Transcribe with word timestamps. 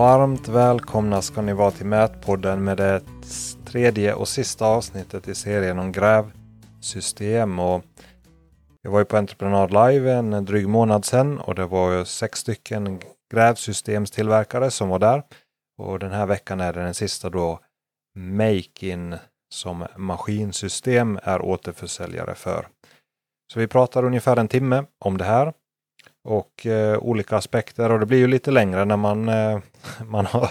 Varmt 0.00 0.48
välkomna 0.48 1.22
ska 1.22 1.42
ni 1.42 1.52
vara 1.52 1.70
till 1.70 1.86
Mätpodden 1.86 2.64
med 2.64 2.76
det 2.76 3.02
tredje 3.64 4.14
och 4.14 4.28
sista 4.28 4.66
avsnittet 4.66 5.28
i 5.28 5.34
serien 5.34 5.78
om 5.78 5.92
grävsystem. 5.92 7.58
Och 7.58 7.84
jag 8.82 8.90
var 8.90 8.98
ju 8.98 9.04
på 9.04 9.16
Entreprenad 9.16 9.70
Live 9.70 10.12
en 10.12 10.44
dryg 10.44 10.68
månad 10.68 11.04
sedan 11.04 11.38
och 11.38 11.54
det 11.54 11.66
var 11.66 12.04
sex 12.04 12.38
stycken 12.38 13.00
grävsystemstillverkare 13.32 14.70
som 14.70 14.88
var 14.88 14.98
där. 14.98 15.22
Och 15.78 15.98
den 15.98 16.12
här 16.12 16.26
veckan 16.26 16.60
är 16.60 16.72
det 16.72 16.82
den 16.82 16.94
sista 16.94 17.30
då 17.30 17.60
Makein 18.14 19.16
som 19.54 19.86
maskinsystem 19.96 21.18
är 21.22 21.42
återförsäljare 21.42 22.34
för. 22.34 22.68
Så 23.52 23.60
vi 23.60 23.66
pratar 23.66 24.04
ungefär 24.04 24.36
en 24.36 24.48
timme 24.48 24.84
om 24.98 25.18
det 25.18 25.24
här 25.24 25.52
och 26.24 26.66
eh, 26.66 26.98
olika 26.98 27.36
aspekter 27.36 27.92
och 27.92 28.00
det 28.00 28.06
blir 28.06 28.18
ju 28.18 28.26
lite 28.26 28.50
längre 28.50 28.84
när 28.84 28.96
man, 28.96 29.28
eh, 29.28 29.60
man 30.06 30.26
har 30.26 30.50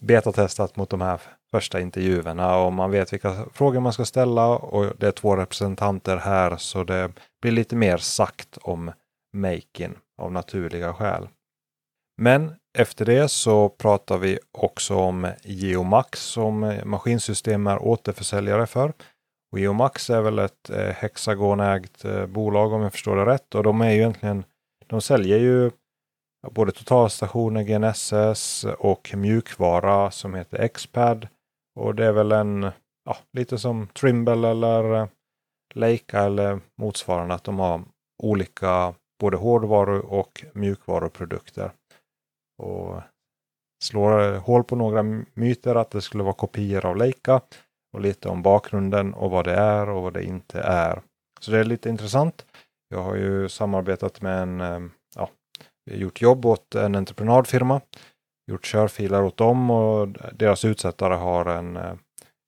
betatestat 0.00 0.76
mot 0.76 0.90
de 0.90 1.00
här 1.00 1.20
första 1.50 1.80
intervjuerna 1.80 2.56
och 2.56 2.72
man 2.72 2.90
vet 2.90 3.12
vilka 3.12 3.44
frågor 3.52 3.80
man 3.80 3.92
ska 3.92 4.04
ställa 4.04 4.46
och 4.46 4.92
det 4.98 5.06
är 5.06 5.12
två 5.12 5.36
representanter 5.36 6.16
här 6.16 6.56
så 6.56 6.84
det 6.84 7.12
blir 7.42 7.52
lite 7.52 7.76
mer 7.76 7.96
sagt 7.96 8.58
om 8.62 8.92
Makin 9.32 9.94
av 10.22 10.32
naturliga 10.32 10.94
skäl. 10.94 11.28
Men 12.16 12.54
efter 12.78 13.04
det 13.04 13.28
så 13.28 13.68
pratar 13.68 14.18
vi 14.18 14.38
också 14.52 14.94
om 14.94 15.32
Geomax 15.42 16.20
som 16.20 16.80
maskinsystem 16.84 17.66
är 17.66 17.82
återförsäljare 17.82 18.66
för. 18.66 18.92
Och 19.52 19.58
Geomax 19.58 20.10
är 20.10 20.20
väl 20.20 20.38
ett 20.38 20.70
eh, 20.70 20.88
hexagonägt 20.88 22.04
eh, 22.04 22.26
bolag 22.26 22.72
om 22.72 22.82
jag 22.82 22.92
förstår 22.92 23.16
det 23.16 23.26
rätt 23.26 23.54
och 23.54 23.62
de 23.62 23.80
är 23.80 23.90
ju 23.90 23.96
egentligen 23.96 24.44
de 24.86 25.00
säljer 25.00 25.38
ju 25.38 25.70
både 26.50 26.72
totalstationer, 26.72 27.62
GNSS 27.62 28.64
och 28.78 29.14
mjukvara 29.16 30.10
som 30.10 30.34
heter 30.34 30.68
Xpad. 30.68 31.28
Och 31.80 31.94
det 31.94 32.06
är 32.06 32.12
väl 32.12 32.32
en, 32.32 32.62
ja, 33.04 33.16
lite 33.32 33.58
som 33.58 33.86
Trimble 33.86 34.48
eller 34.48 34.94
eh, 34.94 35.08
Leica 35.74 36.20
eller 36.20 36.60
motsvarande 36.76 37.34
att 37.34 37.44
de 37.44 37.58
har 37.58 37.82
olika 38.22 38.94
både 39.20 39.36
hårdvaru 39.36 40.00
och 40.00 40.44
mjukvaruprodukter. 40.52 41.70
Och 42.62 43.02
slår 43.84 44.36
hål 44.36 44.64
på 44.64 44.76
några 44.76 45.02
myter 45.34 45.74
att 45.74 45.90
det 45.90 46.00
skulle 46.00 46.24
vara 46.24 46.34
kopior 46.34 46.86
av 46.86 46.96
Leica 46.96 47.40
och 47.92 48.00
lite 48.00 48.28
om 48.28 48.42
bakgrunden 48.42 49.14
och 49.14 49.30
vad 49.30 49.44
det 49.44 49.54
är 49.54 49.88
och 49.88 50.02
vad 50.02 50.12
det 50.12 50.24
inte 50.24 50.60
är. 50.60 51.02
Så 51.40 51.50
det 51.50 51.58
är 51.58 51.64
lite 51.64 51.88
intressant. 51.88 52.46
Jag 52.88 53.02
har 53.02 53.16
ju 53.16 53.48
samarbetat 53.48 54.20
med 54.20 54.42
en, 54.42 54.60
eh, 54.60 54.80
ja, 55.16 55.30
gjort 55.90 56.20
jobb 56.20 56.46
åt 56.46 56.74
en 56.74 56.94
entreprenadfirma, 56.94 57.80
gjort 58.50 58.66
körfiler 58.66 59.22
åt 59.22 59.36
dem 59.36 59.70
och 59.70 60.08
deras 60.32 60.64
utsättare 60.64 61.14
har 61.14 61.46
en 61.46 61.76
eh, 61.76 61.94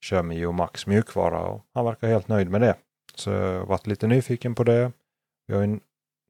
Körmio 0.05 0.39
kör 0.39 0.51
med 0.51 0.55
Max 0.55 0.87
mjukvara 0.87 1.39
och 1.39 1.65
han 1.73 1.85
verkar 1.85 2.07
helt 2.07 2.27
nöjd 2.27 2.49
med 2.49 2.61
det. 2.61 2.75
Så 3.15 3.29
jag 3.29 3.59
har 3.59 3.65
varit 3.65 3.87
lite 3.87 4.07
nyfiken 4.07 4.55
på 4.55 4.63
det. 4.63 4.91
Jag 5.45 5.55
har 5.55 5.65
ju 5.65 5.79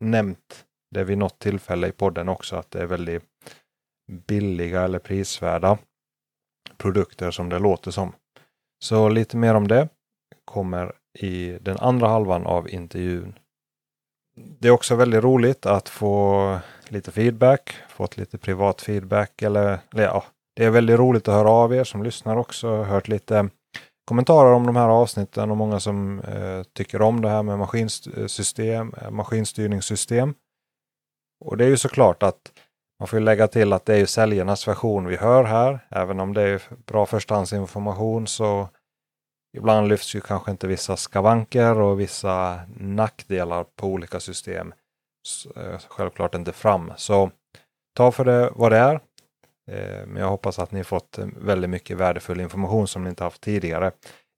nämnt 0.03 0.65
det 0.95 1.03
vid 1.03 1.17
något 1.17 1.39
tillfälle 1.39 1.87
i 1.87 1.91
podden 1.91 2.29
också 2.29 2.55
att 2.55 2.71
det 2.71 2.81
är 2.81 2.85
väldigt 2.85 3.23
billiga 4.11 4.81
eller 4.81 4.99
prisvärda 4.99 5.77
produkter 6.77 7.31
som 7.31 7.49
det 7.49 7.59
låter 7.59 7.91
som. 7.91 8.13
Så 8.83 9.09
lite 9.09 9.37
mer 9.37 9.55
om 9.55 9.67
det 9.67 9.89
kommer 10.45 10.95
i 11.19 11.57
den 11.61 11.77
andra 11.77 12.07
halvan 12.07 12.45
av 12.45 12.69
intervjun 12.69 13.39
det 14.59 14.67
är 14.67 14.71
också 14.71 14.95
väldigt 14.95 15.23
roligt 15.23 15.65
att 15.65 15.89
få 15.89 16.59
lite 16.87 17.11
feedback, 17.11 17.75
fått 17.89 18.17
lite 18.17 18.37
privat 18.37 18.81
feedback. 18.81 19.41
Eller, 19.41 19.79
ja, 19.91 20.23
det 20.55 20.65
är 20.65 20.69
väldigt 20.69 20.99
roligt 20.99 21.27
att 21.27 21.33
höra 21.33 21.49
av 21.49 21.73
er 21.73 21.83
som 21.83 22.03
lyssnar 22.03 22.37
också. 22.37 22.83
Hört 22.83 23.07
lite 23.07 23.49
kommentarer 24.07 24.51
om 24.51 24.65
de 24.65 24.75
här 24.75 24.89
avsnitten 24.89 25.51
och 25.51 25.57
många 25.57 25.79
som 25.79 26.19
eh, 26.19 26.63
tycker 26.73 27.01
om 27.01 27.21
det 27.21 27.29
här 27.29 27.43
med 27.43 27.59
maskinsystem, 27.59 28.93
eh, 29.01 29.09
maskinstyrningssystem. 29.11 30.33
Och 31.45 31.57
det 31.57 31.65
är 31.65 31.69
ju 31.69 31.77
såklart 31.77 32.23
att 32.23 32.51
man 32.99 33.07
får 33.07 33.19
lägga 33.19 33.47
till 33.47 33.73
att 33.73 33.85
det 33.85 33.93
är 33.93 33.97
ju 33.97 34.07
säljarnas 34.07 34.67
version 34.67 35.07
vi 35.07 35.15
hör 35.15 35.43
här. 35.43 35.79
Även 35.89 36.19
om 36.19 36.33
det 36.33 36.41
är 36.41 36.61
bra 36.85 37.05
förstahandsinformation 37.05 38.27
så 38.27 38.69
Ibland 39.57 39.87
lyfts 39.87 40.15
ju 40.15 40.21
kanske 40.21 40.51
inte 40.51 40.67
vissa 40.67 40.97
skavanker 40.97 41.79
och 41.79 41.99
vissa 41.99 42.61
nackdelar 42.79 43.63
på 43.63 43.87
olika 43.87 44.19
system 44.19 44.73
eh, 45.55 45.79
självklart 45.87 46.35
inte 46.35 46.51
fram. 46.51 46.93
Så 46.97 47.31
ta 47.95 48.11
för 48.11 48.25
det 48.25 48.51
vad 48.55 48.71
det 48.71 48.77
är. 48.77 48.95
Eh, 49.71 50.07
men 50.07 50.15
jag 50.21 50.29
hoppas 50.29 50.59
att 50.59 50.71
ni 50.71 50.83
fått 50.83 51.17
eh, 51.17 51.27
väldigt 51.37 51.69
mycket 51.69 51.97
värdefull 51.97 52.39
information 52.39 52.87
som 52.87 53.03
ni 53.03 53.09
inte 53.09 53.23
haft 53.23 53.41
tidigare 53.41 53.91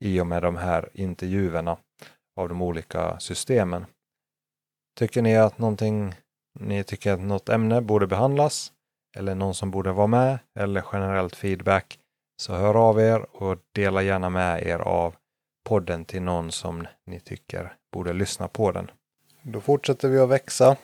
i 0.06 0.20
och 0.20 0.28
med 0.28 0.42
de 0.44 0.58
här 0.58 0.90
intervjuerna 0.94 1.78
av 2.40 2.50
de 2.50 2.62
olika 2.62 3.20
systemen. 3.20 3.86
Tycker 5.00 5.22
ni 5.22 5.38
att 5.38 5.58
någonting, 5.58 6.16
ni 6.60 6.84
tycker 6.84 7.14
att 7.14 7.20
något 7.20 7.50
ämne 7.50 7.82
borde 7.82 8.08
behandlas 8.08 8.72
eller 9.18 9.36
någon 9.36 9.54
som 9.54 9.72
borde 9.72 9.92
vara 9.92 10.08
med 10.08 10.40
eller 10.60 10.86
generellt 10.94 11.36
feedback 11.36 12.00
så 12.40 12.54
hör 12.54 12.76
av 12.90 13.00
er 13.00 13.26
och 13.32 13.58
dela 13.72 14.02
gärna 14.02 14.30
med 14.30 14.64
er 14.64 14.80
av 14.80 15.16
podden 15.64 16.06
till 16.06 16.22
någon 16.22 16.52
som 16.52 16.88
ni 17.06 17.20
tycker 17.20 17.74
borde 17.92 18.14
lyssna 18.14 18.48
på 18.48 18.72
den. 18.72 18.92
Då 19.42 19.62
fortsätter 19.62 20.08
vi 20.10 20.20
att 20.20 20.30
växa 20.30 20.76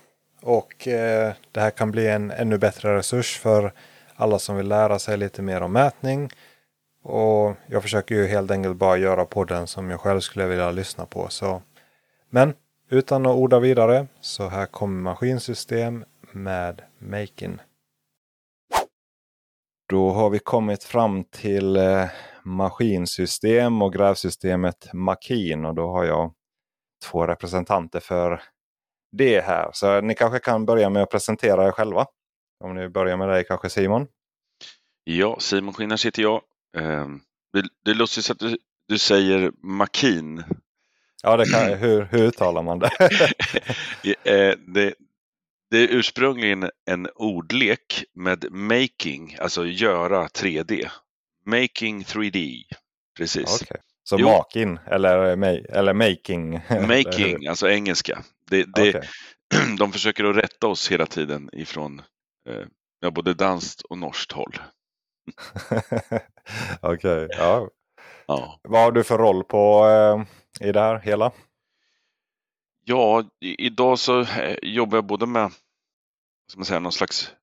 och 0.42 0.88
eh, 0.88 1.34
det 1.52 1.60
här 1.60 1.70
kan 1.70 1.92
bli 1.92 2.08
en 2.08 2.32
ännu 2.32 2.58
bättre 2.58 2.98
resurs 2.98 3.40
för 3.40 3.72
alla 4.16 4.40
som 4.40 4.56
vill 4.56 4.68
lära 4.68 5.00
sig 5.00 5.18
lite 5.18 5.42
mer 5.42 5.62
om 5.62 5.72
mätning. 5.72 6.30
Och 7.04 7.56
jag 7.68 7.82
försöker 7.82 8.16
ju 8.16 8.28
helt 8.28 8.52
enkelt 8.52 8.76
bara 8.76 8.98
göra 8.98 9.26
podden 9.26 9.68
som 9.68 9.90
jag 9.90 10.00
själv 10.00 10.20
skulle 10.20 10.46
vilja 10.46 10.72
lyssna 10.72 11.06
på. 11.06 11.30
Så. 11.30 11.62
Men 12.30 12.54
utan 12.90 13.26
att 13.26 13.36
orda 13.36 13.60
vidare 13.60 14.08
så 14.22 14.48
här 14.48 14.66
kommer 14.66 15.02
maskinsystem 15.02 16.06
med 16.32 16.82
Makin. 17.00 17.62
Då 19.88 20.10
har 20.10 20.30
vi 20.30 20.40
kommit 20.40 20.84
fram 20.84 21.24
till 21.24 21.76
eh, 21.76 22.06
maskinsystem 22.44 23.82
och 23.82 23.94
grävsystemet 23.94 24.94
Makin 24.94 25.66
och 25.66 25.76
då 25.76 25.92
har 25.92 26.06
jag 26.06 26.34
två 27.06 27.28
representanter 27.28 28.00
för 28.00 28.42
det 29.12 29.42
här. 29.42 29.70
Så 29.74 30.02
ni 30.02 30.16
kanske 30.16 30.40
kan 30.40 30.66
börja 30.66 30.90
med 30.90 31.04
att 31.04 31.12
presentera 31.12 31.68
er 31.68 31.72
själva. 31.72 32.06
Om 32.64 32.76
ni 32.76 32.90
börjar 32.90 33.18
med 33.18 33.30
dig 33.30 33.46
kanske 33.48 33.70
Simon? 33.70 34.08
Ja, 35.04 35.40
Simon 35.40 35.74
Skinnars 35.74 36.06
heter 36.06 36.22
jag. 36.22 36.42
Ehm, 36.78 37.22
det, 37.54 37.64
det 37.86 37.94
låter 37.94 38.22
så 38.22 38.32
att 38.32 38.40
du, 38.40 38.58
du 38.88 38.98
säger 38.98 39.52
Makin. 39.64 40.44
Ja, 41.24 41.38
det 41.38 41.46
kan, 41.46 41.78
hur, 41.78 42.02
hur 42.02 42.24
uttalar 42.24 42.64
man 42.64 42.80
det? 42.80 42.90
Eh, 44.24 44.58
det? 44.68 44.94
Det 45.76 45.84
är 45.84 45.88
ursprungligen 45.88 46.70
en 46.86 47.08
ordlek 47.16 48.04
med 48.14 48.52
making, 48.52 49.38
alltså 49.40 49.66
göra 49.66 50.28
3D. 50.28 50.90
Making 51.46 52.04
3D. 52.04 52.62
Precis. 53.18 53.62
Okay. 53.62 53.78
Så 54.04 54.18
jo. 54.20 54.28
makin 54.28 54.80
eller, 54.86 55.18
eller 55.76 55.94
making? 55.94 56.52
Making, 56.88 57.48
alltså 57.48 57.70
engelska. 57.70 58.24
Det, 58.50 58.66
det, 58.76 58.90
okay. 58.90 59.08
De 59.78 59.92
försöker 59.92 60.24
att 60.24 60.36
rätta 60.36 60.68
oss 60.68 60.92
hela 60.92 61.06
tiden 61.06 61.50
ifrån 61.54 62.02
eh, 63.04 63.12
både 63.12 63.34
danskt 63.34 63.82
och 63.82 63.98
norskt 63.98 64.32
håll. 64.32 64.54
Okej, 66.82 67.26
okay. 67.26 67.28
ja. 67.38 67.70
ja. 68.28 68.60
Vad 68.64 68.82
har 68.82 68.92
du 68.92 69.04
för 69.04 69.18
roll 69.18 69.44
på 69.44 69.88
eh, 69.88 70.68
i 70.68 70.72
det 70.72 70.80
här 70.80 71.00
hela? 71.00 71.32
Ja, 72.86 73.24
idag 73.40 74.00
så 74.00 74.22
eh, 74.22 74.58
jobbar 74.62 74.98
jag 74.98 75.06
både 75.06 75.26
med 75.26 75.52
ska 76.48 76.60
man 76.60 76.66
säga, 76.66 76.80
någon 76.80 76.92
slags 76.92 77.34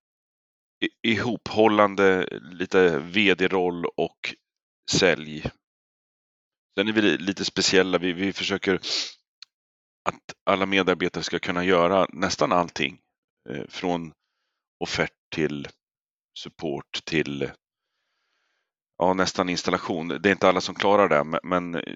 ihophållande, 1.01 2.27
lite 2.41 2.99
vd-roll 2.99 3.85
och 3.85 4.35
sälj. 4.91 5.41
Sen 6.75 6.87
är 6.87 6.93
vi 6.93 7.01
lite 7.01 7.45
speciella. 7.45 7.97
Vi, 7.97 8.13
vi 8.13 8.33
försöker 8.33 8.75
att 10.09 10.33
alla 10.43 10.65
medarbetare 10.65 11.23
ska 11.23 11.39
kunna 11.39 11.63
göra 11.63 12.07
nästan 12.13 12.51
allting. 12.51 12.99
Eh, 13.49 13.67
från 13.69 14.13
offert 14.79 15.13
till 15.35 15.67
support 16.39 17.05
till 17.05 17.51
ja, 18.97 19.13
nästan 19.13 19.49
installation. 19.49 20.07
Det 20.07 20.29
är 20.29 20.31
inte 20.31 20.49
alla 20.49 20.61
som 20.61 20.75
klarar 20.75 21.09
det, 21.09 21.39
men 21.43 21.75
eh, 21.75 21.95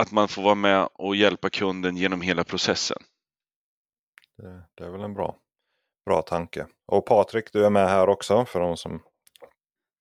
att 0.00 0.12
man 0.12 0.28
får 0.28 0.42
vara 0.42 0.54
med 0.54 0.88
och 0.94 1.16
hjälpa 1.16 1.50
kunden 1.50 1.96
genom 1.96 2.20
hela 2.20 2.44
processen. 2.44 3.02
Det, 4.36 4.68
det 4.74 4.84
är 4.84 4.90
väl 4.90 5.00
en 5.00 5.14
bra, 5.14 5.38
bra 6.06 6.22
tanke. 6.22 6.66
Och 6.86 7.06
Patrik, 7.06 7.52
du 7.52 7.66
är 7.66 7.70
med 7.70 7.88
här 7.88 8.08
också 8.08 8.44
för 8.44 8.60
de 8.60 8.76
som... 8.76 9.02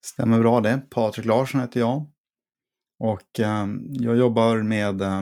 Stämmer 0.05 0.39
bra 0.39 0.61
det. 0.61 0.81
Patrik 0.89 1.25
Larsson 1.25 1.61
heter 1.61 1.79
jag. 1.79 2.05
Och 2.99 3.39
eh, 3.39 3.67
jag 3.89 4.17
jobbar 4.17 4.57
med 4.57 5.01
eh, 5.01 5.21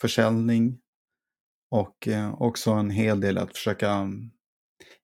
försäljning 0.00 0.78
och 1.70 2.08
eh, 2.08 2.42
också 2.42 2.70
en 2.70 2.90
hel 2.90 3.20
del 3.20 3.38
att 3.38 3.56
försöka, 3.56 4.08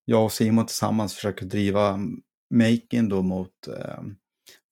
jag 0.05 0.25
och 0.25 0.33
Simon 0.33 0.67
tillsammans 0.67 1.15
försöker 1.15 1.47
driva 1.47 1.99
Making 2.55 3.09
då 3.09 3.23
mot 3.23 3.69
eh, 3.69 4.03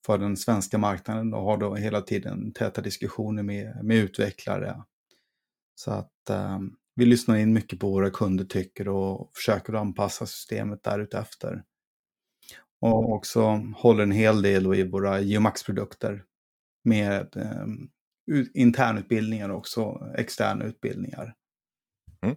för 0.07 0.19
den 0.19 0.37
svenska 0.37 0.79
marknaden 0.79 1.35
och 1.35 1.43
har 1.43 1.57
då 1.57 1.75
hela 1.75 2.01
tiden 2.01 2.53
täta 2.53 2.81
diskussioner 2.81 3.43
med, 3.43 3.85
med 3.85 3.97
utvecklare. 3.97 4.83
Så 5.75 5.91
att 5.91 6.31
eh, 6.31 6.59
vi 7.01 7.07
lyssnar 7.07 7.37
in 7.37 7.53
mycket 7.53 7.81
på 7.81 7.87
vad 7.87 7.95
våra 7.95 8.11
kunder 8.11 8.45
tycker 8.45 8.89
och 8.89 9.31
försöker 9.35 9.73
anpassa 9.73 10.27
systemet 10.27 10.83
därutefter. 10.83 11.63
Och 12.81 13.13
också 13.13 13.63
håller 13.77 14.03
en 14.03 14.13
hel 14.13 14.43
del 14.43 14.75
i 14.75 14.89
våra 14.89 15.21
Geomax-produkter 15.21 16.25
med 16.85 17.37
eh, 17.37 17.67
internutbildningar 18.55 19.49
och 19.49 19.59
också 19.59 20.11
externa 20.17 20.65
utbildningar. 20.65 21.35
Mm. 22.23 22.37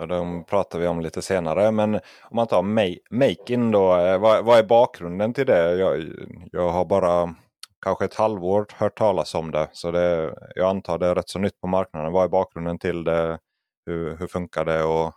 Och 0.00 0.08
de 0.08 0.44
pratar 0.44 0.78
vi 0.78 0.86
om 0.86 1.00
lite 1.00 1.22
senare. 1.22 1.70
Men 1.70 1.94
om 1.94 2.36
man 2.36 2.46
tar 2.46 2.62
Makin 3.10 3.70
då, 3.70 3.96
eh, 3.96 4.18
vad, 4.18 4.44
vad, 4.44 4.58
är 4.58 4.64
bakgrunden 4.64 5.34
till 5.34 5.46
det? 5.46 5.78
Jag, 5.78 6.04
jag 6.52 6.68
har 6.68 6.84
bara 6.84 7.34
kanske 7.82 8.04
ett 8.04 8.14
halvår 8.14 8.66
hört 8.74 8.98
talas 8.98 9.34
om 9.34 9.50
det. 9.50 9.68
Så 9.72 9.90
det, 9.90 10.34
jag 10.54 10.70
antar 10.70 10.98
det 10.98 11.06
är 11.06 11.14
rätt 11.14 11.28
så 11.28 11.38
nytt 11.38 11.60
på 11.60 11.66
marknaden. 11.66 12.12
Vad 12.12 12.24
är 12.24 12.28
bakgrunden 12.28 12.78
till 12.78 13.04
det? 13.04 13.38
Hur, 13.86 14.16
hur 14.16 14.26
funkar 14.26 14.64
det? 14.64 14.84
Och 14.84 15.14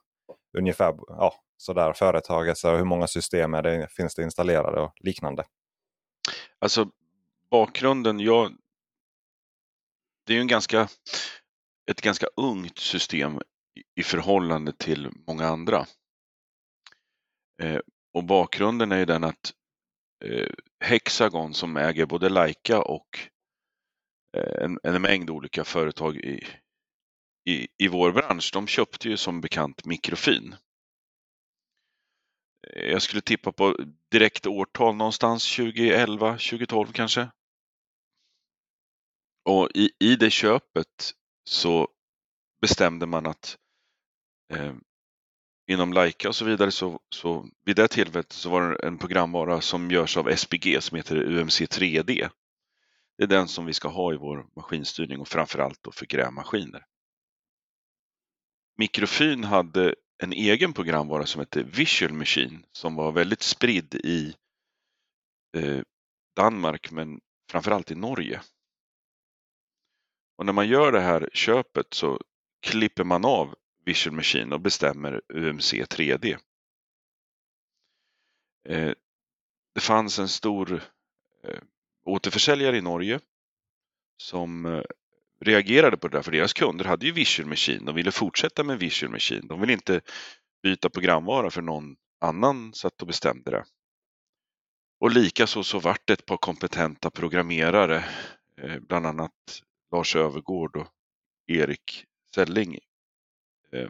ungefär 0.58 0.96
ja, 1.08 1.34
sådär 1.58 1.94
företaget, 1.94 2.58
så 2.58 2.76
hur 2.76 2.86
många 2.86 3.08
system 3.08 3.54
är 3.54 3.62
det, 3.62 3.88
finns 3.92 4.16
det 4.16 4.24
installerade 4.24 4.82
och 4.82 4.94
liknande? 5.00 5.44
Alltså 6.60 6.92
bakgrunden, 7.52 8.20
jag, 8.20 8.52
det 10.26 10.34
är 10.34 10.36
ju 10.36 10.42
en 10.42 10.48
ganska, 10.48 10.88
ett 11.92 12.02
ganska 12.02 12.28
ungt 12.36 12.80
system 12.80 13.40
i 13.96 14.04
förhållande 14.04 14.74
till 14.78 15.10
många 15.28 15.48
andra. 15.48 15.86
Eh, 17.62 17.80
och 18.14 18.24
bakgrunden 18.24 18.92
är 18.92 18.98
ju 18.98 19.06
den 19.06 19.24
att 19.24 19.54
eh, 20.26 20.50
Hexagon 20.80 21.54
som 21.54 21.78
äger 21.78 22.06
både 22.06 22.30
Leica 22.30 22.82
och 22.82 23.20
eh, 24.38 24.64
en, 24.64 24.80
en, 24.84 25.02
mängd 25.02 25.30
olika 25.30 25.64
företag 25.64 26.18
i, 26.18 26.48
i, 27.46 27.68
i 27.78 27.88
vår 27.88 28.12
bransch, 28.12 28.50
de 28.54 28.68
köpte 28.68 29.10
ju 29.10 29.18
som 29.18 29.42
bekant 29.42 29.86
Mikrofin. 29.86 30.56
Jag 32.76 33.02
skulle 33.02 33.22
tippa 33.22 33.52
på 33.52 33.78
direkt 34.12 34.48
årtal 34.48 34.96
någonstans 34.96 35.56
2011, 35.56 36.32
2012 36.32 36.92
kanske. 36.92 37.32
Och 39.46 39.70
i, 39.76 39.92
i 40.00 40.16
det 40.16 40.30
köpet 40.30 41.14
så 41.44 41.88
bestämde 42.62 43.06
man 43.06 43.26
att 43.26 43.58
eh, 44.54 44.74
inom 45.68 45.94
Leica 45.94 46.30
och 46.30 46.36
så 46.36 46.46
vidare 46.46 46.72
så, 46.72 47.00
så 47.10 47.50
vid 47.66 47.76
det 47.76 47.88
tillfället 47.88 48.32
så 48.32 48.50
var 48.50 48.70
det 48.70 48.88
en 48.88 48.98
programvara 48.98 49.62
som 49.62 49.92
görs 49.92 50.18
av 50.18 50.36
SPG 50.36 50.82
som 50.82 50.98
heter 50.98 51.16
UMC 51.16 51.66
3D. 51.66 52.30
Det 53.18 53.24
är 53.24 53.28
den 53.28 53.48
som 53.48 53.66
vi 53.66 53.74
ska 53.74 53.88
ha 53.88 54.14
i 54.14 54.18
vår 54.18 54.46
maskinstyrning 54.56 55.20
och 55.20 55.28
framförallt 55.28 55.84
då 55.84 55.92
för 55.92 56.06
grävmaskiner. 56.06 56.86
Mikrofyn 58.78 59.44
hade 59.44 59.96
en 60.24 60.34
egen 60.34 60.74
programvara 60.74 61.26
som 61.26 61.40
hette 61.40 61.64
Visual 61.64 62.14
Machine 62.14 62.66
som 62.72 62.96
var 62.96 63.12
väldigt 63.12 63.42
spridd 63.42 63.96
i 63.96 64.36
eh, 65.58 65.82
Danmark 66.36 66.92
men 66.92 67.22
framförallt 67.52 67.92
i 67.92 67.96
Norge. 67.96 68.42
Och 70.38 70.46
när 70.46 70.54
man 70.54 70.68
gör 70.68 70.92
det 70.92 71.02
här 71.02 71.30
köpet 71.34 71.94
så 71.94 72.20
klipper 72.62 73.04
man 73.04 73.26
av 73.26 73.56
Visual 73.86 74.16
Machine 74.16 74.54
och 74.54 74.62
bestämmer 74.62 75.22
UMC 75.30 75.74
3D. 75.74 76.38
Eh, 78.70 78.94
det 79.76 79.82
fanns 79.82 80.20
en 80.20 80.30
stor 80.30 80.82
eh, 81.44 81.62
återförsäljare 82.06 82.78
i 82.78 82.82
Norge 82.82 83.20
som 84.18 84.66
eh, 84.66 84.84
reagerade 85.44 85.98
på 85.98 86.08
det 86.08 86.18
där, 86.18 86.22
för 86.24 86.32
deras 86.32 86.54
kunder 86.54 86.86
hade 86.86 87.06
ju 87.06 87.12
Visual 87.12 87.50
Machine. 87.50 87.86
De 87.86 87.96
ville 87.96 88.12
fortsätta 88.12 88.64
med 88.64 88.80
Visual 88.80 89.12
Machine. 89.12 89.48
De 89.48 89.62
ville 89.62 89.74
inte 89.74 90.02
byta 90.64 90.90
programvara 90.90 91.50
för 91.50 91.62
någon 91.62 91.96
annan 92.22 92.74
satt 92.74 93.02
och 93.02 93.08
bestämde 93.08 93.52
det. 93.52 93.66
Och 95.00 95.12
likaså 95.12 95.64
så 95.64 95.80
vart 95.80 96.08
det 96.08 96.14
ett 96.14 96.26
par 96.26 96.38
kompetenta 96.38 97.10
programmerare, 97.10 98.06
eh, 98.58 98.80
bland 98.80 99.06
annat 99.06 99.62
Lars 99.92 100.16
Övergård 100.16 100.76
och 100.78 100.88
Erik 101.48 102.06
Selling. 102.36 102.80
Eh, 103.72 103.90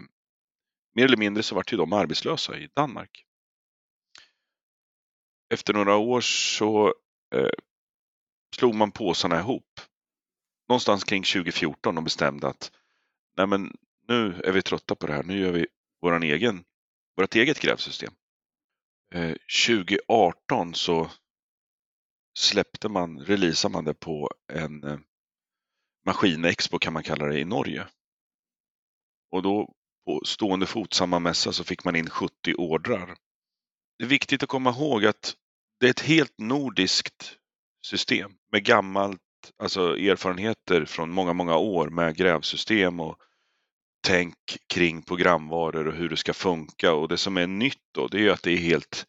mer 0.95 1.05
eller 1.05 1.17
mindre 1.17 1.43
så 1.43 1.55
vart 1.55 1.73
ju 1.73 1.77
de 1.77 1.93
arbetslösa 1.93 2.57
i 2.57 2.69
Danmark. 2.73 3.25
Efter 5.53 5.73
några 5.73 5.95
år 5.95 6.21
så 6.21 6.87
eh, 7.35 7.49
slog 8.55 8.75
man 8.75 8.91
påsarna 8.91 9.39
ihop. 9.39 9.79
Någonstans 10.69 11.03
kring 11.03 11.23
2014 11.23 11.97
och 11.97 12.03
bestämde 12.03 12.47
att 12.47 12.71
nej 13.37 13.47
men 13.47 13.77
nu 14.07 14.41
är 14.43 14.51
vi 14.51 14.61
trötta 14.61 14.95
på 14.95 15.07
det 15.07 15.13
här, 15.13 15.23
nu 15.23 15.39
gör 15.39 15.51
vi 15.51 15.67
våran 16.01 16.23
egen, 16.23 16.63
vårt 17.17 17.35
eget 17.35 17.59
grävsystem. 17.59 18.13
Eh, 19.13 19.35
2018 19.67 20.73
så 20.73 21.11
släppte 22.39 22.89
man, 22.89 23.19
releasade 23.19 23.71
man 23.71 23.85
det 23.85 23.93
på 23.93 24.29
en 24.53 24.83
eh, 24.83 24.99
Maskinexpo 26.05 26.79
kan 26.79 26.93
man 26.93 27.03
kalla 27.03 27.25
det 27.25 27.39
i 27.39 27.45
Norge. 27.45 27.87
Och 29.31 29.41
då 29.41 29.73
på 30.05 30.21
stående 30.25 30.65
fot 30.65 30.93
samma 30.93 31.19
mässa 31.19 31.53
så 31.53 31.63
fick 31.63 31.83
man 31.83 31.95
in 31.95 32.09
70 32.09 32.53
ordrar. 32.57 33.15
Det 33.97 34.03
är 34.03 34.07
viktigt 34.07 34.43
att 34.43 34.49
komma 34.49 34.69
ihåg 34.69 35.05
att 35.05 35.35
det 35.79 35.85
är 35.85 35.89
ett 35.89 35.99
helt 35.99 36.37
nordiskt 36.37 37.37
system 37.85 38.31
med 38.51 38.65
gammalt, 38.65 39.21
alltså 39.57 39.97
erfarenheter 39.97 40.85
från 40.85 41.11
många, 41.11 41.33
många 41.33 41.57
år 41.57 41.89
med 41.89 42.15
grävsystem 42.15 42.99
och 42.99 43.17
tänk 44.07 44.35
kring 44.67 45.01
programvaror 45.01 45.87
och 45.87 45.93
hur 45.93 46.09
det 46.09 46.17
ska 46.17 46.33
funka. 46.33 46.93
Och 46.93 47.07
det 47.07 47.17
som 47.17 47.37
är 47.37 47.47
nytt 47.47 47.83
då, 47.91 48.07
det 48.07 48.17
är 48.17 48.21
ju 48.21 48.31
att 48.31 48.43
det 48.43 48.51
är 48.51 48.57
helt 48.57 49.05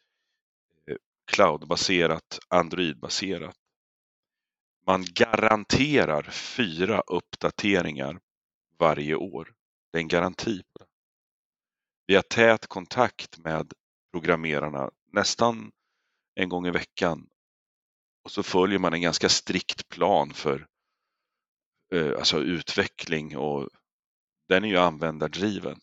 eh, 0.91 0.97
cloudbaserat, 1.33 2.39
Android-baserat. 2.49 3.57
Man 4.87 5.05
garanterar 5.15 6.23
fyra 6.23 7.01
uppdateringar 7.01 8.21
varje 8.79 9.15
år. 9.15 9.53
Det 9.93 9.99
är 9.99 10.03
en 10.03 10.09
garanti 10.09 10.63
på 10.73 10.79
det. 10.79 10.87
Vi 12.07 12.15
har 12.15 12.23
tät 12.23 12.67
kontakt 12.67 13.39
med 13.39 13.73
programmerarna 14.13 14.91
nästan 15.13 15.73
en 16.35 16.49
gång 16.49 16.67
i 16.67 16.71
veckan. 16.71 17.29
Och 18.25 18.31
så 18.31 18.43
följer 18.43 18.79
man 18.79 18.95
en 18.95 19.01
ganska 19.01 19.29
strikt 19.29 19.89
plan 19.89 20.31
för 20.35 20.67
eh, 21.95 22.13
alltså 22.19 22.41
utveckling 22.41 23.37
och 23.37 23.69
den 24.49 24.65
är 24.65 24.69
ju 24.69 24.77
användardriven. 24.77 25.81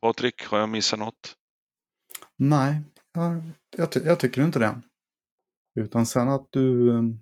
Patrik, 0.00 0.44
har 0.44 0.58
jag 0.58 0.68
missat 0.68 0.98
något? 0.98 1.36
Nej, 2.36 2.82
jag, 3.12 3.42
jag, 3.76 3.88
jag 4.04 4.20
tycker 4.20 4.44
inte 4.44 4.58
det. 4.58 4.82
Utan 5.80 6.06
sen 6.06 6.28
att 6.28 6.46
du 6.50 6.90
mm, 6.90 7.20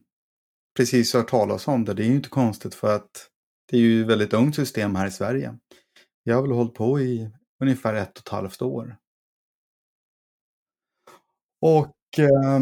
precis 0.76 1.14
hört 1.14 1.28
talas 1.30 1.68
om 1.68 1.84
det, 1.84 1.94
det 1.94 2.02
är 2.02 2.08
ju 2.08 2.14
inte 2.14 2.28
konstigt 2.28 2.74
för 2.74 2.96
att 2.96 3.30
det 3.70 3.76
är 3.76 3.80
ju 3.80 4.02
ett 4.02 4.08
väldigt 4.08 4.32
ungt 4.32 4.56
system 4.56 4.94
här 4.94 5.06
i 5.06 5.10
Sverige. 5.10 5.58
Jag 6.22 6.34
har 6.34 6.42
väl 6.42 6.52
hållit 6.52 6.74
på 6.74 7.00
i 7.00 7.30
ungefär 7.62 7.94
ett 7.94 8.18
och 8.18 8.18
ett 8.18 8.28
halvt 8.28 8.62
år. 8.62 8.96
Och 11.60 12.18
eh, 12.18 12.60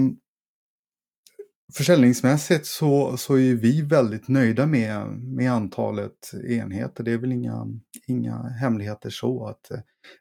försäljningsmässigt 1.74 2.66
så, 2.66 3.16
så 3.16 3.38
är 3.38 3.54
vi 3.54 3.82
väldigt 3.82 4.28
nöjda 4.28 4.66
med, 4.66 5.06
med 5.08 5.52
antalet 5.52 6.32
enheter. 6.48 7.04
Det 7.04 7.12
är 7.12 7.18
väl 7.18 7.32
inga, 7.32 7.66
inga 8.06 8.42
hemligheter 8.42 9.10
så. 9.10 9.46
att 9.46 9.70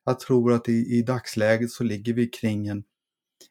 Jag 0.03 0.19
tror 0.19 0.53
att 0.53 0.69
i, 0.69 0.97
i 0.97 1.01
dagsläget 1.01 1.71
så 1.71 1.83
ligger 1.83 2.13
vi 2.13 2.27
kring 2.27 2.67
en, 2.67 2.83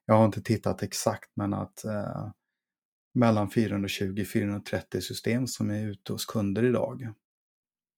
jag 0.07 0.15
har 0.15 0.25
inte 0.25 0.43
tittat 0.43 0.83
exakt, 0.83 1.31
men 1.37 1.55
att 1.55 1.85
eh, 1.85 2.31
mellan 3.15 3.49
420-430 3.49 5.01
system 5.01 5.47
som 5.47 5.71
är 5.71 5.87
ute 5.87 6.13
hos 6.13 6.27
kunder 6.27 6.65
idag. 6.65 7.13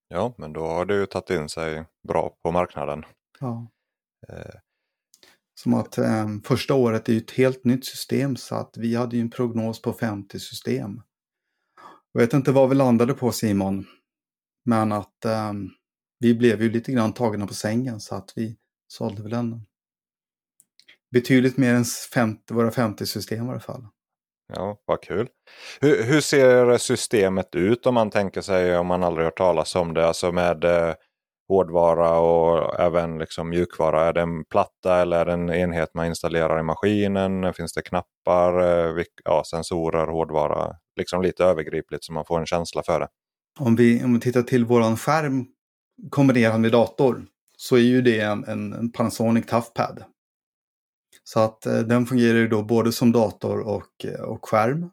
Ja, 0.08 0.34
men 0.38 0.52
då 0.52 0.66
har 0.66 0.86
det 0.86 0.94
ju 0.94 1.06
tagit 1.06 1.30
in 1.30 1.48
sig 1.48 1.84
bra 2.08 2.36
på 2.42 2.50
marknaden. 2.50 3.04
Ja. 3.40 3.70
Eh. 4.28 4.54
Som 5.62 5.74
att 5.74 5.98
eh, 5.98 6.28
första 6.44 6.74
året 6.74 7.08
är 7.08 7.12
ju 7.12 7.18
ett 7.18 7.30
helt 7.30 7.64
nytt 7.64 7.86
system 7.86 8.36
så 8.36 8.54
att 8.54 8.76
vi 8.76 8.94
hade 8.94 9.16
ju 9.16 9.22
en 9.22 9.30
prognos 9.30 9.82
på 9.82 9.92
50 9.92 10.40
system. 10.40 11.02
Jag 12.12 12.20
vet 12.20 12.32
inte 12.32 12.52
vad 12.52 12.68
vi 12.68 12.74
landade 12.74 13.14
på 13.14 13.32
Simon. 13.32 13.86
Men 14.64 14.92
att 14.92 15.24
eh, 15.24 15.52
vi 16.18 16.34
blev 16.34 16.62
ju 16.62 16.70
lite 16.70 16.92
grann 16.92 17.12
tagna 17.12 17.46
på 17.46 17.54
sängen 17.54 18.00
så 18.00 18.14
att 18.14 18.32
vi 18.36 18.56
sålde 18.88 19.22
väl 19.22 19.32
en 19.32 19.66
betydligt 21.12 21.56
mer 21.56 21.74
än 21.74 21.84
50, 21.84 22.54
våra 22.54 22.70
50 22.70 23.06
system 23.06 23.46
i 23.46 23.50
alla 23.50 23.60
fall. 23.60 23.86
Ja, 24.54 24.82
vad 24.84 25.02
kul. 25.02 25.28
Hur, 25.80 26.02
hur, 26.02 26.20
ser 26.20 26.78
systemet 26.78 27.54
ut 27.54 27.86
om 27.86 27.94
man 27.94 28.10
tänker 28.10 28.40
sig 28.40 28.78
om 28.78 28.86
man 28.86 29.02
aldrig 29.02 29.24
hört 29.24 29.38
talas 29.38 29.74
om 29.74 29.94
det? 29.94 30.06
Alltså 30.06 30.32
med, 30.32 30.64
eh, 30.64 30.94
hårdvara 31.48 32.18
och 32.18 32.80
även 32.80 33.18
liksom 33.18 33.48
mjukvara? 33.48 34.04
Är 34.04 34.12
det 34.12 34.20
en 34.20 34.44
platta 34.44 35.00
eller 35.02 35.20
är 35.20 35.24
det 35.24 35.32
en 35.32 35.50
enhet 35.50 35.94
man 35.94 36.06
installerar 36.06 36.60
i 36.60 36.62
maskinen? 36.62 37.54
Finns 37.54 37.72
det 37.72 37.82
knappar, 37.82 38.60
eh, 38.98 39.04
ja, 39.24 39.42
sensorer, 39.44 40.06
hårdvara? 40.06 40.76
Liksom 40.96 41.22
lite 41.22 41.44
övergripligt 41.44 42.04
så 42.04 42.12
man 42.12 42.24
får 42.24 42.40
en 42.40 42.46
känsla 42.46 42.82
för 42.82 43.00
det. 43.00 43.08
Om 43.58 43.76
vi, 43.76 44.04
om 44.04 44.14
vi 44.14 44.20
tittar 44.20 44.42
till 44.42 44.64
våran 44.64 44.96
skärm 44.96 45.46
kombinerad 46.10 46.60
med 46.60 46.72
dator 46.72 47.26
så 47.56 47.76
är 47.76 47.80
ju 47.80 48.02
det 48.02 48.20
en, 48.20 48.44
en 48.44 48.92
Panasonic 48.92 49.46
Toughpad. 49.46 50.04
Så 51.24 51.40
att 51.40 51.66
eh, 51.66 51.78
den 51.78 52.06
fungerar 52.06 52.38
ju 52.38 52.48
då 52.48 52.62
både 52.62 52.92
som 52.92 53.12
dator 53.12 53.60
och, 53.60 54.06
och 54.20 54.48
skärm. 54.48 54.90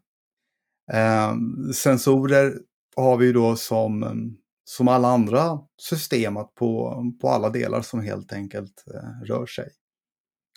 Eh, 0.94 1.34
sensorer 1.74 2.58
har 2.96 3.18
vi 3.18 3.26
ju 3.26 3.34
då 3.34 3.56
som, 3.56 4.04
ehm, 4.04 4.38
som 4.66 4.88
alla 4.88 5.08
andra 5.08 5.60
system 5.82 6.34
på, 6.34 7.04
på 7.22 7.30
alla 7.30 7.50
delar 7.50 7.82
som 7.82 8.02
helt 8.02 8.34
enkelt 8.34 8.84
eh, 8.94 9.26
rör 9.28 9.46
sig. 9.46 9.70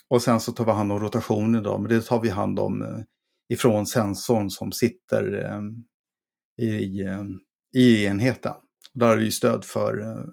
Och 0.07 0.21
sen 0.21 0.39
så 0.39 0.51
tar 0.51 0.65
vi 0.65 0.71
hand 0.71 0.91
om 0.91 0.99
rotationen 0.99 1.63
då, 1.63 1.77
men 1.77 1.89
det 1.89 2.01
tar 2.01 2.19
vi 2.19 2.29
hand 2.29 2.59
om 2.59 2.81
eh, 2.81 2.99
ifrån 3.49 3.85
sensorn 3.85 4.49
som 4.49 4.71
sitter 4.71 5.45
eh, 5.45 5.61
i, 6.67 7.05
i 7.73 8.05
enheten. 8.05 8.53
Där 8.93 9.07
har 9.07 9.17
vi 9.17 9.31
stöd 9.31 9.65
för, 9.65 10.01
eh, 10.01 10.25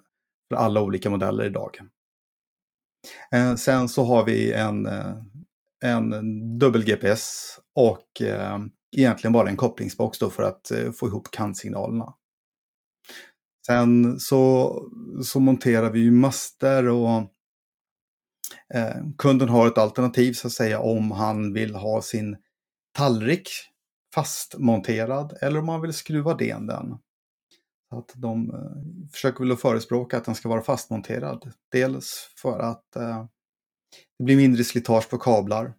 för 0.49 0.55
alla 0.55 0.81
olika 0.81 1.09
modeller 1.09 1.45
idag. 1.45 1.77
Eh, 3.31 3.55
sen 3.55 3.89
så 3.89 4.03
har 4.03 4.25
vi 4.25 4.53
en, 4.53 4.85
eh, 4.85 5.15
en 5.83 6.09
dubbel-GPS 6.59 7.57
och 7.75 8.21
eh, 8.21 8.59
egentligen 8.97 9.33
bara 9.33 9.49
en 9.49 9.57
kopplingsbox 9.57 10.19
då 10.19 10.29
för 10.29 10.43
att 10.43 10.71
eh, 10.71 10.91
få 10.91 11.07
ihop 11.07 11.31
kantsignalerna. 11.31 12.13
Sen 13.67 14.19
så, 14.19 14.73
så 15.23 15.39
monterar 15.39 15.91
vi 15.91 15.99
ju 15.99 16.11
master 16.11 16.87
och 16.87 17.19
eh, 18.73 18.95
kunden 19.17 19.49
har 19.49 19.67
ett 19.67 19.77
alternativ 19.77 20.33
så 20.33 20.47
att 20.47 20.53
säga 20.53 20.79
om 20.79 21.11
han 21.11 21.53
vill 21.53 21.75
ha 21.75 22.01
sin 22.01 22.37
tallrik 22.97 23.49
fastmonterad 24.15 25.37
eller 25.41 25.59
om 25.59 25.69
han 25.69 25.81
vill 25.81 25.93
skruva 25.93 26.33
den 26.33 26.67
den. 26.67 26.97
Så 27.89 27.97
att 27.97 28.11
de 28.15 28.49
eh, 28.49 29.09
försöker 29.11 29.39
väl 29.39 29.51
att 29.51 29.61
förespråka 29.61 30.17
att 30.17 30.25
den 30.25 30.35
ska 30.35 30.49
vara 30.49 30.61
fastmonterad. 30.61 31.51
Dels 31.71 32.33
för 32.41 32.59
att 32.59 32.95
eh, 32.95 33.25
det 34.19 34.23
blir 34.23 34.37
mindre 34.37 34.63
slitage 34.63 35.09
på 35.09 35.17
kablar. 35.17 35.73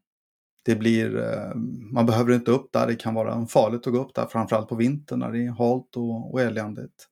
Det 0.64 0.76
blir, 0.76 1.18
eh, 1.18 1.54
man 1.92 2.06
behöver 2.06 2.32
inte 2.32 2.50
upp 2.50 2.72
där, 2.72 2.86
det 2.86 2.96
kan 2.96 3.14
vara 3.14 3.46
farligt 3.46 3.86
att 3.86 3.92
gå 3.92 4.00
upp 4.00 4.14
där, 4.14 4.26
framförallt 4.26 4.68
på 4.68 4.74
vintern 4.74 5.18
när 5.18 5.32
det 5.32 5.46
är 5.46 5.50
halt 5.50 5.96
och, 5.96 6.32
och 6.32 6.40
eländigt. 6.40 7.08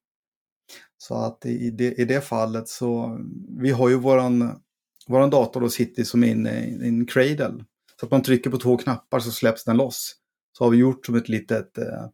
Så 0.99 1.15
att 1.15 1.47
i 1.47 1.71
det, 1.71 1.93
i 1.93 2.05
det 2.05 2.21
fallet 2.21 2.69
så, 2.69 3.19
vi 3.59 3.71
har 3.71 3.88
ju 3.88 3.97
våran, 3.97 4.61
våran 5.07 5.31
dator 5.31 5.61
då 5.61 5.69
sitter 5.69 6.05
som 6.05 6.25
in 6.25 6.47
i 6.47 6.79
en 6.83 7.07
cradle. 7.07 7.65
Så 8.00 8.07
att 8.07 8.12
man 8.12 8.23
trycker 8.23 8.50
på 8.50 8.59
två 8.59 8.76
knappar 8.76 9.21
så 9.21 9.31
släpps 9.31 9.65
den 9.65 9.76
loss. 9.76 10.17
Så 10.59 10.65
har 10.65 10.71
vi 10.71 10.76
gjort 10.76 11.07
som 11.07 11.15
ett 11.15 11.29
litet 11.29 11.79
eh, 11.79 12.07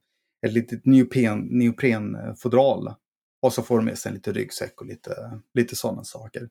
ett 0.47 0.53
litet 0.53 0.87
neopren, 0.87 1.49
neoprenfodral. 1.51 2.95
Och 3.43 3.53
så 3.53 3.62
får 3.62 3.77
de 3.77 3.85
med 3.85 3.99
sig 3.99 4.11
en 4.11 4.15
liten 4.15 4.35
ryggsäck 4.35 4.81
och 4.81 4.87
lite, 4.87 5.41
lite 5.55 5.77
sådana 5.77 6.05
saker. 6.05 6.49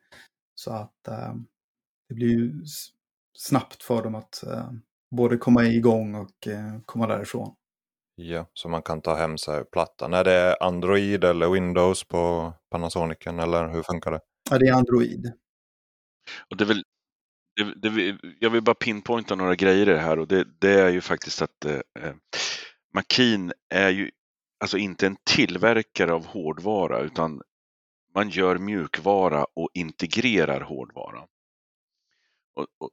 Så 0.55 0.71
att 0.71 1.07
eh, 1.07 1.35
det 2.09 2.15
blir 2.15 2.27
ju 2.27 2.63
snabbt 3.37 3.83
för 3.83 4.03
dem 4.03 4.15
att 4.15 4.43
eh, 4.43 4.71
både 5.15 5.37
komma 5.37 5.65
igång 5.65 6.15
och 6.15 6.47
komma 6.85 7.07
därifrån. 7.07 7.55
Ja, 8.23 8.49
så 8.53 8.69
man 8.69 8.81
kan 8.81 9.01
ta 9.01 9.15
hem 9.15 9.37
sig 9.37 9.65
plattan. 9.65 10.13
Är 10.13 10.23
det 10.23 10.57
Android 10.59 11.23
eller 11.23 11.49
Windows 11.49 12.03
på 12.03 12.53
Panasonicen 12.71 13.39
eller 13.39 13.67
hur 13.67 13.83
funkar 13.83 14.11
det? 14.11 14.19
Ja, 14.49 14.57
det 14.57 14.67
är 14.67 14.73
Android. 14.73 15.31
Och 16.49 16.57
det 16.57 16.63
är 16.63 16.67
väl, 16.67 16.83
det, 17.55 17.89
det, 17.89 18.17
jag 18.39 18.49
vill 18.49 18.63
bara 18.63 18.75
pinpointa 18.75 19.35
några 19.35 19.55
grejer 19.55 19.89
i 19.89 19.91
det 19.91 19.99
här 19.99 20.19
och 20.19 20.27
det, 20.27 20.47
det 20.59 20.81
är 20.81 20.89
ju 20.89 21.01
faktiskt 21.01 21.41
att 21.41 21.65
eh, 21.65 21.73
eh 21.75 22.13
Makin 22.93 23.53
är 23.69 23.89
ju 23.89 24.11
alltså 24.59 24.77
inte 24.77 25.07
en 25.07 25.17
tillverkare 25.23 26.13
av 26.13 26.25
hårdvara 26.25 26.99
utan 26.99 27.41
man 28.15 28.29
gör 28.29 28.57
mjukvara 28.57 29.45
och 29.53 29.69
integrerar 29.73 30.61
hårdvara. 30.61 31.27
Och, 32.55 32.67
och, 32.77 32.89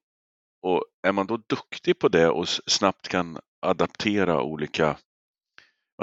och, 0.63 0.85
är 1.03 1.13
man 1.13 1.27
då 1.27 1.37
duktig 1.37 1.99
på 1.99 2.09
det 2.09 2.29
och 2.29 2.49
snabbt 2.49 3.09
kan 3.09 3.39
adaptera 3.61 4.43
olika 4.43 4.97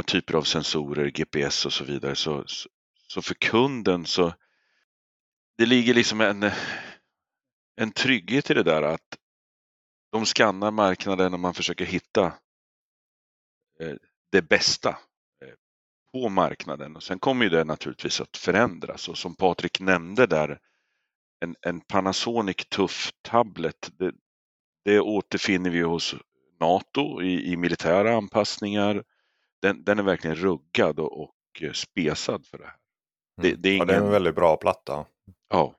typer 0.04 0.34
av 0.34 0.44
sensorer, 0.44 1.10
GPS 1.10 1.66
och 1.66 1.74
så 1.74 1.84
vidare 1.84 2.16
så, 2.16 2.44
så, 2.48 2.70
så 3.08 3.22
för 3.22 3.34
kunden 3.34 4.06
så 4.06 4.34
det 5.58 5.66
ligger 5.66 5.94
liksom 5.94 6.22
en, 6.22 6.52
en 7.75 7.92
trygghet 7.92 8.52
i 8.52 8.54
det 8.54 8.64
där 8.64 8.82
att 8.82 9.18
de 10.12 10.25
skannar 10.25 10.72
marknaden 10.72 11.34
och 11.34 11.40
man 11.40 11.54
försöker 11.54 11.86
hitta 11.86 12.25
eh, 13.80 13.96
det 14.32 14.42
bästa 14.42 14.90
eh, 14.90 15.54
på 16.12 16.30
marknaden. 16.30 16.96
Och 16.96 17.04
sen 17.04 17.20
kommer 17.20 17.46
ju 17.46 17.50
det 17.50 17.64
naturligtvis 17.64 18.22
att 18.22 18.38
förändras 18.38 19.10
och 19.10 19.18
som 19.18 19.36
Patrik 19.36 19.80
nämnde 19.80 20.28
där, 20.28 20.60
en, 21.40 21.56
en 21.62 21.82
Panasonic 21.82 22.56
tuff 22.70 23.12
tablet, 23.22 23.92
det, 23.94 24.14
det 24.84 25.00
återfinner 25.00 25.70
vi 25.70 25.82
hos 25.82 26.16
NATO 26.60 27.22
i, 27.22 27.52
i 27.52 27.58
militära 27.58 28.18
anpassningar. 28.18 29.04
Den, 29.65 29.84
den, 29.84 30.00
är 30.00 30.03
verkligen 30.03 30.36
ruggad 30.36 31.00
och, 31.00 31.22
och 31.22 31.36
eh, 31.62 31.72
spesad 31.72 32.45
för 32.45 32.57
det 32.57 32.65
här. 32.65 32.75
Det, 33.41 33.48
mm. 33.48 33.62
det, 33.62 33.69
är 33.69 33.75
ingen... 33.75 33.88
ja, 33.88 33.93
det 33.93 34.00
är 34.00 34.05
en 34.05 34.12
väldigt 34.12 34.36
bra 34.36 34.57
platta. 34.57 35.05
Ja. 35.50 35.75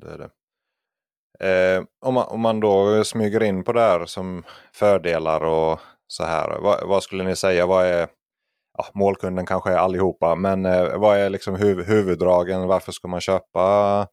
Det 0.00 0.10
är 0.10 0.18
det. 0.18 0.30
Eh, 1.40 1.84
om, 2.00 2.14
man, 2.14 2.26
om 2.28 2.40
man 2.40 2.60
då 2.60 3.04
smyger 3.04 3.42
in 3.42 3.64
på 3.64 3.72
det 3.72 3.80
här 3.80 4.06
som 4.06 4.44
fördelar 4.72 5.44
och 5.44 5.80
så 6.06 6.24
här. 6.24 6.58
Vad, 6.60 6.88
vad, 6.88 7.02
skulle 7.02 7.24
ni 7.24 7.36
säga? 7.36 7.66
Vad 7.66 7.86
är 7.86 8.08
ja, 8.78 8.86
målkunden 8.94 9.46
kanske 9.46 9.70
är 9.70 9.76
allihopa, 9.76 10.34
men 10.34 10.66
eh, 10.66 10.98
vad 10.98 11.18
är 11.18 11.30
liksom 11.30 11.56
huv 11.56 11.84
huvuddragen? 11.84 12.66
Varför 12.66 12.92
ska 12.92 13.08
man 13.08 13.20
köpa 13.20 14.08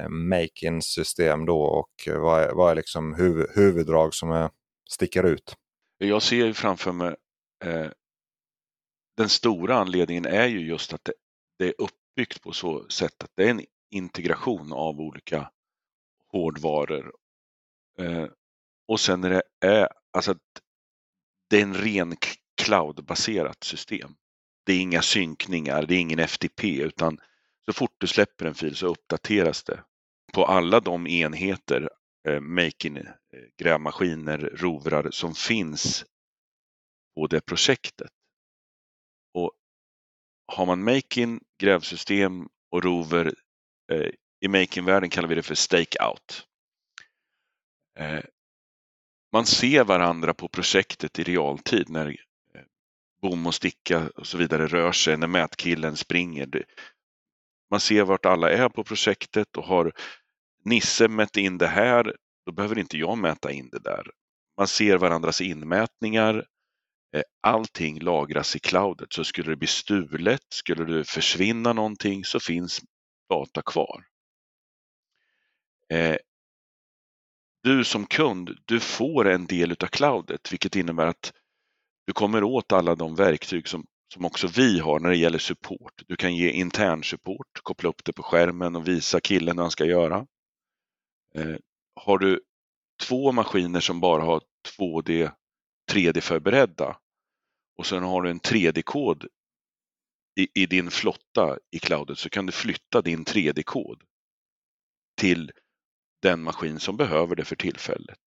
eh, 0.00 0.08
Make-in 0.08 0.82
system 0.82 1.46
då 1.46 1.62
och 1.62 1.90
vad 2.06 2.42
är, 2.42 2.52
vad 2.52 2.70
är 2.70 2.74
liksom 2.74 3.14
huv 3.14 3.46
huvuddrag 3.54 4.14
som 4.14 4.30
är, 4.30 4.50
sticker 4.90 5.24
ut? 5.24 5.54
Jag 5.98 6.22
ser 6.22 6.36
ju 6.36 6.54
framför 6.54 6.92
mig 6.92 7.14
eh, 7.64 7.90
den 9.16 9.28
stora 9.28 9.76
anledningen 9.76 10.26
är 10.26 10.46
ju 10.46 10.66
just 10.66 10.92
att 10.92 11.04
det, 11.04 11.12
det, 11.58 11.66
är 11.66 11.74
uppbyggt 11.78 12.42
på 12.42 12.52
så 12.52 12.88
sätt 12.88 13.22
att 13.22 13.30
det 13.34 13.44
är 13.44 13.50
en 13.50 13.64
integration 13.90 14.72
av 14.72 15.00
olika 15.00 15.50
hårdvaror. 16.32 17.12
Eh, 17.98 18.26
och 18.88 19.00
sen 19.00 19.20
när 19.20 19.30
det 19.30 19.42
är, 19.60 19.88
alltså 20.12 20.30
att 20.30 20.62
det 21.50 21.58
är 21.58 21.62
en 21.62 21.74
ren 21.74 22.16
cloudbaserat 22.62 23.64
system. 23.64 24.14
Det 24.64 24.72
är 24.72 24.80
inga 24.80 25.02
synkningar, 25.02 25.86
det 25.86 25.94
är 25.94 25.98
ingen 25.98 26.18
FTP 26.18 26.82
utan 26.82 27.20
så 27.64 27.72
fort 27.72 27.94
du 27.98 28.06
släpper 28.06 28.46
en 28.46 28.54
fil 28.54 28.76
så 28.76 28.86
uppdateras 28.86 29.64
det 29.64 29.84
på 30.32 30.44
alla 30.44 30.80
de 30.80 31.06
enheter, 31.06 31.90
eh, 32.28 32.40
making, 32.40 32.96
eh, 32.96 33.06
grävmaskiner, 33.58 34.38
rovrar 34.38 35.10
som 35.10 35.34
finns 35.34 36.04
på 37.14 37.26
det 37.26 37.40
projektet. 37.40 38.10
Har 40.52 40.66
man 40.66 40.84
making, 40.84 41.40
grävsystem 41.60 42.48
och 42.70 42.84
rover, 42.84 43.34
eh, 43.92 44.10
i 44.40 44.48
making-världen 44.48 45.10
kallar 45.10 45.28
vi 45.28 45.34
det 45.34 45.42
för 45.42 45.54
stake-out. 45.54 46.46
Eh, 47.98 48.20
man 49.32 49.46
ser 49.46 49.84
varandra 49.84 50.34
på 50.34 50.48
projektet 50.48 51.18
i 51.18 51.22
realtid 51.22 51.90
när 51.90 52.06
eh, 52.08 52.62
bom 53.22 53.46
och 53.46 53.54
sticka 53.54 54.10
och 54.16 54.26
så 54.26 54.38
vidare 54.38 54.66
rör 54.66 54.92
sig, 54.92 55.16
när 55.16 55.26
mätkillen 55.26 55.96
springer. 55.96 56.64
Man 57.70 57.80
ser 57.80 58.04
vart 58.04 58.26
alla 58.26 58.50
är 58.50 58.68
på 58.68 58.84
projektet 58.84 59.56
och 59.56 59.64
har 59.64 59.92
Nisse 60.64 61.08
mätt 61.08 61.36
in 61.36 61.58
det 61.58 61.66
här, 61.66 62.16
då 62.46 62.52
behöver 62.52 62.78
inte 62.78 62.98
jag 62.98 63.18
mäta 63.18 63.52
in 63.52 63.68
det 63.70 63.78
där. 63.78 64.06
Man 64.58 64.68
ser 64.68 64.98
varandras 64.98 65.40
inmätningar. 65.40 66.46
Eh, 67.16 67.22
allting 67.40 68.00
lagras 68.00 68.56
i 68.56 68.58
cloudet, 68.58 69.12
så 69.12 69.24
skulle 69.24 69.52
det 69.52 69.56
bli 69.56 69.68
stulet, 69.68 70.46
skulle 70.48 70.84
det 70.84 71.04
försvinna 71.04 71.72
någonting 71.72 72.24
så 72.24 72.40
finns 72.40 72.80
data 73.28 73.62
kvar. 73.62 74.04
Eh, 75.90 76.16
du 77.62 77.84
som 77.84 78.06
kund, 78.06 78.58
du 78.64 78.80
får 78.80 79.28
en 79.28 79.46
del 79.46 79.70
av 79.70 79.86
cloudet, 79.86 80.52
vilket 80.52 80.76
innebär 80.76 81.06
att 81.06 81.32
du 82.06 82.12
kommer 82.12 82.44
åt 82.44 82.72
alla 82.72 82.94
de 82.94 83.14
verktyg 83.14 83.68
som, 83.68 83.86
som 84.14 84.24
också 84.24 84.46
vi 84.46 84.78
har 84.78 85.00
när 85.00 85.10
det 85.10 85.16
gäller 85.16 85.38
support. 85.38 86.02
Du 86.06 86.16
kan 86.16 86.36
ge 86.36 86.50
intern 86.50 87.04
support, 87.04 87.60
koppla 87.62 87.88
upp 87.88 88.04
det 88.04 88.12
på 88.12 88.22
skärmen 88.22 88.76
och 88.76 88.88
visa 88.88 89.20
killen 89.20 89.58
hur 89.58 89.62
han 89.62 89.70
ska 89.70 89.84
göra. 89.84 90.26
Eh, 91.34 91.56
har 91.94 92.18
du 92.18 92.40
två 93.02 93.32
maskiner 93.32 93.80
som 93.80 94.00
bara 94.00 94.22
har 94.22 94.42
2D, 94.78 95.30
3D 95.92 96.20
förberedda 96.20 96.96
och 97.82 97.86
sen 97.86 98.02
har 98.02 98.22
du 98.22 98.30
en 98.30 98.40
3D-kod 98.40 99.26
i, 100.40 100.62
i 100.62 100.66
din 100.66 100.90
flotta 100.90 101.58
i 101.70 101.78
cloudet 101.78 102.18
så 102.18 102.28
kan 102.30 102.46
du 102.46 102.52
flytta 102.52 103.02
din 103.02 103.24
3D-kod 103.24 104.02
till 105.20 105.52
den 106.22 106.42
maskin 106.42 106.80
som 106.80 106.96
behöver 106.96 107.36
det 107.36 107.44
för 107.44 107.56
tillfället. 107.56 108.18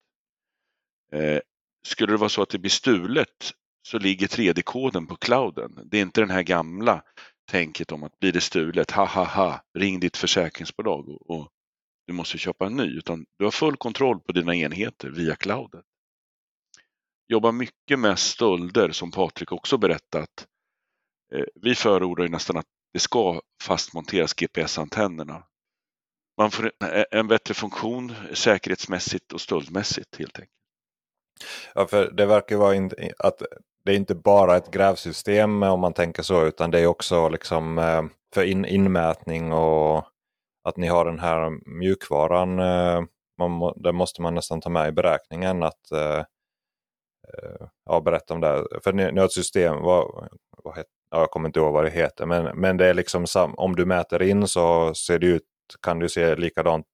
Eh, 1.11 1.39
skulle 1.87 2.13
det 2.13 2.17
vara 2.17 2.29
så 2.29 2.41
att 2.41 2.49
det 2.49 2.59
blir 2.59 2.69
stulet 2.69 3.53
så 3.87 3.99
ligger 3.99 4.27
3D-koden 4.27 5.07
på 5.07 5.15
clouden. 5.15 5.79
Det 5.91 5.97
är 5.97 6.01
inte 6.01 6.21
den 6.21 6.29
här 6.29 6.43
gamla 6.43 7.03
tänket 7.51 7.91
om 7.91 8.03
att 8.03 8.19
blir 8.19 8.31
det 8.31 8.41
stulet, 8.41 8.91
ha 8.91 9.05
ha 9.05 9.25
ha, 9.25 9.61
ring 9.73 9.99
ditt 9.99 10.17
försäkringsbolag 10.17 11.09
och, 11.09 11.29
och 11.29 11.49
du 12.07 12.13
måste 12.13 12.37
köpa 12.37 12.65
en 12.65 12.75
ny, 12.75 12.97
utan 12.97 13.25
du 13.37 13.43
har 13.43 13.51
full 13.51 13.77
kontroll 13.77 14.19
på 14.19 14.31
dina 14.31 14.55
enheter 14.55 15.09
via 15.09 15.35
clouden. 15.35 15.83
Jobbar 17.27 17.51
mycket 17.51 17.99
med 17.99 18.19
stölder 18.19 18.91
som 18.91 19.11
Patrik 19.11 19.51
också 19.51 19.77
berättat. 19.77 20.47
Eh, 21.33 21.45
vi 21.61 21.75
förordar 21.75 22.23
ju 22.23 22.29
nästan 22.29 22.57
att 22.57 22.65
det 22.93 22.99
ska 22.99 23.41
fastmonteras 23.63 24.33
GPS-antennerna. 24.33 25.43
Man 26.37 26.51
får 26.51 26.65
eh, 26.65 27.03
en 27.11 27.27
bättre 27.27 27.53
funktion 27.53 28.13
säkerhetsmässigt 28.33 29.33
och 29.33 29.41
stöldmässigt 29.41 30.15
helt 30.19 30.39
enkelt. 30.39 30.51
Ja, 31.75 31.87
för 31.87 32.11
det 32.11 32.25
verkar 32.25 32.57
vara 32.57 32.75
in, 32.75 32.91
att 33.17 33.41
det 33.85 33.91
är 33.91 33.95
inte 33.95 34.15
bara 34.15 34.57
ett 34.57 34.71
grävsystem 34.71 35.63
om 35.63 35.79
man 35.79 35.93
tänker 35.93 36.23
så, 36.23 36.45
utan 36.45 36.71
det 36.71 36.79
är 36.79 36.87
också 36.87 37.29
liksom 37.29 37.77
eh, 37.77 38.03
för 38.33 38.43
in, 38.43 38.65
inmätning 38.65 39.53
och 39.53 40.05
att 40.63 40.77
ni 40.77 40.87
har 40.87 41.05
den 41.05 41.19
här 41.19 41.49
mjukvaran. 41.79 42.55
Man, 43.37 43.73
det 43.75 43.91
måste 43.91 44.21
man 44.21 44.35
nästan 44.35 44.61
ta 44.61 44.69
med 44.69 44.89
i 44.89 44.91
beräkningen. 44.91 45.63
att 45.63 45.91
eh, 45.91 46.23
Eh, 47.33 47.67
ja, 47.85 48.01
Berätta 48.01 48.33
om 48.33 48.41
det. 48.41 48.67
För 48.83 48.93
ni, 48.93 49.11
ni 49.11 49.19
har 49.19 49.25
ett 49.25 49.31
system, 49.31 49.81
vad, 49.81 50.29
vad 50.63 50.77
heter, 50.77 50.91
ja, 51.11 51.19
jag 51.19 51.31
kommer 51.31 51.49
inte 51.49 51.59
ihåg 51.59 51.73
vad 51.73 51.85
det 51.85 51.91
heter, 51.91 52.25
men, 52.25 52.59
men 52.59 52.77
det 52.77 52.87
är 52.87 52.93
liksom 52.93 53.25
om 53.57 53.75
du 53.75 53.85
mäter 53.85 54.21
in 54.21 54.47
så 54.47 54.93
ser 54.93 55.19
det 55.19 55.27
ut, 55.27 55.43
kan 55.81 55.99
du 55.99 56.09
se 56.09 56.35
likadant. 56.35 56.85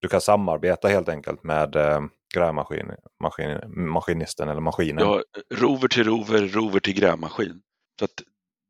Du 0.00 0.08
kan 0.08 0.20
samarbeta 0.20 0.88
helt 0.88 1.08
enkelt 1.08 1.42
med 1.42 1.76
eh, 1.76 2.00
grävmaskin, 2.34 2.90
maskin, 3.22 3.58
maskinisten 3.66 4.48
eller 4.48 4.60
maskinen. 4.60 5.04
Ja, 5.04 5.22
rover 5.54 5.88
till 5.88 6.04
rover, 6.04 6.48
rover 6.48 6.80
till 6.80 6.94
grävmaskin. 6.94 7.62
Så 7.98 8.04
att 8.04 8.22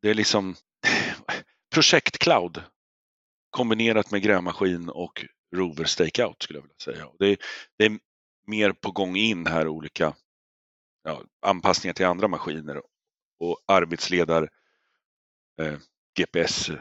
det 0.02 0.10
är 0.10 0.14
liksom 0.14 0.54
projektcloud 1.74 2.62
kombinerat 3.50 4.10
med 4.10 4.22
grävmaskin 4.22 4.88
och 4.88 5.24
rover 5.56 5.84
stakeout 5.84 6.42
skulle 6.42 6.58
jag 6.58 6.62
vilja 6.62 6.74
säga. 6.84 7.06
Det 7.18 7.26
är, 7.26 7.36
det 7.78 7.84
är 7.84 7.98
mer 8.46 8.72
på 8.72 8.90
gång 8.90 9.16
in 9.16 9.46
här 9.46 9.68
olika 9.68 10.14
ja, 11.02 11.22
anpassningar 11.46 11.94
till 11.94 12.06
andra 12.06 12.28
maskiner 12.28 12.82
och 13.40 13.58
arbetsledar 13.66 14.48
eh, 15.62 15.78
GPS 16.18 16.68
eh, 16.68 16.76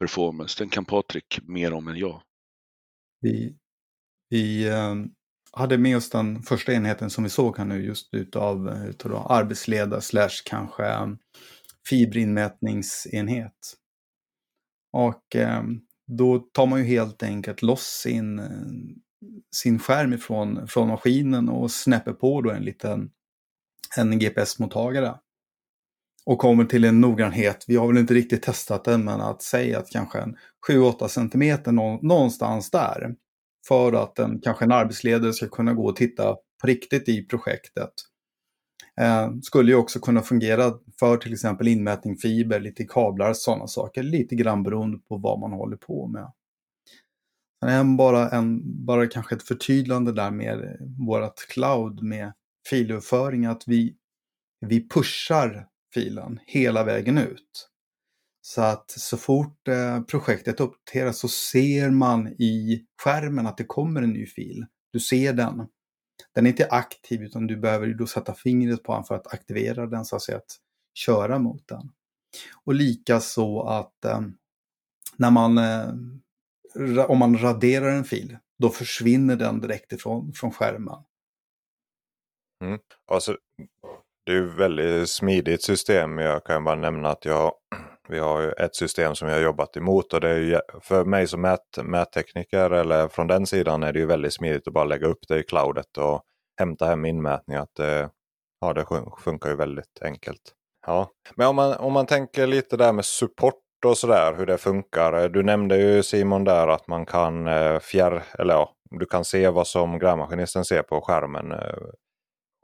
performance. 0.00 0.58
Den 0.58 0.68
kan 0.68 0.84
Patrik 0.84 1.38
mer 1.42 1.72
om 1.72 1.88
än 1.88 1.96
jag. 1.96 2.22
Vi, 3.20 3.56
vi 4.28 4.68
eh, 4.68 4.94
hade 5.52 5.78
med 5.78 5.96
oss 5.96 6.10
den 6.10 6.42
första 6.42 6.72
enheten 6.72 7.10
som 7.10 7.24
vi 7.24 7.30
såg 7.30 7.58
här 7.58 7.64
nu 7.64 7.84
just 7.84 8.14
utav, 8.14 8.68
eh, 8.68 8.86
utav 8.86 9.32
arbetsledare 9.32 10.00
slash 10.00 10.42
kanske 10.44 10.84
eh, 10.86 11.08
fiberinmätningsenhet. 11.88 13.74
Och 14.92 15.36
eh, 15.36 15.62
då 16.06 16.38
tar 16.38 16.66
man 16.66 16.78
ju 16.78 16.84
helt 16.84 17.22
enkelt 17.22 17.62
loss 17.62 18.00
sin, 18.02 18.40
sin 19.54 19.78
skärm 19.78 20.12
ifrån, 20.12 20.68
från 20.68 20.88
maskinen 20.88 21.48
och 21.48 21.70
snäpper 21.70 22.12
på 22.12 22.40
då 22.40 22.50
en 22.50 22.64
liten 22.64 23.10
en 23.96 24.18
GPS-mottagare. 24.18 25.14
Och 26.26 26.38
kommer 26.38 26.64
till 26.64 26.84
en 26.84 27.00
noggrannhet, 27.00 27.64
vi 27.68 27.76
har 27.76 27.86
väl 27.86 27.98
inte 27.98 28.14
riktigt 28.14 28.42
testat 28.42 28.84
den, 28.84 29.04
men 29.04 29.20
att 29.20 29.42
säga 29.42 29.78
att 29.78 29.90
kanske 29.90 30.18
en 30.18 30.36
7-8 30.68 31.08
cm 31.08 31.74
någonstans 32.02 32.70
där 32.70 33.14
för 33.68 33.92
att 33.92 34.18
en, 34.18 34.40
kanske 34.40 34.64
en 34.64 34.72
arbetsledare 34.72 35.32
ska 35.32 35.48
kunna 35.48 35.74
gå 35.74 35.86
och 35.86 35.96
titta 35.96 36.36
på 36.60 36.66
riktigt 36.66 37.08
i 37.08 37.26
projektet. 37.26 37.90
Eh, 39.00 39.30
skulle 39.42 39.72
ju 39.72 39.76
också 39.76 40.00
kunna 40.00 40.22
fungera 40.22 40.72
för 41.00 41.16
till 41.16 41.32
exempel 41.32 41.68
inmätning 41.68 42.16
fiber, 42.16 42.60
lite 42.60 42.84
kablar, 42.84 43.32
sådana 43.32 43.66
saker, 43.66 44.02
lite 44.02 44.34
grann 44.34 44.62
beroende 44.62 44.98
på 44.98 45.16
vad 45.16 45.40
man 45.40 45.52
håller 45.52 45.76
på 45.76 46.06
med. 46.06 46.32
Sen 47.64 47.96
bara, 47.96 48.28
en, 48.28 48.60
bara 48.84 49.06
kanske 49.06 49.34
ett 49.34 49.42
förtydligande 49.42 50.12
där 50.12 50.30
med 50.30 50.76
vårt 50.98 51.48
cloud 51.48 52.02
med 52.02 52.32
filöverföring, 52.70 53.46
att 53.46 53.68
vi, 53.68 53.96
vi 54.60 54.88
pushar 54.88 55.68
filen 55.94 56.40
hela 56.46 56.84
vägen 56.84 57.18
ut. 57.18 57.68
Så 58.40 58.62
att 58.62 58.90
så 58.90 59.16
fort 59.16 59.68
eh, 59.68 60.02
projektet 60.02 60.60
uppdateras 60.60 61.18
så 61.18 61.28
ser 61.28 61.90
man 61.90 62.28
i 62.28 62.84
skärmen 63.02 63.46
att 63.46 63.56
det 63.56 63.64
kommer 63.64 64.02
en 64.02 64.12
ny 64.12 64.26
fil. 64.26 64.66
Du 64.92 65.00
ser 65.00 65.32
den. 65.32 65.66
Den 66.34 66.46
är 66.46 66.50
inte 66.50 66.68
aktiv 66.70 67.22
utan 67.22 67.46
du 67.46 67.56
behöver 67.56 67.86
då 67.86 68.06
sätta 68.06 68.34
fingret 68.34 68.82
på 68.82 68.94
den 68.94 69.04
för 69.04 69.14
att 69.14 69.26
aktivera 69.26 69.86
den 69.86 70.04
så 70.04 70.16
att 70.16 70.22
säga 70.22 70.38
att 70.38 70.56
köra 70.94 71.38
mot 71.38 71.68
den. 71.68 71.90
Och 72.64 72.74
likaså 72.74 73.60
att 73.60 74.04
eh, 74.04 74.20
när 75.16 75.30
man, 75.30 75.58
eh, 75.58 75.94
om 77.08 77.18
man 77.18 77.38
raderar 77.38 77.90
en 77.90 78.04
fil, 78.04 78.38
då 78.58 78.70
försvinner 78.70 79.36
den 79.36 79.60
direkt 79.60 79.92
ifrån 79.92 80.32
från 80.32 80.50
skärmen. 80.50 81.04
Mm. 82.64 82.78
Alltså, 83.10 83.36
det 84.26 84.32
är 84.32 84.42
ett 84.42 84.54
väldigt 84.54 85.10
smidigt 85.10 85.62
system. 85.62 86.18
Jag 86.18 86.44
kan 86.44 86.64
bara 86.64 86.74
nämna 86.74 87.08
att 87.08 87.24
jag 87.24 87.52
vi 88.08 88.18
har 88.18 88.60
ett 88.60 88.76
system 88.76 89.14
som 89.14 89.28
jag 89.28 89.34
har 89.34 89.42
jobbat 89.42 89.76
emot 89.76 90.12
och 90.12 90.20
det 90.20 90.30
är 90.30 90.38
ju, 90.38 90.58
för 90.80 91.04
mig 91.04 91.26
som 91.26 91.40
mät, 91.40 91.78
mättekniker 91.82 92.70
eller 92.70 93.08
från 93.08 93.26
den 93.26 93.46
sidan 93.46 93.82
är 93.82 93.92
det 93.92 93.98
ju 93.98 94.06
väldigt 94.06 94.34
smidigt 94.34 94.68
att 94.68 94.74
bara 94.74 94.84
lägga 94.84 95.06
upp 95.06 95.18
det 95.28 95.38
i 95.38 95.42
cloudet 95.42 95.98
och 95.98 96.22
hämta 96.58 96.86
hem 96.86 97.04
inmätningar. 97.04 97.62
Att 97.62 97.74
det, 97.76 98.10
ja, 98.60 98.72
det 98.72 98.86
funkar 99.24 99.50
ju 99.50 99.56
väldigt 99.56 100.02
enkelt. 100.02 100.42
Ja. 100.86 101.10
Men 101.34 101.48
om 101.48 101.56
man, 101.56 101.76
om 101.76 101.92
man 101.92 102.06
tänker 102.06 102.46
lite 102.46 102.76
där 102.76 102.92
med 102.92 103.04
support 103.04 103.54
och 103.86 103.98
sådär 103.98 104.34
hur 104.36 104.46
det 104.46 104.58
funkar. 104.58 105.12
Eh, 105.12 105.24
du 105.24 105.42
nämnde 105.42 105.76
ju 105.76 106.02
Simon 106.02 106.44
där 106.44 106.68
att 106.68 106.88
man 106.88 107.06
kan 107.06 107.46
eh, 107.46 107.78
fjärr, 107.78 108.22
eller 108.38 108.54
ja, 108.54 108.72
du 108.90 109.06
kan 109.06 109.24
se 109.24 109.48
vad 109.48 109.66
som 109.66 109.98
grävmaskinisten 109.98 110.64
ser 110.64 110.82
på 110.82 111.00
skärmen 111.00 111.52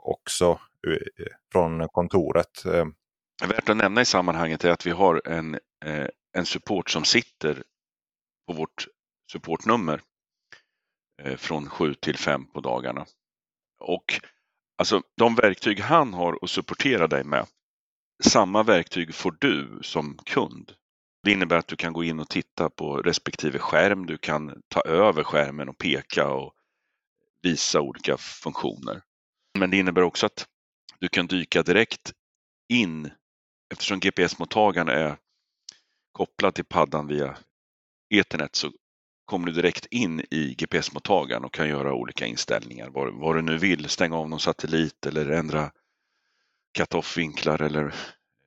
också 0.04 0.60
eh, 0.86 1.26
från 1.52 1.88
kontoret. 1.88 2.64
Eh, 2.64 2.86
värt 3.48 3.68
att 3.68 3.76
nämna 3.76 4.00
i 4.00 4.04
sammanhanget 4.04 4.64
är 4.64 4.70
att 4.70 4.86
vi 4.86 4.90
har 4.90 5.22
en, 5.24 5.54
eh, 5.84 6.08
en 6.32 6.46
support 6.46 6.90
som 6.90 7.04
sitter 7.04 7.62
på 8.46 8.52
vårt 8.52 8.86
supportnummer 9.32 10.00
från 11.36 11.68
7 11.68 11.94
till 11.94 12.18
5 12.18 12.46
på 12.46 12.60
dagarna. 12.60 13.06
Och 13.80 14.20
alltså 14.78 15.02
de 15.16 15.34
verktyg 15.34 15.80
han 15.80 16.14
har 16.14 16.38
att 16.42 16.50
supportera 16.50 17.06
dig 17.06 17.24
med, 17.24 17.46
samma 18.24 18.62
verktyg 18.62 19.14
får 19.14 19.36
du 19.40 19.78
som 19.82 20.18
kund. 20.24 20.72
Det 21.22 21.32
innebär 21.32 21.56
att 21.56 21.68
du 21.68 21.76
kan 21.76 21.92
gå 21.92 22.04
in 22.04 22.20
och 22.20 22.28
titta 22.28 22.70
på 22.70 22.96
respektive 22.96 23.58
skärm, 23.58 24.06
du 24.06 24.18
kan 24.18 24.62
ta 24.68 24.80
över 24.80 25.24
skärmen 25.24 25.68
och 25.68 25.78
peka 25.78 26.28
och 26.28 26.54
visa 27.42 27.80
olika 27.80 28.16
funktioner. 28.16 29.02
Men 29.58 29.70
det 29.70 29.76
innebär 29.76 30.02
också 30.02 30.26
att 30.26 30.48
du 30.98 31.08
kan 31.08 31.26
dyka 31.26 31.62
direkt 31.62 32.12
in 32.68 33.10
eftersom 33.72 34.00
GPS-mottagaren 34.00 34.88
är 34.88 35.16
kopplad 36.12 36.54
till 36.54 36.64
paddan 36.64 37.06
via 37.06 37.36
Ethernet 38.10 38.56
så 38.56 38.72
kommer 39.24 39.46
du 39.46 39.52
direkt 39.52 39.86
in 39.86 40.20
i 40.30 40.54
GPS-mottagaren 40.54 41.44
och 41.44 41.52
kan 41.52 41.68
göra 41.68 41.94
olika 41.94 42.26
inställningar. 42.26 42.90
Vad, 42.90 43.14
vad 43.14 43.36
du 43.36 43.42
nu 43.42 43.58
vill, 43.58 43.88
stänga 43.88 44.16
av 44.16 44.28
någon 44.28 44.40
satellit 44.40 45.06
eller 45.06 45.30
ändra 45.30 45.72
cut-off-vinklar. 46.78 47.62
Eller, 47.62 47.94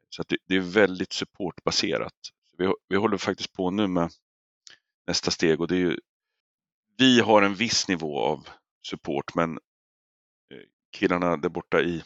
så 0.09 0.23
det, 0.27 0.37
det, 0.45 0.55
är 0.55 0.59
väldigt 0.59 1.13
supportbaserat. 1.13 2.13
Vi, 2.57 2.73
vi 2.89 2.95
håller 2.95 3.17
faktiskt 3.17 3.53
på 3.53 3.71
nu 3.71 3.87
med 3.87 4.11
nästa 5.07 5.31
steg 5.31 5.61
och 5.61 5.67
det 5.67 5.75
är 5.75 5.79
ju, 5.79 5.99
vi 6.97 7.19
har 7.19 7.41
en 7.41 7.55
viss 7.55 7.87
nivå 7.87 8.19
av 8.19 8.47
support 8.87 9.35
men 9.35 9.59
killarna 10.97 11.37
där 11.37 11.49
borta 11.49 11.81
i 11.81 12.03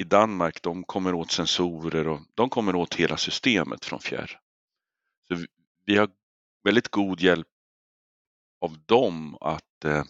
i 0.00 0.04
Danmark, 0.04 0.62
de 0.62 0.84
kommer 0.84 1.14
åt 1.14 1.30
sensorer 1.30 2.08
och 2.08 2.20
de 2.34 2.50
kommer 2.50 2.74
åt 2.74 2.94
hela 2.94 3.16
systemet 3.16 3.84
från 3.84 4.00
fjärr. 4.00 4.40
Så 5.28 5.34
vi, 5.34 5.46
vi 5.86 5.96
har 5.96 6.10
väldigt 6.64 6.88
god 6.88 7.20
hjälp 7.20 7.46
av 8.60 8.78
dem 8.86 9.36
att 9.40 9.84
eh, 9.84 10.04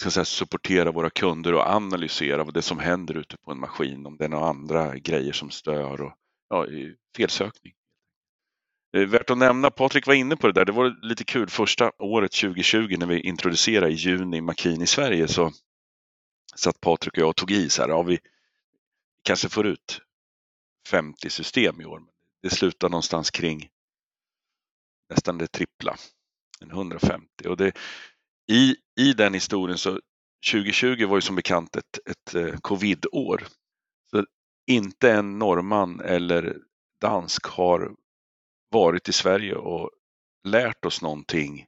ska 0.00 0.10
säga, 0.10 0.24
supportera 0.24 0.92
våra 0.92 1.10
kunder 1.10 1.54
och 1.54 1.66
analysera 1.66 2.44
vad 2.44 2.54
det 2.54 2.62
som 2.62 2.78
händer 2.78 3.16
ute 3.16 3.36
på 3.36 3.52
en 3.52 3.60
maskin, 3.60 4.06
om 4.06 4.16
det 4.16 4.24
är 4.24 4.28
några 4.28 4.48
andra 4.48 4.96
grejer 4.96 5.32
som 5.32 5.50
stör 5.50 6.00
och 6.00 6.12
ja, 6.48 6.66
felsökning. 7.16 7.72
Värt 8.92 9.30
att 9.30 9.38
nämna, 9.38 9.70
Patrik 9.70 10.06
var 10.06 10.14
inne 10.14 10.36
på 10.36 10.46
det 10.46 10.52
där, 10.52 10.64
det 10.64 10.72
var 10.72 10.96
lite 11.02 11.24
kul 11.24 11.48
första 11.48 11.92
året 11.98 12.32
2020 12.32 12.96
när 12.98 13.06
vi 13.06 13.20
introducerade 13.20 13.92
i 13.92 13.94
juni 13.94 14.40
Makin 14.40 14.82
i 14.82 14.86
Sverige 14.86 15.28
så 15.28 15.52
satt 16.56 16.80
Patrik 16.80 17.12
och 17.12 17.18
jag 17.18 17.28
och 17.28 17.36
tog 17.36 17.50
i 17.50 17.70
så 17.70 17.82
här, 17.82 17.88
ja, 17.88 18.02
vi, 18.02 18.20
kanske 19.22 19.48
får 19.48 19.66
ut 19.66 20.00
50 20.88 21.30
system 21.30 21.80
i 21.80 21.84
år. 21.84 22.02
Det 22.42 22.50
slutar 22.50 22.88
någonstans 22.88 23.30
kring 23.30 23.68
nästan 25.10 25.38
det 25.38 25.46
trippla, 25.46 25.96
150. 26.70 27.48
Och 27.48 27.56
det, 27.56 27.72
i, 28.50 28.76
I 28.96 29.12
den 29.12 29.34
historien 29.34 29.78
så 29.78 30.00
2020 30.52 31.06
var 31.06 31.16
ju 31.16 31.20
som 31.20 31.36
bekant 31.36 31.76
ett, 31.76 31.98
ett 32.06 32.34
eh, 32.34 32.58
covid-år. 32.60 33.46
Så 34.10 34.26
inte 34.66 35.12
en 35.12 35.38
norrman 35.38 36.00
eller 36.00 36.58
dansk 37.00 37.46
har 37.46 37.96
varit 38.70 39.08
i 39.08 39.12
Sverige 39.12 39.54
och 39.54 39.90
lärt 40.44 40.84
oss 40.84 41.02
någonting 41.02 41.66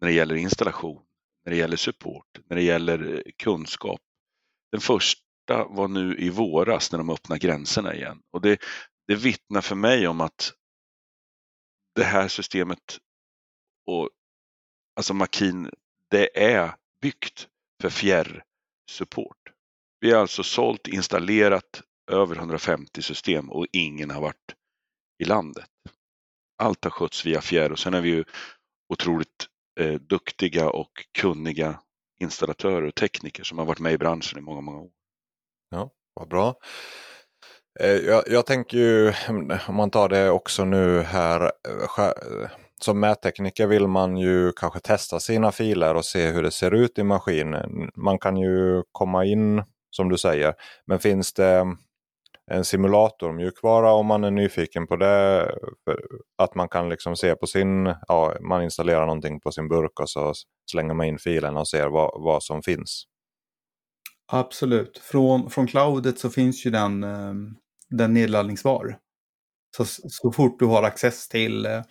när 0.00 0.08
det 0.08 0.14
gäller 0.14 0.34
installation, 0.34 1.02
när 1.46 1.50
det 1.50 1.56
gäller 1.56 1.76
support, 1.76 2.26
när 2.44 2.56
det 2.56 2.62
gäller 2.62 3.14
eh, 3.14 3.32
kunskap. 3.38 4.00
Den 4.72 4.80
första 4.80 5.64
var 5.68 5.88
nu 5.88 6.16
i 6.18 6.28
våras 6.28 6.92
när 6.92 6.98
de 6.98 7.10
öppnade 7.10 7.38
gränserna 7.38 7.94
igen 7.94 8.22
och 8.32 8.40
det, 8.40 8.60
det 9.08 9.14
vittnar 9.14 9.60
för 9.60 9.76
mig 9.76 10.08
om 10.08 10.20
att 10.20 10.52
det 11.94 12.04
här 12.04 12.28
systemet 12.28 12.98
och 13.86 14.10
alltså 14.96 15.14
Makin, 15.14 15.70
det 16.10 16.44
är 16.44 16.74
byggt 17.00 17.48
för 17.82 17.90
fjärrsupport. 17.90 19.52
Vi 20.00 20.12
har 20.12 20.20
alltså 20.20 20.42
sålt, 20.42 20.88
installerat 20.88 21.82
över 22.10 22.36
150 22.36 23.02
system 23.02 23.50
och 23.50 23.66
ingen 23.72 24.10
har 24.10 24.20
varit 24.20 24.54
i 25.18 25.24
landet. 25.24 25.70
Allt 26.58 26.84
har 26.84 26.90
skötts 26.90 27.26
via 27.26 27.40
fjärr 27.40 27.72
och 27.72 27.78
sen 27.78 27.94
är 27.94 28.00
vi 28.00 28.08
ju 28.08 28.24
otroligt 28.92 29.48
eh, 29.80 29.94
duktiga 29.94 30.70
och 30.70 30.90
kunniga 31.18 31.80
installatörer 32.20 32.82
och 32.82 32.94
tekniker 32.94 33.44
som 33.44 33.58
har 33.58 33.64
varit 33.64 33.80
med 33.80 33.92
i 33.92 33.98
branschen 33.98 34.38
i 34.38 34.42
många, 34.42 34.60
många 34.60 34.78
år. 34.78 34.90
Ja, 35.70 35.90
vad 36.14 36.28
bra. 36.28 36.54
Eh, 37.80 37.90
jag, 37.90 38.22
jag, 38.26 38.46
tänker 38.46 38.78
ju, 38.78 39.12
om 39.68 39.74
man 39.74 39.90
tar 39.90 40.08
det 40.08 40.30
också 40.30 40.64
nu 40.64 41.00
här, 41.00 41.40
eh, 41.40 42.04
eh, 42.04 42.48
som 42.80 43.00
mättekniker 43.00 43.66
vill 43.66 43.86
man 43.86 44.16
ju 44.16 44.52
kanske 44.52 44.80
testa 44.80 45.20
sina 45.20 45.52
filer 45.52 45.94
och 45.94 46.04
se 46.04 46.30
hur 46.30 46.42
det 46.42 46.50
ser 46.50 46.74
ut 46.74 46.98
i 46.98 47.02
maskinen. 47.02 47.90
Man 47.94 48.18
kan 48.18 48.36
ju 48.36 48.82
komma 48.92 49.24
in, 49.24 49.62
som 49.90 50.08
du 50.08 50.18
säger, 50.18 50.54
men 50.86 50.98
finns 50.98 51.32
det 51.32 51.76
en 52.50 52.64
simulator 52.64 53.32
mjukvara 53.32 53.92
om 53.92 54.06
man 54.06 54.24
är 54.24 54.30
nyfiken 54.30 54.86
på 54.86 54.96
det. 54.96 55.54
Att 56.38 56.54
man 56.54 56.68
kan 56.68 56.88
liksom 56.88 57.16
se 57.16 57.34
på 57.34 57.46
sin, 57.46 57.94
ja, 58.08 58.36
man 58.40 58.62
installerar 58.62 59.06
någonting 59.06 59.40
på 59.40 59.52
sin 59.52 59.68
burk 59.68 60.00
och 60.00 60.10
så 60.10 60.32
slänger 60.70 60.94
man 60.94 61.06
in 61.06 61.18
filen 61.18 61.56
och 61.56 61.68
ser 61.68 61.88
vad, 61.88 62.22
vad 62.22 62.42
som 62.42 62.62
finns. 62.62 63.04
Absolut. 64.32 64.98
Från, 64.98 65.50
från 65.50 65.66
cloudet 65.66 66.18
så 66.18 66.30
finns 66.30 66.66
ju 66.66 66.70
den, 66.70 67.04
ehm, 67.04 67.56
den 67.90 68.14
nedladdningsbar. 68.14 68.98
Så, 69.76 69.84
så 69.86 70.32
fort 70.32 70.58
du 70.58 70.66
har 70.66 70.82
access 70.82 71.28
till, 71.28 71.66
eh, 71.66 71.82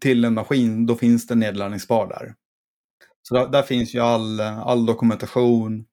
till 0.00 0.24
en 0.24 0.34
maskin, 0.34 0.86
då 0.86 0.96
finns 0.96 1.26
det 1.26 1.34
nedladdningsbar 1.34 2.06
där. 2.06 2.34
Så 3.22 3.34
där, 3.34 3.48
där 3.48 3.62
finns 3.62 3.94
ju 3.94 4.00
all, 4.00 4.40
eh, 4.40 4.58
all 4.58 4.86
dokumentation, 4.86 5.84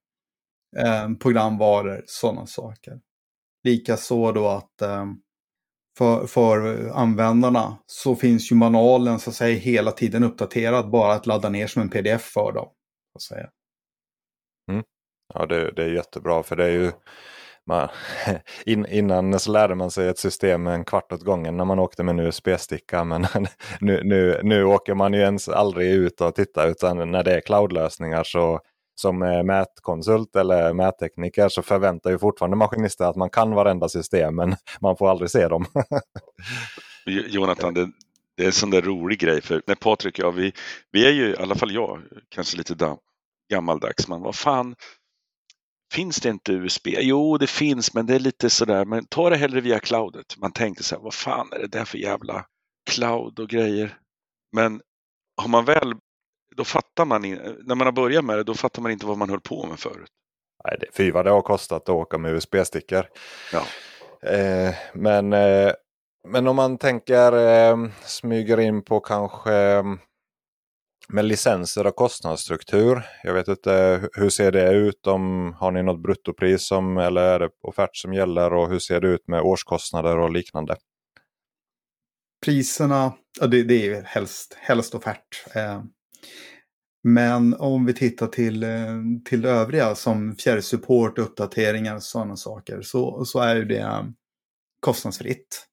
eh, 0.78 1.14
programvaror, 1.20 2.04
sådana 2.06 2.46
saker. 2.46 3.00
Likaså 3.68 4.32
då 4.32 4.48
att 4.48 4.82
ehm, 4.82 5.16
för, 5.98 6.28
för 6.28 6.90
användarna 6.90 7.78
så 7.86 8.16
finns 8.16 8.52
ju 8.52 8.56
manualen 8.56 9.20
så 9.20 9.30
att 9.30 9.36
säga 9.36 9.60
hela 9.60 9.92
tiden 9.92 10.24
uppdaterad, 10.24 10.90
bara 10.90 11.14
att 11.14 11.26
ladda 11.26 11.50
ner 11.50 11.68
som 11.68 11.82
en 11.82 11.90
pdf 11.90 12.22
för 12.22 12.52
dem. 12.52 12.70
Så 13.12 13.18
att 13.18 13.22
säga. 13.22 13.50
Mm. 14.72 14.84
Ja, 15.34 15.46
det, 15.46 15.72
det 15.72 15.84
är 15.84 15.90
jättebra 15.90 16.44
för 16.44 16.56
det 16.56 16.66
är 16.66 16.72
ju 16.72 16.92
man, 17.68 17.88
in, 18.66 18.86
innan 18.86 19.40
så 19.40 19.52
lärde 19.52 19.76
man 19.76 19.92
sig 19.92 20.08
ett 20.08 20.20
system 20.20 20.68
en 20.68 20.86
kvart 20.86 21.12
åt 21.12 21.24
gången 21.24 21.58
när 21.58 21.66
man 21.66 21.80
åkte 21.80 22.04
med 22.04 22.20
en 22.20 22.26
USB-sticka. 22.26 23.04
Men 23.04 23.22
nu, 23.80 24.02
nu, 24.04 24.40
nu 24.44 24.64
åker 24.64 24.94
man 24.94 25.14
ju 25.14 25.20
ens 25.20 25.50
aldrig 25.50 25.92
ut 25.92 26.22
och 26.22 26.36
tittar 26.36 26.68
utan 26.68 27.12
när 27.12 27.24
det 27.24 27.36
är 27.36 27.42
cloudlösningar 27.42 28.24
så 28.24 28.60
som 29.00 29.20
mätkonsult 29.46 30.36
eller 30.36 30.74
mättekniker 30.74 31.50
så 31.50 31.62
förväntar 31.62 32.12
ju 32.12 32.20
fortfarande 32.20 32.58
maskinister 32.58 33.06
att 33.06 33.16
man 33.16 33.30
kan 33.30 33.52
varenda 33.52 33.90
system 33.90 34.36
men 34.36 34.56
man 34.82 34.98
får 34.98 35.10
aldrig 35.10 35.30
se 35.32 35.48
dem. 35.48 35.66
Jonathan, 37.06 37.74
det, 37.74 37.90
det, 38.38 38.44
är 38.44 38.48
en 38.48 38.54
sån 38.54 38.70
där 38.70 38.82
rolig 38.82 39.20
grej 39.20 39.42
för 39.42 39.62
när 39.68 39.76
Patrik 39.76 40.20
och 40.20 40.26
jag, 40.26 40.32
vi, 40.32 40.54
vi 40.92 41.08
är 41.08 41.12
ju 41.12 41.30
i 41.30 41.38
alla 41.38 41.56
fall 41.56 41.74
jag, 41.74 42.02
kanske 42.30 42.58
lite 42.58 42.98
gammaldags, 43.52 44.08
men 44.08 44.22
vad 44.22 44.36
fan, 44.36 44.76
Finns 45.94 46.20
det 46.20 46.30
inte 46.30 46.52
USB? 46.52 46.88
Jo, 46.88 47.38
det 47.38 47.48
finns, 47.48 47.94
men 47.94 48.06
det 48.06 48.16
är 48.16 48.20
lite 48.20 48.50
sådär, 48.50 48.86
men 48.86 49.06
ta 49.06 49.30
det 49.30 49.38
hellre 49.38 49.62
via 49.62 49.80
cloudet. 49.80 50.38
Man 50.38 50.52
tänkte 50.52 50.84
så 50.84 50.96
här, 50.96 51.02
vad 51.02 51.14
fan 51.14 51.50
är 51.54 51.60
det 51.60 51.68
där 51.68 51.86
för 51.86 51.98
jävla 51.98 52.46
cloud 52.90 53.40
och 53.40 53.50
grejer? 53.50 53.98
Men 54.52 54.82
har 55.42 55.48
man 55.48 55.66
väl, 55.66 55.96
då 56.58 56.64
fattar 56.64 57.06
man, 57.06 57.22
när 57.22 57.76
man 57.76 57.88
har 57.88 57.92
börjat 57.92 58.26
med 58.26 58.38
det, 58.38 58.44
då 58.44 58.54
fattar 58.54 58.82
man 58.82 58.92
inte 58.92 59.06
vad 59.06 59.18
man 59.18 59.30
höll 59.30 59.42
på 59.42 59.66
med 59.66 59.80
förut. 59.80 60.12
Nej, 60.64 60.78
det, 60.80 60.88
fy 60.94 61.12
vad 61.12 61.26
det 61.26 61.32
har 61.32 61.42
kostat 61.42 61.82
att 61.82 61.90
åka 61.90 62.18
med 62.18 62.34
USB-stickor. 62.34 63.06
Ja. 63.54 63.64
Eh, 64.30 64.76
men, 64.94 65.34
eh, 65.34 65.72
men 66.28 66.48
om 66.48 66.56
man 66.56 66.78
tänker 66.78 67.34
eh, 67.34 67.78
smyger 68.02 68.60
in 68.60 68.82
på 68.82 69.00
kanske 69.00 69.84
med 71.10 71.26
licenser 71.26 71.88
och 71.88 71.96
kostnadsstruktur. 71.96 73.06
Jag 73.24 73.34
vet 73.34 73.48
inte, 73.48 74.02
hur 74.14 74.30
ser 74.30 74.52
det 74.52 74.72
ut? 74.72 75.08
Om, 75.08 75.54
har 75.60 75.72
ni 75.72 75.84
något 75.84 76.02
bruttopris 76.02 76.68
som, 76.68 76.98
eller 76.98 77.22
är 77.22 77.40
det 77.40 77.50
offert 77.62 77.96
som 77.96 78.14
gäller? 78.14 78.54
Och 78.54 78.70
hur 78.70 78.80
ser 78.80 79.02
det 79.02 79.08
ut 79.08 79.28
med 79.28 79.42
årskostnader 79.42 80.18
och 80.18 80.32
liknande? 80.32 80.76
Priserna, 82.46 83.14
ja, 83.40 83.48
det, 83.48 83.64
det 83.64 83.88
är 83.88 84.04
helst, 84.04 84.58
helst 84.60 84.96
offert. 84.96 85.46
Men 87.04 87.54
om 87.54 87.86
vi 87.86 87.94
tittar 87.94 88.28
till, 88.28 88.64
eh, 88.64 89.02
till 89.26 89.42
det 89.42 89.50
övriga 89.50 89.96
som 89.96 90.36
fjärrsupport, 90.36 91.20
uppdateringar 91.20 91.96
och 91.96 92.04
sådana 92.04 92.36
saker 92.36 92.82
så, 92.82 93.26
så 93.26 93.40
är 93.40 93.56
det 93.56 93.80
eh, 93.80 94.04
kostnadsfritt. 94.80 95.68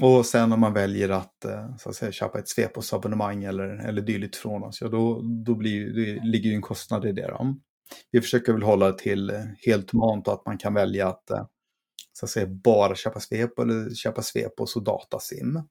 Och 0.00 0.26
sen 0.26 0.52
om 0.52 0.60
man 0.60 0.72
väljer 0.72 1.08
att, 1.08 1.44
eh, 1.44 1.76
så 1.76 1.88
att 1.88 1.96
säga, 1.96 2.12
köpa 2.12 2.38
ett 2.38 2.48
Svepos-abonnemang 2.48 3.44
eller, 3.44 3.88
eller 3.88 4.02
dylikt 4.02 4.36
från 4.36 4.62
oss, 4.62 4.80
ja 4.80 4.88
då, 4.88 5.22
då 5.22 5.54
blir, 5.54 5.94
det 5.94 6.24
ligger 6.24 6.50
ju 6.50 6.56
en 6.56 6.62
kostnad 6.62 7.06
i 7.06 7.12
det. 7.12 7.26
Då. 7.26 7.56
Vi 8.10 8.20
försöker 8.20 8.52
väl 8.52 8.62
hålla 8.62 8.86
det 8.86 8.98
till 8.98 9.32
helt 9.66 9.90
humant 9.90 10.28
och 10.28 10.34
att 10.34 10.46
man 10.46 10.58
kan 10.58 10.74
välja 10.74 11.08
att, 11.08 11.24
så 12.12 12.26
att 12.26 12.30
säga, 12.30 12.46
bara 12.46 12.94
köpa 12.94 13.20
Svepo 13.20 13.62
eller 13.62 13.94
köpa 13.94 14.22
Svepos 14.22 14.76
och 14.76 14.84
datasim. 14.84 15.62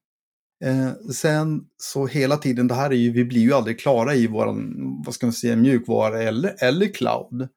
Eh, 0.64 0.94
sen 1.14 1.66
så 1.78 2.08
hela 2.08 2.38
tiden, 2.38 2.68
det 2.68 2.74
här 2.74 2.90
är 2.90 2.96
ju, 2.96 3.12
vi 3.12 3.26
blir 3.26 3.42
ju 3.42 3.54
aldrig 3.54 3.80
klara 3.80 4.16
i 4.16 4.28
våran, 4.28 4.74
vad 5.06 5.16
ska 5.16 5.26
man 5.26 5.34
säga, 5.34 5.56
mjukvara 5.56 6.22
eller, 6.22 6.56
eller 6.64 6.94
cloud. 6.94 7.50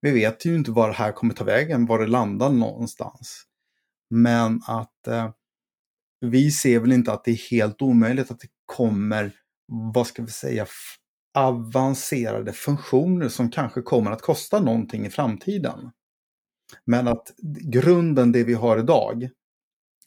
Vi 0.00 0.10
vet 0.10 0.44
ju 0.44 0.54
inte 0.54 0.70
var 0.70 0.88
det 0.88 0.94
här 0.94 1.12
kommer 1.12 1.34
ta 1.34 1.44
vägen, 1.44 1.86
var 1.86 1.98
det 1.98 2.06
landar 2.06 2.50
någonstans. 2.50 3.44
Men 4.10 4.60
att 4.66 5.06
eh, 5.06 5.30
vi 6.20 6.50
ser 6.50 6.80
väl 6.80 6.92
inte 6.92 7.12
att 7.12 7.24
det 7.24 7.30
är 7.30 7.50
helt 7.50 7.82
omöjligt 7.82 8.30
att 8.30 8.40
det 8.40 8.48
kommer, 8.66 9.32
vad 9.92 10.06
ska 10.06 10.22
vi 10.22 10.30
säga, 10.30 10.66
avancerade 11.34 12.52
funktioner 12.52 13.28
som 13.28 13.50
kanske 13.50 13.82
kommer 13.82 14.10
att 14.10 14.22
kosta 14.22 14.60
någonting 14.60 15.06
i 15.06 15.10
framtiden. 15.10 15.90
Men 16.84 17.08
att 17.08 17.34
grunden, 17.72 18.32
det 18.32 18.44
vi 18.44 18.54
har 18.54 18.78
idag, 18.78 19.28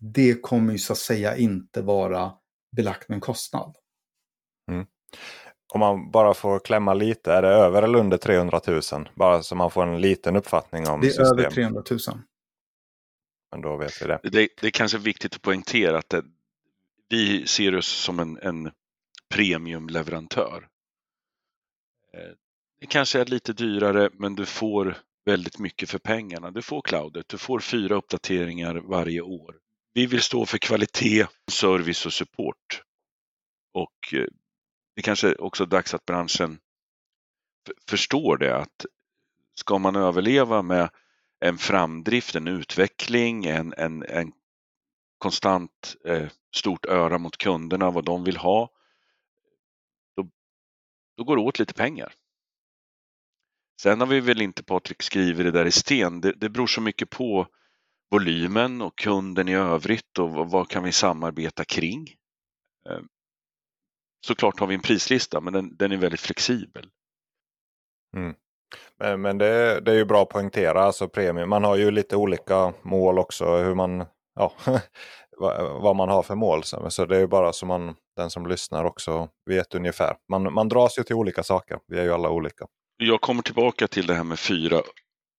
det 0.03 0.41
kommer 0.41 0.73
ju 0.73 0.79
så 0.79 0.93
att 0.93 0.99
säga 0.99 1.37
inte 1.37 1.81
vara 1.81 2.33
belagt 2.75 3.09
med 3.09 3.15
en 3.15 3.21
kostnad. 3.21 3.75
Mm. 4.71 4.85
Om 5.73 5.79
man 5.79 6.11
bara 6.11 6.33
får 6.33 6.59
klämma 6.59 6.93
lite, 6.93 7.33
är 7.33 7.41
det 7.41 7.47
över 7.47 7.83
eller 7.83 7.99
under 7.99 8.17
300 8.17 8.61
000? 8.67 8.81
Bara 9.15 9.43
så 9.43 9.55
man 9.55 9.71
får 9.71 9.87
en 9.87 10.01
liten 10.01 10.35
uppfattning 10.35 10.87
om 10.87 11.01
Det 11.01 11.07
är 11.07 11.09
system. 11.09 11.39
över 11.39 11.49
300 11.51 11.83
000. 11.91 11.99
Men 13.51 13.61
då 13.61 13.77
vet 13.77 14.01
vi 14.01 14.07
det. 14.07 14.19
Det, 14.23 14.49
det 14.61 14.67
är 14.67 14.71
kanske 14.71 14.97
viktigt 14.97 15.35
att 15.35 15.41
poängtera 15.41 15.97
att 15.97 16.09
det, 16.09 16.23
vi 17.09 17.47
ser 17.47 17.75
oss 17.75 17.87
som 17.87 18.19
en, 18.19 18.37
en 18.37 18.71
premiumleverantör. 19.33 20.67
Eh, 22.13 22.31
det 22.79 22.87
kanske 22.87 23.21
är 23.21 23.25
lite 23.25 23.53
dyrare 23.53 24.09
men 24.13 24.35
du 24.35 24.45
får 24.45 24.97
väldigt 25.25 25.59
mycket 25.59 25.89
för 25.89 25.99
pengarna. 25.99 26.51
Du 26.51 26.61
får 26.61 26.81
cloudet, 26.81 27.27
du 27.27 27.37
får 27.37 27.59
fyra 27.59 27.95
uppdateringar 27.95 28.75
varje 28.75 29.21
år. 29.21 29.55
Vi 29.93 30.05
vill 30.05 30.21
stå 30.21 30.45
för 30.45 30.57
kvalitet, 30.57 31.27
service 31.51 32.05
och 32.05 32.13
support. 32.13 32.83
Och 33.73 34.13
eh, 34.13 34.25
det 34.95 35.01
kanske 35.01 35.35
också 35.35 35.63
är 35.63 35.67
dags 35.67 35.93
att 35.93 36.05
branschen 36.05 36.59
förstår 37.89 38.37
det 38.37 38.57
att 38.57 38.85
ska 39.55 39.77
man 39.77 39.95
överleva 39.95 40.61
med 40.61 40.89
en 41.39 41.57
framdrift, 41.57 42.35
en 42.35 42.47
utveckling, 42.47 43.45
en, 43.45 43.73
en, 43.77 44.03
en 44.03 44.31
konstant 45.17 45.95
eh, 46.05 46.29
stort 46.55 46.85
öra 46.85 47.17
mot 47.17 47.37
kunderna, 47.37 47.91
vad 47.91 48.05
de 48.05 48.23
vill 48.23 48.37
ha, 48.37 48.69
då, 50.15 50.29
då 51.17 51.23
går 51.23 51.35
det 51.35 51.41
åt 51.41 51.59
lite 51.59 51.73
pengar. 51.73 52.13
Sen 53.81 53.99
har 53.99 54.07
vi 54.07 54.19
väl 54.19 54.41
inte, 54.41 54.63
Patrik 54.63 55.01
skriver 55.01 55.43
det 55.43 55.51
där 55.51 55.65
i 55.65 55.71
sten, 55.71 56.21
det, 56.21 56.31
det 56.31 56.49
beror 56.49 56.67
så 56.67 56.81
mycket 56.81 57.09
på 57.09 57.47
volymen 58.13 58.81
och 58.81 58.97
kunden 58.97 59.47
i 59.47 59.55
övrigt 59.55 60.19
och 60.19 60.29
vad 60.29 60.69
kan 60.69 60.83
vi 60.83 60.91
samarbeta 60.91 61.65
kring. 61.65 62.07
Eh, 62.89 62.99
såklart 64.25 64.59
har 64.59 64.67
vi 64.67 64.75
en 64.75 64.81
prislista 64.81 65.41
men 65.41 65.53
den, 65.53 65.75
den 65.77 65.91
är 65.91 65.97
väldigt 65.97 66.19
flexibel. 66.19 66.89
Mm. 68.17 68.35
Men, 68.99 69.21
men 69.21 69.37
det, 69.37 69.79
det, 69.79 69.91
är 69.91 69.95
ju 69.95 70.05
bra 70.05 70.21
att 70.21 70.29
poängtera, 70.29 70.83
alltså 70.83 71.07
premium. 71.07 71.49
Man 71.49 71.63
har 71.63 71.75
ju 71.75 71.91
lite 71.91 72.15
olika 72.15 72.73
mål 72.81 73.19
också, 73.19 73.57
hur 73.57 73.75
man, 73.75 74.05
ja, 74.35 74.53
vad 75.81 75.95
man 75.95 76.09
har 76.09 76.23
för 76.23 76.35
mål. 76.35 76.63
Så 76.63 77.05
det 77.05 77.15
är 77.15 77.19
ju 77.19 77.27
bara 77.27 77.53
så 77.53 77.65
man, 77.65 77.95
den 78.15 78.29
som 78.29 78.47
lyssnar 78.47 78.83
också 78.83 79.29
vet 79.49 79.75
ungefär. 79.75 80.15
Man, 80.31 80.53
man 80.53 80.69
dras 80.69 80.99
ju 80.99 81.03
till 81.03 81.15
olika 81.15 81.43
saker, 81.43 81.79
vi 81.87 81.99
är 81.99 82.03
ju 82.03 82.13
alla 82.13 82.29
olika. 82.29 82.65
Jag 82.97 83.21
kommer 83.21 83.41
tillbaka 83.41 83.87
till 83.87 84.07
det 84.07 84.13
här 84.13 84.23
med 84.23 84.39
fyra, 84.39 84.81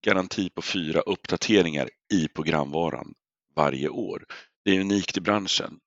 garanti 0.05 0.49
på 0.49 0.61
fyra 0.61 1.01
uppdateringar 1.01 1.89
i 2.13 2.27
programvaran 2.27 3.13
varje 3.55 3.89
år. 3.89 4.25
Det 4.63 4.71
är 4.71 4.79
unikt 4.79 5.17
i 5.17 5.21
branschen. 5.21 5.79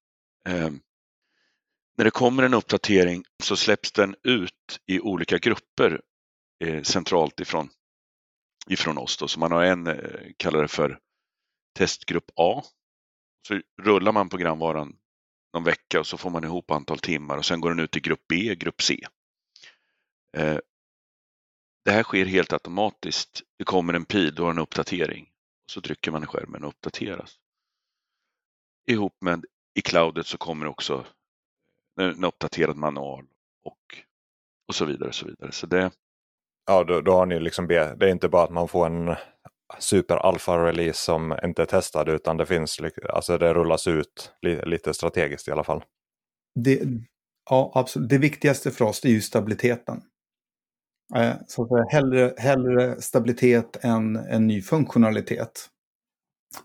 Eh, 0.49 0.71
när 1.97 2.05
det 2.05 2.11
kommer 2.11 2.43
en 2.43 2.55
uppdatering 2.55 3.25
så 3.43 3.57
släpps 3.57 3.93
den 3.93 4.15
ut 4.23 4.81
i 4.87 5.01
olika 5.01 5.39
grupper 5.39 6.01
eh, 6.65 6.83
centralt 6.83 7.41
ifrån, 7.41 7.69
ifrån 8.71 8.99
oss. 8.99 9.17
Då. 9.17 9.29
Så 9.29 9.41
man 9.41 9.53
har 9.53 9.63
en, 9.63 9.87
eh, 9.87 10.31
kallar 10.37 10.63
det 10.63 10.69
för 10.69 10.99
testgrupp 11.79 12.31
A. 12.37 12.63
Så 13.49 13.61
rullar 13.83 14.13
man 14.13 14.29
programvaran 14.29 14.97
någon 15.55 15.65
vecka 15.65 16.01
och 16.01 16.07
så 16.07 16.19
får 16.19 16.31
man 16.31 16.45
ihop 16.45 16.71
antal 16.71 16.99
timmar 16.99 17.37
och 17.39 17.45
sen 17.45 17.61
går 17.61 17.71
den 17.71 17.81
ut 17.81 17.97
i 17.97 18.01
grupp 18.01 18.25
B, 18.29 18.55
grupp 18.55 18.83
C. 18.83 19.07
Eh, 20.37 20.59
det 21.85 21.91
här 21.91 22.03
sker 22.03 22.25
helt 22.25 22.53
automatiskt. 22.53 23.43
Det 23.59 23.65
kommer 23.65 23.95
en 23.95 24.05
pil, 24.05 24.35
då 24.35 24.45
har 24.45 24.51
en 24.51 24.59
uppdatering. 24.59 25.29
Så 25.73 25.81
trycker 25.81 26.11
man 26.11 26.23
i 26.23 26.27
skärmen 26.27 26.65
och 26.65 26.69
uppdateras. 26.69 27.35
Ihop 28.91 29.17
med 29.21 29.45
i 29.75 29.81
cloudet 29.81 30.27
så 30.27 30.39
kommer 30.39 30.67
också 30.67 31.07
en 32.01 32.25
uppdaterad 32.25 32.77
manual 32.77 33.25
och, 33.65 33.79
och 34.69 34.75
så 34.75 34.85
vidare. 34.85 35.09
Och 35.09 35.15
så 35.15 35.27
vidare. 35.27 35.53
Så 35.53 35.67
det, 35.67 35.91
ja, 36.67 36.85
då, 36.85 37.01
då 37.01 37.13
har 37.13 37.27
ni 37.27 37.41
liksom, 37.41 37.67
det 37.67 37.77
är 37.77 38.07
inte 38.07 38.29
bara 38.29 38.45
att 38.45 38.51
man 38.51 38.69
får 38.69 38.87
en 38.87 39.17
super 39.79 40.17
alfa-release 40.17 40.93
som 40.93 41.39
inte 41.45 41.63
är 41.63 41.67
testad 41.67 42.09
utan 42.09 42.37
det 42.37 42.47
finns, 42.47 42.81
alltså 43.09 43.39
det 43.39 43.55
rullas 43.55 43.87
ut 43.87 44.33
lite 44.43 44.95
strategiskt 44.95 45.49
i 45.49 45.51
alla 45.51 45.65
fall. 45.65 45.85
Det, 46.55 46.81
ja, 47.51 47.73
absolut. 47.75 48.09
Det 48.09 48.19
viktigaste 48.19 48.71
för 48.71 48.85
oss 48.85 49.05
är 49.05 49.09
ju 49.09 49.21
stabiliteten. 49.21 50.03
Eh, 51.17 51.35
så 51.47 51.63
att 51.63 51.69
säga, 51.69 51.85
hellre, 51.89 52.35
hellre 52.37 53.01
stabilitet 53.01 53.85
än 53.85 54.17
en 54.17 54.47
ny 54.47 54.63
funktionalitet. 54.63 55.69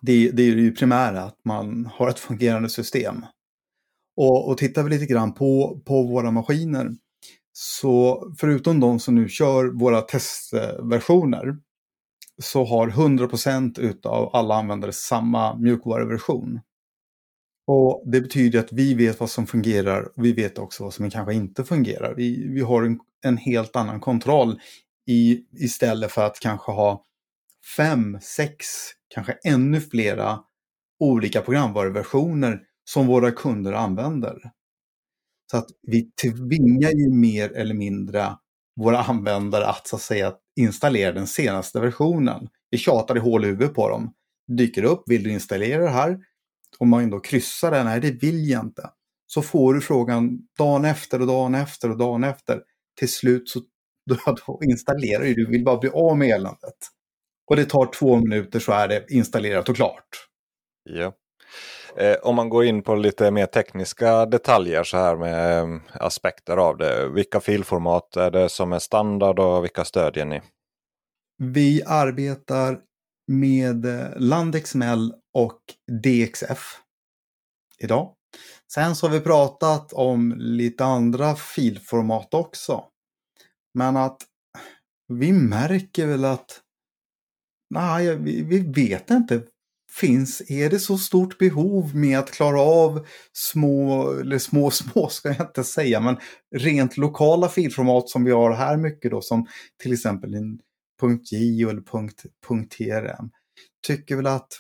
Det, 0.02 0.32
det 0.32 0.44
är 0.44 0.48
ju 0.48 0.72
primära, 0.76 1.22
att 1.22 1.40
man 1.46 1.90
har 1.94 2.10
ett 2.10 2.20
fungerande 2.20 2.70
system. 2.70 3.26
Och, 4.18 4.50
och 4.50 4.58
tittar 4.58 4.84
vi 4.84 4.90
lite 4.90 5.06
grann 5.06 5.34
på, 5.34 5.82
på 5.86 6.04
våra 6.04 6.32
maskiner 6.32 6.92
så 7.54 8.24
förutom 8.38 8.80
de 8.80 9.00
som 9.00 9.16
nu 9.16 9.30
kör 9.30 9.66
våra 9.66 10.02
testversioner 10.02 11.58
så 12.42 12.66
har 12.66 12.88
100% 12.88 13.80
utav 13.80 14.30
alla 14.36 14.56
användare 14.56 14.92
samma 14.94 15.56
mjukvaruversion. 15.56 16.60
Och 17.68 18.04
Det 18.06 18.22
betyder 18.22 18.60
att 18.60 18.72
vi 18.74 18.94
vet 18.94 19.20
vad 19.20 19.30
som 19.30 19.48
fungerar 19.48 20.04
och 20.18 20.26
vi 20.26 20.34
vet 20.34 20.58
också 20.58 20.84
vad 20.84 20.94
som 20.94 21.10
kanske 21.10 21.34
inte 21.34 21.64
fungerar. 21.64 22.16
Vi, 22.16 22.48
vi 22.48 22.62
har 22.62 22.84
en, 22.84 23.00
en 23.26 23.38
helt 23.38 23.76
annan 23.76 24.00
kontroll 24.00 24.60
i, 25.08 25.40
istället 25.60 26.12
för 26.12 26.26
att 26.26 26.40
kanske 26.40 26.72
ha 26.72 27.06
fem, 27.78 28.18
sex, 28.22 28.66
kanske 29.08 29.38
ännu 29.44 29.82
flera 29.82 30.40
olika 31.00 31.42
programvaruversioner 31.42 32.62
som 32.86 33.08
våra 33.08 33.32
kunder 33.32 33.74
använder. 33.74 34.52
Så 35.52 35.58
att 35.58 35.68
vi 35.82 36.12
tvingar 36.12 36.92
ju 36.92 37.10
mer 37.10 37.52
eller 37.52 37.74
mindre 37.74 38.38
våra 38.76 39.02
användare 39.02 39.66
att 39.68 39.88
så 39.88 39.96
att 39.96 40.02
säga 40.02 40.34
installera 40.56 41.12
den 41.12 41.28
senaste 41.28 41.80
versionen. 41.80 42.48
Vi 42.70 42.78
tjatar 42.78 43.18
i 43.18 43.20
hål 43.20 43.46
i 43.46 43.48
huvudet 43.48 43.74
på 43.74 43.90
dem. 43.90 44.14
Dyker 44.48 44.84
upp, 44.84 45.04
vill 45.08 45.24
du 45.24 45.32
installera 45.32 45.84
det 45.84 45.90
här? 45.90 46.20
Om 46.80 46.90
man 46.90 47.10
då 47.10 47.20
kryssar 47.20 47.72
det, 47.72 47.84
nej 47.84 48.00
det 48.00 48.12
vill 48.12 48.50
jag 48.50 48.66
inte. 48.66 48.90
Så 49.28 49.42
får 49.42 49.74
du 49.74 49.82
frågan 49.82 50.40
dagen 50.58 50.86
efter 50.86 51.22
och 51.22 51.28
dagen 51.28 51.56
efter 51.56 51.92
och 51.92 51.98
dagen 51.98 52.24
efter. 52.24 52.62
Till 53.00 53.10
slut 53.10 53.50
så 53.50 53.60
då, 54.46 54.60
installerar 54.64 55.24
du, 55.24 55.34
du 55.34 55.52
vill 55.52 55.64
bara 55.64 55.78
bli 55.78 55.90
av 55.90 56.18
med 56.18 56.30
eländet. 56.30 56.78
Och 57.50 57.56
det 57.56 57.66
tar 57.66 57.86
två 57.86 58.18
minuter 58.18 58.60
så 58.60 58.72
är 58.72 58.88
det 58.88 59.06
installerat 59.10 59.70
och 59.70 59.76
klart. 59.76 60.28
Ja. 60.84 61.14
Eh, 61.98 62.16
om 62.22 62.36
man 62.36 62.50
går 62.50 62.66
in 62.66 62.82
på 62.82 62.96
lite 62.96 63.32
mer 63.32 63.46
tekniska 63.46 64.26
detaljer 64.26 64.84
så 64.84 64.98
här 64.98 65.16
med 65.16 65.60
eh, 65.60 65.80
aspekter 65.94 66.58
av 66.58 66.78
det. 66.78 67.10
Vilka 67.10 67.40
filformat 67.40 68.18
är 68.18 68.32
det 68.32 68.50
som 68.50 68.74
är 68.74 68.80
standard 68.80 69.40
och 69.40 69.64
vilka 69.64 69.86
stödjer 69.86 70.26
ni? 70.26 70.42
Vi 71.38 71.84
arbetar 71.86 72.80
med 73.28 73.86
eh, 73.86 74.20
Landexmel 74.20 75.00
LandXML 75.00 75.14
och 75.34 75.60
DXF 76.04 76.80
idag. 77.80 78.14
Sen 78.74 78.96
så 78.96 79.08
har 79.08 79.14
vi 79.14 79.20
pratat 79.20 79.94
om 79.94 80.34
lite 80.38 80.86
andra 80.86 81.36
filformat 81.36 82.34
också. 82.34 82.84
Men 83.74 83.98
att 83.98 84.18
vi 85.08 85.32
märker 85.32 86.08
väl 86.08 86.26
att 86.26 86.62
nej, 87.70 88.16
vi, 88.16 88.42
vi 88.42 88.60
vet 88.60 89.10
inte 89.10 89.42
finns, 90.00 90.42
är 90.52 90.70
det 90.70 90.80
så 90.80 90.98
stort 90.98 91.38
behov 91.38 91.96
med 91.96 92.20
att 92.20 92.32
klara 92.32 92.62
av 92.62 93.08
små, 93.34 94.12
eller 94.12 94.40
små, 94.40 94.72
små 94.72 95.10
ska 95.10 95.30
jag 95.30 95.48
inte 95.48 95.64
säga, 95.64 96.00
men 96.00 96.18
rent 96.56 96.98
lokala 96.98 97.50
filformat 97.50 98.10
som 98.10 98.24
vi 98.24 98.32
har 98.32 98.52
här 98.52 98.78
mycket 98.78 99.12
då, 99.12 99.22
som 99.22 99.48
till 99.82 99.94
exempel 99.94 100.34
en 100.34 100.60
.j 101.08 101.64
eller 101.64 101.82
.trm, 102.68 103.30
tycker 103.88 104.16
väl 104.16 104.28
att 104.28 104.54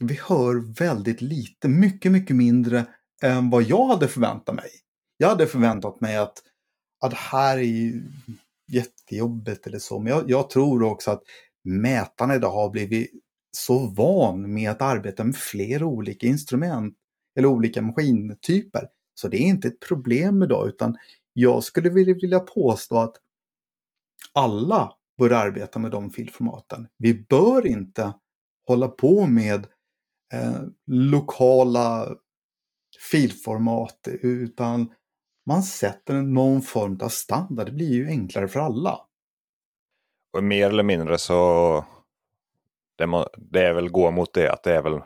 vi 0.00 0.20
hör 0.22 0.74
väldigt 0.78 1.20
lite, 1.20 1.68
mycket, 1.68 2.12
mycket 2.12 2.36
mindre 2.36 2.86
än 3.22 3.50
vad 3.50 3.62
jag 3.62 3.86
hade 3.86 4.08
förväntat 4.08 4.54
mig. 4.54 4.70
Jag 5.16 5.28
hade 5.28 5.46
förväntat 5.46 6.00
mig 6.00 6.16
att, 6.16 6.42
att 7.00 7.10
det 7.10 7.16
här 7.16 7.58
är 7.58 8.02
jättejobbigt 8.72 9.66
eller 9.66 9.78
så, 9.78 9.98
men 9.98 10.12
jag, 10.12 10.30
jag 10.30 10.50
tror 10.50 10.82
också 10.82 11.10
att 11.10 11.22
mätarna 11.64 12.34
idag 12.34 12.50
har 12.50 12.70
blivit 12.70 13.10
så 13.56 13.86
van 13.86 14.54
med 14.54 14.70
att 14.70 14.82
arbeta 14.82 15.24
med 15.24 15.36
flera 15.36 15.86
olika 15.86 16.26
instrument 16.26 16.94
eller 17.38 17.48
olika 17.48 17.82
maskintyper. 17.82 18.88
Så 19.14 19.28
det 19.28 19.36
är 19.36 19.46
inte 19.46 19.68
ett 19.68 19.80
problem 19.80 20.42
idag 20.42 20.68
utan 20.68 20.96
jag 21.32 21.64
skulle 21.64 21.90
vilja 21.90 22.40
påstå 22.40 22.98
att 22.98 23.16
alla 24.32 24.92
bör 25.18 25.30
arbeta 25.30 25.78
med 25.78 25.90
de 25.90 26.10
filformaten. 26.10 26.88
Vi 26.98 27.14
bör 27.14 27.66
inte 27.66 28.12
hålla 28.66 28.88
på 28.88 29.26
med 29.26 29.66
eh, 30.32 30.60
lokala 30.86 32.08
filformat 33.10 34.08
utan 34.22 34.92
man 35.46 35.62
sätter 35.62 36.22
någon 36.22 36.62
form 36.62 36.98
av 37.02 37.08
standard. 37.08 37.66
Det 37.66 37.72
blir 37.72 37.92
ju 37.92 38.08
enklare 38.08 38.48
för 38.48 38.60
alla. 38.60 39.00
Och 40.32 40.44
mer 40.44 40.68
eller 40.68 40.82
mindre 40.82 41.18
så 41.18 41.84
det, 42.96 43.06
må, 43.06 43.28
det 43.36 43.66
är 43.66 43.74
väl 43.74 43.90
gå 43.90 44.10
mot 44.10 44.32
det 44.32 44.52
att 44.52 44.62
det 44.62 44.76
är 44.76 44.82
väl 44.82 45.00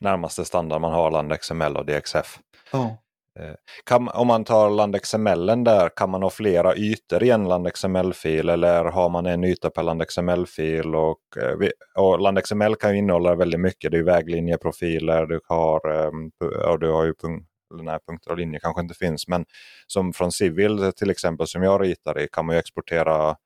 närmaste 0.00 0.44
standard 0.44 0.80
man 0.80 0.92
har 0.92 1.10
LandXML 1.10 1.76
och 1.76 1.86
DXF. 1.86 2.38
Ja. 2.72 2.96
Eh, 3.40 3.54
kan, 3.84 4.08
om 4.08 4.26
man 4.26 4.44
tar 4.44 4.70
LandXML 4.70 5.46
där, 5.64 5.90
kan 5.96 6.10
man 6.10 6.22
ha 6.22 6.30
flera 6.30 6.76
ytor 6.76 7.22
i 7.22 7.30
en 7.30 7.48
LandXML-fil 7.48 8.48
eller 8.48 8.84
har 8.84 9.08
man 9.08 9.26
en 9.26 9.44
yta 9.44 9.70
per 9.70 9.82
LandXML-fil? 9.82 10.94
Och, 10.94 11.36
eh, 11.36 11.68
och 11.94 12.20
LandXML 12.20 12.74
kan 12.74 12.92
ju 12.92 12.98
innehålla 12.98 13.34
väldigt 13.34 13.60
mycket. 13.60 13.90
Det 13.90 13.98
är 13.98 14.02
väglinjeprofiler, 14.02 15.26
du 15.26 15.40
har, 15.48 15.90
ehm, 15.90 16.30
och 16.68 16.78
du 16.78 16.90
har 16.90 17.04
ju 17.04 17.14
punkt, 17.14 17.48
nej, 17.82 17.98
punkter 18.06 18.30
och 18.30 18.38
linjer 18.38 18.60
kanske 18.60 18.82
inte 18.82 18.94
finns. 18.94 19.28
Men 19.28 19.44
som 19.86 20.12
från 20.12 20.32
Civil 20.32 20.92
till 20.96 21.10
exempel 21.10 21.46
som 21.46 21.62
jag 21.62 21.82
ritar 21.82 22.18
i 22.20 22.28
kan 22.32 22.46
man 22.46 22.54
ju 22.54 22.60
exportera 22.60 23.36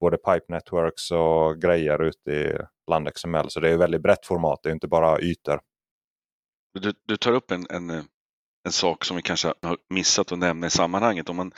både 0.00 0.16
pipe 0.16 0.44
networks 0.48 1.10
och 1.10 1.60
grejer 1.60 2.02
ut 2.02 2.28
i 2.28 2.52
LandXML. 2.90 3.50
Så 3.50 3.60
det 3.60 3.70
är 3.70 3.76
väldigt 3.76 4.02
brett 4.02 4.26
format, 4.26 4.60
det 4.62 4.68
är 4.68 4.72
inte 4.72 4.88
bara 4.88 5.20
ytor. 5.20 5.60
Du, 6.80 6.92
du 7.06 7.16
tar 7.16 7.32
upp 7.32 7.50
en, 7.50 7.66
en, 7.70 7.90
eh, 7.90 8.02
en 8.64 8.72
sak 8.72 9.04
som 9.04 9.16
vi 9.16 9.22
kanske 9.22 9.54
har 9.62 9.78
missat 9.88 10.32
att 10.32 10.38
nämna 10.38 10.66
i 10.66 10.70
sammanhanget. 10.70 11.28
Om 11.28 11.36
man 11.36 11.52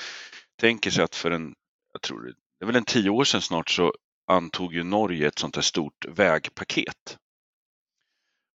tänker 0.61 0.90
sig 0.90 1.05
att 1.05 1.14
för 1.14 1.31
en, 1.31 1.55
jag 1.92 2.03
tror 2.03 2.23
det 2.23 2.64
är 2.64 2.66
väl 2.66 2.77
en 2.77 2.85
tio 2.85 3.11
år 3.11 3.25
sedan 3.25 3.42
snart 3.42 3.71
så 3.71 3.95
antog 4.27 4.75
ju 4.75 4.83
Norge 4.83 5.29
ett 5.29 5.38
sånt 5.38 5.57
här 5.57 5.62
stort 5.62 6.07
vägpaket. 6.09 7.19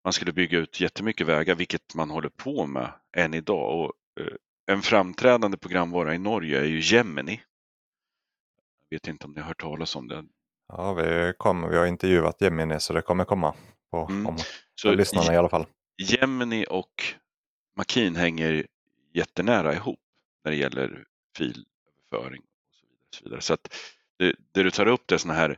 Man 0.03 0.13
skulle 0.13 0.33
bygga 0.33 0.57
ut 0.57 0.79
jättemycket 0.79 1.27
vägar, 1.27 1.55
vilket 1.55 1.95
man 1.95 2.09
håller 2.09 2.29
på 2.29 2.65
med 2.65 2.93
än 3.17 3.33
idag. 3.33 3.79
Och, 3.79 3.93
eh, 4.21 4.33
en 4.71 4.81
framträdande 4.81 5.57
programvara 5.57 6.15
i 6.15 6.17
Norge 6.17 6.59
är 6.59 6.65
ju 6.65 6.79
Gemini 6.79 7.41
vet 8.91 9.07
inte 9.07 9.25
om 9.25 9.31
ni 9.31 9.39
har 9.39 9.47
hört 9.47 9.61
talas 9.61 9.95
om 9.95 10.07
det. 10.07 10.23
Ja, 10.67 10.93
vi, 10.93 11.33
kommer, 11.37 11.67
vi 11.67 11.77
har 11.77 11.85
intervjuat 11.85 12.41
Gemini 12.41 12.79
så 12.79 12.93
det 12.93 13.01
kommer 13.01 13.25
komma 13.25 13.53
på 13.91 14.07
Mm. 14.09 14.27
om, 14.27 14.37
Så 14.75 14.91
lyssnarna 14.91 15.33
i 15.33 15.37
alla 15.37 15.49
fall. 15.49 15.65
Gemini 15.97 16.65
och 16.69 17.03
Makin 17.77 18.15
hänger 18.15 18.65
jättenära 19.13 19.73
ihop 19.73 19.99
när 20.43 20.51
det 20.51 20.57
gäller 20.57 21.05
filöverföring. 21.37 22.41
och 22.41 22.75
Så 22.75 22.85
vidare. 22.85 23.01
Så, 23.15 23.23
vidare. 23.23 23.41
så 23.41 23.53
att 23.53 23.75
det, 24.19 24.35
det 24.51 24.63
du 24.63 24.71
tar 24.71 24.87
upp 24.87 25.03
det 25.07 25.15
är 25.15 25.19
sådana 25.19 25.39
här 25.39 25.57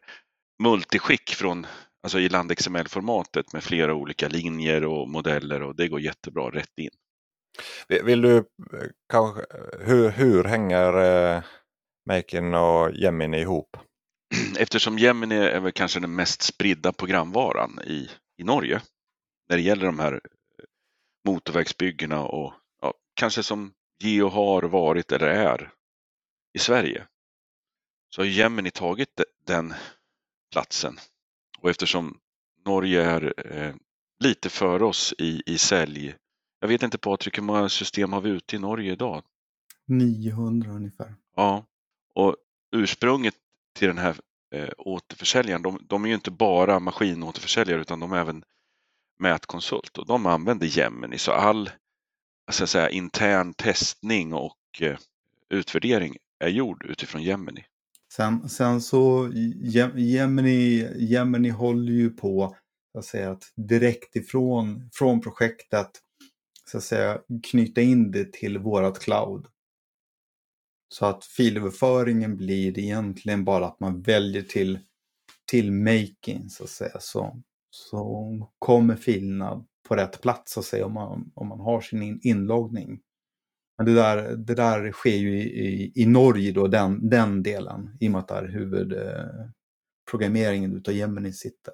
multiskick 0.64 1.30
från, 1.30 1.68
alltså 2.04 2.20
i 2.20 2.30
LandXML-formatet 2.30 3.54
med 3.54 3.64
flera 3.64 3.94
olika 3.94 4.28
linjer 4.28 4.86
och 4.86 5.10
modeller 5.10 5.62
och 5.62 5.76
det 5.76 5.88
går 5.88 6.02
jättebra 6.02 6.50
rätt 6.50 6.78
in. 6.78 6.90
Vill, 7.88 8.22
du 8.22 8.38
eh, 8.38 8.44
kanske, 9.10 9.46
hur, 9.80 10.10
hur 10.10 10.44
hänger 10.44 11.02
eh, 11.02 11.44
Makin 12.10 12.54
och 12.54 12.92
Gemini 12.96 13.42
ihop? 13.42 13.78
Eftersom 14.58 14.98
Gemini 14.98 15.36
är 15.36 15.60
väl 15.60 15.72
kanske 15.72 16.00
den 16.00 16.16
mest 16.16 16.42
spridda 16.42 16.94
programvaran 16.94 17.80
i, 17.86 18.10
i 18.38 18.44
Norge 18.44 18.82
när 19.50 19.58
det 19.58 19.64
gäller 19.64 19.86
de 19.86 20.00
här 20.00 20.14
eh, 20.14 20.20
motorvägsbyggena 21.26 22.24
och 22.24 22.54
ja, 22.82 22.94
kanske 23.14 23.44
som 23.44 23.74
Geo 24.00 24.30
har 24.30 24.62
varit 24.64 25.12
eller 25.12 25.28
är 25.28 25.72
i 26.54 26.60
Sverige. 26.60 27.08
Så 28.16 28.22
har 28.22 28.26
Gemini 28.28 28.72
tagit 28.72 29.16
de- 29.16 29.24
den 29.46 29.74
platsen. 30.52 30.98
Och 31.60 31.70
eftersom 31.70 32.20
Norge 32.66 33.04
är 33.04 33.34
eh, 33.58 33.76
lite 34.20 34.50
före 34.50 34.86
oss 34.86 35.14
i, 35.18 35.44
i 35.46 35.58
sälj. 35.58 36.16
Jag 36.60 36.68
vet 36.68 36.84
inte 36.84 36.98
Patrik, 36.98 37.38
hur 37.38 37.44
många 37.44 37.70
system 37.70 38.14
har 38.14 38.22
vi 38.22 38.30
ute 38.30 38.56
i 38.56 38.60
Norge 38.60 38.92
idag? 38.92 39.24
900 39.88 40.72
ungefär. 40.72 41.16
Ja, 41.36 41.66
och 42.16 42.36
ursprunget 42.72 43.36
till 43.76 43.88
den 43.88 43.98
här 43.98 44.16
eh, 44.52 44.70
återförsäljaren, 44.78 45.62
de, 45.62 45.80
de 45.90 46.04
är 46.04 46.08
ju 46.08 46.14
inte 46.16 46.32
bara 46.32 46.80
maskinåterförsäljare 46.80 47.82
utan 47.82 48.00
de 48.00 48.12
är 48.12 48.18
även 48.18 48.44
mätkonsult 49.20 49.98
och 49.98 50.06
de 50.06 50.26
använder 50.26 50.68
Gemini. 50.68 51.18
Så 51.18 51.32
all 51.32 51.70
så 52.52 52.64
att 52.64 52.70
säga, 52.70 52.90
intern 52.90 53.54
testning 53.54 54.34
och 54.34 54.58
eh, 54.82 54.98
utvärdering 55.50 56.18
är 56.40 56.50
gjord 56.50 56.86
utifrån 56.86 57.24
Gemini. 57.24 57.66
Sen, 58.14 58.50
sen 58.50 58.82
så 58.82 59.32
Gemini, 59.96 60.88
Gemini 60.96 61.50
håller 61.50 61.94
ju 61.94 62.10
på 62.10 62.56
att, 62.98 63.06
säga, 63.06 63.32
att 63.32 63.44
direkt 63.56 64.16
ifrån 64.16 64.90
från 64.94 65.22
projektet 65.22 65.90
så 66.66 66.78
att 66.78 66.84
säga, 66.84 67.20
knyta 67.44 67.82
in 67.82 68.12
det 68.12 68.34
till 68.34 68.58
vårat 68.58 69.00
cloud. 69.00 69.48
Så 70.94 71.06
att 71.06 71.26
filöverföringen 71.26 72.38
blir 72.38 72.80
egentligen 72.80 73.46
bara 73.46 73.66
att 73.66 73.80
man 73.80 74.02
väljer 74.02 74.42
till, 74.42 74.80
till 75.46 75.72
making 75.72 76.50
så 76.50 76.64
att 76.64 76.70
säga. 76.70 77.00
Så, 77.00 77.42
så 77.74 78.50
kommer 78.60 78.96
filerna 78.96 79.66
på 79.88 79.96
rätt 79.96 80.22
plats 80.22 80.54
så 80.54 80.60
att 80.60 80.66
säga 80.66 80.86
om 80.86 80.94
man, 80.94 81.32
om 81.36 81.48
man 81.48 81.60
har 81.60 81.82
sin 81.82 82.02
in, 82.02 82.20
inloggning. 82.24 83.00
Men 83.78 83.86
det 83.86 83.94
där, 83.94 84.36
det 84.36 84.56
där 84.56 84.92
sker 84.92 85.16
ju 85.16 85.38
i, 85.38 85.44
i, 85.44 85.92
i 85.96 86.06
Norge 86.06 86.52
då, 86.52 86.68
den, 86.68 87.10
den 87.10 87.44
delen, 87.44 87.98
i 88.00 88.08
och 88.08 88.12
med 88.12 88.20
att 88.20 88.28
där 88.28 88.48
huvudprogrammeringen 88.48 90.72
eh, 90.72 90.78
utav 90.78 90.94
Gemini 90.94 91.34
sitter. 91.34 91.74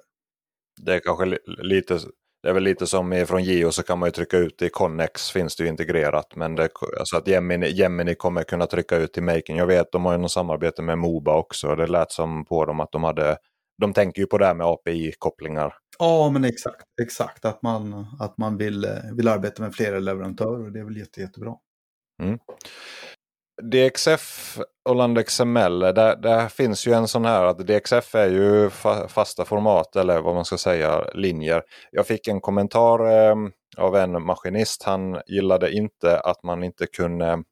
Det 0.80 0.94
är 0.94 1.00
kanske 1.00 1.38
lite, 1.62 1.98
det 2.42 2.48
är 2.48 2.52
väl 2.52 2.62
lite 2.62 2.86
som 2.86 3.24
från 3.28 3.44
Geo 3.44 3.72
så 3.72 3.82
kan 3.82 3.98
man 3.98 4.06
ju 4.06 4.10
trycka 4.10 4.38
ut 4.38 4.62
i 4.62 4.68
Connex 4.68 5.30
finns 5.30 5.56
det 5.56 5.64
ju 5.64 5.70
integrerat. 5.70 6.36
Men 6.36 6.54
det, 6.54 6.68
alltså 6.98 7.16
att 7.16 7.28
Gemini, 7.28 7.68
Gemini 7.68 8.14
kommer 8.14 8.42
kunna 8.42 8.66
trycka 8.66 8.96
ut 8.96 9.18
i 9.18 9.20
Making. 9.20 9.56
Jag 9.56 9.66
vet 9.66 9.92
de 9.92 10.04
har 10.04 10.12
ju 10.12 10.18
något 10.18 10.32
samarbete 10.32 10.82
med 10.82 10.98
Moba 10.98 11.36
också. 11.36 11.76
Det 11.76 11.86
lät 11.86 12.12
som 12.12 12.44
på 12.44 12.64
dem 12.64 12.80
att 12.80 12.92
de 12.92 13.04
hade 13.04 13.36
de 13.80 13.92
tänker 13.92 14.22
ju 14.22 14.26
på 14.26 14.38
det 14.38 14.46
här 14.46 14.54
med 14.54 14.66
API-kopplingar. 14.66 15.74
Ja, 15.98 16.30
men 16.30 16.44
exakt. 16.44 16.84
Exakt, 17.02 17.44
att 17.44 17.62
man, 17.62 18.06
att 18.20 18.38
man 18.38 18.56
vill, 18.56 18.84
eh, 18.84 18.90
vill 19.16 19.28
arbeta 19.28 19.62
med 19.62 19.74
flera 19.74 19.98
leverantörer. 19.98 20.70
Det 20.70 20.80
är 20.80 20.84
väl 20.84 20.96
jätte, 20.96 21.20
jättebra. 21.20 21.54
DXF 23.62 24.58
och 24.88 24.96
LandXML, 24.96 25.80
där, 25.80 26.16
där 26.16 26.48
finns 26.48 26.86
ju 26.86 26.92
en 26.92 27.08
sån 27.08 27.24
här 27.24 27.44
att 27.44 27.66
DXF 27.66 28.14
är 28.14 28.28
ju 28.30 28.70
fa 28.70 29.08
fasta 29.08 29.44
format 29.44 29.96
eller 29.96 30.20
vad 30.20 30.34
man 30.34 30.44
ska 30.44 30.58
säga, 30.58 31.04
linjer. 31.14 31.62
Jag 31.90 32.06
fick 32.06 32.28
en 32.28 32.40
kommentar 32.40 33.28
eh, 33.28 33.34
av 33.76 33.96
en 33.96 34.22
maskinist. 34.22 34.82
Han 34.82 35.20
gillade 35.26 35.72
inte 35.72 36.20
att 36.20 36.42
man 36.42 36.64
inte 36.64 36.86
kunde 36.86 37.42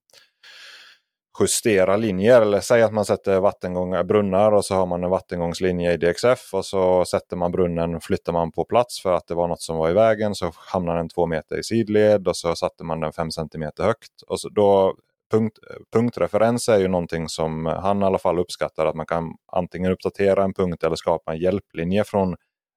justera 1.41 1.97
linjer. 1.97 2.43
Eller 2.43 2.61
säg 2.61 2.83
att 2.83 2.93
man 2.93 3.05
sätter 3.05 3.41
vattengångar, 3.41 4.05
brunnar 4.05 4.53
och 4.53 4.65
så 4.65 4.75
har 4.75 4.87
man 4.87 5.05
en 5.05 5.11
vattengångslinje 5.11 5.93
i 5.93 5.97
DXF 5.97 6.55
och 6.55 6.65
så 6.65 7.05
sätter 7.05 7.37
man 7.37 7.53
brunnen, 7.53 8.01
flyttar 8.01 8.33
man 8.33 8.53
på 8.53 8.65
plats 8.65 9.03
för 9.03 9.13
att 9.13 9.27
det 9.27 9.35
var 9.35 9.49
något 9.49 9.63
som 9.63 9.77
var 9.77 9.91
i 9.91 9.93
vägen 9.93 10.35
så 10.35 10.53
hamnar 10.57 10.97
den 10.97 11.09
två 11.09 11.27
meter 11.27 11.59
i 11.59 11.63
sidled 11.63 12.29
och 12.29 12.37
så 12.37 12.57
satte 12.57 12.85
man 12.85 13.01
den 13.01 13.13
fem 13.13 13.31
centimeter 13.31 13.85
högt. 13.85 14.23
Och 14.27 14.41
så 14.41 14.49
då 14.49 14.95
punkt, 15.31 15.59
punktreferens 15.93 16.69
är 16.69 16.79
ju 16.79 16.89
någonting 16.89 17.29
som 17.29 17.67
han 17.67 18.03
i 18.03 18.05
alla 18.05 18.19
fall 18.19 18.39
uppskattar 18.39 18.87
att 18.87 18.95
man 18.95 19.07
kan 19.07 19.35
antingen 19.53 19.93
uppdatera 19.93 20.45
en 20.45 20.55
punkt 20.55 20.85
eller 20.85 20.97
skapa 20.97 21.33
en 21.33 21.39
hjälplinje 21.39 22.05
från 22.05 22.37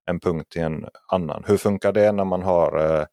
en 0.10 0.19
punkt 0.19 0.52
till 0.52 0.62
en 0.62 0.86
annan. 1.08 1.43
Hur 1.47 1.58
funkar 1.58 1.91
det 1.91 2.12
när 2.12 2.26
man 2.26 2.41
har 2.41 3.00
eh, 3.00 3.06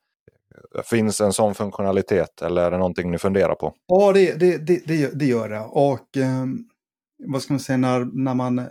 Finns 0.85 1.21
en 1.21 1.33
sån 1.33 1.55
funktionalitet 1.55 2.43
eller 2.43 2.63
är 2.63 2.71
det 2.71 2.79
någonting 2.79 3.11
ni 3.11 3.19
funderar 3.19 3.55
på? 3.55 3.75
Ja, 3.87 4.13
det, 4.13 4.35
det, 4.35 4.59
det, 4.59 4.85
det, 5.19 5.27
gör- 5.27 5.49
det. 5.49 5.61
Och 5.61 6.17
eh, 6.17 6.47
vad 7.27 7.43
ska 7.43 7.53
man 7.53 7.61
säga, 7.61 7.77
när, 7.77 8.05
när 8.05 8.35
man... 8.35 8.69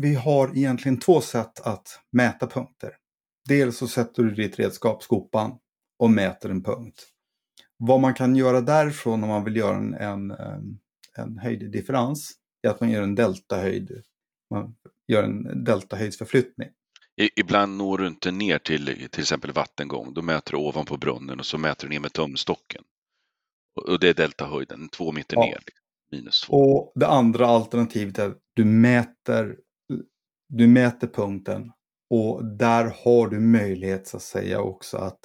Vi 0.00 0.14
har 0.14 0.56
egentligen 0.56 0.98
två 0.98 1.20
sätt 1.20 1.60
att 1.60 1.88
mäta 2.12 2.46
punkter. 2.46 2.90
Dels 3.48 3.76
så 3.78 3.88
sätter 3.88 4.22
du 4.22 4.30
ditt 4.34 4.58
redskap, 4.58 5.02
skopan, 5.02 5.58
och 5.98 6.10
mäter 6.10 6.50
en 6.50 6.62
punkt. 6.62 7.02
Vad 7.78 8.00
man 8.00 8.14
kan 8.14 8.36
göra 8.36 8.60
därifrån 8.60 9.22
om 9.22 9.28
man 9.28 9.44
vill 9.44 9.56
göra 9.56 9.76
en, 9.76 9.94
en, 9.94 10.30
ehm, 10.30 10.78
en 11.18 11.38
höjddifferens 11.38 12.32
är 12.62 12.70
att 12.70 12.80
man 12.80 12.90
gör 12.90 13.02
en 13.02 13.14
deltahöjd. 13.14 14.02
Man 14.50 14.74
gör 15.08 15.22
en 15.22 15.64
deltahöjdsförflyttning. 15.64 16.68
Ibland 17.36 17.76
når 17.76 17.98
du 17.98 18.06
inte 18.06 18.30
ner 18.30 18.58
till 18.58 19.08
till 19.10 19.20
exempel 19.20 19.52
vattengång. 19.52 20.14
Då 20.14 20.22
mäter 20.22 20.52
du 20.52 20.58
ovanpå 20.58 20.96
brunnen 20.96 21.38
och 21.38 21.46
så 21.46 21.58
mäter 21.58 21.86
du 21.86 21.90
ner 21.94 22.00
med 22.00 22.12
tumstocken. 22.12 22.82
Och, 23.88 24.00
det 24.00 24.08
är 24.08 24.14
deltahöjden, 24.14 24.88
två 24.88 25.12
meter 25.12 25.36
Ja. 25.36 25.44
ner. 25.44 25.60
Minus 26.12 26.40
två. 26.40 26.52
Och 26.56 26.92
det 26.94 27.06
andra 27.06 27.46
alternativet 27.46 28.18
är 28.18 28.26
att 28.28 28.38
du 28.54 28.64
mäter, 28.64 29.56
du 30.48 30.66
mäter 30.66 31.06
punkten 31.08 31.72
och 32.10 32.44
där 32.44 32.84
har 33.04 33.28
du 33.28 33.40
möjlighet 33.40 34.06
så 34.08 34.16
att 34.16 34.22
säga 34.22 34.60
också 34.60 34.96
att 34.96 35.18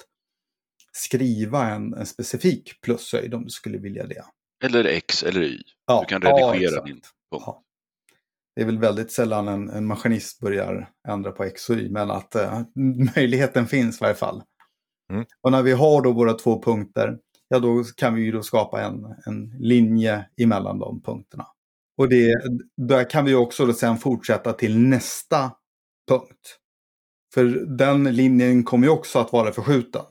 skriva 0.92 1.68
en, 1.70 1.94
en 1.94 2.06
specifik 2.06 2.80
plushöjd 2.80 3.34
om 3.34 3.44
du 3.44 3.50
skulle 3.50 3.78
vilja 3.78 4.06
det. 4.06 4.24
Eller 4.64 4.84
X 4.84 5.22
eller 5.22 5.42
Y. 5.42 5.62
Ja, 5.86 6.00
Du 6.00 6.06
kan 6.06 6.22
ja, 6.22 6.28
redigera 6.52 6.68
exakt. 6.70 6.86
din 6.86 6.94
punkt. 6.94 7.06
Ja. 7.30 7.64
Det 8.58 8.62
är 8.62 8.66
väl 8.66 8.78
väldigt 8.78 9.12
sällan 9.12 9.48
en, 9.48 9.70
en 9.70 9.86
maskinist 9.86 10.40
börjar 10.40 10.90
ändra 11.08 11.32
på 11.32 11.44
X 11.44 11.70
och 11.70 11.76
Y, 11.76 11.90
men 11.90 12.10
att 12.10 12.34
eh, 12.34 12.60
möjligheten 13.16 13.66
finns 13.66 13.96
i 13.96 13.98
varje 14.00 14.14
fall. 14.14 14.42
Mm. 15.12 15.24
Och 15.42 15.52
när 15.52 15.62
vi 15.62 15.72
har 15.72 16.02
då 16.02 16.12
våra 16.12 16.32
två 16.32 16.62
punkter, 16.62 17.18
ja 17.48 17.58
då 17.58 17.84
kan 17.96 18.14
vi 18.14 18.22
ju 18.22 18.32
då 18.32 18.42
skapa 18.42 18.82
en, 18.82 19.04
en 19.26 19.50
linje 19.58 20.26
emellan 20.42 20.78
de 20.78 21.02
punkterna. 21.02 21.46
Och 21.98 22.08
det, 22.08 22.34
där 22.76 23.10
kan 23.10 23.24
vi 23.24 23.34
också 23.34 23.66
då 23.66 23.72
sen 23.72 23.98
fortsätta 23.98 24.52
till 24.52 24.78
nästa 24.78 25.50
punkt. 26.08 26.58
För 27.34 27.44
den 27.76 28.04
linjen 28.04 28.64
kommer 28.64 28.86
ju 28.86 28.92
också 28.92 29.18
att 29.18 29.32
vara 29.32 29.52
förskjuten. 29.52 30.04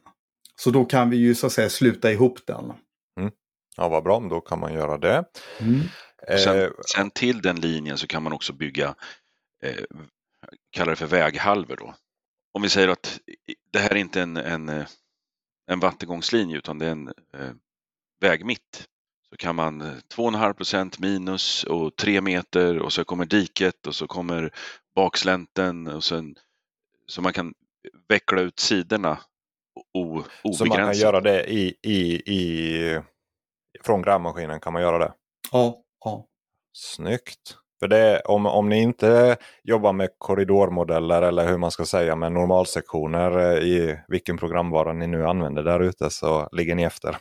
Så 0.56 0.72
då 0.72 0.86
kan 0.86 1.10
vi 1.10 1.18
ju 1.18 1.36
så 1.36 1.48
att 1.48 1.54
säga 1.54 1.70
sluta 1.70 2.12
ihop 2.12 2.40
den. 2.48 2.74
Ja, 3.78 3.90
vad 3.90 4.04
bra, 4.04 4.20
då 4.30 4.42
kan 4.42 4.60
man 4.60 4.74
göra 4.74 4.98
det. 4.98 5.24
Och 5.60 5.64
Sen, 6.44 6.62
Eh, 6.62 6.70
sen 6.96 7.12
till 7.12 7.42
den 7.42 7.62
linjen 7.62 7.98
så 7.98 8.08
kan 8.08 8.24
man 8.24 8.34
också 8.34 8.54
bygga, 8.54 8.96
eh, 9.64 9.84
kallar 10.72 10.92
det 10.92 10.96
för 10.96 11.08
väghalvor 11.08 11.76
då. 11.76 11.96
Om 12.54 12.62
vi 12.62 12.70
säger 12.70 12.88
att 12.88 13.20
det 13.72 13.80
här 13.80 13.90
är 13.92 13.96
inte 13.96 14.22
en, 14.22 14.38
en, 14.38 14.70
eh, 14.70 14.86
en 15.68 15.80
vattengångslinje 15.80 16.58
utan 16.58 16.80
det 16.80 16.86
är 16.86 16.92
en 16.92 17.08
eh, 17.08 17.52
vägmitt. 18.22 18.88
Så 19.30 19.38
kan 19.38 19.56
man 19.56 19.82
eh, 19.82 19.94
2,5 20.16 20.54
procent 20.54 21.00
minus 21.00 21.64
och 21.64 21.96
3 21.96 22.22
meter 22.22 22.80
och 22.80 22.94
så 22.94 23.04
kommer 23.06 23.26
diket 23.26 23.88
och 23.88 23.96
så 23.96 24.08
kommer 24.08 24.54
bakslänten 24.96 25.88
och 25.88 26.04
sen 26.04 26.36
så 27.06 27.22
man 27.22 27.34
kan 27.34 27.54
veckla 28.10 28.42
ut 28.42 28.60
sidorna 28.60 29.20
o, 29.94 30.24
så 30.24 30.48
man 30.48 30.54
kan 30.58 30.68
obegränsat. 30.68 31.02
göra 31.02 31.22
det 31.22 31.52
i, 31.52 31.78
i, 31.82 32.14
i, 32.34 33.02
från 33.84 34.02
grävmaskinen 34.02 34.60
kan 34.60 34.74
man 34.74 34.82
göra 34.82 34.98
det. 34.98 35.14
Ja, 35.52 35.84
ja. 36.06 36.26
Snyggt! 36.74 37.58
För 37.80 37.88
det, 37.88 38.22
om, 38.26 38.46
om 38.46 38.70
ni 38.70 38.82
inte 38.82 39.38
jobbar 39.64 39.94
med 39.94 40.10
korridormodeller 40.18 41.22
eller 41.22 41.48
hur 41.48 41.58
man 41.58 41.72
ska 41.72 41.86
säga 41.86 42.16
med 42.16 42.32
normalsektioner 42.32 43.40
eh, 43.40 43.64
i 43.64 44.00
vilken 44.08 44.38
programvara 44.38 44.94
ni 44.94 45.08
nu 45.08 45.26
använder 45.28 45.64
där 45.64 45.80
ute 45.80 46.10
så 46.10 46.50
ligger 46.52 46.76
ni 46.76 46.84
efter. 46.84 47.18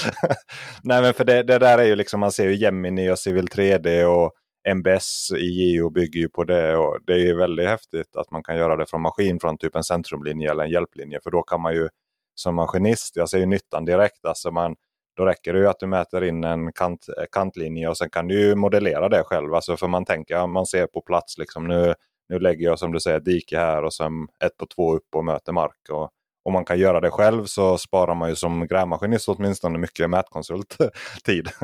Nej 0.82 1.02
men 1.02 1.14
för 1.14 1.24
det, 1.24 1.42
det 1.42 1.58
där 1.58 1.78
är 1.78 1.84
ju 1.84 1.96
liksom, 1.96 2.20
man 2.20 2.32
ser 2.32 2.48
ju 2.48 2.56
Gemini 2.56 3.10
och 3.10 3.18
Civil 3.18 3.48
3D 3.48 4.04
och 4.04 4.32
MBS 4.68 5.32
i 5.36 5.46
Geo 5.46 5.90
bygger 5.90 6.20
ju 6.20 6.28
på 6.28 6.44
det 6.44 6.76
och 6.76 6.98
det 7.06 7.28
är 7.28 7.34
väldigt 7.34 7.68
häftigt 7.68 8.16
att 8.16 8.30
man 8.30 8.42
kan 8.42 8.56
göra 8.56 8.76
det 8.76 8.86
från 8.86 9.02
maskin 9.02 9.40
från 9.40 9.58
typ 9.58 9.76
en 9.76 9.84
centrumlinje 9.84 10.50
eller 10.50 10.64
en 10.64 10.70
hjälplinje. 10.70 11.20
För 11.22 11.30
då 11.30 11.42
kan 11.42 11.60
man 11.60 11.74
ju 11.74 11.88
som 12.34 12.54
maskinist, 12.54 13.16
jag 13.16 13.28
ser 13.28 13.38
ju 13.38 13.46
nyttan 13.46 13.84
direkt. 13.84 14.24
Alltså 14.24 14.50
man, 14.50 14.76
då 15.16 15.24
räcker 15.24 15.52
det 15.52 15.58
ju 15.58 15.66
att 15.66 15.80
du 15.80 15.86
mäter 15.86 16.24
in 16.24 16.44
en 16.44 16.72
kant, 16.72 17.06
kantlinje 17.32 17.88
och 17.88 17.96
sen 17.96 18.10
kan 18.10 18.28
du 18.28 18.40
ju 18.40 18.54
modellera 18.54 19.08
det 19.08 19.22
själv. 19.24 19.54
Alltså 19.54 19.76
för 19.76 19.88
man 19.88 20.04
tänker, 20.04 20.46
man 20.46 20.66
ser 20.66 20.86
på 20.86 21.00
plats 21.00 21.38
liksom 21.38 21.68
nu, 21.68 21.94
nu 22.28 22.38
lägger 22.38 22.64
jag 22.64 22.78
som 22.78 22.92
du 22.92 23.00
säger 23.00 23.20
dike 23.20 23.58
här 23.58 23.84
och 23.84 23.94
sen 23.94 24.12
ett 24.44 24.56
på 24.56 24.66
två 24.66 24.94
upp 24.94 25.14
och 25.14 25.24
möter 25.24 25.52
mark. 25.52 25.88
Och, 25.90 26.10
om 26.42 26.52
man 26.52 26.64
kan 26.64 26.78
göra 26.78 27.00
det 27.00 27.10
själv 27.10 27.44
så 27.44 27.78
sparar 27.78 28.14
man 28.14 28.28
ju 28.28 28.36
som 28.36 28.66
grävmaskinist 28.66 29.28
åtminstone 29.28 29.78
mycket 29.78 30.10
mätkonsulttid. 30.10 31.48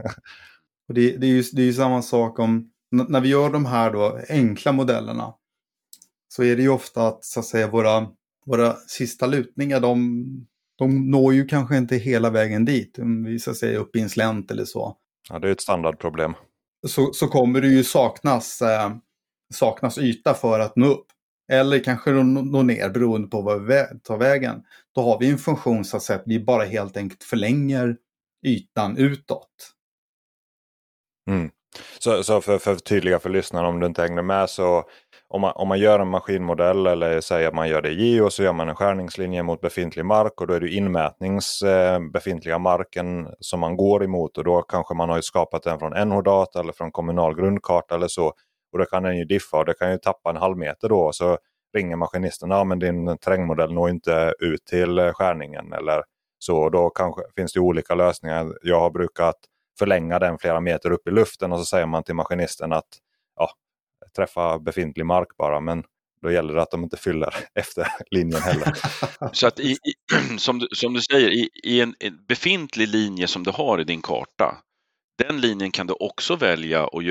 Det, 0.88 1.16
det, 1.16 1.26
är 1.26 1.30
ju, 1.30 1.42
det 1.52 1.62
är 1.62 1.66
ju 1.66 1.72
samma 1.72 2.02
sak 2.02 2.38
om 2.38 2.70
när 2.90 3.20
vi 3.20 3.28
gör 3.28 3.50
de 3.50 3.66
här 3.66 3.92
då 3.92 4.18
enkla 4.28 4.72
modellerna. 4.72 5.34
Så 6.28 6.42
är 6.42 6.56
det 6.56 6.62
ju 6.62 6.68
ofta 6.68 7.06
att, 7.06 7.24
så 7.24 7.40
att 7.40 7.46
säga, 7.46 7.70
våra, 7.70 8.06
våra 8.44 8.72
sista 8.72 9.26
lutningar 9.26 9.80
de, 9.80 10.24
de 10.78 11.10
når 11.10 11.34
ju 11.34 11.46
kanske 11.46 11.76
inte 11.76 11.96
hela 11.96 12.30
vägen 12.30 12.64
dit. 12.64 12.98
Om 12.98 13.24
vi 13.24 13.38
så 13.38 13.50
att 13.50 13.56
säga 13.56 13.78
upp 13.78 13.96
i 13.96 14.00
en 14.00 14.10
slänt 14.10 14.50
eller 14.50 14.64
så. 14.64 14.96
Ja, 15.28 15.38
det 15.38 15.48
är 15.48 15.52
ett 15.52 15.60
standardproblem. 15.60 16.34
Så, 16.86 17.12
så 17.12 17.28
kommer 17.28 17.60
det 17.60 17.68
ju 17.68 17.84
saknas, 17.84 18.62
eh, 18.62 18.90
saknas 19.54 19.98
yta 19.98 20.34
för 20.34 20.60
att 20.60 20.76
nå 20.76 20.86
upp. 20.86 21.06
Eller 21.52 21.78
kanske 21.78 22.10
nå 22.10 22.62
ner 22.62 22.90
beroende 22.90 23.28
på 23.28 23.42
vad 23.42 23.66
vi 23.66 23.84
tar 24.02 24.16
vägen. 24.16 24.62
Då 24.94 25.00
har 25.00 25.18
vi 25.18 25.30
en 25.30 25.38
funktion 25.38 25.84
så 25.84 25.96
att 25.96 26.02
säga 26.02 26.18
att 26.18 26.26
vi 26.26 26.40
bara 26.40 26.64
helt 26.64 26.96
enkelt 26.96 27.24
förlänger 27.24 27.96
ytan 28.46 28.96
utåt. 28.96 29.72
Mm. 31.30 31.50
Så, 31.98 32.22
så 32.22 32.40
för, 32.40 32.58
för 32.58 32.76
tydliga 32.76 33.18
för 33.18 33.30
lyssnarna 33.30 33.68
om 33.68 33.80
du 33.80 33.86
inte 33.86 34.02
hängde 34.02 34.22
med 34.22 34.50
så 34.50 34.84
om 35.28 35.40
man, 35.40 35.52
om 35.54 35.68
man 35.68 35.78
gör 35.78 35.98
en 35.98 36.08
maskinmodell 36.08 36.86
eller 36.86 37.20
säger 37.20 37.48
att 37.48 37.54
man 37.54 37.68
gör 37.68 37.82
det 37.82 37.90
i 37.90 37.94
Geo 37.94 38.30
så 38.30 38.42
gör 38.42 38.52
man 38.52 38.68
en 38.68 38.76
skärningslinje 38.76 39.42
mot 39.42 39.60
befintlig 39.60 40.04
mark 40.04 40.40
och 40.40 40.46
då 40.46 40.54
är 40.54 40.60
det 40.60 40.68
inmätnings 40.68 41.62
eh, 41.62 42.00
befintliga 42.12 42.58
marken 42.58 43.28
som 43.40 43.60
man 43.60 43.76
går 43.76 44.04
emot 44.04 44.38
och 44.38 44.44
då 44.44 44.62
kanske 44.62 44.94
man 44.94 45.08
har 45.08 45.20
skapat 45.20 45.62
den 45.62 45.78
från 45.78 46.08
NH-data 46.08 46.60
eller 46.60 46.72
från 46.72 46.92
kommunal 46.92 47.36
grundkarta 47.36 47.94
eller 47.94 48.08
så. 48.08 48.32
Och 48.72 48.78
då 48.78 48.84
kan 48.84 49.02
den 49.02 49.18
ju 49.18 49.24
diffa 49.24 49.58
och 49.58 49.64
det 49.64 49.74
kan 49.74 49.90
ju 49.90 49.98
tappa 49.98 50.30
en 50.30 50.36
halv 50.36 50.58
meter 50.58 50.88
då. 50.88 51.12
Så 51.12 51.38
ringer 51.74 51.96
maskinisten, 51.96 52.50
ja 52.50 52.64
men 52.64 52.78
din 52.78 53.18
terrängmodell 53.18 53.72
når 53.72 53.90
inte 53.90 54.34
ut 54.38 54.64
till 54.64 55.12
skärningen 55.14 55.72
eller 55.72 56.02
så. 56.38 56.68
Då 56.68 56.90
kanske, 56.90 57.22
finns 57.36 57.52
det 57.52 57.60
olika 57.60 57.94
lösningar. 57.94 58.54
Jag 58.62 58.80
har 58.80 58.90
brukat 58.90 59.36
förlänga 59.78 60.18
den 60.18 60.38
flera 60.38 60.60
meter 60.60 60.90
upp 60.90 61.08
i 61.08 61.10
luften 61.10 61.52
och 61.52 61.58
så 61.58 61.64
säger 61.64 61.86
man 61.86 62.02
till 62.02 62.14
maskinisten 62.14 62.72
att 62.72 62.88
ja, 63.36 63.50
träffa 64.16 64.58
befintlig 64.58 65.06
mark 65.06 65.28
bara. 65.38 65.60
Men 65.60 65.84
då 66.22 66.30
gäller 66.30 66.54
det 66.54 66.62
att 66.62 66.70
de 66.70 66.84
inte 66.84 66.96
fyller 66.96 67.34
efter 67.54 67.88
linjen 68.10 68.40
heller. 68.40 68.72
så 69.32 69.46
att 69.46 69.60
i, 69.60 69.70
i, 69.70 69.78
som, 70.38 70.58
du, 70.58 70.68
som 70.72 70.94
du 70.94 71.00
säger, 71.00 71.30
i, 71.30 71.50
i 71.64 71.80
en, 71.80 71.94
en, 71.98 72.24
befintlig 72.28 72.88
linje 72.88 73.26
som 73.26 73.42
du 73.44 73.50
har 73.50 73.80
i 73.80 73.84
din 73.84 74.02
karta, 74.02 74.62
den 75.18 75.40
linjen 75.40 75.70
kan 75.70 75.86
du 75.86 75.94
också 76.00 76.36
välja 76.36 76.84
att 76.84 77.02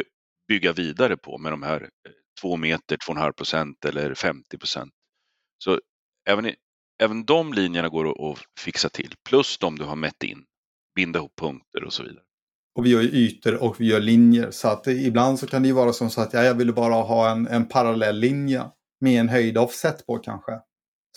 bygga 0.48 0.74
vidare 0.74 1.18
på 1.18 1.38
med 1.38 1.52
de 1.52 1.64
här 1.64 1.82
eh, 1.82 2.12
2 2.42 2.58
meter, 2.58 2.98
2,5 2.98 3.32
procent 3.32 3.86
eller 3.86 4.14
50 4.14 4.58
procent. 4.58 4.92
Så 5.64 5.80
även, 6.30 6.54
även 7.04 7.26
de 7.26 7.54
linjerna 7.54 7.90
går 7.90 8.32
att 8.32 8.40
fixa 8.60 8.90
till, 8.90 9.14
plus 9.30 9.58
de 9.58 9.78
du 9.78 9.84
har 9.84 9.96
mätt 9.96 10.24
in, 10.24 10.46
binda 10.96 11.20
ihop 11.20 11.36
punkter 11.36 11.84
och 11.84 11.94
så 11.94 12.04
vidare. 12.04 12.25
Och 12.76 12.86
vi 12.86 12.90
gör 12.90 13.02
ytor 13.02 13.64
och 13.64 13.82
vi 13.82 13.86
gör 13.86 14.00
linjer. 14.00 14.52
Så 14.52 14.68
att 14.68 14.88
ibland 14.88 15.40
så 15.40 15.48
kan 15.48 15.62
det 15.62 15.68
ju 15.68 15.74
vara 15.74 15.94
som 15.94 16.10
så 16.10 16.22
att 16.22 16.34
ja, 16.34 16.44
jag 16.44 16.54
vill 16.54 16.74
bara 16.74 16.94
ha 16.94 17.32
en, 17.32 17.48
en 17.48 17.68
parallell 17.68 18.20
linje 18.20 18.64
med 19.02 19.20
en 19.20 19.30
höjd 19.30 19.58
offset 19.58 20.06
på 20.06 20.18
kanske. 20.18 20.52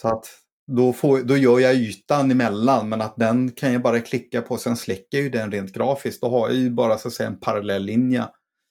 Så 0.01 0.09
att 0.09 0.27
då, 0.73 0.93
får, 0.93 1.19
då 1.19 1.37
gör 1.37 1.59
jag 1.59 1.75
ytan 1.75 2.31
emellan 2.31 2.89
men 2.89 3.01
att 3.01 3.17
den 3.17 3.51
kan 3.53 3.73
jag 3.73 3.83
bara 3.83 4.01
klicka 4.01 4.43
på 4.43 4.57
sen 4.57 4.77
släcker 4.77 5.19
ju 5.19 5.31
den 5.31 5.53
rent 5.53 5.73
grafiskt. 5.73 6.21
Då 6.21 6.29
har 6.29 6.49
jag 6.49 6.57
ju 6.57 6.71
bara 6.71 6.99
så 6.99 7.09
att 7.09 7.15
säga 7.15 7.29
en 7.29 7.41
parallell 7.41 7.83
linje 7.83 8.25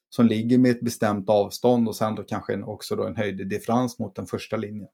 som 0.09 0.27
ligger 0.27 0.57
med 0.57 0.71
ett 0.71 0.81
bestämt 0.81 1.29
avstånd 1.29 1.87
och 1.87 1.95
sen 1.95 2.15
då 2.15 2.23
kanske 2.23 2.61
också 2.61 2.95
då 2.95 3.07
en 3.07 3.15
höjdedifferens 3.15 3.99
mot 3.99 4.15
den 4.15 4.25
första 4.25 4.57
linjen. 4.57 4.87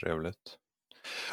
Trevligt. 0.00 0.58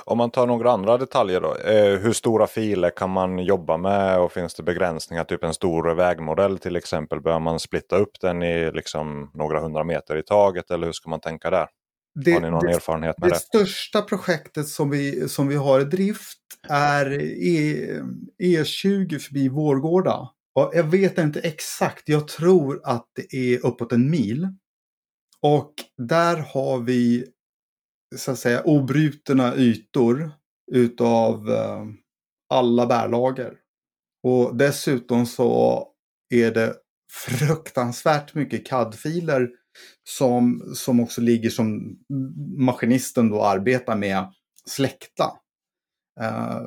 Om 0.05 0.17
man 0.17 0.31
tar 0.31 0.47
några 0.47 0.71
andra 0.71 0.97
detaljer 0.97 1.41
då. 1.41 1.55
Eh, 1.55 1.99
hur 1.99 2.13
stora 2.13 2.47
filer 2.47 2.89
kan 2.89 3.09
man 3.09 3.39
jobba 3.39 3.77
med 3.77 4.19
och 4.19 4.31
finns 4.31 4.53
det 4.53 4.63
begränsningar? 4.63 5.23
Typ 5.23 5.43
en 5.43 5.53
stor 5.53 5.95
vägmodell 5.95 6.59
till 6.59 6.75
exempel. 6.75 7.21
Bör 7.21 7.39
man 7.39 7.59
splitta 7.59 7.97
upp 7.97 8.19
den 8.21 8.43
i 8.43 8.71
liksom 8.71 9.31
några 9.33 9.59
hundra 9.59 9.83
meter 9.83 10.17
i 10.17 10.23
taget 10.23 10.71
eller 10.71 10.85
hur 10.85 10.93
ska 10.93 11.09
man 11.09 11.19
tänka 11.19 11.49
där? 11.49 11.67
Det, 12.15 12.31
har 12.31 12.41
ni 12.41 12.49
någon 12.49 12.65
det, 12.65 12.71
erfarenhet 12.71 13.19
med 13.19 13.29
det? 13.29 13.33
Det 13.33 13.39
största 13.39 14.01
projektet 14.01 14.67
som 14.67 14.89
vi, 14.89 15.29
som 15.29 15.47
vi 15.47 15.55
har 15.55 15.79
i 15.79 15.83
drift 15.83 16.39
är 16.69 17.11
e, 17.21 18.01
E20 18.43 19.19
förbi 19.19 19.49
Vårgårda. 19.49 20.29
Jag 20.73 20.83
vet 20.83 21.17
inte 21.17 21.39
exakt, 21.39 22.09
jag 22.09 22.27
tror 22.27 22.81
att 22.83 23.05
det 23.15 23.37
är 23.37 23.65
uppåt 23.65 23.91
en 23.91 24.09
mil. 24.09 24.47
Och 25.41 25.73
där 25.97 26.37
har 26.37 26.79
vi 26.79 27.25
så 28.17 28.31
att 28.31 28.39
säga 28.39 28.63
obrutna 28.63 29.55
ytor 29.55 30.31
utav 30.71 31.49
eh, 31.49 31.85
alla 32.49 32.85
bärlager. 32.85 33.53
Och 34.23 34.57
dessutom 34.57 35.25
så 35.25 35.87
är 36.29 36.51
det 36.51 36.75
fruktansvärt 37.11 38.33
mycket 38.33 38.67
CAD-filer 38.67 39.49
som, 40.03 40.71
som 40.75 40.99
också 40.99 41.21
ligger 41.21 41.49
som 41.49 41.97
maskinisten 42.57 43.29
då 43.29 43.43
arbetar 43.43 43.95
med 43.95 44.33
släkta. 44.65 45.31
Eh, 46.19 46.61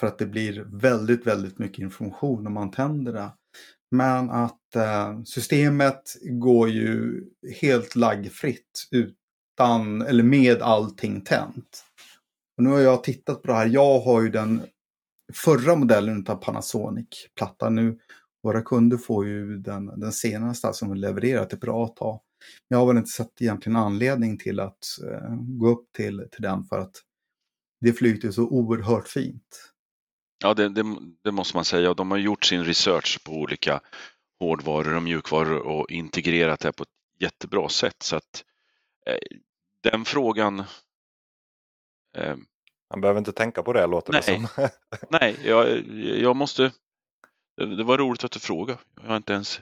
för 0.00 0.06
att 0.06 0.18
det 0.18 0.26
blir 0.26 0.80
väldigt, 0.80 1.26
väldigt 1.26 1.58
mycket 1.58 1.78
information 1.78 2.44
när 2.44 2.50
man 2.50 2.70
tänder 2.70 3.12
det. 3.12 3.32
Men 3.90 4.30
att 4.30 4.76
eh, 4.76 5.22
systemet 5.22 6.02
går 6.22 6.68
ju 6.68 7.24
helt 7.60 7.96
laggfritt 7.96 8.88
ut 8.90 9.16
utan, 9.56 10.02
eller 10.02 10.22
med 10.22 10.62
allting 10.62 11.20
tänt. 11.20 11.84
Och 12.56 12.62
nu 12.62 12.70
har 12.70 12.80
jag 12.80 13.04
tittat 13.04 13.42
på 13.42 13.48
det 13.48 13.54
här. 13.54 13.66
Jag 13.66 14.00
har 14.00 14.22
ju 14.22 14.30
den 14.30 14.62
förra 15.34 15.76
modellen 15.76 16.26
av 16.28 16.36
Panasonic-plattan 16.36 17.74
nu. 17.74 17.98
Våra 18.42 18.62
kunder 18.62 18.96
får 18.96 19.26
ju 19.26 19.58
den, 19.58 20.00
den 20.00 20.12
senaste 20.12 20.72
som 20.72 20.92
vi 20.92 20.98
levererar 20.98 21.44
till 21.44 21.58
bra 21.58 21.88
tag. 21.88 22.20
Jag 22.68 22.78
har 22.78 22.86
väl 22.86 22.96
inte 22.96 23.10
sett 23.10 23.42
egentligen 23.42 23.76
anledning 23.76 24.38
till 24.38 24.60
att 24.60 24.78
eh, 25.10 25.36
gå 25.38 25.68
upp 25.68 25.92
till, 25.96 26.28
till 26.32 26.42
den 26.42 26.64
för 26.64 26.78
att 26.78 26.96
det 27.80 27.92
flyter 27.92 28.30
så 28.30 28.42
oerhört 28.42 29.08
fint. 29.08 29.72
Ja, 30.44 30.54
det, 30.54 30.68
det, 30.68 30.84
det, 31.24 31.32
måste 31.32 31.56
man 31.56 31.64
säga. 31.64 31.94
De 31.94 32.10
har 32.10 32.18
gjort 32.18 32.44
sin 32.44 32.64
research 32.64 33.24
på 33.24 33.32
olika 33.32 33.80
hårdvaror 34.40 34.96
och 34.96 35.02
mjukvaror 35.02 35.58
och 35.58 35.90
integrerat 35.90 36.60
det 36.60 36.72
på 36.72 36.82
ett 36.82 36.88
jättebra 37.20 37.68
sätt. 37.68 38.02
Så 38.02 38.16
att 38.16 38.44
eh, 39.06 39.38
den 39.90 40.04
frågan... 40.04 40.58
Eh, 42.18 42.36
Han 42.90 43.00
behöver 43.00 43.18
inte 43.18 43.32
tänka 43.32 43.62
på 43.62 43.72
det 43.72 43.86
låter 43.86 44.12
nej, 44.12 44.22
det 44.26 44.32
som. 44.32 44.68
nej, 45.20 45.36
jag, 45.44 45.78
jag 46.20 46.36
måste... 46.36 46.72
Det 47.76 47.84
var 47.84 47.98
roligt 47.98 48.24
att 48.24 48.32
du 48.32 48.40
frågade. 48.40 48.78
Jag 49.02 49.08
har 49.08 49.16
inte 49.16 49.32
ens 49.32 49.60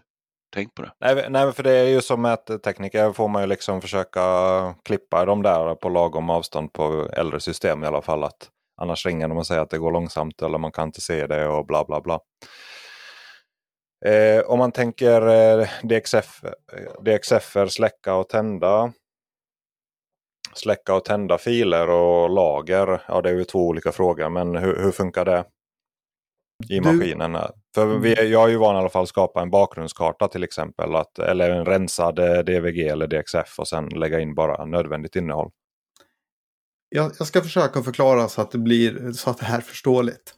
tänkt 0.54 0.74
på 0.74 0.82
det. 0.82 0.92
Nej, 1.00 1.26
nej 1.30 1.52
för 1.52 1.62
det 1.62 1.72
är 1.72 1.84
ju 1.84 2.00
som 2.00 2.22
mättekniker 2.22 3.12
får 3.12 3.28
man 3.28 3.42
ju 3.42 3.46
liksom 3.46 3.80
försöka 3.80 4.20
klippa 4.82 5.24
de 5.24 5.42
där 5.42 5.74
på 5.74 5.88
lagom 5.88 6.30
avstånd 6.30 6.72
på 6.72 7.08
äldre 7.12 7.40
system 7.40 7.84
i 7.84 7.86
alla 7.86 8.02
fall. 8.02 8.24
Att 8.24 8.50
annars 8.80 9.06
ringer 9.06 9.28
de 9.28 9.38
och 9.38 9.46
säger 9.46 9.60
att 9.60 9.70
det 9.70 9.78
går 9.78 9.92
långsamt 9.92 10.42
eller 10.42 10.58
man 10.58 10.72
kan 10.72 10.88
inte 10.88 11.00
se 11.00 11.26
det 11.26 11.48
och 11.48 11.66
bla 11.66 11.84
bla 11.84 12.00
bla. 12.00 12.20
Eh, 14.06 14.40
om 14.40 14.58
man 14.58 14.72
tänker 14.72 15.26
eh, 15.26 15.68
DXF, 15.82 16.42
DXF 17.04 17.56
släcka 17.68 18.14
och 18.14 18.28
tända 18.28 18.92
släcka 20.58 20.94
och 20.94 21.04
tända 21.04 21.38
filer 21.38 21.90
och 21.90 22.30
lager. 22.30 23.02
Ja, 23.08 23.22
det 23.22 23.30
är 23.30 23.34
ju 23.34 23.44
två 23.44 23.66
olika 23.66 23.92
frågor, 23.92 24.28
men 24.28 24.56
hur, 24.56 24.76
hur 24.82 24.90
funkar 24.90 25.24
det 25.24 25.44
i 26.68 26.78
du... 26.78 26.80
maskinen? 26.80 27.36
För 27.74 27.98
vi, 27.98 28.30
jag 28.30 28.44
är 28.44 28.48
ju 28.48 28.56
van 28.56 28.76
i 28.76 28.78
alla 28.78 28.88
fall 28.88 29.02
att 29.02 29.08
skapa 29.08 29.42
en 29.42 29.50
bakgrundskarta 29.50 30.28
till 30.28 30.44
exempel. 30.44 30.94
Att, 30.94 31.18
eller 31.18 31.50
en 31.50 31.64
rensad 31.64 32.18
eh, 32.18 32.38
DVG 32.38 32.88
eller 32.88 33.06
DXF 33.06 33.58
och 33.58 33.68
sen 33.68 33.88
lägga 33.88 34.20
in 34.20 34.34
bara 34.34 34.64
nödvändigt 34.64 35.16
innehåll. 35.16 35.50
Jag, 36.88 37.12
jag 37.18 37.26
ska 37.26 37.40
försöka 37.40 37.82
förklara 37.82 38.28
så 38.28 38.40
att 38.40 38.50
det 38.50 38.58
blir 38.58 39.12
så 39.12 39.30
att 39.30 39.38
det 39.38 39.44
här 39.44 39.58
är 39.58 39.62
förståeligt. 39.62 40.34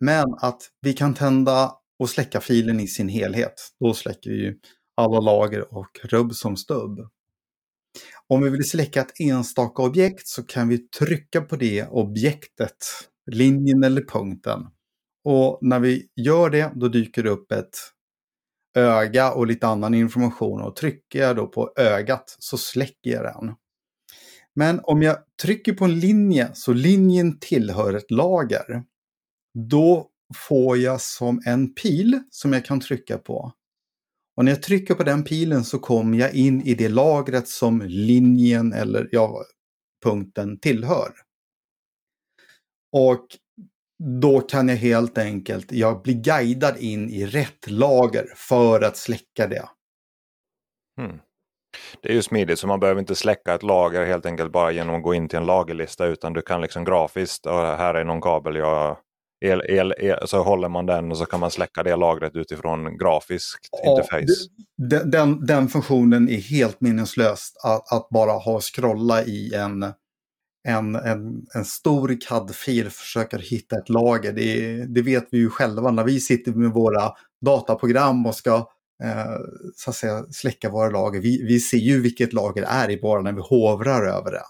Men 0.00 0.34
att 0.40 0.62
vi 0.80 0.92
kan 0.92 1.14
tända 1.14 1.72
och 1.98 2.10
släcka 2.10 2.40
filen 2.40 2.80
i 2.80 2.86
sin 2.86 3.08
helhet. 3.08 3.54
Då 3.80 3.94
släcker 3.94 4.30
vi 4.30 4.36
ju 4.36 4.58
alla 4.96 5.20
lager 5.20 5.74
och 5.74 6.00
rubb 6.04 6.34
som 6.34 6.56
stubb. 6.56 7.08
Om 8.28 8.42
vi 8.42 8.50
vill 8.50 8.70
släcka 8.70 9.00
ett 9.00 9.20
enstaka 9.20 9.82
objekt 9.82 10.28
så 10.28 10.42
kan 10.42 10.68
vi 10.68 10.78
trycka 10.78 11.40
på 11.40 11.56
det 11.56 11.86
objektet, 11.86 12.76
linjen 13.30 13.82
eller 13.82 14.02
punkten. 14.02 14.60
Och 15.24 15.58
när 15.60 15.80
vi 15.80 16.06
gör 16.16 16.50
det, 16.50 16.72
då 16.74 16.88
dyker 16.88 17.22
det 17.22 17.30
upp 17.30 17.52
ett 17.52 17.76
öga 18.76 19.32
och 19.32 19.46
lite 19.46 19.66
annan 19.66 19.94
information 19.94 20.60
och 20.60 20.76
trycker 20.76 21.18
jag 21.18 21.36
då 21.36 21.46
på 21.46 21.72
ögat 21.76 22.36
så 22.38 22.58
släcker 22.58 23.10
jag 23.10 23.24
den. 23.24 23.54
Men 24.54 24.80
om 24.82 25.02
jag 25.02 25.16
trycker 25.42 25.72
på 25.72 25.84
en 25.84 26.00
linje 26.00 26.50
så 26.54 26.72
linjen 26.72 27.38
tillhör 27.38 27.94
ett 27.94 28.10
lager. 28.10 28.82
Då 29.70 30.10
får 30.48 30.78
jag 30.78 31.00
som 31.00 31.42
en 31.46 31.74
pil 31.74 32.22
som 32.30 32.52
jag 32.52 32.64
kan 32.64 32.80
trycka 32.80 33.18
på. 33.18 33.52
Och 34.38 34.44
när 34.44 34.52
jag 34.52 34.62
trycker 34.62 34.94
på 34.94 35.02
den 35.02 35.24
pilen 35.24 35.64
så 35.64 35.78
kommer 35.78 36.18
jag 36.18 36.34
in 36.34 36.62
i 36.62 36.74
det 36.74 36.88
lagret 36.88 37.48
som 37.48 37.82
linjen 37.86 38.72
eller 38.72 39.08
ja, 39.12 39.44
punkten 40.04 40.58
tillhör. 40.58 41.12
Och 42.92 43.26
då 44.22 44.40
kan 44.40 44.68
jag 44.68 44.76
helt 44.76 45.18
enkelt, 45.18 45.72
jag 45.72 46.02
blir 46.02 46.14
guidad 46.14 46.76
in 46.76 47.10
i 47.10 47.26
rätt 47.26 47.70
lager 47.70 48.26
för 48.36 48.80
att 48.80 48.96
släcka 48.96 49.46
det. 49.46 49.68
Mm. 51.00 51.18
Det 52.02 52.08
är 52.08 52.14
ju 52.14 52.22
smidigt 52.22 52.58
så 52.58 52.66
man 52.66 52.80
behöver 52.80 53.00
inte 53.00 53.14
släcka 53.14 53.54
ett 53.54 53.62
lager 53.62 54.06
helt 54.06 54.26
enkelt 54.26 54.52
bara 54.52 54.70
genom 54.70 54.94
att 54.94 55.02
gå 55.02 55.14
in 55.14 55.28
till 55.28 55.38
en 55.38 55.46
lagerlista 55.46 56.06
utan 56.06 56.32
du 56.32 56.42
kan 56.42 56.60
liksom 56.60 56.84
grafiskt, 56.84 57.46
och 57.46 57.52
här 57.52 57.94
är 57.94 58.04
någon 58.04 58.20
kabel 58.20 58.56
jag 58.56 58.96
El, 59.40 59.60
el, 59.60 59.94
el, 59.98 60.28
så 60.28 60.42
håller 60.42 60.68
man 60.68 60.86
den 60.86 61.10
och 61.10 61.18
så 61.18 61.26
kan 61.26 61.40
man 61.40 61.50
släcka 61.50 61.82
det 61.82 61.96
lagret 61.96 62.36
utifrån 62.36 62.98
grafiskt 62.98 63.68
ja, 63.70 63.90
interface. 63.90 64.48
Den, 64.76 65.10
den, 65.10 65.46
den, 65.46 65.68
funktionen 65.68 66.28
är 66.28 66.40
helt 66.40 66.80
minneslöst 66.80 67.56
att, 67.64 67.92
att, 67.92 68.08
bara 68.08 68.32
ha 68.32 68.60
scrolla 68.60 69.24
i 69.24 69.54
en, 69.54 69.82
en, 70.68 70.94
en, 70.94 71.46
en 71.54 71.64
stor 71.64 72.16
CAD-fil 72.28 72.90
försöker 72.90 73.38
hitta 73.38 73.76
ett 73.76 73.88
lager. 73.88 74.32
Det, 74.32 74.84
det, 74.86 75.02
vet 75.02 75.28
vi 75.30 75.38
ju 75.38 75.50
själva 75.50 75.90
när 75.90 76.04
vi 76.04 76.20
sitter 76.20 76.52
med 76.52 76.70
våra 76.70 77.12
dataprogram 77.44 78.26
och 78.26 78.34
ska 78.34 78.56
eh, 79.04 79.36
så 79.76 79.90
att 79.90 79.96
säga, 79.96 80.24
släcka 80.30 80.70
våra 80.70 80.90
lager. 80.90 81.20
Vi, 81.20 81.42
vi 81.42 81.60
ser 81.60 81.78
ju 81.78 82.00
vilket 82.00 82.32
lager 82.32 82.62
det 82.62 82.68
är 82.68 82.90
i 82.90 83.00
bara 83.00 83.22
när 83.22 83.32
vi 83.32 83.40
hovrar 83.40 84.06
över 84.06 84.30
det. 84.30 84.44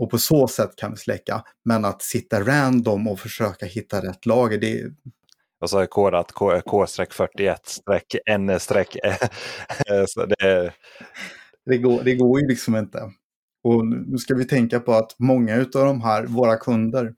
Och 0.00 0.10
på 0.10 0.18
så 0.18 0.48
sätt 0.48 0.76
kan 0.76 0.90
vi 0.90 0.96
släcka. 0.96 1.44
Men 1.64 1.84
att 1.84 2.02
sitta 2.02 2.40
random 2.40 3.08
och 3.08 3.20
försöka 3.20 3.66
hitta 3.66 4.02
rätt 4.02 4.26
lager, 4.26 4.58
det 4.58 4.80
är... 4.80 4.92
Och 5.60 5.70
så 5.70 5.78
är 5.78 5.86
kodat 5.86 6.32
K-41-N- 6.32 8.58
så 10.08 10.26
det... 10.26 10.72
Det, 11.66 11.78
går, 11.78 12.02
det 12.02 12.14
går 12.14 12.40
ju 12.40 12.48
liksom 12.48 12.76
inte. 12.76 12.98
Och 13.64 13.86
nu 13.86 14.18
ska 14.18 14.34
vi 14.34 14.44
tänka 14.44 14.80
på 14.80 14.92
att 14.92 15.14
många 15.18 15.56
av 15.56 15.70
de 15.70 16.02
här, 16.02 16.26
våra 16.26 16.56
kunder, 16.56 17.14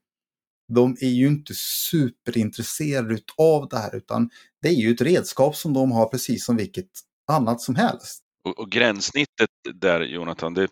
de 0.75 0.97
är 1.01 1.11
ju 1.11 1.27
inte 1.27 1.53
superintresserade 1.91 3.19
av 3.39 3.69
det 3.69 3.79
här 3.79 3.97
utan 3.97 4.31
det 4.63 4.69
är 4.69 4.73
ju 4.73 4.95
ett 4.95 5.01
redskap 5.01 5.57
som 5.57 5.73
de 5.73 5.93
har 5.93 6.07
precis 6.07 6.45
som 6.45 6.57
vilket 6.57 6.91
annat 7.33 7.61
som 7.61 7.75
helst. 7.75 8.23
Och, 8.45 8.59
och 8.59 8.71
gränssnittet 8.71 9.51
där 9.75 10.01
Jonathan, 10.01 10.55
det, 10.55 10.69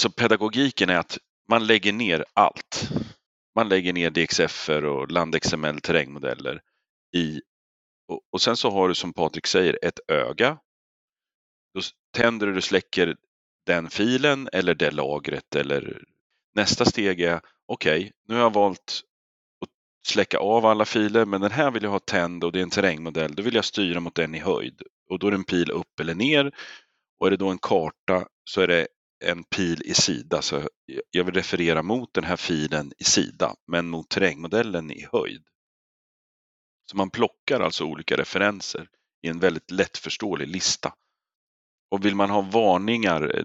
så 0.00 0.10
pedagogiken 0.10 0.90
är 0.90 0.96
att 0.96 1.18
man 1.50 1.66
lägger 1.66 1.92
ner 1.92 2.24
allt. 2.34 2.88
Man 3.54 3.68
lägger 3.68 3.92
ner 3.92 4.10
DXF 4.10 4.68
och 4.68 5.10
LandXML 5.10 5.80
terrängmodeller 5.80 6.60
i 7.16 7.40
och, 8.08 8.20
och 8.32 8.42
sen 8.42 8.56
så 8.56 8.70
har 8.70 8.88
du 8.88 8.94
som 8.94 9.12
Patrik 9.12 9.46
säger 9.46 9.78
ett 9.82 10.00
öga. 10.08 10.58
Då 11.74 11.80
tänder 12.16 12.46
du 12.46 12.56
och 12.56 12.64
släcker 12.64 13.16
den 13.66 13.90
filen 13.90 14.48
eller 14.52 14.74
det 14.74 14.90
lagret 14.90 15.54
eller 15.56 16.04
nästa 16.54 16.84
steg 16.84 17.20
är 17.20 17.40
okej, 17.66 17.98
okay, 17.98 18.12
nu 18.28 18.34
har 18.34 18.40
jag 18.40 18.54
valt 18.54 19.02
att 19.62 20.08
släcka 20.08 20.38
av 20.38 20.66
alla 20.66 20.84
filer 20.84 21.24
men 21.24 21.40
den 21.40 21.50
här 21.50 21.70
vill 21.70 21.82
jag 21.82 21.90
ha 21.90 21.98
tänd 21.98 22.44
och 22.44 22.52
det 22.52 22.58
är 22.58 22.62
en 22.62 22.70
terrängmodell. 22.70 23.34
Då 23.34 23.42
vill 23.42 23.54
jag 23.54 23.64
styra 23.64 24.00
mot 24.00 24.14
den 24.14 24.34
i 24.34 24.38
höjd 24.38 24.82
och 25.10 25.18
då 25.18 25.26
är 25.26 25.30
det 25.30 25.36
en 25.36 25.44
pil 25.44 25.70
upp 25.70 26.00
eller 26.00 26.14
ner 26.14 26.52
och 27.20 27.26
är 27.26 27.30
det 27.30 27.36
då 27.36 27.48
en 27.48 27.58
karta 27.58 28.26
så 28.44 28.60
är 28.60 28.66
det 28.66 28.88
en 29.20 29.44
pil 29.44 29.82
i 29.84 29.94
sida. 29.94 30.42
Så 30.42 30.68
jag 31.10 31.24
vill 31.24 31.34
referera 31.34 31.82
mot 31.82 32.14
den 32.14 32.24
här 32.24 32.36
filen 32.36 32.92
i 32.98 33.04
sida, 33.04 33.54
men 33.66 33.88
mot 33.88 34.08
terrängmodellen 34.08 34.90
i 34.90 35.06
höjd. 35.12 35.42
Så 36.90 36.96
man 36.96 37.10
plockar 37.10 37.60
alltså 37.60 37.84
olika 37.84 38.16
referenser 38.16 38.88
i 39.22 39.28
en 39.28 39.38
väldigt 39.38 39.70
lättförståelig 39.70 40.48
lista. 40.48 40.94
Och 41.90 42.04
vill 42.04 42.14
man 42.14 42.30
ha 42.30 42.40
varningar, 42.40 43.38
eh, 43.38 43.44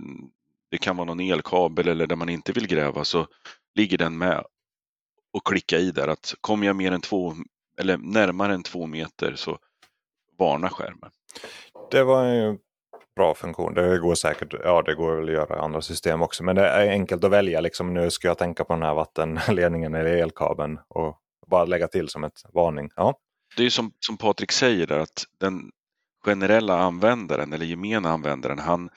det 0.71 0.77
kan 0.77 0.97
vara 0.97 1.05
någon 1.05 1.19
elkabel 1.19 1.87
eller 1.87 2.07
där 2.07 2.15
man 2.15 2.29
inte 2.29 2.51
vill 2.51 2.67
gräva, 2.67 3.05
så 3.05 3.27
ligger 3.75 3.97
den 3.97 4.17
med 4.17 4.45
och 5.33 5.47
klicka 5.47 5.77
i 5.77 5.91
där 5.91 6.07
att 6.07 6.35
kommer 6.41 6.67
jag 6.67 6.75
mer 6.75 6.91
än 6.91 7.01
två 7.01 7.35
eller 7.79 7.97
närmare 7.97 8.53
än 8.53 8.63
två 8.63 8.85
meter 8.85 9.35
så 9.35 9.59
varna 10.37 10.69
skärmen. 10.69 11.11
Det 11.91 12.03
var 12.03 12.25
en 12.25 12.59
bra 13.15 13.35
funktion. 13.35 13.73
Det 13.73 13.97
går 13.99 14.15
säkert, 14.15 14.53
ja 14.63 14.81
det 14.81 14.95
går 14.95 15.15
väl 15.15 15.25
att 15.25 15.31
göra 15.31 15.55
i 15.55 15.59
andra 15.59 15.81
system 15.81 16.21
också. 16.21 16.43
Men 16.43 16.55
det 16.55 16.67
är 16.67 16.89
enkelt 16.89 17.23
att 17.23 17.31
välja. 17.31 17.61
Liksom, 17.61 17.93
nu 17.93 18.11
ska 18.11 18.27
jag 18.27 18.37
tänka 18.37 18.63
på 18.63 18.73
den 18.73 18.83
här 18.83 18.93
vattenledningen 18.93 19.95
eller 19.95 20.17
elkabeln 20.17 20.79
och 20.87 21.19
bara 21.47 21.65
lägga 21.65 21.87
till 21.87 22.09
som 22.09 22.23
ett 22.23 22.43
varning. 22.53 22.89
Ja. 22.95 23.19
Det 23.55 23.61
är 23.61 23.63
ju 23.63 23.69
som, 23.69 23.91
som 23.99 24.17
Patrik 24.17 24.51
säger 24.51 24.87
där 24.87 24.99
att 24.99 25.23
den 25.39 25.71
generella 26.25 26.77
användaren 26.77 27.53
eller 27.53 27.65
gemena 27.65 28.09
användaren 28.09 28.59
han 28.59 28.89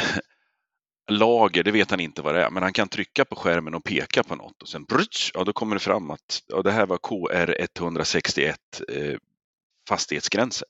lager, 1.10 1.62
det 1.62 1.70
vet 1.70 1.90
han 1.90 2.00
inte 2.00 2.22
vad 2.22 2.34
det 2.34 2.44
är, 2.44 2.50
men 2.50 2.62
han 2.62 2.72
kan 2.72 2.88
trycka 2.88 3.24
på 3.24 3.36
skärmen 3.36 3.74
och 3.74 3.84
peka 3.84 4.22
på 4.22 4.36
något 4.36 4.62
och 4.62 4.68
sen 4.68 4.84
brutsch, 4.84 5.30
ja, 5.34 5.44
då 5.44 5.52
kommer 5.52 5.76
det 5.76 5.80
fram 5.80 6.10
att 6.10 6.42
ja, 6.46 6.62
det 6.62 6.70
här 6.70 6.86
var 6.86 6.98
KR 6.98 7.56
161 7.60 8.56
eh, 8.88 9.16
fastighetsgränser. 9.88 10.68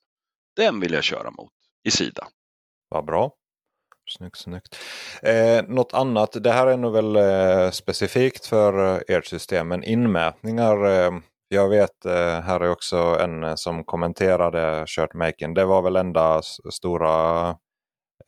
Den 0.57 0.81
vill 0.81 0.93
jag 0.93 1.05
köra 1.05 1.31
mot 1.31 1.53
i 1.85 1.91
sida. 1.91 2.29
Vad 2.89 3.05
bra. 3.05 3.33
Snyggt, 4.19 4.37
snyggt. 4.39 4.77
Eh, 5.23 5.63
något 5.69 5.95
annat, 5.95 6.37
det 6.43 6.51
här 6.51 6.67
är 6.67 6.77
nog 6.77 6.93
väl 6.93 7.17
eh, 7.17 7.71
specifikt 7.71 8.47
för 8.47 8.95
eh, 8.95 9.17
ert 9.17 9.27
system, 9.27 9.69
men 9.69 9.85
inmätningar. 9.85 10.87
Eh, 10.87 11.11
jag 11.49 11.69
vet, 11.69 12.05
eh, 12.05 12.41
här 12.41 12.61
är 12.61 12.71
också 12.71 12.97
en 13.21 13.45
eh, 13.45 13.55
som 13.57 13.85
kommenterade 13.85 14.85
shirtmaking. 14.87 15.55
Det 15.55 15.65
var 15.65 15.83
väl 15.83 15.97
enda 15.97 16.43
stora 16.71 17.49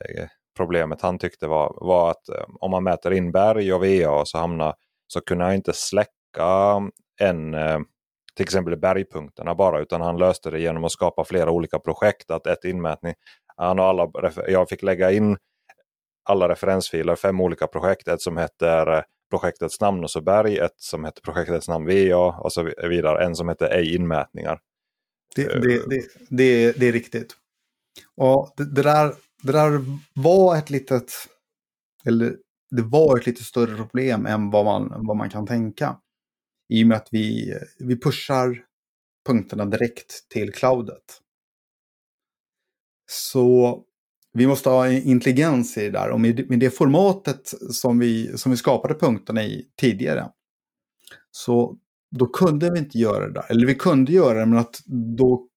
eh, 0.04 0.26
problemet 0.56 1.02
han 1.02 1.18
tyckte 1.18 1.46
var, 1.48 1.78
var 1.80 2.11
att 2.11 2.28
eh, 2.28 2.44
om 2.61 2.70
man 2.70 2.84
mäter 2.84 3.12
in 3.12 3.32
berg 3.32 3.72
och 3.74 3.80
VA 3.84 4.24
så, 4.24 4.38
hamnar, 4.38 4.74
så 5.06 5.20
kunde 5.20 5.44
han 5.44 5.54
inte 5.54 5.72
släcka 5.72 6.80
en 7.20 7.54
eh, 7.54 7.78
till 8.36 8.44
exempel 8.44 8.76
bergpunkterna 8.76 9.54
bara 9.54 9.80
utan 9.80 10.00
han 10.00 10.18
löste 10.18 10.50
det 10.50 10.61
genom 10.61 10.84
att 10.84 10.92
skapa 10.92 11.24
flera 11.24 11.50
olika 11.50 11.78
projekt. 11.78 12.30
Att 12.30 12.46
ett 12.46 12.64
inmätning 12.64 13.14
han 13.66 13.78
har 13.78 13.88
alla, 13.88 14.32
jag 14.48 14.68
fick 14.68 14.82
lägga 14.82 15.12
in 15.12 15.36
alla 16.24 16.48
referensfiler, 16.48 17.16
fem 17.16 17.40
olika 17.40 17.66
projekt. 17.66 18.08
Ett 18.08 18.22
som 18.22 18.36
heter 18.36 18.96
eh, 18.96 19.02
projektets 19.30 19.80
namn 19.80 20.04
och 20.04 20.11
så 20.11 20.20
berg, 20.20 20.58
ett 20.58 20.80
som 20.80 21.04
heter 21.04 21.22
projektets 21.22 21.68
namn 21.68 21.86
VA 21.86 22.40
och 22.40 22.52
så 22.52 22.72
vidare. 22.88 23.24
En 23.24 23.36
som 23.36 23.48
heter 23.48 23.66
ej 23.66 23.94
inmätningar. 23.94 24.61
Det, 25.36 25.42
eh, 25.42 25.61
det, 25.61 25.88
det, 25.88 26.06
det, 26.28 26.72
det 26.72 26.86
är 26.86 26.92
riktigt. 26.92 27.36
Och 28.16 28.54
det, 28.56 28.74
det, 28.74 28.82
där, 28.82 29.14
det 29.42 29.52
där 29.52 29.80
var 30.14 30.56
ett 30.56 30.70
litet, 30.70 31.12
eller 32.04 32.36
det 32.70 32.82
var 32.82 33.18
ett 33.18 33.26
lite 33.26 33.44
större 33.44 33.76
problem 33.76 34.26
än 34.26 34.50
vad 34.50 34.64
man, 34.64 35.06
vad 35.06 35.16
man 35.16 35.30
kan 35.30 35.46
tänka. 35.46 35.96
I 36.68 36.84
och 36.84 36.88
med 36.88 36.96
att 36.96 37.08
vi, 37.11 37.54
vi 37.78 38.00
pushar 38.00 38.64
punkterna 39.26 39.64
direkt 39.64 40.28
till 40.28 40.52
cloudet. 40.52 41.20
Så 43.12 43.78
vi 44.32 44.46
måste 44.46 44.68
ha 44.68 44.90
intelligens 44.90 45.78
i 45.78 45.80
det 45.80 45.90
där 45.90 46.11
och 46.11 46.20
med, 46.20 46.58
det 46.61 46.70
formatet 46.70 47.54
som 47.70 47.98
vi, 47.98 48.38
som 48.38 48.50
vi 48.50 48.56
skapade 48.56 48.94
punkterna 48.94 49.44
i 49.44 49.66
tidigare. 49.80 50.30
Så 51.30 51.76
då 52.16 52.26
kunde 52.26 52.70
vi 52.70 52.78
inte 52.78 52.98
göra 52.98 53.26
det 53.26 53.32
där. 53.32 53.46
Eller 53.50 53.66
vi 53.66 53.74
kunde 53.74 54.12
göra 54.12 54.38
det 54.38 54.46
men 54.46 54.58
att 54.58 54.80
då 55.16 55.48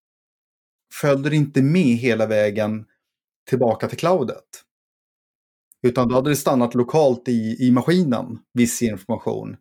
följde 1.01 1.29
det 1.29 1.35
inte 1.35 1.61
med 1.61 1.97
hela 1.97 2.25
vägen 2.25 2.85
tillbaka 3.49 3.87
till 3.87 3.97
cloudet. 3.97 4.63
Utan 5.81 6.07
då 6.07 6.15
hade 6.15 6.29
det 6.29 6.35
stannat 6.35 6.75
lokalt 6.75 7.27
i, 7.27 7.57
i 7.59 7.71
maskinen, 7.71 8.39
viss 8.53 8.81
information. 8.81 9.55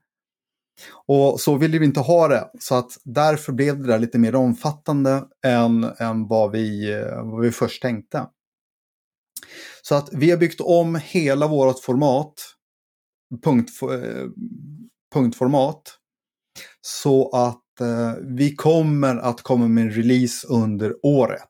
Och 1.07 1.41
så 1.41 1.57
ville 1.57 1.79
vi 1.79 1.87
inte 1.87 2.01
ha 2.01 2.29
det, 2.29 2.51
så 2.59 2.75
att 2.75 2.91
därför 3.05 3.53
blev 3.53 3.83
det 3.83 3.87
där 3.87 3.99
lite 3.99 4.19
mer 4.19 4.35
omfattande 4.35 5.25
än, 5.47 5.85
än 5.85 6.29
vad, 6.29 6.51
vi, 6.51 6.95
vad 7.23 7.41
vi 7.41 7.53
först 7.53 7.83
tänkte. 7.83 8.27
Så 9.83 9.95
att 9.95 10.09
vi 10.13 10.31
har 10.31 10.39
byggt 10.39 10.61
om 10.61 11.01
hela 11.05 11.47
vårt 11.47 11.85
format, 11.85 12.35
punkt, 13.45 13.71
eh, 13.83 14.27
punktformat, 15.15 15.83
så 16.81 17.31
att 17.31 17.81
eh, 17.81 18.15
vi 18.37 18.55
kommer 18.55 19.17
att 19.17 19.43
komma 19.43 19.69
med 19.69 19.85
en 19.85 19.91
release 19.91 20.47
under 20.47 20.95
året. 21.03 21.49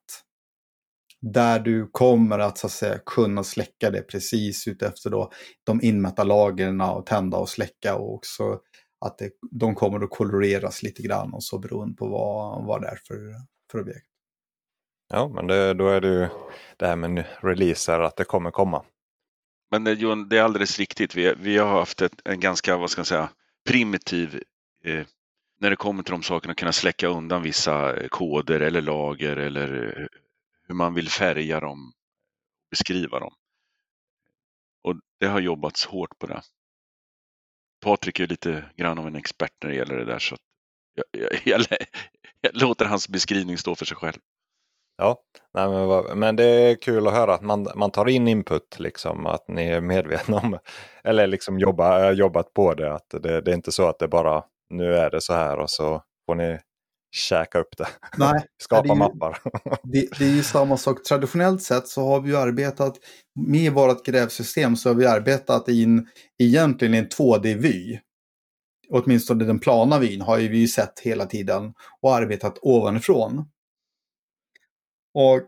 Där 1.21 1.61
du 1.61 1.89
kommer 1.93 2.39
att, 2.39 2.59
så 2.59 2.67
att 2.67 2.73
säga, 2.73 2.99
kunna 3.07 3.45
släcka 3.45 3.91
det 3.91 4.03
precis 4.03 4.69
utefter 4.69 5.11
då 5.11 5.31
de 5.65 5.83
inmätta 5.83 6.25
lagren 6.25 6.81
och 6.81 7.07
tända 7.07 7.37
och 7.37 7.49
släcka 7.49 7.97
och 7.97 8.15
också 8.15 8.61
att 9.03 9.19
det, 9.19 9.31
de 9.51 9.75
kommer 9.75 10.05
att 10.05 10.11
koloreras 10.11 10.83
lite 10.83 11.03
grann 11.03 11.35
och 11.35 11.45
så 11.45 11.59
beroende 11.59 11.97
på 11.97 12.09
vad, 12.09 12.67
vad 12.67 12.81
det 12.83 12.89
är 12.89 12.99
för, 13.07 13.35
för 13.71 13.81
objekt. 13.81 14.07
Ja, 15.09 15.29
men 15.29 15.47
det, 15.47 15.75
då 15.75 15.89
är 15.89 16.01
det 16.01 16.09
ju 16.09 16.29
det 16.77 16.87
här 16.87 16.97
med 16.97 17.25
releaser, 17.41 18.01
att 18.01 18.17
det 18.17 18.25
kommer 18.25 18.51
komma. 18.51 18.85
Men 19.71 19.87
eh, 19.87 19.93
Johan, 19.93 20.29
det 20.29 20.39
är 20.39 20.43
alldeles 20.43 20.79
riktigt. 20.79 21.15
Vi, 21.15 21.35
vi 21.39 21.59
har 21.59 21.69
haft 21.69 22.03
ett, 22.03 22.23
en 22.25 22.41
ganska, 22.41 22.77
vad 22.77 22.91
ska 22.91 22.99
jag 22.99 23.07
säga, 23.07 23.29
primitiv 23.69 24.43
eh, 24.85 25.07
när 25.61 25.71
det 25.71 25.77
kommer 25.77 26.03
till 26.03 26.13
de 26.13 26.23
sakerna, 26.23 26.55
kunna 26.55 26.73
släcka 26.73 27.09
undan 27.09 27.43
vissa 27.43 27.97
eh, 27.97 28.09
koder 28.09 28.61
eller 28.61 28.81
lager 28.81 29.37
eller 29.37 30.01
eh, 30.01 30.07
hur 30.69 30.75
man 30.75 30.95
vill 30.95 31.09
färga 31.09 31.61
dem, 31.61 31.93
beskriva 32.71 33.21
dem. 33.21 33.35
Och 34.83 34.95
det 35.21 35.27
har 35.27 35.41
jobbats 35.41 35.87
hårt 35.87 36.19
på 36.19 36.27
det. 36.27 36.43
Patrik 37.83 38.21
är 38.21 38.27
lite 38.27 38.65
grann 38.77 38.99
av 38.99 39.07
en 39.07 39.17
expert 39.17 39.53
när 39.63 39.71
det 39.71 39.77
gäller 39.77 39.97
det 39.97 40.05
där 40.05 40.19
så 40.19 40.37
jag, 40.95 41.05
jag, 41.45 41.61
jag, 41.71 41.79
jag 42.41 42.57
låter 42.63 42.85
hans 42.85 43.09
beskrivning 43.09 43.59
stå 43.59 43.75
för 43.75 43.85
sig 43.85 43.97
själv. 43.97 44.19
Ja, 44.99 45.17
nej, 45.55 45.69
men, 45.69 46.19
men 46.19 46.37
det 46.37 46.45
är 46.45 46.75
kul 46.75 47.07
att 47.07 47.13
höra 47.13 47.35
att 47.35 47.43
man, 47.43 47.67
man 47.75 47.91
tar 47.91 48.09
in 48.09 48.29
input, 48.29 48.81
liksom, 48.81 49.27
att 49.27 49.49
ni 49.49 49.67
är 49.67 49.81
medvetna 49.81 50.37
om, 50.37 50.59
eller 51.05 51.27
liksom 51.27 51.59
jobba, 51.59 52.13
jobbat 52.13 52.55
på 52.55 52.75
det. 52.75 52.93
Att 52.95 53.11
det, 53.11 53.41
det 53.41 53.51
är 53.51 53.55
inte 53.55 53.73
så 53.73 53.89
att 53.89 53.99
det 53.99 54.09
bara, 54.09 54.45
nu 54.71 54.95
är 54.95 55.11
det 55.11 55.21
så 55.21 55.33
här 55.33 55.59
och 55.59 55.71
så 55.71 56.03
får 56.27 56.35
ni 56.35 56.59
käka 57.13 57.59
upp 57.59 57.77
det. 57.77 57.89
Nej, 58.17 58.47
Skapa 58.63 58.83
det 58.83 58.89
ju, 58.89 58.95
mappar. 58.95 59.39
det, 59.83 60.09
det, 60.19 60.25
är 60.25 60.35
ju 60.35 60.43
samma 60.43 60.77
sak. 60.77 61.03
Traditionellt 61.03 61.63
sett 61.63 61.89
så 61.89 62.07
har 62.07 62.21
vi 62.21 62.31
ju 62.31 62.37
arbetat 62.37 62.97
med 63.35 63.73
vårt 63.73 64.07
grävsystem 64.07 64.77
så 64.77 64.89
har 64.89 64.95
vi 64.95 65.07
arbetat 65.07 65.69
i 65.69 65.83
en, 65.85 66.07
egentligen 66.39 66.95
en 66.95 67.09
2D-vy. 67.09 67.99
Åtminstone 68.91 69.45
den 69.45 69.59
plana 69.59 69.99
vyn 69.99 70.21
har 70.21 70.39
vi 70.39 70.59
ju 70.59 70.69
sett 70.69 71.01
hela 71.01 71.27
tiden 71.27 71.75
och 72.01 72.15
arbetat 72.15 72.59
ovanifrån. 72.63 73.45
Och, 75.15 75.43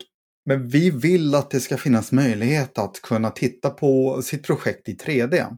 men 0.47 0.69
vi 0.69 0.91
vill 0.91 1.35
att 1.35 1.51
det 1.51 1.61
ska 1.61 1.77
finnas 1.77 2.13
möjlighet 2.13 2.79
att 2.79 3.03
kunna 3.03 3.31
titta 3.31 3.71
på 3.71 4.23
sitt 4.23 4.47
projekt 4.47 4.89
i 4.89 4.95
3D. 4.95 5.57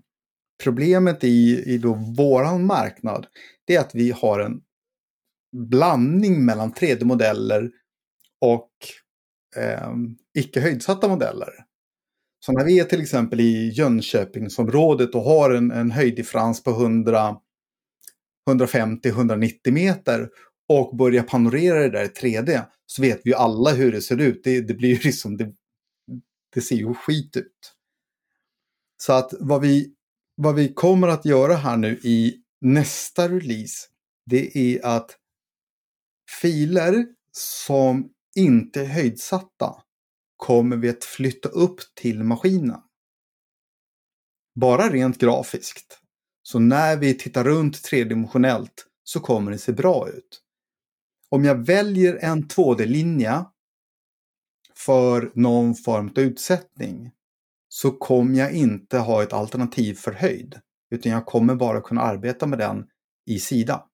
Problemet 0.62 1.24
i, 1.24 1.62
i 1.66 1.78
då 1.78 1.94
våran 2.16 2.66
marknad 2.66 3.26
det 3.66 3.76
är 3.76 3.80
att 3.80 3.94
vi 3.94 4.10
har 4.10 4.40
en 4.40 4.60
blandning 5.56 6.44
mellan 6.44 6.72
3D-modeller 6.72 7.70
och 8.40 8.70
eh, 9.56 9.92
icke 10.38 10.60
höjdsatta 10.60 11.08
modeller. 11.08 11.48
Så 12.46 12.52
när 12.52 12.64
vi 12.64 12.80
är 12.80 12.84
till 12.84 13.00
exempel 13.00 13.40
i 13.40 13.68
Jönköpingsområdet 13.68 15.14
och 15.14 15.22
har 15.22 15.50
en, 15.50 15.70
en 15.70 15.90
höjddifferens 15.90 16.62
på 16.62 16.70
150-190 18.50 19.70
meter 19.70 20.28
och 20.68 20.96
börjar 20.96 21.22
panorera 21.22 21.78
det 21.78 21.90
där 21.90 22.04
i 22.04 22.08
3D 22.08 22.62
så 22.86 23.02
vet 23.02 23.20
vi 23.24 23.30
ju 23.30 23.36
alla 23.36 23.72
hur 23.72 23.92
det 23.92 24.00
ser 24.00 24.20
ut. 24.20 24.40
Det, 24.44 24.60
det 24.60 24.74
blir 24.74 24.88
ju 24.88 24.98
liksom, 24.98 25.36
det, 25.36 25.52
det 26.54 26.60
ser 26.60 26.76
ju 26.76 26.94
skit 26.94 27.36
ut. 27.36 27.72
Så 29.02 29.12
att 29.12 29.34
vad 29.40 29.60
vi, 29.60 29.94
vad 30.36 30.54
vi 30.54 30.74
kommer 30.74 31.08
att 31.08 31.24
göra 31.24 31.54
här 31.54 31.76
nu 31.76 32.00
i 32.02 32.36
nästa 32.60 33.28
release, 33.28 33.86
det 34.30 34.58
är 34.58 34.86
att 34.86 35.16
filer 36.40 37.06
som 37.32 38.10
inte 38.34 38.80
är 38.80 38.84
höjdsatta 38.84 39.82
kommer 40.36 40.76
vi 40.76 40.88
att 40.88 41.04
flytta 41.04 41.48
upp 41.48 41.80
till 41.94 42.24
maskinen. 42.24 42.80
Bara 44.54 44.88
rent 44.88 45.18
grafiskt. 45.18 46.00
Så 46.42 46.58
när 46.58 46.96
vi 46.96 47.14
tittar 47.14 47.44
runt 47.44 47.82
tredimensionellt 47.82 48.86
så 49.02 49.20
kommer 49.20 49.50
det 49.50 49.58
se 49.58 49.72
bra 49.72 50.08
ut. 50.08 50.42
Om 51.28 51.44
jag 51.44 51.66
väljer 51.66 52.16
en 52.16 52.44
2D-linje 52.48 53.44
för 54.74 55.32
någon 55.34 55.74
form 55.74 56.08
av 56.08 56.18
utsättning 56.18 57.12
så 57.68 57.90
kommer 57.90 58.38
jag 58.38 58.52
inte 58.52 58.98
ha 58.98 59.22
ett 59.22 59.32
alternativ 59.32 59.94
för 59.94 60.12
höjd. 60.12 60.60
Utan 60.90 61.12
jag 61.12 61.26
kommer 61.26 61.54
bara 61.54 61.80
kunna 61.80 62.00
arbeta 62.00 62.46
med 62.46 62.58
den 62.58 62.86
i 63.26 63.38
sida. 63.38 63.88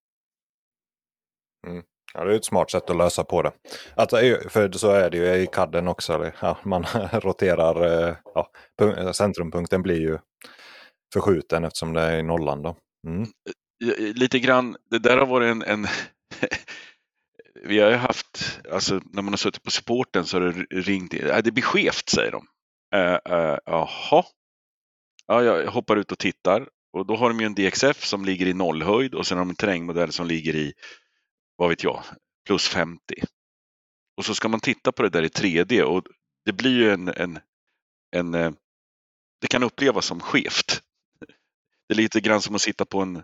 Mm. 1.67 1.83
Ja, 2.15 2.25
det 2.25 2.33
är 2.33 2.37
ett 2.37 2.45
smart 2.45 2.71
sätt 2.71 2.91
att 2.91 2.97
lösa 2.97 3.25
på 3.25 3.43
det. 3.43 3.53
Alltså, 3.97 4.17
för 4.49 4.73
så 4.73 4.91
är 4.91 5.11
det 5.11 5.17
ju 5.17 5.35
i 5.35 5.47
kadden 5.47 5.89
också. 5.89 6.33
Ja, 6.41 6.59
man 6.65 6.83
roterar, 7.13 8.09
eh, 8.09 8.17
ja, 8.35 9.13
centrumpunkten 9.13 9.83
blir 9.83 10.01
ju 10.01 10.19
förskjuten 11.13 11.65
eftersom 11.65 11.93
det 11.93 12.01
är 12.01 12.19
i 12.19 12.23
nollan. 12.23 12.63
Då. 12.63 12.77
Mm. 13.07 13.23
Eh, 13.23 13.89
eh, 13.89 14.15
lite 14.15 14.39
grann, 14.39 14.77
det 14.91 14.99
där 14.99 15.17
har 15.17 15.27
varit 15.27 15.51
en, 15.51 15.63
en 15.63 15.87
vi 17.65 17.79
har 17.79 17.91
ju 17.91 17.97
haft, 17.97 18.61
alltså 18.71 19.01
när 19.13 19.23
man 19.23 19.33
har 19.33 19.39
suttit 19.39 19.63
på 19.63 19.71
supporten 19.71 20.25
så 20.25 20.41
har 20.41 20.47
det 20.47 20.81
ringt, 20.81 21.15
äh, 21.15 21.39
det 21.45 21.53
blir 21.53 21.65
skevt 21.65 22.09
säger 22.09 22.31
de. 22.31 22.47
Uh, 22.95 23.39
uh, 23.39 23.59
jaha, 23.67 24.25
ja, 25.27 25.43
jag 25.43 25.71
hoppar 25.71 25.97
ut 25.97 26.13
och 26.13 26.19
tittar 26.19 26.69
och 26.93 27.07
då 27.07 27.17
har 27.17 27.29
de 27.29 27.41
ju 27.41 27.47
en 27.47 27.55
DXF 27.55 28.05
som 28.05 28.25
ligger 28.25 28.47
i 28.47 28.55
nollhöjd 28.55 29.15
och 29.15 29.27
sen 29.27 29.39
har 29.39 29.45
de 29.45 29.51
en 29.51 29.57
terrängmodell 29.57 30.13
som 30.13 30.27
ligger 30.27 30.57
i, 30.57 30.73
vad 31.63 31.69
vet 31.69 31.85
jag, 31.85 32.05
plus 32.47 32.69
50. 32.69 33.15
Och 34.17 34.25
så 34.25 34.35
ska 34.35 34.49
man 34.49 34.61
titta 34.61 34.93
på 34.93 35.03
det 35.03 35.09
där 35.09 35.23
i 35.23 35.29
3D 35.29 35.83
och 35.83 36.07
det 36.45 36.53
blir 36.53 36.71
ju 36.71 36.91
en, 36.91 37.09
en, 37.09 37.39
en 38.17 38.35
eh, 38.35 38.53
det 39.41 39.47
kan 39.47 39.63
upplevas 39.63 40.07
som 40.07 40.21
skevt. 40.21 40.83
Det 41.89 41.95
är 41.95 41.97
lite 41.97 42.21
grann 42.21 42.43
som 42.43 42.55
att 42.55 42.61
sitta 42.61 42.85
på 42.85 43.01
en, 43.01 43.23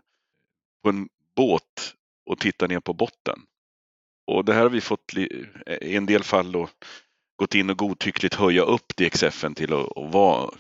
på 0.83 0.89
en 0.89 1.09
båt 1.37 1.95
och 2.31 2.39
titta 2.39 2.67
ner 2.67 2.81
på 2.81 2.93
botten. 2.93 3.41
Och 4.27 4.45
det 4.45 4.55
här 4.55 4.63
har 4.63 4.71
vi 4.71 4.81
fått 4.81 5.17
eh, 5.17 5.75
i 5.81 5.97
en 5.97 6.07
del 6.07 6.25
fall 6.25 6.53
då, 6.53 6.69
gått 7.37 7.55
in 7.55 7.71
och 7.71 7.79
godtyckligt 7.79 8.35
höja 8.35 8.63
upp 8.63 8.97
DXFen 8.97 9.55
till 9.55 9.73
att, 9.73 9.97
att 9.97 10.13
vara 10.13 10.51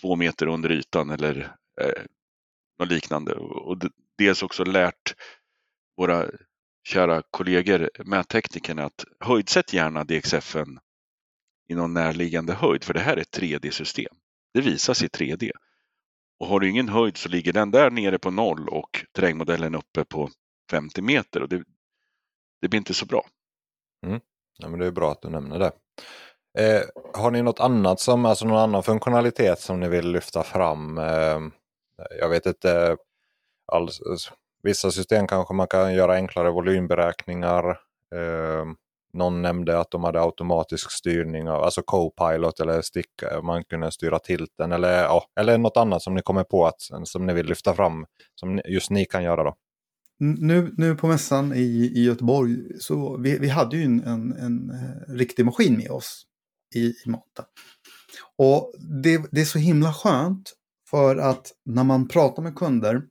två 0.00 0.16
meter 0.16 0.46
under 0.46 0.72
ytan 0.72 1.10
eller 1.10 1.56
eh, 1.80 2.02
något 2.78 2.88
liknande. 2.88 3.34
Och 3.34 3.78
dels 4.18 4.42
också 4.42 4.64
lärt 4.64 5.14
våra 5.96 6.30
kära 6.90 7.22
kollegor, 7.30 7.90
mätteknikerna, 8.04 8.84
att 8.84 9.04
höjdsätt 9.20 9.72
gärna 9.72 10.04
DXFen 10.04 10.78
i 11.68 11.74
någon 11.74 11.94
närliggande 11.94 12.52
höjd, 12.52 12.84
för 12.84 12.94
det 12.94 13.00
här 13.00 13.16
är 13.16 13.20
ett 13.20 13.38
3D-system. 13.38 14.16
Det 14.54 14.60
visas 14.60 15.02
i 15.02 15.06
3D. 15.06 15.50
Och 16.40 16.46
har 16.46 16.60
du 16.60 16.68
ingen 16.68 16.88
höjd 16.88 17.16
så 17.16 17.28
ligger 17.28 17.52
den 17.52 17.70
där 17.70 17.90
nere 17.90 18.18
på 18.18 18.30
noll 18.30 18.68
och 18.68 19.04
terrängmodellen 19.12 19.74
uppe 19.74 20.04
på 20.04 20.30
50 20.70 21.02
meter 21.02 21.42
och 21.42 21.48
det, 21.48 21.64
det 22.60 22.68
blir 22.68 22.78
inte 22.78 22.94
så 22.94 23.06
bra. 23.06 23.26
Mm. 24.06 24.20
Ja, 24.58 24.68
men 24.68 24.80
det 24.80 24.86
är 24.86 24.90
bra 24.90 25.12
att 25.12 25.22
du 25.22 25.28
nämner 25.28 25.58
det. 25.58 25.72
Eh, 26.58 26.82
har 27.14 27.30
ni 27.30 27.42
något 27.42 27.60
annat 27.60 28.00
som, 28.00 28.24
alltså 28.24 28.46
någon 28.46 28.58
annan 28.58 28.82
funktionalitet 28.82 29.60
som 29.60 29.80
ni 29.80 29.88
vill 29.88 30.12
lyfta 30.12 30.42
fram? 30.42 30.98
Eh, 30.98 31.40
jag 32.18 32.28
vet 32.28 32.46
inte, 32.46 32.96
alls 33.72 34.00
vissa 34.62 34.90
system 34.90 35.26
kanske 35.26 35.54
man 35.54 35.66
kan 35.66 35.94
göra 35.94 36.14
enklare 36.14 36.50
volymberäkningar. 36.50 37.70
Eh, 38.14 38.64
någon 39.12 39.42
nämnde 39.42 39.78
att 39.78 39.90
de 39.90 40.04
hade 40.04 40.20
automatisk 40.20 40.90
styrning, 40.90 41.48
av, 41.48 41.62
alltså 41.62 41.82
co-pilot 41.82 42.60
eller 42.60 42.82
sticka. 42.82 43.30
Eh, 43.30 43.42
man 43.42 43.64
kunde 43.64 43.92
styra 43.92 44.18
tilten 44.18 44.72
eller, 44.72 45.02
ja, 45.02 45.24
eller 45.40 45.58
något 45.58 45.76
annat 45.76 46.02
som 46.02 46.14
ni 46.14 46.22
kommer 46.22 46.44
på 46.44 46.66
att, 46.66 46.80
som 47.04 47.26
ni 47.26 47.34
vill 47.34 47.46
lyfta 47.46 47.74
fram 47.74 48.06
som 48.34 48.60
just 48.64 48.90
ni 48.90 49.04
kan 49.04 49.22
göra 49.22 49.44
då. 49.44 49.56
Nu, 50.18 50.74
nu 50.76 50.94
på 50.94 51.06
mässan 51.06 51.52
i, 51.54 51.92
i 51.94 52.04
Göteborg 52.04 52.56
så 52.80 53.16
vi, 53.16 53.38
vi 53.38 53.48
hade 53.48 53.76
ju 53.76 53.84
en, 53.84 54.04
en, 54.04 54.32
en 54.32 54.70
eh, 54.70 55.14
riktig 55.14 55.44
maskin 55.44 55.76
med 55.76 55.90
oss 55.90 56.22
i, 56.74 56.86
i 56.86 56.94
Mata. 57.06 57.44
Och 58.36 58.72
det, 59.02 59.22
det 59.30 59.40
är 59.40 59.44
så 59.44 59.58
himla 59.58 59.92
skönt 59.92 60.52
för 60.90 61.16
att 61.16 61.52
när 61.64 61.84
man 61.84 62.08
pratar 62.08 62.42
med 62.42 62.54
kunder 62.54 63.02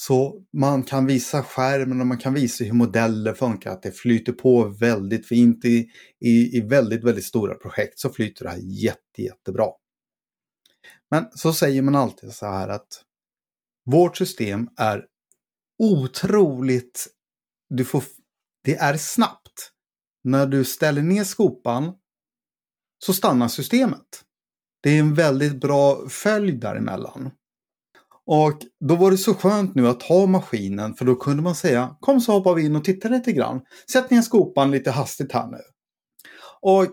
så 0.00 0.42
man 0.52 0.82
kan 0.82 1.06
visa 1.06 1.42
skärmen 1.42 2.00
och 2.00 2.06
man 2.06 2.18
kan 2.18 2.34
visa 2.34 2.64
hur 2.64 2.72
modeller 2.72 3.34
funkar, 3.34 3.70
att 3.70 3.82
det 3.82 3.92
flyter 3.92 4.32
på 4.32 4.64
väldigt 4.64 5.28
fint 5.28 5.64
i, 5.64 5.90
i, 6.20 6.56
i 6.56 6.60
väldigt, 6.60 7.04
väldigt 7.04 7.24
stora 7.24 7.54
projekt 7.54 7.98
så 7.98 8.10
flyter 8.10 8.44
det 8.44 8.50
här 8.50 8.58
jätte, 8.58 9.22
jättebra. 9.22 9.66
Men 11.10 11.24
så 11.34 11.52
säger 11.52 11.82
man 11.82 11.94
alltid 11.94 12.32
så 12.32 12.46
här 12.46 12.68
att 12.68 13.02
vårt 13.90 14.16
system 14.16 14.68
är 14.76 15.06
otroligt, 15.78 17.06
du 17.68 17.84
får, 17.84 18.04
det 18.64 18.76
är 18.76 18.96
snabbt. 18.96 19.72
När 20.24 20.46
du 20.46 20.64
ställer 20.64 21.02
ner 21.02 21.24
skopan 21.24 21.94
så 23.04 23.12
stannar 23.12 23.48
systemet. 23.48 24.24
Det 24.82 24.90
är 24.90 25.00
en 25.00 25.14
väldigt 25.14 25.60
bra 25.60 26.08
följd 26.08 26.60
däremellan. 26.60 27.30
Och 28.30 28.58
då 28.80 28.96
var 28.96 29.10
det 29.10 29.18
så 29.18 29.34
skönt 29.34 29.74
nu 29.74 29.88
att 29.88 30.02
ha 30.02 30.26
maskinen 30.26 30.94
för 30.94 31.04
då 31.04 31.14
kunde 31.14 31.42
man 31.42 31.54
säga 31.54 31.96
kom 32.00 32.20
så 32.20 32.32
hoppar 32.32 32.54
vi 32.54 32.64
in 32.64 32.76
och 32.76 32.84
tittar 32.84 33.10
lite 33.10 33.32
grann. 33.32 33.60
Sätt 33.92 34.10
ner 34.10 34.22
skopan 34.22 34.70
lite 34.70 34.90
hastigt 34.90 35.32
här 35.32 35.46
nu. 35.46 35.58
Och 36.60 36.88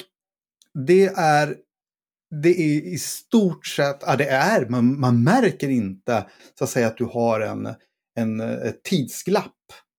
det 0.88 1.06
är 1.06 1.56
det 2.42 2.50
är 2.50 2.94
i 2.94 2.98
stort 2.98 3.66
sett, 3.66 4.04
ja 4.06 4.16
det 4.16 4.28
är, 4.28 4.66
man, 4.70 5.00
man 5.00 5.24
märker 5.24 5.70
inte 5.70 6.26
så 6.60 6.64
att 6.64 6.70
säga 6.70 6.88
att 6.88 6.98
du 6.98 7.06
har 7.06 7.42
en, 7.42 7.76
en 8.20 8.40
ett 8.40 8.84
tidsglapp 8.84 9.52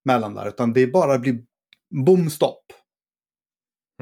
mellan 0.05 0.34
där 0.34 0.49
utan 0.49 0.72
det 0.72 0.87
bara 0.87 1.18
blir 1.18 1.39
bom 2.05 2.30
stopp. 2.30 2.64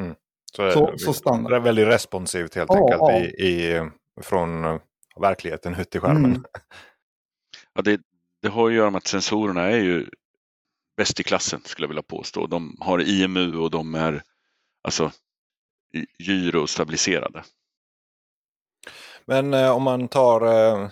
Mm. 0.01 0.15
Så, 0.57 0.71
så, 0.71 0.95
så 0.99 1.13
standard. 1.13 1.53
Det 1.53 1.57
är 1.57 1.61
väldigt 1.61 1.87
responsivt 1.87 2.55
helt 2.55 2.71
ja, 2.71 2.77
enkelt 2.77 3.01
ja. 3.01 3.19
I, 3.19 3.49
i, 3.49 3.91
från 4.23 4.81
verkligheten 5.21 5.75
ut 5.75 5.95
i 5.95 6.01
skärmen. 6.01 6.25
Mm. 6.25 6.45
Ja, 7.75 7.83
det, 7.83 8.01
det 8.43 8.49
har 8.49 8.69
att 8.69 8.75
göra 8.75 8.91
med 8.91 8.99
att 8.99 9.07
sensorerna 9.07 9.63
är 9.63 9.79
ju 9.79 10.07
bäst 10.97 11.21
i 11.21 11.23
klassen 11.23 11.61
skulle 11.65 11.85
jag 11.85 11.89
vilja 11.89 12.03
påstå. 12.03 12.47
De 12.47 12.77
har 12.81 13.09
IMU 13.09 13.57
och 13.57 13.71
de 13.71 13.95
är 13.95 14.23
alltså 14.83 15.13
gyrostabiliserade. 16.19 17.45
Men 19.27 19.55
eh, 19.55 19.71
om 19.71 19.83
man 19.83 20.09
tar 20.09 20.41
eh, 20.47 20.89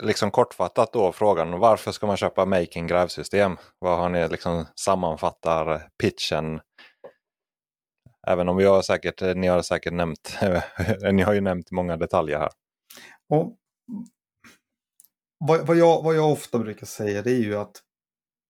liksom 0.00 0.30
kortfattat 0.30 0.92
då 0.92 1.12
frågan 1.12 1.58
varför 1.58 1.92
ska 1.92 2.06
man 2.06 2.16
köpa 2.16 2.44
Making 2.44 2.86
grävsystem? 2.86 3.56
Vad 3.78 3.98
har 3.98 4.08
ni 4.08 4.28
liksom 4.28 4.66
sammanfattar 4.80 5.88
pitchen? 6.02 6.60
Även 8.26 8.48
om 8.48 8.56
vi 8.56 8.64
har 8.64 8.82
säkert, 8.82 9.36
ni 9.36 9.46
har 9.46 9.62
säkert 9.62 9.92
nämnt, 9.92 10.38
ni 11.12 11.22
har 11.22 11.32
ju 11.32 11.40
nämnt 11.40 11.70
många 11.70 11.96
detaljer 11.96 12.38
här. 12.38 12.50
Och 13.28 13.56
vad, 15.46 15.66
vad, 15.66 15.76
jag, 15.76 16.02
vad 16.02 16.16
jag 16.16 16.32
ofta 16.32 16.58
brukar 16.58 16.86
säga 16.86 17.22
det 17.22 17.30
är 17.30 17.40
ju 17.40 17.54
att 17.54 17.82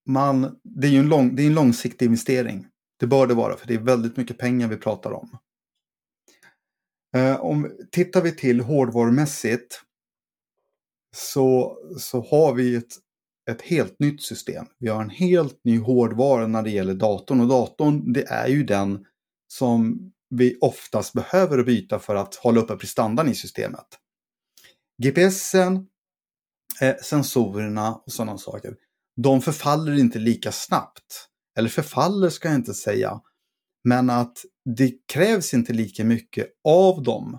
man, 0.08 0.60
det 0.64 0.86
är 0.86 0.90
ju 0.90 0.98
en, 0.98 1.08
lång, 1.08 1.36
det 1.36 1.42
är 1.42 1.46
en 1.46 1.54
långsiktig 1.54 2.06
investering. 2.06 2.66
Det 2.98 3.06
bör 3.06 3.26
det 3.26 3.34
vara 3.34 3.56
för 3.56 3.66
det 3.66 3.74
är 3.74 3.78
väldigt 3.78 4.16
mycket 4.16 4.38
pengar 4.38 4.68
vi 4.68 4.76
pratar 4.76 5.12
om. 5.12 5.38
Eh, 7.16 7.40
om 7.40 7.70
tittar 7.90 8.22
vi 8.22 8.36
till 8.36 8.60
hårdvarumässigt 8.60 9.80
så, 11.16 11.76
så 11.98 12.20
har 12.20 12.54
vi 12.54 12.76
ett, 12.76 12.92
ett 13.50 13.62
helt 13.62 13.98
nytt 13.98 14.22
system. 14.22 14.66
Vi 14.78 14.88
har 14.88 15.02
en 15.02 15.10
helt 15.10 15.64
ny 15.64 15.78
hårdvara 15.78 16.46
när 16.46 16.62
det 16.62 16.70
gäller 16.70 16.94
datorn 16.94 17.40
och 17.40 17.48
datorn 17.48 18.12
det 18.12 18.22
är 18.22 18.48
ju 18.48 18.64
den 18.64 19.06
som 19.52 20.12
vi 20.30 20.58
oftast 20.60 21.12
behöver 21.12 21.64
byta 21.64 21.98
för 21.98 22.14
att 22.14 22.34
hålla 22.34 22.60
uppe 22.60 22.76
prestandan 22.76 23.28
i 23.28 23.34
systemet. 23.34 23.86
GPSen, 25.02 25.86
eh, 26.82 26.96
sensorerna 27.02 27.94
och 27.94 28.12
sådana 28.12 28.38
saker, 28.38 28.74
de 29.16 29.42
förfaller 29.42 29.98
inte 29.98 30.18
lika 30.18 30.52
snabbt. 30.52 31.28
Eller 31.58 31.68
förfaller 31.68 32.30
ska 32.30 32.48
jag 32.48 32.54
inte 32.54 32.74
säga. 32.74 33.20
Men 33.84 34.10
att 34.10 34.38
det 34.76 34.92
krävs 35.12 35.54
inte 35.54 35.72
lika 35.72 36.04
mycket 36.04 36.46
av 36.64 37.02
dem. 37.02 37.38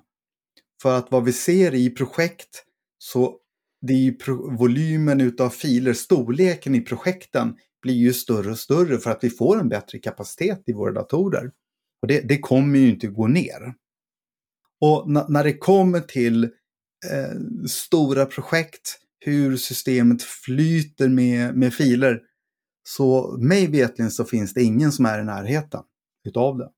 För 0.81 0.97
att 0.97 1.11
vad 1.11 1.23
vi 1.23 1.33
ser 1.33 1.73
i 1.73 1.89
projekt 1.89 2.63
så 2.97 3.37
det 3.81 3.93
är 3.93 3.97
ju 3.97 4.17
volymen 4.57 5.21
utav 5.21 5.49
filer, 5.49 5.93
storleken 5.93 6.75
i 6.75 6.81
projekten 6.81 7.55
blir 7.81 7.93
ju 7.93 8.13
större 8.13 8.51
och 8.51 8.59
större 8.59 8.97
för 8.97 9.11
att 9.11 9.23
vi 9.23 9.29
får 9.29 9.59
en 9.59 9.69
bättre 9.69 9.99
kapacitet 9.99 10.63
i 10.65 10.73
våra 10.73 10.91
datorer. 10.91 11.51
Och 12.01 12.07
det, 12.07 12.21
det 12.27 12.39
kommer 12.39 12.79
ju 12.79 12.89
inte 12.89 13.07
gå 13.07 13.27
ner. 13.27 13.73
Och 14.81 15.09
när 15.09 15.43
det 15.43 15.57
kommer 15.57 15.99
till 15.99 16.43
eh, 16.43 17.67
stora 17.67 18.25
projekt, 18.25 18.99
hur 19.25 19.57
systemet 19.57 20.21
flyter 20.23 21.09
med, 21.09 21.55
med 21.55 21.73
filer, 21.73 22.19
så 22.83 23.37
mig 23.37 23.67
vetligen 23.67 24.11
så 24.11 24.25
finns 24.25 24.53
det 24.53 24.63
ingen 24.63 24.91
som 24.91 25.05
är 25.05 25.19
i 25.19 25.23
närheten 25.23 25.81
utav 26.27 26.57
det. 26.57 26.69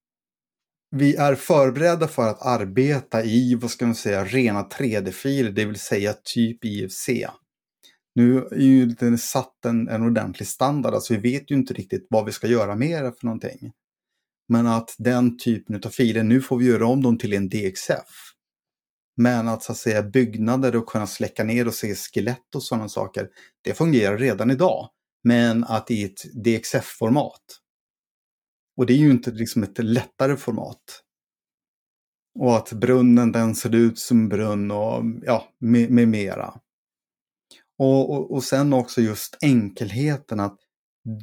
Vi 0.92 1.16
är 1.16 1.36
förberedda 1.36 2.08
för 2.08 2.30
att 2.30 2.46
arbeta 2.46 3.24
i, 3.24 3.56
vad 3.56 3.72
ska 3.72 3.86
man 3.86 3.96
säga, 3.96 4.26
rena 4.26 4.64
3D-filer, 4.64 5.52
det 5.52 5.66
vill 5.66 5.80
säga 5.80 6.14
typ 6.24 6.66
IFC. 6.66 7.10
Nu 8.16 8.38
är 8.38 8.56
ju 8.56 8.86
den 8.86 9.18
satt 9.18 9.66
en, 9.66 9.88
en 9.88 10.04
ordentlig 10.04 10.48
standard, 10.48 10.94
alltså 10.94 11.14
vi 11.14 11.20
vet 11.20 11.52
ju 11.52 11.56
inte 11.56 11.74
riktigt 11.74 12.08
vad 12.10 12.26
vi 12.26 12.32
ska 12.32 12.48
göra 12.48 12.76
med 12.76 13.04
det 13.04 13.14
för 13.20 13.26
någonting. 13.26 13.72
Men 14.48 14.68
att 14.68 14.96
den 14.98 15.38
typen 15.38 15.82
av 15.86 15.90
filer, 15.90 16.24
nu 16.24 16.42
får 16.42 16.58
vi 16.58 16.66
göra 16.66 16.88
om 16.88 17.04
dem 17.04 17.18
till 17.18 17.34
en 17.34 17.50
DXF. 17.50 18.35
Men 19.18 19.48
att 19.48 19.64
så 19.64 19.72
att 19.72 19.78
säga 19.78 20.04
byggnader 20.04 20.76
och 20.76 20.86
kunna 20.86 21.08
släcka 21.08 21.44
ner 21.44 21.68
och 21.68 21.74
se 21.74 21.96
skelett 21.96 22.56
och 22.56 22.64
sådana 22.64 22.90
saker, 22.90 23.30
det 23.62 23.74
fungerar 23.74 24.18
redan 24.18 24.52
idag. 24.52 24.90
Men 25.24 25.64
att 25.64 25.92
i 25.92 26.04
ett 26.04 26.24
DXF-format. 26.34 27.42
Och 28.78 28.86
det 28.86 28.94
är 28.94 28.98
ju 28.98 29.12
inte 29.12 29.32
liksom 29.32 29.64
ett 29.64 29.78
lättare 29.84 30.38
format. 30.38 31.02
Och 32.40 32.56
att 32.56 32.74
brunnen 32.74 33.32
den 33.32 33.56
ser 33.56 33.76
ut 33.76 34.00
som 34.00 34.30
brunn 34.30 34.72
och 34.72 35.04
ja, 35.24 35.48
med, 35.60 35.92
med 35.92 36.08
mera. 36.08 36.60
Och, 37.78 38.10
och, 38.10 38.32
och 38.32 38.44
sen 38.44 38.74
också 38.74 39.02
just 39.02 39.38
enkelheten 39.42 40.40
att 40.40 40.60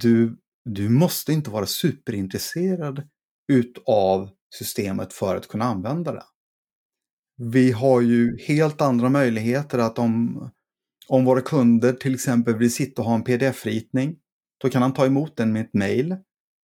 du, 0.00 0.36
du 0.64 0.88
måste 0.88 1.32
inte 1.32 1.50
vara 1.50 1.66
superintresserad 1.66 3.08
utav 3.52 4.30
systemet 4.54 5.12
för 5.12 5.36
att 5.36 5.48
kunna 5.48 5.64
använda 5.64 6.12
det. 6.12 6.24
Vi 7.44 7.72
har 7.72 8.00
ju 8.00 8.38
helt 8.38 8.80
andra 8.80 9.08
möjligheter 9.08 9.78
att 9.78 9.98
om, 9.98 10.50
om 11.08 11.24
våra 11.24 11.40
kunder 11.40 11.92
till 11.92 12.14
exempel 12.14 12.54
vill 12.54 12.72
sitta 12.72 13.02
och 13.02 13.08
ha 13.08 13.14
en 13.14 13.24
pdf-ritning, 13.24 14.16
då 14.62 14.68
kan 14.68 14.82
han 14.82 14.92
ta 14.92 15.06
emot 15.06 15.36
den 15.36 15.52
med 15.52 15.62
ett 15.62 15.74
mail 15.74 16.16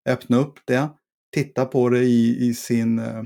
öppna 0.09 0.37
upp 0.37 0.59
det, 0.65 0.89
titta 1.35 1.65
på 1.65 1.89
det 1.89 1.99
i, 1.99 2.49
i 2.49 2.55
sin, 2.55 2.99
eh, 2.99 3.23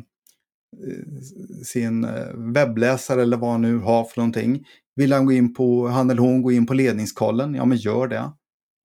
sin 1.65 2.05
eh, 2.05 2.35
webbläsare 2.55 3.23
eller 3.23 3.37
vad 3.37 3.51
han 3.51 3.63
nu 3.63 3.79
har 3.79 4.05
för 4.05 4.21
någonting. 4.21 4.67
Vill 4.95 5.13
han, 5.13 5.27
gå 5.27 5.33
in 5.33 5.55
på, 5.55 5.89
han 5.89 6.11
eller 6.11 6.21
hon 6.21 6.43
gå 6.43 6.53
in 6.53 6.67
på 6.67 6.75
ledningskollen, 6.75 7.55
ja 7.55 7.65
men 7.65 7.79
gör 7.79 8.09
det. 8.09 8.33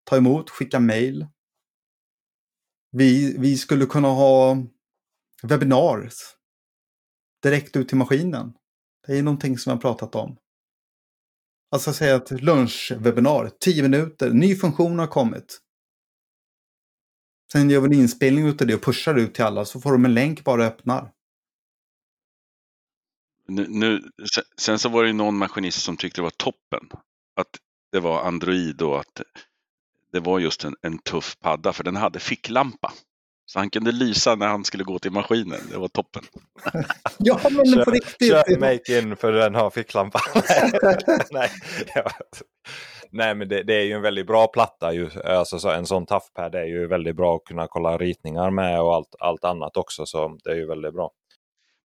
Ta 0.05 0.17
emot, 0.17 0.51
skicka 0.51 0.81
mail. 0.81 1.27
Vi, 2.93 3.37
vi 3.39 3.57
skulle 3.57 3.87
kunna 3.87 4.09
ha 4.09 4.57
webinars 5.43 6.36
direkt 7.47 7.77
ut 7.77 7.89
till 7.89 7.97
maskinen. 7.97 8.53
Det 9.07 9.19
är 9.19 9.23
någonting 9.23 9.59
som 9.59 9.71
jag 9.71 9.81
pratat 9.81 10.15
om. 10.15 10.37
Alltså 11.71 11.93
säga 11.93 12.17
att 12.17 12.31
lunchwebbinar, 12.31 13.51
10 13.61 13.83
minuter, 13.83 14.31
ny 14.31 14.57
funktion 14.57 14.99
har 14.99 15.07
kommit. 15.07 15.61
Sen 17.53 17.71
gör 17.71 17.81
vi 17.81 17.87
en 17.87 17.93
inspelning 17.93 18.49
av 18.49 18.57
det 18.57 18.75
och 18.75 18.83
pushar 18.83 19.15
ut 19.15 19.35
till 19.35 19.45
alla 19.45 19.65
så 19.65 19.81
får 19.81 19.93
de 19.93 20.05
en 20.05 20.15
länk 20.15 20.45
bara 20.45 20.67
öppnar. 20.67 21.13
Nu, 23.49 23.67
nu, 23.69 24.03
sen 24.57 24.79
så 24.79 24.89
var 24.89 25.03
det 25.03 25.09
ju 25.09 25.15
någon 25.15 25.37
maskinist 25.37 25.83
som 25.83 25.97
tyckte 25.97 26.21
det 26.21 26.23
var 26.23 26.31
toppen. 26.31 26.89
Att 27.37 27.59
det 27.93 28.01
var 28.01 28.23
Android 28.23 28.83
och 28.83 29.01
att 29.01 29.23
det 30.13 30.21
var 30.21 30.39
just 30.39 30.65
en, 30.65 30.77
en 30.83 30.99
tuff 30.99 31.37
padda 31.41 31.73
för 31.73 31.85
den 31.85 31.97
hade 31.97 32.21
ficklampa. 32.21 32.93
Så 33.47 33.59
han 33.59 33.71
kunde 33.71 33.93
lysa 33.93 34.35
när 34.35 34.47
han 34.47 34.65
skulle 34.65 34.85
gå 34.85 34.99
till 34.99 35.13
maskinen. 35.13 35.61
Det 35.71 35.79
var 35.79 35.89
toppen. 35.89 36.23
ja, 37.19 37.41
men 37.51 37.85
på 37.85 37.91
riktigt. 37.91 38.29
Kör 38.29 38.61
make-in 38.61 39.17
för 39.17 39.33
den 39.33 39.55
har 39.55 39.71
ficklampa. 39.71 40.21
Nej, 41.31 41.51
Nej, 43.11 43.35
men 43.35 43.49
det, 43.49 43.63
det, 43.63 43.75
är 43.75 43.85
ju 43.85 43.93
en 43.93 44.03
väldigt 44.03 44.27
bra 44.27 44.47
platta. 44.47 44.93
Ju. 44.93 45.11
Alltså, 45.25 45.59
så 45.59 45.71
en 45.71 45.87
sån 45.87 46.07
toughpad 46.07 46.55
är 46.55 46.65
ju 46.65 46.87
väldigt 46.87 47.17
bra 47.17 47.37
att 47.37 47.45
kunna 47.45 47.67
kolla 47.67 47.99
ritningar 47.99 48.51
med 48.51 48.81
och 48.81 48.95
allt, 48.95 49.15
allt 49.19 49.45
annat 49.45 49.77
också. 49.77 50.07
Så 50.07 50.39
det 50.45 50.51
är 50.51 50.57
ju 50.57 50.67
väldigt 50.67 50.95
bra. 50.95 51.11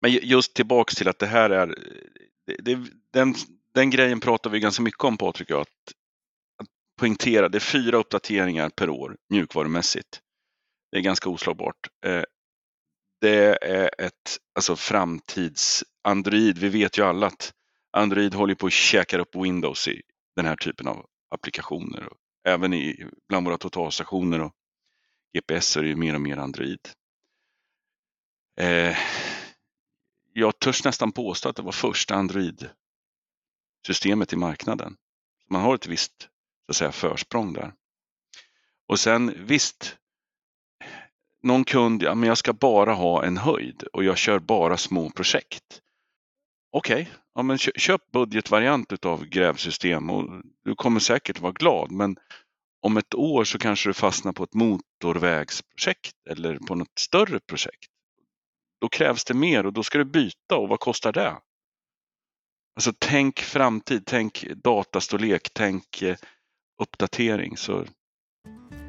Men 0.02 0.12
just 0.12 0.54
tillbaks 0.54 0.96
till 0.96 1.08
att 1.08 1.20
det 1.20 1.28
här 1.28 1.50
är... 1.50 1.68
Det, 2.48 2.56
det, 2.60 2.80
den, 3.14 3.36
den 3.74 3.90
grejen 3.90 4.20
pratar 4.20 4.50
vi 4.50 4.60
ganska 4.60 4.84
mycket 4.84 5.04
om 5.04 5.18
Patrik. 5.18 5.52
Att, 5.52 5.60
att 5.62 6.68
poängtera, 7.00 7.50
det 7.50 7.58
är 7.58 7.60
fyra 7.60 7.98
uppdateringar 7.98 8.70
per 8.70 8.90
år 8.90 9.18
mjukvarumässigt. 9.30 10.22
Det 10.92 10.98
är 10.98 11.02
ganska 11.02 11.30
oslagbart. 11.30 11.88
Eh, 12.06 12.24
det 13.22 13.58
är 13.62 13.92
ett 13.98 14.38
alltså, 14.56 14.76
framtids 14.76 15.84
Android. 16.04 16.58
Vi 16.58 16.70
vet 16.70 16.98
ju 16.98 17.06
alla 17.06 17.28
att 17.28 17.54
Android 17.92 18.34
håller 18.34 18.56
på 18.56 18.68
att 18.68 18.74
käka 18.74 19.20
upp 19.20 19.36
Windows 19.36 19.88
i 19.88 20.02
den 20.36 20.46
här 20.46 20.56
typen 20.56 20.88
av 20.88 21.06
applikationer. 21.30 22.10
Även 22.48 22.74
i, 22.74 23.06
bland 23.28 23.46
våra 23.46 23.58
totalstationer 23.58 24.42
och 24.42 24.54
GPS 25.34 25.78
är 25.78 25.82
det 25.82 25.90
ju 25.90 25.96
mer 25.96 26.16
och 26.16 26.22
mer 26.22 26.38
Android. 26.38 26.80
Eh, 28.60 28.98
jag 30.34 30.60
törs 30.60 30.84
nästan 30.84 31.12
påstå 31.12 31.50
att 31.50 31.56
det 31.56 31.62
var 31.62 31.72
första 31.72 32.16
Android-systemet 32.16 34.34
i 34.34 34.36
marknaden. 34.36 34.96
Man 35.50 35.62
har 35.62 35.76
ett 35.76 35.88
visst 35.88 36.22
så 36.22 36.28
att 36.70 36.76
säga, 36.76 36.92
försprång 36.92 37.54
där. 37.54 37.74
Och 38.88 39.00
sen 39.00 39.46
visst, 39.46 39.98
någon 41.44 41.64
kund, 41.64 42.04
ja 42.04 42.16
men 42.16 42.30
jag 42.30 42.38
ska 42.38 42.54
bara 42.54 42.94
ha 42.94 43.26
en 43.26 43.38
höjd 43.38 43.84
och 43.84 44.04
jag 44.04 44.18
kör 44.18 44.40
bara 44.40 44.78
små 44.78 45.10
projekt. 45.10 45.82
Okej, 46.72 47.02
okay, 47.02 47.14
ja, 47.36 47.42
men 47.42 47.58
köp 47.58 48.12
budgetvariant 48.12 49.06
av 49.06 49.26
grävsystem 49.26 50.10
och 50.10 50.44
du 50.66 50.76
kommer 50.76 51.00
säkert 51.00 51.40
vara 51.40 51.52
glad. 51.52 51.92
Men 51.92 52.18
om 52.82 52.98
ett 52.98 53.16
år 53.16 53.44
så 53.44 53.58
kanske 53.58 53.90
du 53.90 53.94
fastnar 53.94 54.34
på 54.34 54.44
ett 54.44 54.54
motorvägsprojekt 54.54 56.28
eller 56.30 56.60
på 56.60 56.76
något 56.76 57.00
större 57.00 57.40
projekt. 57.40 57.92
Då 58.82 58.90
krävs 58.90 59.24
det 59.24 59.34
mer 59.34 59.66
och 59.66 59.74
då 59.74 59.84
ska 59.84 59.98
du 59.98 60.06
byta 60.06 60.58
och 60.58 60.70
vad 60.70 60.80
kostar 60.80 61.14
det? 61.14 61.38
Alltså 62.76 62.94
tänk 63.00 63.40
framtid, 63.40 64.04
tänk 64.06 64.46
datastorlek, 64.64 65.50
tänk 65.54 66.02
eh, 66.02 66.16
uppdatering. 66.82 67.58
Så 67.58 67.86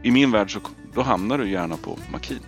i 0.03 0.11
min 0.11 0.31
värld 0.31 0.53
så 0.53 0.61
då 0.95 1.03
hamnar 1.03 1.39
du 1.39 1.51
gärna 1.51 1.77
på 1.77 1.99
Makin. 2.13 2.41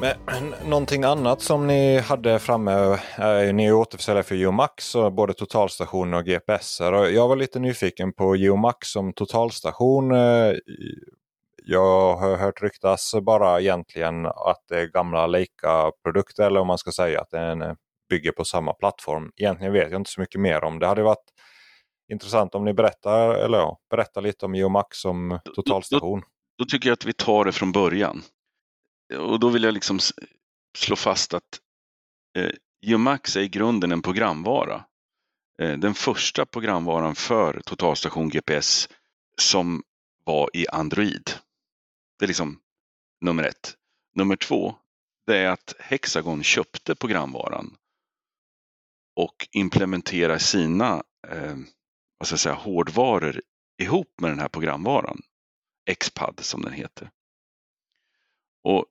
Men, 0.00 0.54
någonting 0.64 1.04
annat 1.04 1.42
som 1.42 1.66
ni 1.66 1.98
hade 1.98 2.38
framme, 2.38 2.98
eh, 3.18 3.54
ni 3.54 3.72
återförsäljare 3.72 4.22
för 4.22 4.34
Geomax, 4.34 4.94
och 4.94 5.12
både 5.12 5.34
totalstation 5.34 6.14
och 6.14 6.24
GPS. 6.24 6.80
Jag 7.12 7.28
var 7.28 7.36
lite 7.36 7.58
nyfiken 7.58 8.12
på 8.12 8.36
Geomax 8.36 8.88
som 8.88 9.12
totalstation. 9.12 10.12
Eh, 10.12 10.52
jag 11.70 12.16
har 12.16 12.36
hört 12.36 12.62
ryktas 12.62 13.14
bara 13.22 13.60
egentligen 13.60 14.26
att 14.26 14.64
det 14.68 14.80
är 14.80 14.86
gamla 14.86 15.26
Leica-produkter 15.26 16.46
eller 16.46 16.60
om 16.60 16.66
man 16.66 16.78
ska 16.78 16.92
säga 16.92 17.20
att 17.20 17.30
den 17.30 17.76
bygger 18.08 18.32
på 18.32 18.44
samma 18.44 18.72
plattform. 18.72 19.30
Egentligen 19.36 19.72
vet 19.72 19.90
jag 19.90 20.00
inte 20.00 20.10
så 20.10 20.20
mycket 20.20 20.40
mer 20.40 20.64
om 20.64 20.78
det. 20.78 20.86
hade 20.86 21.02
varit 21.02 21.32
intressant 22.12 22.54
om 22.54 22.64
ni 22.64 22.74
berättar, 22.74 23.34
eller 23.34 23.58
ja, 23.58 23.78
berättar 23.90 24.20
lite 24.20 24.46
om 24.46 24.54
Geomax 24.54 24.98
som 24.98 25.38
totalstation. 25.54 26.20
Då, 26.20 26.26
då, 26.26 26.64
då, 26.64 26.64
tycker 26.64 26.88
jag 26.88 26.92
att 26.92 27.04
vi 27.04 27.12
tar 27.12 27.44
det 27.44 27.52
från 27.52 27.72
början. 27.72 28.22
Och 29.18 29.40
då 29.40 29.48
vill 29.48 29.62
jag 29.64 29.74
liksom 29.74 29.98
slå 30.78 30.96
fast 30.96 31.34
att 31.34 31.58
eh, 32.38 32.50
Geomax 32.80 33.36
är 33.36 33.40
i 33.40 33.48
grunden 33.48 33.92
en 33.92 34.02
programvara. 34.02 34.84
Eh, 35.62 35.78
den 35.78 35.94
första 35.94 36.46
programvaran 36.46 37.14
för 37.14 37.60
totalstation 37.60 38.28
GPS 38.28 38.88
som 39.40 39.82
var 40.24 40.50
i 40.54 40.68
Android. 40.68 41.30
Det 42.18 42.24
är 42.24 42.26
liksom 42.26 42.60
nummer 43.20 43.42
ett. 43.42 43.76
Nummer 44.14 44.36
två, 44.36 44.74
det 45.26 45.38
är 45.38 45.48
att 45.48 45.74
Hexagon 45.78 46.42
köpte 46.42 46.94
programvaran 46.94 47.76
och 49.16 49.48
implementerar 49.52 50.38
sina 50.38 51.02
eh, 51.28 51.56
vad 52.18 52.26
ska 52.26 52.32
jag 52.32 52.40
säga, 52.40 52.54
hårdvaror 52.54 53.42
ihop 53.82 54.20
med 54.20 54.30
den 54.30 54.38
här 54.38 54.48
programvaran. 54.48 55.20
Xpad 56.00 56.40
som 56.40 56.62
den 56.62 56.72
heter. 56.72 57.10
Och 58.64 58.86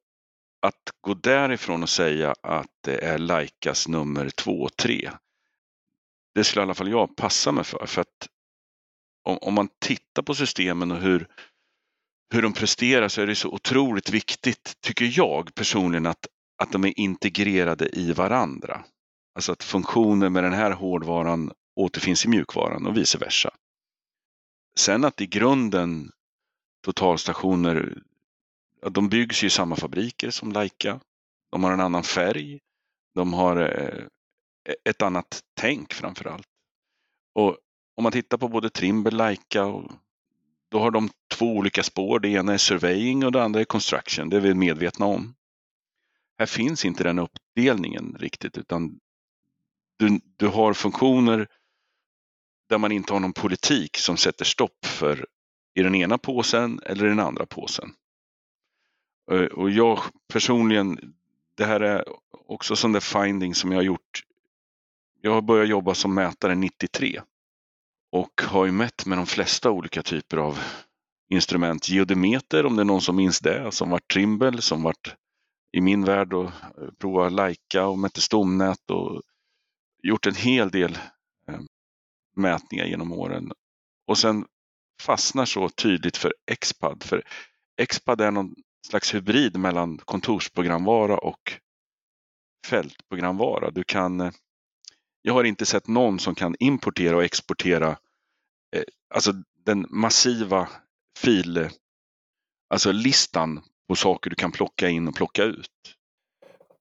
att 0.61 0.91
gå 1.01 1.13
därifrån 1.13 1.83
och 1.83 1.89
säga 1.89 2.35
att 2.43 2.71
det 2.81 3.05
är 3.05 3.17
Laicas 3.17 3.87
nummer 3.87 4.29
två 4.29 4.61
och 4.61 4.77
tre. 4.77 5.11
Det 6.33 6.43
skulle 6.43 6.61
i 6.61 6.63
alla 6.63 6.73
fall 6.73 6.91
jag 6.91 7.15
passa 7.15 7.51
mig 7.51 7.63
för. 7.63 7.85
För 7.85 8.01
att 8.01 8.27
om, 9.23 9.37
om 9.41 9.53
man 9.53 9.69
tittar 9.79 10.21
på 10.21 10.35
systemen 10.35 10.91
och 10.91 11.01
hur, 11.01 11.27
hur 12.33 12.41
de 12.41 12.53
presterar 12.53 13.07
så 13.07 13.21
är 13.21 13.27
det 13.27 13.35
så 13.35 13.49
otroligt 13.49 14.09
viktigt, 14.09 14.73
tycker 14.81 15.11
jag 15.17 15.55
personligen, 15.55 16.05
att, 16.05 16.27
att 16.57 16.71
de 16.71 16.85
är 16.85 16.99
integrerade 16.99 17.89
i 17.93 18.13
varandra. 18.13 18.83
Alltså 19.35 19.51
att 19.51 19.63
funktioner 19.63 20.29
med 20.29 20.43
den 20.43 20.53
här 20.53 20.71
hårdvaran 20.71 21.51
återfinns 21.75 22.25
i 22.25 22.29
mjukvaran 22.29 22.87
och 22.87 22.97
vice 22.97 23.17
versa. 23.17 23.53
Sen 24.77 25.05
att 25.05 25.21
i 25.21 25.27
grunden 25.27 26.11
totalstationer, 26.85 28.01
de 28.89 29.09
byggs 29.09 29.43
ju 29.43 29.47
i 29.47 29.49
samma 29.49 29.75
fabriker 29.75 30.29
som 30.29 30.51
Leica. 30.51 30.99
De 31.51 31.63
har 31.63 31.71
en 31.71 31.79
annan 31.79 32.03
färg. 32.03 32.59
De 33.15 33.33
har 33.33 33.57
eh, 33.57 34.05
e-, 34.69 34.89
ett 34.89 35.01
annat 35.01 35.41
tänk 35.59 35.93
framför 35.93 36.25
allt. 36.25 36.47
Och 37.35 37.57
om 37.95 38.03
man 38.03 38.11
tittar 38.11 38.37
på 38.37 38.47
både 38.47 38.69
Trimble, 38.69 39.11
Leica, 39.11 39.65
och, 39.65 39.91
då 40.69 40.79
har 40.79 40.91
de 40.91 41.09
två 41.31 41.45
olika 41.45 41.83
spår. 41.83 42.19
Det 42.19 42.29
ena 42.29 42.53
är 42.53 42.57
surveying 42.57 43.25
och 43.25 43.31
det 43.31 43.43
andra 43.43 43.59
är 43.59 43.65
construction. 43.65 44.29
Det 44.29 44.37
är 44.37 44.41
vi 44.41 44.53
medvetna 44.53 45.05
om. 45.05 45.35
Här 46.37 46.45
finns 46.45 46.85
inte 46.85 47.03
den 47.03 47.19
uppdelningen 47.19 48.15
riktigt 48.19 48.57
utan 48.57 48.99
du, 49.97 50.19
du 50.37 50.47
har 50.47 50.73
funktioner 50.73 51.47
där 52.69 52.77
man 52.77 52.91
inte 52.91 53.13
har 53.13 53.19
någon 53.19 53.33
politik 53.33 53.97
som 53.97 54.17
sätter 54.17 54.45
stopp 54.45 54.85
för 54.85 55.25
i 55.73 55.83
den 55.83 55.95
ena 55.95 56.17
påsen 56.17 56.79
eller 56.85 57.05
i 57.05 57.09
den 57.09 57.19
andra 57.19 57.45
påsen. 57.45 57.93
Eh, 59.31 59.39
och 59.39 59.69
jag 59.69 59.99
personligen, 60.27 61.13
det 61.55 61.65
här 61.65 61.79
är 61.79 62.05
också 62.31 62.75
sån 62.75 62.91
där 62.91 62.99
finding 62.99 63.55
som 63.55 63.71
jag 63.71 63.77
har 63.77 63.83
gjort. 63.83 64.23
Jag 65.21 65.33
har 65.33 65.41
börjat 65.41 65.69
jobba 65.69 65.93
som 65.93 66.13
mätare 66.13 66.55
93 66.55 67.21
och 68.17 68.41
har 68.41 68.65
ju 68.65 68.71
mätt 68.71 69.05
med 69.05 69.17
de 69.17 69.25
flesta 69.25 69.71
olika 69.71 70.03
typer 70.03 70.37
av 70.37 70.59
instrument. 71.29 71.89
Geodemeter 71.89 72.65
om 72.65 72.75
det 72.75 72.81
är 72.81 72.85
någon 72.85 73.01
som 73.01 73.15
minns 73.15 73.39
det, 73.39 73.71
som 73.71 73.89
var 73.89 73.99
Trimble, 73.99 74.61
som 74.61 74.83
var 74.83 74.95
i 75.71 75.81
min 75.81 76.05
värld 76.05 76.33
och 76.33 76.45
eh, 76.45 76.91
prova 76.99 77.29
Leica 77.29 77.85
och 77.85 77.99
mätte 77.99 78.21
stomnät 78.21 78.91
och 78.91 79.21
gjort 80.03 80.25
en 80.25 80.35
hel 80.35 80.69
del 80.69 80.99
eh, 81.47 81.59
mätningar 82.35 82.85
genom 82.85 83.13
åren. 83.13 83.51
Och 84.07 84.17
sen 84.17 84.45
fastnar 85.01 85.45
så 85.45 85.69
tydligt 85.69 86.17
för 86.17 86.33
Xpad. 86.61 87.03
För 87.03 87.23
Xpad 87.89 88.21
är 88.21 88.31
någon 88.31 88.55
slags 88.87 89.15
hybrid 89.15 89.57
mellan 89.57 89.97
kontorsprogramvara 89.97 91.17
och 91.17 91.53
fältprogramvara. 92.67 93.71
Du 93.71 93.83
kan, 93.83 94.21
eh, 94.21 94.31
jag 95.21 95.33
har 95.33 95.43
inte 95.43 95.65
sett 95.65 95.87
någon 95.87 96.19
som 96.19 96.35
kan 96.35 96.55
importera 96.59 97.15
och 97.15 97.23
exportera 97.23 97.89
eh, 97.89 97.97
alltså 99.15 99.31
den 99.65 99.85
massiva 99.89 100.69
fil, 101.19 101.69
alltså 102.69 102.91
listan 102.91 103.63
på 103.89 103.95
saker 103.95 104.29
du 104.29 104.35
kan 104.35 104.51
plocka 104.51 104.89
in 104.89 105.07
och 105.07 105.15
plocka 105.15 105.43
ut. 105.43 105.95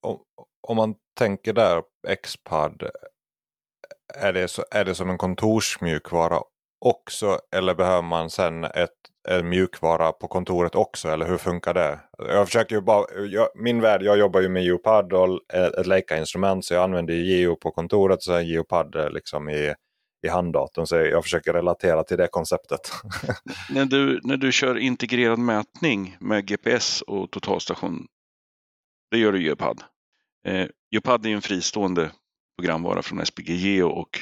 Om, 0.00 0.20
om 0.68 0.76
man 0.76 0.94
tänker 1.18 1.52
där, 1.52 1.82
Xpad, 2.22 2.90
är 4.14 4.32
det, 4.32 4.48
så, 4.48 4.64
är 4.70 4.84
det 4.84 4.94
som 4.94 5.10
en 5.10 5.18
kontorsmjukvara 5.18 6.40
också 6.84 7.38
eller 7.56 7.74
behöver 7.74 8.02
man 8.02 8.30
sen 8.30 8.64
ett, 8.64 8.90
en 9.28 9.48
mjukvara 9.48 10.12
på 10.12 10.28
kontoret 10.28 10.74
också 10.74 11.08
eller 11.08 11.26
hur 11.26 11.38
funkar 11.38 11.74
det? 11.74 12.00
Jag 12.18 12.46
försöker 12.46 12.74
ju 12.76 12.80
bara, 12.80 13.06
jag, 13.30 13.48
min 13.54 13.80
värld, 13.80 14.02
jag 14.02 14.18
jobbar 14.18 14.40
ju 14.40 14.48
med 14.48 14.64
Geopad 14.64 15.12
och 15.12 15.54
ett 15.54 15.86
Leica-instrument 15.86 16.64
så 16.64 16.74
jag 16.74 16.84
använder 16.84 17.14
Geo 17.14 17.56
på 17.56 17.70
kontoret 17.70 18.16
och 18.16 18.22
sen 18.22 18.46
Geopad 18.46 19.12
liksom 19.12 19.48
i, 19.48 19.74
i 20.26 20.28
handdatorn. 20.28 20.86
Så 20.86 20.96
jag 20.96 21.24
försöker 21.24 21.52
relatera 21.52 22.04
till 22.04 22.16
det 22.16 22.28
konceptet. 22.28 22.92
när, 23.70 23.84
du, 23.84 24.20
när 24.22 24.36
du 24.36 24.52
kör 24.52 24.78
integrerad 24.78 25.38
mätning 25.38 26.16
med 26.20 26.46
GPS 26.46 27.02
och 27.02 27.30
totalstation, 27.30 28.06
det 29.10 29.18
gör 29.18 29.32
du 29.32 29.40
i 29.42 29.44
Geopad. 29.44 29.82
Eh, 30.46 30.66
Geopad 30.90 31.26
är 31.26 31.30
en 31.30 31.42
fristående 31.42 32.10
programvara 32.58 33.02
från 33.02 33.26
SPG 33.26 33.50
Geo 33.50 33.88
och 33.88 34.20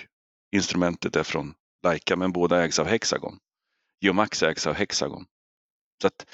instrumentet 0.53 1.17
är 1.17 1.23
från 1.23 1.55
Leica 1.85 2.17
men 2.17 2.33
båda 2.33 2.65
ägs 2.65 2.79
av 2.79 2.87
Hexagon. 2.87 3.39
Geomax 4.01 4.43
ägs 4.43 4.67
av 4.67 4.75
Hexagon. 4.75 5.25
Så 6.01 6.07
att 6.07 6.27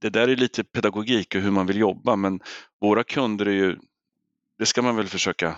Det 0.00 0.10
där 0.10 0.28
är 0.28 0.36
lite 0.36 0.64
pedagogik 0.64 1.34
och 1.34 1.40
hur 1.40 1.50
man 1.50 1.66
vill 1.66 1.78
jobba 1.78 2.16
men 2.16 2.40
våra 2.80 3.04
kunder 3.04 3.46
är 3.46 3.52
ju, 3.52 3.76
det 4.58 4.66
ska 4.66 4.82
man 4.82 4.96
väl 4.96 5.08
försöka 5.08 5.56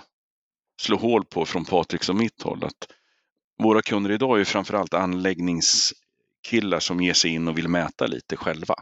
slå 0.80 0.96
hål 0.96 1.24
på 1.24 1.46
från 1.46 1.64
Patriks 1.64 2.08
och 2.08 2.16
mitt 2.16 2.42
håll. 2.42 2.64
Att 2.64 2.88
våra 3.62 3.82
kunder 3.82 4.10
idag 4.10 4.40
är 4.40 4.44
framförallt 4.44 4.94
anläggningskillar 4.94 6.80
som 6.80 7.00
ger 7.00 7.14
sig 7.14 7.30
in 7.30 7.48
och 7.48 7.58
vill 7.58 7.68
mäta 7.68 8.06
lite 8.06 8.36
själva. 8.36 8.74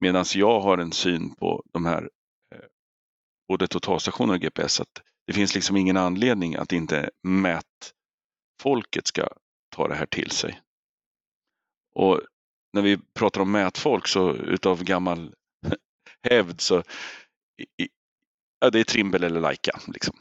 Medan 0.00 0.24
jag 0.34 0.60
har 0.60 0.78
en 0.78 0.92
syn 0.92 1.34
på 1.34 1.62
de 1.72 1.84
här 1.84 2.10
eh, 2.54 2.64
både 3.48 3.68
totalstationer 3.68 4.34
och 4.34 4.40
GPS 4.40 4.80
att 4.80 5.02
det 5.26 5.32
finns 5.32 5.54
liksom 5.54 5.76
ingen 5.76 5.96
anledning 5.96 6.54
att 6.54 6.72
inte 6.72 7.10
mätfolket 7.22 9.06
ska 9.06 9.28
ta 9.76 9.88
det 9.88 9.94
här 9.94 10.06
till 10.06 10.30
sig. 10.30 10.60
Och 11.94 12.20
när 12.72 12.82
vi 12.82 12.98
pratar 13.14 13.40
om 13.40 13.52
mätfolk 13.52 14.08
så 14.08 14.34
utav 14.34 14.84
gammal 14.84 15.34
hävd 16.30 16.60
så 16.60 16.82
ja, 18.60 18.70
det 18.70 18.80
är 18.80 18.84
Trimble 18.84 19.26
eller 19.26 19.40
Leica. 19.40 19.80
Liksom. 19.86 20.16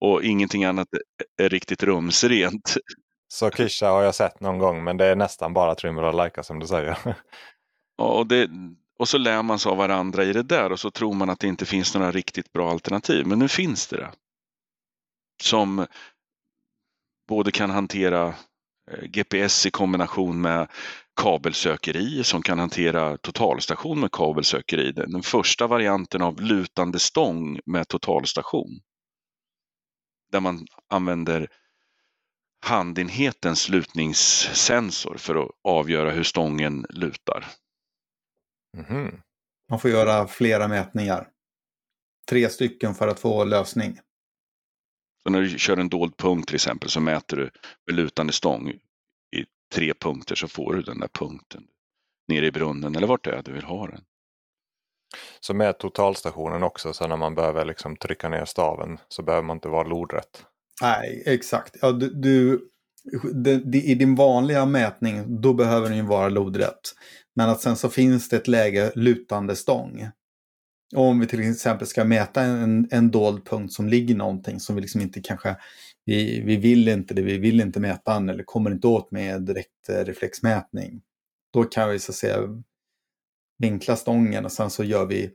Och 0.00 0.24
ingenting 0.24 0.64
annat 0.64 0.88
är 1.42 1.48
riktigt 1.48 1.82
rumsrent. 1.82 2.76
Så 3.28 3.50
Kisha 3.50 3.90
har 3.90 4.02
jag 4.02 4.14
sett 4.14 4.40
någon 4.40 4.58
gång 4.58 4.84
men 4.84 4.96
det 4.96 5.06
är 5.06 5.16
nästan 5.16 5.52
bara 5.52 5.74
Trimble 5.74 6.06
och 6.06 6.14
Leica 6.14 6.42
som 6.42 6.58
du 6.58 6.66
säger. 6.66 6.98
och 7.98 8.26
det, 8.26 8.50
och 8.98 9.08
så 9.08 9.18
lär 9.18 9.42
man 9.42 9.58
sig 9.58 9.70
av 9.70 9.76
varandra 9.76 10.24
i 10.24 10.32
det 10.32 10.42
där 10.42 10.72
och 10.72 10.80
så 10.80 10.90
tror 10.90 11.14
man 11.14 11.30
att 11.30 11.40
det 11.40 11.46
inte 11.46 11.66
finns 11.66 11.94
några 11.94 12.10
riktigt 12.12 12.52
bra 12.52 12.70
alternativ. 12.70 13.26
Men 13.26 13.38
nu 13.38 13.48
finns 13.48 13.86
det 13.86 13.96
det. 13.96 14.10
Som 15.42 15.86
både 17.28 17.50
kan 17.50 17.70
hantera 17.70 18.34
eh, 18.90 19.04
GPS 19.04 19.66
i 19.66 19.70
kombination 19.70 20.40
med 20.40 20.68
kabelsökeri 21.20 22.24
som 22.24 22.42
kan 22.42 22.58
hantera 22.58 23.16
totalstation 23.16 24.00
med 24.00 24.12
kabelsökeri. 24.12 24.92
Den 24.92 25.22
första 25.22 25.66
varianten 25.66 26.22
av 26.22 26.40
lutande 26.40 26.98
stång 26.98 27.60
med 27.66 27.88
totalstation. 27.88 28.80
Där 30.30 30.40
man 30.40 30.66
använder 30.88 31.48
handenhetens 32.66 33.68
lutningssensor 33.68 35.16
för 35.16 35.44
att 35.44 35.50
avgöra 35.64 36.10
hur 36.10 36.22
stången 36.22 36.86
lutar. 36.90 37.46
Mm. 38.76 39.20
Man 39.70 39.80
får 39.80 39.90
göra 39.90 40.26
flera 40.26 40.68
mätningar. 40.68 41.28
Tre 42.28 42.48
stycken 42.48 42.94
för 42.94 43.08
att 43.08 43.20
få 43.20 43.44
lösning. 43.44 43.98
Så 45.22 45.30
när 45.30 45.40
du 45.40 45.58
kör 45.58 45.76
en 45.76 45.88
dold 45.88 46.16
punkt 46.16 46.46
till 46.46 46.54
exempel 46.54 46.90
så 46.90 47.00
mäter 47.00 47.36
du 47.36 47.50
med 47.86 47.96
lutande 47.96 48.32
stång 48.32 48.68
i 49.36 49.44
tre 49.74 49.94
punkter 49.94 50.34
så 50.34 50.48
får 50.48 50.74
du 50.74 50.82
den 50.82 51.00
där 51.00 51.08
punkten 51.08 51.66
nere 52.28 52.46
i 52.46 52.52
brunnen 52.52 52.96
eller 52.96 53.06
vart 53.06 53.24
det 53.24 53.30
är 53.30 53.42
du 53.42 53.52
vill 53.52 53.64
ha 53.64 53.86
den. 53.86 54.04
Så 55.40 55.54
med 55.54 55.78
totalstationen 55.78 56.62
också, 56.62 56.92
så 56.92 57.06
när 57.06 57.16
man 57.16 57.34
behöver 57.34 57.64
liksom 57.64 57.96
trycka 57.96 58.28
ner 58.28 58.44
staven 58.44 58.98
så 59.08 59.22
behöver 59.22 59.46
man 59.46 59.56
inte 59.56 59.68
vara 59.68 59.88
lodrätt. 59.88 60.44
Nej, 60.82 61.22
exakt. 61.26 61.76
Ja, 61.82 61.92
du, 61.92 62.10
du, 62.14 62.60
det, 63.34 63.56
det, 63.56 63.78
I 63.78 63.94
din 63.94 64.14
vanliga 64.14 64.66
mätning, 64.66 65.40
då 65.40 65.54
behöver 65.54 65.88
den 65.88 65.96
ju 65.96 66.02
vara 66.02 66.28
lodrätt. 66.28 66.80
Men 67.34 67.48
att 67.48 67.60
sen 67.60 67.76
så 67.76 67.88
finns 67.88 68.28
det 68.28 68.36
ett 68.36 68.48
läge 68.48 68.92
lutande 68.94 69.56
stång. 69.56 70.08
Och 70.96 71.04
om 71.04 71.20
vi 71.20 71.26
till 71.26 71.50
exempel 71.50 71.86
ska 71.86 72.04
mäta 72.04 72.42
en, 72.42 72.88
en 72.90 73.10
dold 73.10 73.44
punkt 73.46 73.72
som 73.72 73.88
ligger 73.88 74.14
någonting 74.14 74.60
som 74.60 74.74
vi 74.74 74.80
liksom 74.82 75.00
inte 75.00 75.20
kanske, 75.20 75.56
vi, 76.04 76.40
vi 76.40 76.56
vill 76.56 76.88
inte 76.88 77.14
det, 77.14 77.22
vi 77.22 77.38
vill 77.38 77.60
inte 77.60 77.80
mäta 77.80 78.14
den 78.14 78.28
eller 78.28 78.44
kommer 78.44 78.70
inte 78.70 78.86
åt 78.86 79.10
med 79.10 79.42
direkt 79.42 79.88
eh, 79.88 80.04
reflexmätning. 80.04 81.00
Då 81.52 81.64
kan 81.64 81.90
vi 81.90 81.98
så 81.98 82.12
att 82.12 82.16
säga 82.16 82.38
vinkla 83.60 83.96
stången 83.96 84.44
och 84.44 84.52
sen 84.52 84.70
så 84.70 84.84
gör 84.84 85.06
vi, 85.06 85.30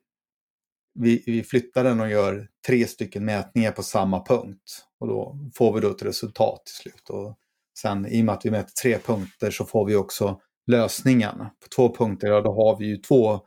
vi, 1.00 1.24
vi 1.26 1.44
flyttar 1.44 1.84
den 1.84 2.00
och 2.00 2.10
gör 2.10 2.48
tre 2.68 2.88
stycken 2.88 3.26
mätningar 3.26 3.72
på 3.72 3.84
samma 3.84 4.26
punkt. 4.26 4.86
Och 5.00 5.08
då 5.08 5.40
får 5.56 5.74
vi 5.74 5.82
då 5.82 5.92
ett 5.92 6.04
resultat 6.04 6.66
till 6.66 6.76
slut. 6.76 7.10
Och 7.10 7.38
sen 7.80 8.06
i 8.08 8.22
och 8.22 8.26
med 8.26 8.36
att 8.36 8.46
vi 8.46 8.52
mäter 8.52 8.72
tre 8.82 8.98
punkter 8.98 9.52
så 9.52 9.66
får 9.66 9.86
vi 9.86 9.96
också 9.96 10.40
lösningen. 10.68 11.38
På 11.38 11.68
två 11.76 11.96
punkter, 11.96 12.28
ja, 12.28 12.42
då 12.42 12.54
har 12.54 12.78
vi 12.80 12.86
ju 12.86 12.98
två, 12.98 13.40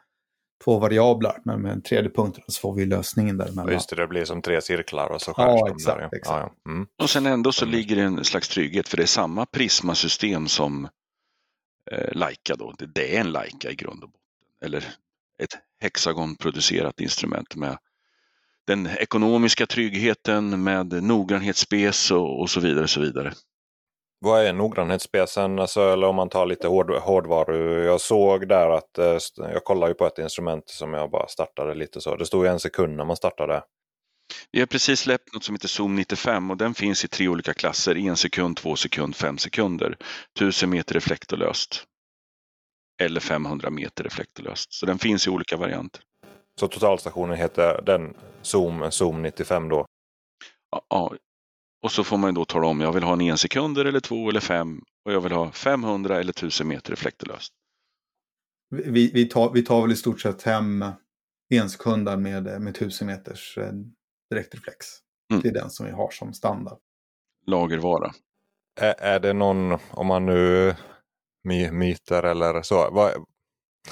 två 0.65 0.79
variabler, 0.79 1.39
men 1.45 1.63
med 1.63 1.73
en 1.73 1.83
tredje 1.83 2.11
punkt 2.11 2.39
så 2.47 2.61
får 2.61 2.75
vi 2.75 2.87
lösningen 2.87 3.37
däremellan. 3.37 3.73
Just 3.73 3.91
det, 3.91 3.97
det 3.97 4.07
blir 4.07 4.25
som 4.25 4.43
tre 4.43 4.61
cirklar 4.61 5.09
och 5.11 5.23
så 5.23 5.35
skärs 5.35 5.47
Ja, 5.47 5.67
de 5.67 5.75
exakt, 5.75 5.99
där. 5.99 6.03
ja. 6.03 6.19
exakt. 6.19 6.39
Ja, 6.41 6.53
ja. 6.65 6.73
Mm. 6.73 6.87
Och 7.03 7.11
sen 7.11 7.27
ändå 7.27 7.53
så 7.53 7.65
ligger 7.65 7.97
det 7.97 8.03
en 8.03 8.25
slags 8.25 8.49
trygghet 8.49 8.89
för 8.89 8.97
det 8.97 9.03
är 9.03 9.07
samma 9.07 9.47
prismasystem 9.47 10.47
som 10.49 10.89
eh, 11.91 12.13
Leica 12.13 12.57
då. 12.57 12.75
Det, 12.79 12.87
det 12.87 13.17
är 13.17 13.21
en 13.21 13.33
Leica 13.33 13.71
i 13.71 13.75
grund 13.75 14.03
och 14.05 14.09
botten. 14.11 14.18
Eller 14.65 14.85
ett 15.43 15.59
hexagonproducerat 15.81 17.01
instrument 17.01 17.57
med 17.57 17.79
den 18.67 18.87
ekonomiska 18.87 19.67
tryggheten 19.67 20.65
med 20.65 21.03
noggrannhetsspec 21.03 22.11
och, 22.11 22.41
och 22.41 22.51
så 22.51 22.61
vidare. 22.61 22.83
Och 22.83 22.91
så 22.91 23.01
vidare. 23.01 23.33
Vad 24.21 24.47
är 24.47 24.53
noggrannhetsspecen? 24.53 25.59
Alltså, 25.59 25.81
eller 25.81 26.07
om 26.07 26.17
man 26.17 26.29
tar 26.29 26.47
lite 26.47 26.69
hård, 26.69 26.91
hårdvaru. 26.91 27.85
Jag 27.85 28.01
såg 28.01 28.49
där 28.49 28.71
att, 28.71 28.99
eh, 28.99 29.19
jag 29.37 29.65
kollade 29.65 29.91
ju 29.91 29.95
på 29.95 30.07
ett 30.07 30.19
instrument 30.19 30.69
som 30.69 30.95
jag 30.95 31.11
bara 31.11 31.29
startade 31.29 31.75
lite 31.75 32.01
så. 32.01 32.17
Det 32.17 32.27
stod 32.27 32.45
ju 32.45 32.51
en 32.51 32.61
sekund 32.61 32.97
när 32.97 33.05
man 33.05 33.17
startade. 33.17 33.63
Vi 34.53 34.61
har 34.61 34.67
precis 34.67 35.01
släppt 35.01 35.35
något 35.35 35.45
som 35.45 35.55
heter 35.55 35.69
Zoom 35.69 35.97
95 35.97 36.51
och 36.51 36.57
den 36.57 36.75
finns 36.75 37.05
i 37.05 37.09
tre 37.09 37.29
olika 37.29 37.55
klasser. 37.55 37.97
En 37.97 38.17
sekund, 38.17 38.57
två 38.57 38.77
sekund, 38.77 39.17
fem 39.17 39.39
sekunder. 39.39 39.97
1000 40.37 40.71
meter 40.71 40.95
reflektorlöst. 40.95 41.85
Eller 42.99 43.21
500 43.21 43.71
meter 43.71 44.05
reflektorlöst. 44.05 44.73
Så 44.73 44.87
den 44.87 44.99
finns 44.99 45.27
i 45.27 45.31
olika 45.31 45.57
varianter. 45.57 46.03
Så 46.61 46.69
totalstationen 46.69 47.37
heter 47.37 47.83
den 47.87 48.15
Zoom, 48.43 48.91
Zoom 48.91 49.23
95 49.23 49.69
då. 49.69 49.87
Ja. 50.89 51.15
Och 51.83 51.93
så 51.93 52.05
får 52.05 52.17
man 52.17 52.31
ju 52.31 52.35
då 52.35 52.45
tala 52.45 52.67
om, 52.67 52.81
jag 52.81 52.93
vill 52.93 53.03
ha 53.03 53.13
en 53.13 53.21
en 53.21 53.39
sekunder 53.39 53.85
eller 53.85 54.01
två 54.01 54.29
eller 54.29 54.41
fem 54.41 54.81
och 55.05 55.13
jag 55.13 55.21
vill 55.21 55.33
ha 55.33 55.53
500 55.53 56.21
eller 56.21 56.31
1000 56.31 56.69
meter 56.69 56.91
reflektorlöst. 56.91 57.53
Vi, 58.71 59.11
vi, 59.13 59.25
tar, 59.25 59.53
vi 59.53 59.63
tar 59.63 59.83
väl 59.83 59.93
i 59.93 59.97
stort 59.97 60.21
sett 60.21 60.43
hem 60.43 60.85
ensekunden 61.55 62.23
med, 62.23 62.45
med 62.45 62.69
1000 62.69 63.07
meters 63.07 63.59
eh, 63.59 63.73
direktreflex. 64.31 64.87
Mm. 65.33 65.43
Det 65.43 65.49
är 65.49 65.53
den 65.53 65.71
som 65.71 65.87
vi 65.87 65.93
har 65.93 66.11
som 66.11 66.33
standard. 66.33 66.79
Lagervara. 67.47 68.13
Är, 68.81 68.95
är 68.99 69.21
det 69.21 69.33
någon, 69.33 69.79
om 69.91 70.07
man 70.07 70.27
nu 70.27 70.75
my, 71.49 71.71
myter 71.71 72.23
eller 72.23 72.63
så. 72.63 72.91
Vad, 72.91 73.13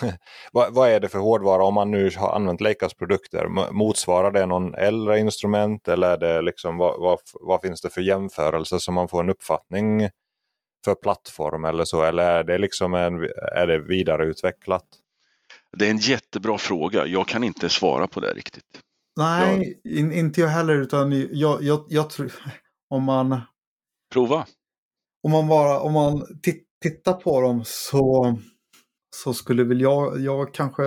vad, 0.53 0.75
vad 0.75 0.89
är 0.91 1.01
det 1.01 1.09
för 1.09 1.19
hårdvara 1.19 1.65
om 1.65 1.75
man 1.75 1.91
nu 1.91 2.11
har 2.17 2.33
använt 2.33 2.61
Leicas 2.61 2.95
produkter? 2.95 3.73
Motsvarar 3.73 4.31
det 4.31 4.47
någon 4.47 4.75
äldre 4.75 5.19
instrument 5.19 5.89
eller 5.89 6.11
är 6.11 6.17
det 6.19 6.43
liksom, 6.43 6.77
vad, 6.77 7.01
vad, 7.01 7.19
vad 7.41 7.61
finns 7.61 7.81
det 7.81 7.91
för 7.91 8.01
jämförelse 8.01 8.81
så 8.81 8.93
man 8.93 9.09
får 9.09 9.21
en 9.21 9.31
uppfattning 9.31 10.09
för 10.85 10.95
plattform 10.95 11.65
eller 11.65 11.85
så? 11.85 12.03
Eller 12.03 12.31
är 12.31 12.45
det 12.45 12.59
liksom 12.59 12.95
en, 12.95 13.15
är 13.53 13.67
det 13.67 13.79
vidareutvecklat? 13.79 14.85
Det 15.73 15.87
är 15.87 15.91
en 15.91 15.99
jättebra 15.99 16.59
fråga. 16.59 17.07
Jag 17.07 17.29
kan 17.29 17.45
inte 17.45 17.69
svara 17.69 18.07
på 18.07 18.21
det 18.21 18.33
riktigt. 18.33 18.81
Nej, 19.17 19.81
in, 19.85 20.13
inte 20.13 20.41
jag 20.41 20.49
heller. 20.49 20.75
Utan 20.75 21.13
jag, 21.33 21.63
jag, 21.63 21.85
jag 21.89 22.11
tror, 22.11 22.33
om 22.91 23.03
man, 23.03 23.41
Prova. 24.13 24.47
om 25.23 25.31
man, 25.31 25.49
bara, 25.49 25.81
om 25.81 25.93
man 25.93 26.41
tit, 26.43 26.66
tittar 26.83 27.13
på 27.13 27.41
dem 27.41 27.63
så, 27.65 28.37
så 29.17 29.35
skulle 29.35 29.65
väl 29.65 29.81
jag, 29.81 30.21
jag 30.21 30.55
kanske 30.55 30.85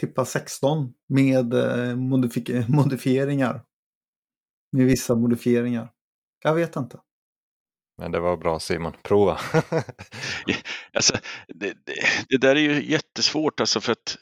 tippa 0.00 0.24
16 0.24 0.94
med 1.08 1.54
eh, 1.54 1.96
modifik- 1.96 2.68
modifieringar. 2.68 3.64
Med 4.72 4.86
vissa 4.86 5.14
modifieringar. 5.14 5.92
Jag 6.44 6.54
vet 6.54 6.76
inte. 6.76 7.00
Men 7.98 8.12
det 8.12 8.20
var 8.20 8.36
bra 8.36 8.60
Simon, 8.60 8.92
prova. 9.02 9.38
Alltså, 10.92 11.16
det, 11.48 11.76
det, 11.86 11.94
det 12.28 12.36
där 12.36 12.56
är 12.56 12.60
ju 12.60 12.90
jättesvårt 12.90 13.60
alltså 13.60 13.80
för 13.80 13.92
att, 13.92 14.16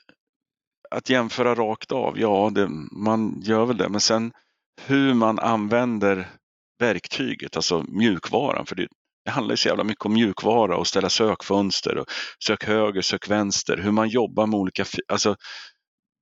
att 0.90 1.10
jämföra 1.10 1.54
rakt 1.54 1.92
av. 1.92 2.18
Ja, 2.18 2.50
det, 2.54 2.68
man 2.92 3.40
gör 3.40 3.66
väl 3.66 3.76
det, 3.76 3.88
men 3.88 4.00
sen 4.00 4.32
hur 4.82 5.14
man 5.14 5.38
använder 5.38 6.28
verktyget, 6.78 7.56
alltså 7.56 7.84
mjukvaran. 7.88 8.66
För 8.66 8.76
det, 8.76 8.88
det 9.26 9.32
handlar 9.32 9.52
ju 9.52 9.56
så 9.56 9.68
jävla 9.68 9.84
mycket 9.84 10.06
om 10.06 10.12
mjukvara 10.12 10.76
och 10.76 10.86
ställa 10.86 11.08
sökfönster 11.08 11.98
och 11.98 12.06
sök 12.44 12.64
höger, 12.64 13.02
sök 13.02 13.30
vänster, 13.30 13.76
hur 13.76 13.92
man 13.92 14.08
jobbar 14.08 14.46
med 14.46 14.58
olika, 14.60 14.84
alltså 15.08 15.36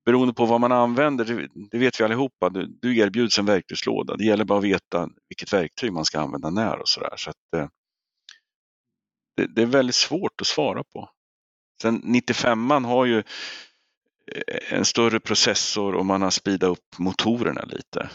beroende 0.06 0.34
på 0.34 0.46
vad 0.46 0.60
man 0.60 0.72
använder, 0.72 1.48
det, 1.70 1.78
vet 1.78 2.00
vi 2.00 2.04
allihopa, 2.04 2.48
du, 2.48 2.78
du 2.82 2.98
erbjuds 2.98 3.38
en 3.38 3.46
verktygslåda. 3.46 4.16
Det 4.16 4.24
gäller 4.24 4.44
bara 4.44 4.58
att 4.58 4.64
veta 4.64 5.08
vilket 5.28 5.52
verktyg 5.52 5.92
man 5.92 6.04
ska 6.04 6.20
använda 6.20 6.50
när 6.50 6.78
och 6.78 6.88
sådär. 6.88 7.14
Så 7.16 7.30
att, 7.30 7.36
eh, 7.56 7.68
det, 9.36 9.46
det 9.46 9.62
är 9.62 9.66
väldigt 9.66 9.94
svårt 9.94 10.40
att 10.40 10.46
svara 10.46 10.84
på. 10.84 11.10
Sen 11.82 12.02
95an 12.02 12.86
har 12.86 13.04
ju 13.04 13.18
eh, 13.18 14.72
en 14.72 14.84
större 14.84 15.20
processor 15.20 15.94
och 15.94 16.06
man 16.06 16.22
har 16.22 16.30
speedat 16.30 16.70
upp 16.70 16.98
motorerna 16.98 17.64
lite. 17.64 18.10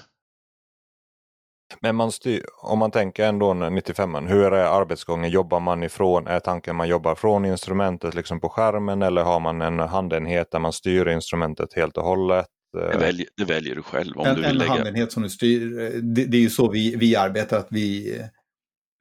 Men 1.81 1.95
man 1.95 2.11
styr, 2.11 2.45
om 2.61 2.79
man 2.79 2.91
tänker 2.91 3.25
ändå 3.25 3.53
95 3.53 4.15
hur 4.27 4.53
är 4.53 4.81
arbetsgången? 4.81 5.29
Jobbar 5.31 5.59
man 5.59 5.83
ifrån, 5.83 6.27
är 6.27 6.39
tanken 6.39 6.75
man 6.75 6.87
jobbar 6.87 7.15
från 7.15 7.45
instrumentet 7.45 8.15
liksom 8.15 8.39
på 8.39 8.49
skärmen 8.49 9.01
eller 9.01 9.23
har 9.23 9.39
man 9.39 9.61
en 9.61 9.79
handenhet 9.79 10.51
där 10.51 10.59
man 10.59 10.73
styr 10.73 11.07
instrumentet 11.07 11.73
helt 11.73 11.97
och 11.97 12.03
hållet? 12.03 12.45
Det 12.73 12.97
väljer, 12.97 13.27
det 13.37 13.43
väljer 13.45 13.75
du 13.75 13.81
själv 13.81 14.17
om 14.17 14.25
en 14.27 14.35
du 14.35 14.41
vill 14.41 14.49
en 14.51 14.57
lägga. 14.57 14.71
handenhet 14.71 15.11
som 15.11 15.23
du 15.23 15.29
styr. 15.29 15.69
Det, 16.01 16.25
det 16.25 16.37
är 16.37 16.41
ju 16.41 16.49
så 16.49 16.71
vi, 16.71 16.95
vi 16.95 17.15
arbetar. 17.15 17.57
att 17.57 17.67
vi 17.69 18.17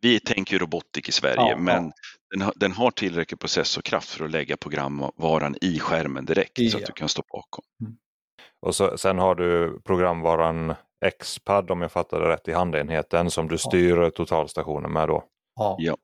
Vi 0.02 0.20
tänker 0.20 0.52
ju 0.52 0.58
robotik 0.58 1.08
i 1.08 1.12
Sverige 1.12 1.34
Ja, 1.50 1.56
men 1.58 1.84
ja. 1.84 1.92
Den, 2.30 2.42
har, 2.42 2.52
den 2.56 2.72
har 2.72 2.90
tillräcklig 2.90 3.40
processorkraft 3.40 4.08
för 4.10 4.24
att 4.24 4.30
lägga 4.30 4.56
programvaran 4.56 5.56
i 5.60 5.78
skärmen 5.78 6.24
direkt 6.24 6.56
så 6.56 6.62
Ja. 6.62 6.76
att 6.78 6.86
du 6.86 6.92
kan 6.92 7.08
stå 7.08 7.22
bakom. 7.32 7.64
Och 8.62 8.74
så, 8.74 8.98
sen 8.98 9.18
har 9.18 9.34
du 9.34 9.80
programvaran 9.84 10.74
Xpad 11.20 11.70
om 11.70 11.82
jag 11.82 11.92
fattar 11.92 12.20
det 12.20 12.28
rätt 12.28 12.48
i 12.48 12.52
handenheten 12.52 13.30
som 13.30 13.48
du 13.48 13.58
styr 13.58 14.10
totalstationen 14.10 14.92
med 14.92 15.08
då. 15.08 15.24
Ja. 15.54 15.76
Ja. 15.78 15.96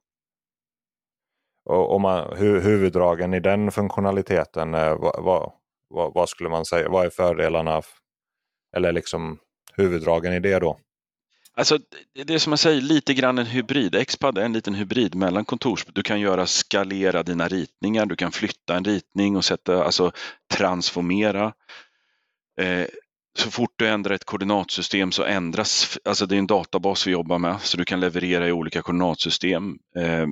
Och 1.65 1.95
om 1.95 2.03
man, 2.03 2.37
hu, 2.37 2.61
huvuddragen 2.61 3.35
i 3.35 3.41
den 3.41 3.71
funktionaliteten, 3.71 4.75
eh, 4.75 4.97
vad, 4.99 5.25
vad, 5.25 5.53
vad, 5.89 6.15
vad 6.15 6.29
skulle 6.29 6.51
man 6.51 6.65
säga, 6.65 6.89
vad 6.89 7.07
är 7.07 7.11
fördelarna? 7.11 7.83
Eller 8.77 8.93
liksom 8.93 9.39
huvuddragen 9.73 10.33
i 10.33 10.41
det 10.41 10.59
då? 10.59 10.79
Alltså, 11.57 11.79
det- 12.25 12.35
är 12.35 12.39
som 12.39 12.53
jag 12.53 12.59
säger, 12.59 12.81
lite 12.81 13.15
grann 13.15 13.39
en 13.39 13.47
hybrid. 13.47 14.09
Xpad 14.09 14.39
är 14.39 14.43
en 14.43 14.53
liten 14.53 14.75
hybrid 14.75 15.15
mellan 15.15 15.45
kontors... 15.45 15.85
Du 15.85 16.03
kan 16.03 16.21
göra 16.21 16.47
skalera 16.47 17.23
dina 17.23 17.49
ritningar, 17.49 18.07
du 18.07 18.17
kan 18.17 18.33
flytta 18.33 18.77
en 18.77 18.85
ritning 18.85 19.37
och 19.37 19.45
sätta, 19.45 19.85
alltså 19.85 20.13
transformera. 20.53 21.53
Eh, 22.61 22.87
så 23.39 23.51
fort 23.51 23.73
du 23.77 23.89
ändrar 23.89 24.15
ett 24.15 24.25
koordinatsystem 24.25 25.13
så 25.13 25.25
ändras, 25.25 25.99
alltså 26.05 26.27
det 26.27 26.35
är 26.35 26.39
en 26.39 26.47
databas 26.47 27.07
vi 27.07 27.11
jobbar 27.11 27.39
med, 27.39 27.61
så 27.61 27.77
du 27.77 27.85
kan 27.85 28.01
leverera 28.01 28.49
i 28.49 28.53
olika 28.53 28.83
koordinatsystem. 28.83 29.79
Eh, 29.97 30.27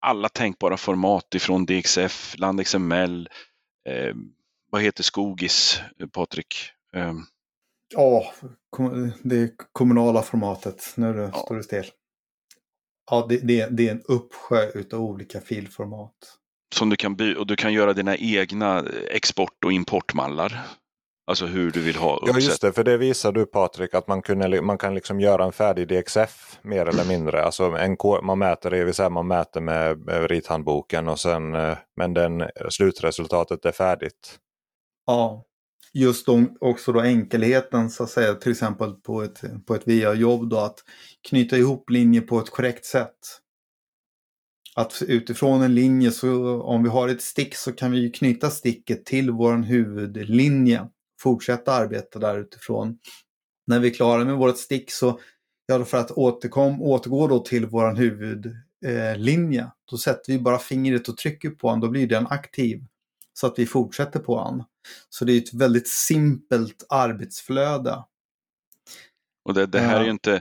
alla 0.00 0.28
tänkbara 0.28 0.76
format 0.76 1.34
ifrån 1.34 1.66
DXF, 1.66 2.34
LandXML, 2.38 3.28
eh, 3.88 4.14
vad 4.70 4.82
heter 4.82 5.02
Skogis, 5.02 5.80
eh, 6.00 6.06
Patrik? 6.06 6.54
Eh, 6.94 7.14
Ja, 7.94 8.32
det 9.22 9.50
kommunala 9.72 10.22
formatet. 10.22 10.92
Nu 10.96 11.12
det 11.12 11.22
Ja. 11.22 11.32
står 11.32 11.56
det 11.56 11.62
still. 11.62 11.84
Ja, 13.10 13.26
det, 13.28 13.36
det, 13.36 13.68
det 13.76 13.88
är 13.88 13.92
en 13.92 14.02
uppsjö 14.08 14.70
utav 14.74 15.00
olika 15.00 15.40
filformat. 15.40 16.14
som 16.74 16.90
du 16.90 16.96
kan 16.96 17.36
och 17.36 17.46
du 17.46 17.56
kan 17.56 17.72
göra 17.72 17.92
dina 17.92 18.16
egna 18.16 18.84
export 19.10 19.64
och 19.64 19.72
importmallar. 19.72 20.66
Alltså 21.28 21.46
hur 21.46 21.70
du 21.70 21.80
vill 21.80 21.96
ha 21.96 22.16
uppsätt. 22.16 22.34
Ja 22.34 22.40
just 22.40 22.62
det, 22.62 22.72
för 22.72 22.84
det 22.84 22.96
visar 22.96 23.32
du 23.32 23.46
Patrik 23.46 23.94
att 23.94 24.08
man, 24.08 24.22
kunde, 24.22 24.62
man 24.62 24.78
kan 24.78 24.94
liksom 24.94 25.20
göra 25.20 25.44
en 25.44 25.52
färdig 25.52 25.88
DXF 25.88 26.58
mer 26.62 26.86
eller 26.86 27.04
mindre. 27.04 27.42
Alltså 27.42 27.64
en, 27.64 27.96
man 28.22 28.38
mäter 28.38 28.70
det, 28.70 28.84
vill 28.84 28.94
säga 28.94 29.10
man 29.10 29.26
mäter 29.26 29.60
med, 29.60 30.08
rithandboken 30.30 31.08
och 31.08 31.18
sen, 31.18 31.54
eh, 31.54 31.78
men 31.96 32.14
den, 32.14 32.44
slutresultatet 32.70 33.64
är 33.64 33.72
färdigt. 33.72 34.38
Ja, 35.06 35.44
just 35.92 36.26
de, 36.26 36.56
också 36.60 36.92
då 36.92 37.00
enkelheten 37.00 37.90
så 37.90 38.02
att 38.02 38.10
säga, 38.10 38.34
till 38.34 38.52
exempel 38.52 38.92
på 38.92 39.22
ett, 39.22 39.40
på 39.66 39.74
ett 39.74 39.86
VA-jobb 39.86 40.50
då 40.50 40.58
att 40.58 40.78
knyta 41.28 41.56
ihop 41.56 41.90
linjer 41.90 42.22
på 42.22 42.38
ett 42.38 42.50
korrekt 42.50 42.84
sätt. 42.84 43.18
Att 44.76 45.02
utifrån 45.06 45.62
en 45.62 45.74
linje 45.74 46.10
så 46.10 46.62
om 46.62 46.82
vi 46.82 46.88
har 46.88 47.08
ett 47.08 47.22
stick 47.22 47.54
så 47.54 47.72
kan 47.72 47.92
vi 47.92 48.10
knyta 48.10 48.50
sticket 48.50 49.06
till 49.06 49.30
vår 49.30 49.56
huvudlinje. 49.56 50.88
Fortsätta 51.18 51.72
arbeta 51.72 52.18
där 52.18 52.38
utifrån. 52.38 52.98
När 53.66 53.80
vi 53.80 53.90
är 53.90 53.94
klara 53.94 54.24
med 54.24 54.36
vårt 54.36 54.58
stick 54.58 54.90
så, 54.90 55.20
ja 55.66 55.84
för 55.84 55.98
att 55.98 56.10
återkom, 56.10 56.82
återgå 56.82 57.26
då 57.28 57.38
till 57.38 57.66
vår 57.66 57.94
huvudlinje, 57.94 59.60
eh, 59.60 59.68
då 59.90 59.98
sätter 59.98 60.32
vi 60.32 60.38
bara 60.38 60.58
fingret 60.58 61.08
och 61.08 61.16
trycker 61.16 61.50
på 61.50 61.70
den, 61.70 61.80
då 61.80 61.88
blir 61.88 62.06
den 62.06 62.26
aktiv. 62.26 62.84
Så 63.32 63.46
att 63.46 63.58
vi 63.58 63.66
fortsätter 63.66 64.20
på 64.20 64.44
den. 64.44 64.64
Så 65.08 65.24
det 65.24 65.32
är 65.32 65.38
ett 65.38 65.54
väldigt 65.54 65.88
simpelt 65.88 66.86
arbetsflöde. 66.88 68.04
Och 69.44 69.54
det, 69.54 69.66
det 69.66 69.80
här 69.80 70.00
är 70.00 70.04
ju 70.04 70.10
inte, 70.10 70.40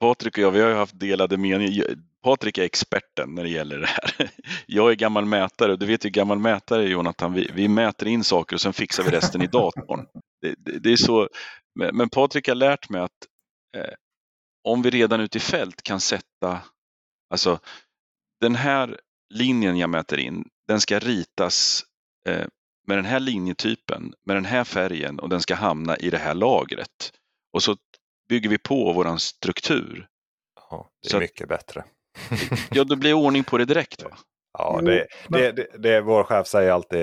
Patrik 0.00 0.38
och 0.38 0.44
jag, 0.44 0.50
vi 0.50 0.60
har 0.60 0.68
ju 0.68 0.74
haft 0.74 1.00
delade 1.00 1.36
meningar. 1.36 1.96
Patrik 2.24 2.58
är 2.58 2.62
experten 2.62 3.34
när 3.34 3.42
det 3.42 3.48
gäller 3.48 3.78
det 3.78 3.86
här. 3.86 4.30
Jag 4.66 4.90
är 4.90 4.94
gammal 4.94 5.24
mätare 5.24 5.72
och 5.72 5.78
du 5.78 5.86
vet 5.86 6.04
ju 6.04 6.10
gammal 6.10 6.38
mätare 6.38 6.84
Jonathan, 6.84 7.32
vi, 7.32 7.50
vi 7.54 7.68
mäter 7.68 8.08
in 8.08 8.24
saker 8.24 8.56
och 8.56 8.60
sen 8.60 8.72
fixar 8.72 9.02
vi 9.02 9.10
resten 9.10 9.42
i 9.42 9.46
datorn. 9.46 10.06
Det, 10.40 10.54
det, 10.58 10.78
det 10.78 10.92
är 10.92 10.96
så, 10.96 11.28
men 11.92 12.08
Patrik 12.08 12.48
har 12.48 12.54
lärt 12.54 12.88
mig 12.88 13.00
att 13.00 13.26
eh, 13.76 13.94
om 14.64 14.82
vi 14.82 14.90
redan 14.90 15.20
ute 15.20 15.38
i 15.38 15.40
fält 15.40 15.82
kan 15.82 16.00
sätta, 16.00 16.60
alltså 17.30 17.58
den 18.40 18.54
här 18.54 19.00
linjen 19.34 19.78
jag 19.78 19.90
mäter 19.90 20.18
in, 20.18 20.44
den 20.68 20.80
ska 20.80 20.98
ritas 20.98 21.84
eh, 22.28 22.46
med 22.86 22.98
den 22.98 23.04
här 23.04 23.20
linjetypen, 23.20 24.14
med 24.26 24.36
den 24.36 24.44
här 24.44 24.64
färgen 24.64 25.18
och 25.18 25.28
den 25.28 25.40
ska 25.40 25.54
hamna 25.54 25.96
i 25.96 26.10
det 26.10 26.18
här 26.18 26.34
lagret. 26.34 27.12
Och 27.52 27.62
så 27.62 27.76
bygger 28.28 28.50
vi 28.50 28.58
på 28.58 28.92
våran 28.92 29.18
struktur. 29.18 30.08
Ja, 30.70 30.90
det 31.02 31.08
är 31.08 31.10
så 31.10 31.18
mycket 31.18 31.48
bättre. 31.48 31.84
Ja, 32.70 32.84
då 32.84 32.96
blir 32.96 33.10
det 33.10 33.14
ordning 33.14 33.44
på 33.44 33.58
det 33.58 33.64
direkt. 33.64 34.02
Va? 34.02 34.10
Ja, 34.58 34.80
det, 34.82 35.06
det, 35.28 35.52
det, 35.52 35.66
det, 35.78 36.00
vår 36.00 36.24
chef 36.24 36.46
säger 36.46 36.72
alltid, 36.72 37.00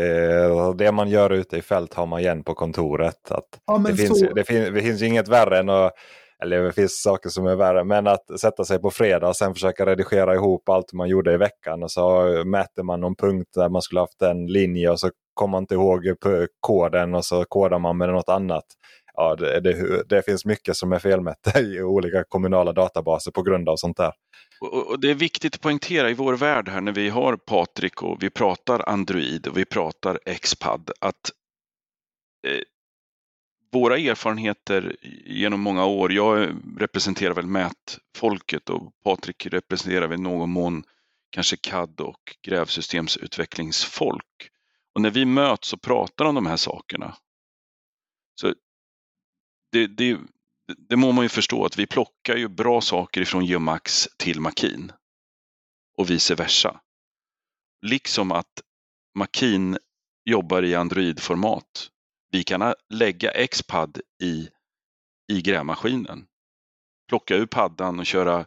det 0.77 0.91
man 0.91 1.09
gör 1.09 1.29
ute 1.29 1.57
i 1.57 1.61
fält 1.61 1.93
har 1.93 2.05
man 2.05 2.19
igen 2.19 2.43
på 2.43 2.53
kontoret. 2.53 3.31
Att 3.31 3.59
ja, 3.65 3.77
det, 3.77 3.95
finns, 3.95 4.19
så... 4.19 4.33
det, 4.33 4.43
finns, 4.43 4.69
det 4.69 4.81
finns 4.81 5.01
inget 5.01 5.27
värre 5.27 5.59
än 5.59 5.69
att 5.69 5.93
eller 6.43 6.63
det 6.63 6.71
finns 6.71 7.01
saker 7.01 7.29
som 7.29 7.47
är 7.47 7.55
värre, 7.55 7.83
men 7.83 8.07
att 8.07 8.39
sätta 8.39 8.65
sig 8.65 8.79
på 8.79 8.91
fredag 8.91 9.27
och 9.27 9.35
sen 9.35 9.53
försöka 9.53 9.85
redigera 9.85 10.35
ihop 10.35 10.69
allt 10.69 10.93
man 10.93 11.09
gjorde 11.09 11.33
i 11.33 11.37
veckan 11.37 11.83
och 11.83 11.91
så 11.91 12.23
mäter 12.45 12.83
man 12.83 13.01
någon 13.01 13.15
punkt 13.15 13.49
där 13.55 13.69
man 13.69 13.81
skulle 13.81 14.01
haft 14.01 14.21
en 14.21 14.47
linje 14.47 14.89
och 14.89 14.99
så 14.99 15.09
kommer 15.33 15.51
man 15.51 15.63
inte 15.63 15.73
ihåg 15.73 16.01
koden 16.59 17.15
och 17.15 17.25
så 17.25 17.45
kodar 17.49 17.79
man 17.79 17.97
med 17.97 18.09
något 18.09 18.29
annat. 18.29 18.63
Ja, 19.13 19.35
det, 19.35 19.59
det, 19.59 20.03
det 20.09 20.25
finns 20.25 20.45
mycket 20.45 20.77
som 20.77 20.91
är 20.91 20.99
felmätt 20.99 21.55
i 21.57 21.81
olika 21.81 22.23
kommunala 22.23 22.73
databaser 22.73 23.31
på 23.31 23.41
grund 23.41 23.69
av 23.69 23.75
sånt 23.75 23.97
där. 23.97 24.13
Och 24.61 24.99
det 24.99 25.09
är 25.09 25.15
viktigt 25.15 25.55
att 25.55 25.61
poängtera 25.61 26.09
i 26.09 26.13
vår 26.13 26.33
värld 26.33 26.69
här 26.69 26.81
när 26.81 26.91
vi 26.91 27.09
har 27.09 27.35
Patrik 27.35 28.03
och 28.03 28.23
vi 28.23 28.29
pratar 28.29 28.89
Android 28.89 29.47
och 29.47 29.57
vi 29.57 29.65
pratar 29.65 30.19
Xpad 30.41 30.91
att 30.99 31.31
eh, 32.47 32.61
våra 33.71 33.97
erfarenheter 33.97 34.95
genom 35.25 35.59
många 35.59 35.85
år, 35.85 36.13
jag 36.13 36.49
representerar 36.77 37.33
väl 37.33 37.45
mätfolket 37.45 38.69
och 38.69 38.93
Patrik 39.03 39.45
representerar 39.45 40.07
väl 40.07 40.19
i 40.19 40.21
någon 40.21 40.49
mån 40.49 40.83
kanske 41.29 41.57
CAD 41.57 42.01
och 42.01 42.35
grävsystemsutvecklingsfolk. 42.41 44.49
Och 44.95 45.01
när 45.01 45.11
vi 45.11 45.25
möts 45.25 45.73
och 45.73 45.81
pratar 45.81 46.25
om 46.25 46.35
de 46.35 46.45
här 46.45 46.57
sakerna 46.57 47.15
så 48.35 48.53
det, 49.71 49.87
det, 49.87 50.19
det 50.89 50.95
må 50.95 51.11
man 51.11 51.25
ju 51.25 51.29
förstå 51.29 51.65
att 51.65 51.77
vi 51.77 51.87
plockar 51.87 52.35
ju 52.35 52.47
bra 52.47 52.81
saker 52.81 53.21
ifrån 53.21 53.45
Geomax 53.45 54.07
till 54.17 54.39
Makin 54.39 54.91
och 55.97 56.09
vice 56.09 56.35
versa. 56.35 56.81
Liksom 57.81 58.31
att 58.31 58.61
Makin 59.15 59.77
jobbar 60.25 60.63
i 60.63 60.75
Android-format 60.75 61.91
vi 62.31 62.43
kan 62.43 62.73
lägga 62.89 63.47
Xpad 63.47 64.01
i, 64.23 64.49
i 65.31 65.41
grävmaskinen. 65.41 66.25
Plocka 67.09 67.35
ur 67.35 67.45
paddan 67.45 67.99
och 67.99 68.05
köra 68.05 68.45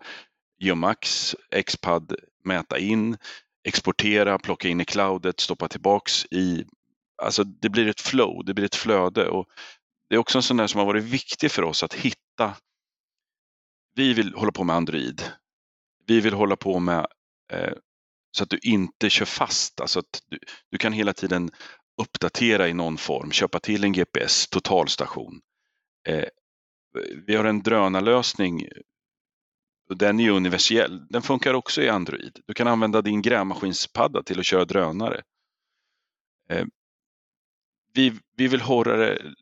Geomax, 0.59 1.37
Xpad, 1.67 2.15
mäta 2.45 2.79
in, 2.79 3.17
exportera, 3.65 4.39
plocka 4.39 4.69
in 4.69 4.81
i 4.81 4.85
cloudet, 4.85 5.41
stoppa 5.41 5.69
tillbaks 5.69 6.27
i... 6.31 6.65
Alltså 7.23 7.45
det 7.45 7.69
blir 7.69 7.89
ett 7.89 8.01
flow, 8.01 8.45
det 8.45 8.55
blir 8.55 8.65
ett 8.65 8.75
flöde. 8.75 9.29
Och 9.29 9.49
det 10.15 10.17
är 10.17 10.21
också 10.21 10.39
en 10.39 10.43
sån 10.43 10.57
där 10.57 10.67
som 10.67 10.79
har 10.79 10.87
varit 10.87 11.05
viktig 11.05 11.51
för 11.51 11.63
oss 11.63 11.83
att 11.83 11.95
hitta. 11.95 12.57
Vi 13.95 14.15
vill 14.15 14.35
hålla 14.35 14.53
på 14.53 14.65
med 14.65 14.77
Android. 14.77 15.23
Vi 16.07 16.21
vill 16.21 16.35
hålla 16.35 16.57
på 16.57 16.79
med 16.79 17.07
eh, 17.53 17.73
så 18.31 18.43
att 18.43 18.51
du 18.51 18.59
inte 18.63 19.11
kör 19.11 19.25
fast. 19.25 19.81
Alltså 19.81 19.99
att 19.99 20.23
du, 20.27 20.39
du 20.71 20.79
kan 20.79 20.93
hela 20.93 21.13
tiden 21.13 21.51
uppdatera 22.03 22.69
i 22.69 22.75
någon 22.75 22.97
form, 22.97 23.33
köpa 23.33 23.61
till 23.61 23.85
en 23.85 23.93
GPS, 23.93 24.49
totalstation. 24.49 25.41
Eh, 26.07 26.29
vi 27.27 27.37
har 27.37 27.45
en 27.45 27.63
drönarlösning. 27.63 28.69
Den 29.89 30.21
är 30.21 30.31
universell. 30.31 31.07
Den 31.09 31.23
funkar 31.23 31.55
också 31.55 31.83
i 31.83 31.89
Android. 31.89 32.41
Du 32.47 32.55
kan 32.55 32.69
använda 32.69 33.03
din 33.03 33.23
grävmaskinspadda 33.23 34.23
till 34.23 34.39
att 34.39 34.47
köra 34.47 34.65
drönare. 34.65 35.23
Eh, 36.51 36.67
vi, 37.93 38.13
vi 38.37 38.49
vill 38.49 38.61
hålla 38.61 38.97
det 38.97 39.35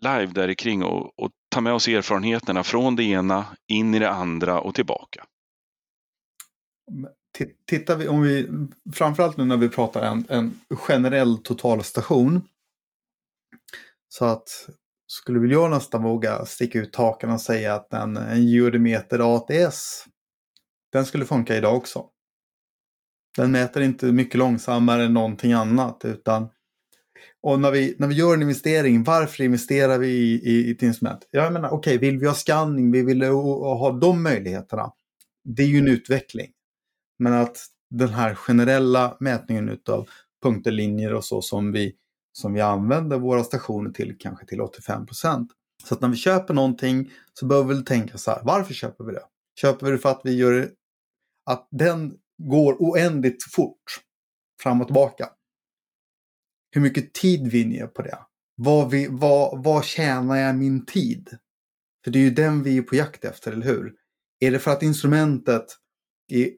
live 0.00 0.32
där 0.32 0.54
kring 0.54 0.82
och, 0.82 1.18
och 1.18 1.30
ta 1.48 1.60
med 1.60 1.72
oss 1.72 1.88
erfarenheterna 1.88 2.64
från 2.64 2.96
det 2.96 3.04
ena 3.04 3.46
in 3.66 3.94
i 3.94 3.98
det 3.98 4.10
andra 4.10 4.60
och 4.60 4.74
tillbaka 4.74 5.24
tittar 7.66 7.96
vi, 7.96 8.08
om 8.08 8.22
vi, 8.22 8.48
framförallt 8.92 9.36
nu 9.36 9.44
när 9.44 9.56
vi 9.56 9.68
pratar 9.68 10.02
en, 10.02 10.26
en 10.28 10.60
generell 10.70 11.38
totalstation. 11.38 12.48
Så 14.08 14.24
att 14.24 14.68
skulle 15.06 15.40
väl 15.40 15.50
jag 15.50 15.70
nästan 15.70 16.02
våga 16.02 16.46
sticka 16.46 16.78
ut 16.78 16.92
taken 16.92 17.30
och 17.30 17.40
säga 17.40 17.74
att 17.74 17.92
en, 17.92 18.16
en 18.16 18.46
geodemeter 18.46 19.36
ATS, 19.36 20.04
den 20.92 21.06
skulle 21.06 21.26
funka 21.26 21.56
idag 21.56 21.76
också. 21.76 22.06
Den 23.36 23.52
mäter 23.52 23.82
inte 23.82 24.06
mycket 24.06 24.38
långsammare 24.38 25.04
än 25.04 25.14
någonting 25.14 25.52
annat 25.52 26.04
utan 26.04 26.48
och 27.42 27.60
när 27.60 27.70
vi, 27.70 27.96
när 27.98 28.08
vi 28.08 28.14
gör 28.14 28.34
en 28.34 28.42
investering, 28.42 29.04
varför 29.04 29.44
investerar 29.44 29.98
vi 29.98 30.08
i, 30.08 30.50
i, 30.50 30.68
i 30.68 30.70
ett 30.70 30.82
instrument? 30.82 31.28
Jag 31.30 31.52
menar, 31.52 31.68
okej, 31.68 31.96
okay, 31.96 32.10
vill 32.10 32.18
vi 32.18 32.26
ha 32.26 32.34
scanning, 32.34 32.92
vi 32.92 33.02
vill 33.02 33.22
ha 33.22 33.92
de 33.92 34.22
möjligheterna. 34.22 34.92
Det 35.44 35.62
är 35.62 35.66
ju 35.66 35.78
en 35.78 35.88
utveckling. 35.88 36.50
Men 37.18 37.32
att 37.32 37.66
den 37.90 38.08
här 38.08 38.34
generella 38.34 39.16
mätningen 39.20 39.78
av 39.88 40.08
punkter, 40.42 40.70
linjer 40.70 41.14
och 41.14 41.24
så 41.24 41.42
som 41.42 41.72
vi, 41.72 41.94
som 42.32 42.52
vi 42.52 42.60
använder 42.60 43.18
våra 43.18 43.44
stationer 43.44 43.90
till, 43.90 44.16
kanske 44.18 44.46
till 44.46 44.60
85 44.60 45.06
procent. 45.06 45.50
Så 45.84 45.94
att 45.94 46.00
när 46.00 46.08
vi 46.08 46.16
köper 46.16 46.54
någonting 46.54 47.10
så 47.32 47.46
behöver 47.46 47.74
vi 47.74 47.84
tänka 47.84 48.18
så 48.18 48.30
här, 48.30 48.40
varför 48.44 48.74
köper 48.74 49.04
vi 49.04 49.12
det? 49.12 49.22
Köper 49.60 49.86
vi 49.86 49.92
det 49.92 49.98
för 49.98 50.08
att 50.08 50.20
vi 50.24 50.36
gör 50.36 50.70
att 51.50 51.68
den 51.70 52.14
går 52.38 52.76
oändligt 52.78 53.52
fort 53.52 53.82
fram 54.62 54.80
och 54.80 54.86
tillbaka? 54.86 55.28
Hur 56.74 56.80
mycket 56.80 57.12
tid 57.12 57.48
vinner 57.48 57.76
jag 57.76 57.94
på 57.94 58.02
det? 58.02 58.18
Vad, 58.56 58.90
vi, 58.90 59.06
vad, 59.10 59.64
vad 59.64 59.84
tjänar 59.84 60.36
jag 60.36 60.56
min 60.56 60.86
tid? 60.86 61.38
För 62.04 62.10
det 62.10 62.18
är 62.18 62.22
ju 62.22 62.30
den 62.30 62.62
vi 62.62 62.78
är 62.78 62.82
på 62.82 62.96
jakt 62.96 63.24
efter, 63.24 63.52
eller 63.52 63.66
hur? 63.66 63.92
Är 64.40 64.50
det 64.50 64.58
för 64.58 64.70
att 64.70 64.82
instrumentet 64.82 65.64
är 66.32 66.50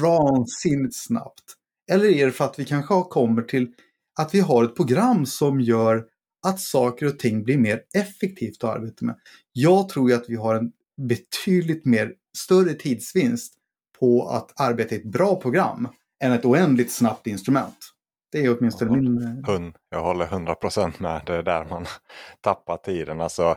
vansinnigt 0.00 0.96
snabbt? 0.96 1.44
Eller 1.90 2.04
är 2.04 2.26
det 2.26 2.32
för 2.32 2.44
att 2.44 2.58
vi 2.58 2.64
kanske 2.64 2.94
kommer 3.10 3.42
till 3.42 3.72
att 4.20 4.34
vi 4.34 4.40
har 4.40 4.64
ett 4.64 4.76
program 4.76 5.26
som 5.26 5.60
gör 5.60 6.04
att 6.46 6.60
saker 6.60 7.06
och 7.06 7.18
ting 7.18 7.44
blir 7.44 7.58
mer 7.58 7.82
effektivt 7.94 8.64
att 8.64 8.76
arbeta 8.76 9.04
med? 9.04 9.16
Jag 9.52 9.88
tror 9.88 10.10
ju 10.10 10.16
att 10.16 10.28
vi 10.28 10.36
har 10.36 10.54
en 10.54 10.72
betydligt 11.08 11.84
mer 11.84 12.12
större 12.36 12.74
tidsvinst 12.74 13.54
på 14.00 14.28
att 14.28 14.60
arbeta 14.60 14.94
i 14.94 14.98
ett 14.98 15.12
bra 15.12 15.40
program 15.40 15.88
än 16.22 16.32
ett 16.32 16.44
oändligt 16.44 16.92
snabbt 16.92 17.26
instrument. 17.26 17.94
Det 18.32 18.38
är 18.38 18.58
åtminstone 18.58 18.90
min... 18.90 19.22
Eh, 19.22 19.52
Hund, 19.52 19.76
jag 19.90 20.02
håller 20.02 20.26
100% 20.26 21.02
med. 21.02 21.22
Det 21.26 21.34
är 21.34 21.42
där 21.42 21.64
man 21.64 21.86
tappar 22.40 22.76
tiden. 22.76 23.20
Alltså, 23.20 23.56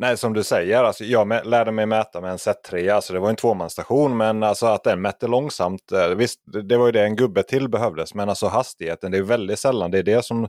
Nej, 0.00 0.16
som 0.16 0.32
du 0.32 0.42
säger, 0.44 0.84
alltså, 0.84 1.04
jag 1.04 1.46
lärde 1.46 1.72
mig 1.72 1.86
mäta 1.86 2.20
med 2.20 2.30
en 2.30 2.36
Z3. 2.36 2.94
Alltså, 2.94 3.12
det 3.12 3.18
var 3.18 3.30
en 3.30 3.36
tvåmansstation, 3.36 4.16
men 4.16 4.42
alltså, 4.42 4.66
att 4.66 4.84
den 4.84 5.02
mätte 5.02 5.26
långsamt. 5.26 5.92
Eh, 5.92 6.08
visst, 6.08 6.40
det 6.68 6.76
var 6.76 6.86
ju 6.86 6.92
det 6.92 7.02
en 7.02 7.16
gubbe 7.16 7.42
till 7.42 7.68
behövdes, 7.68 8.14
men 8.14 8.28
alltså 8.28 8.46
hastigheten, 8.46 9.12
det 9.12 9.18
är 9.18 9.22
väldigt 9.22 9.58
sällan 9.58 9.90
det 9.90 9.98
är 9.98 10.02
det 10.02 10.24
som 10.24 10.48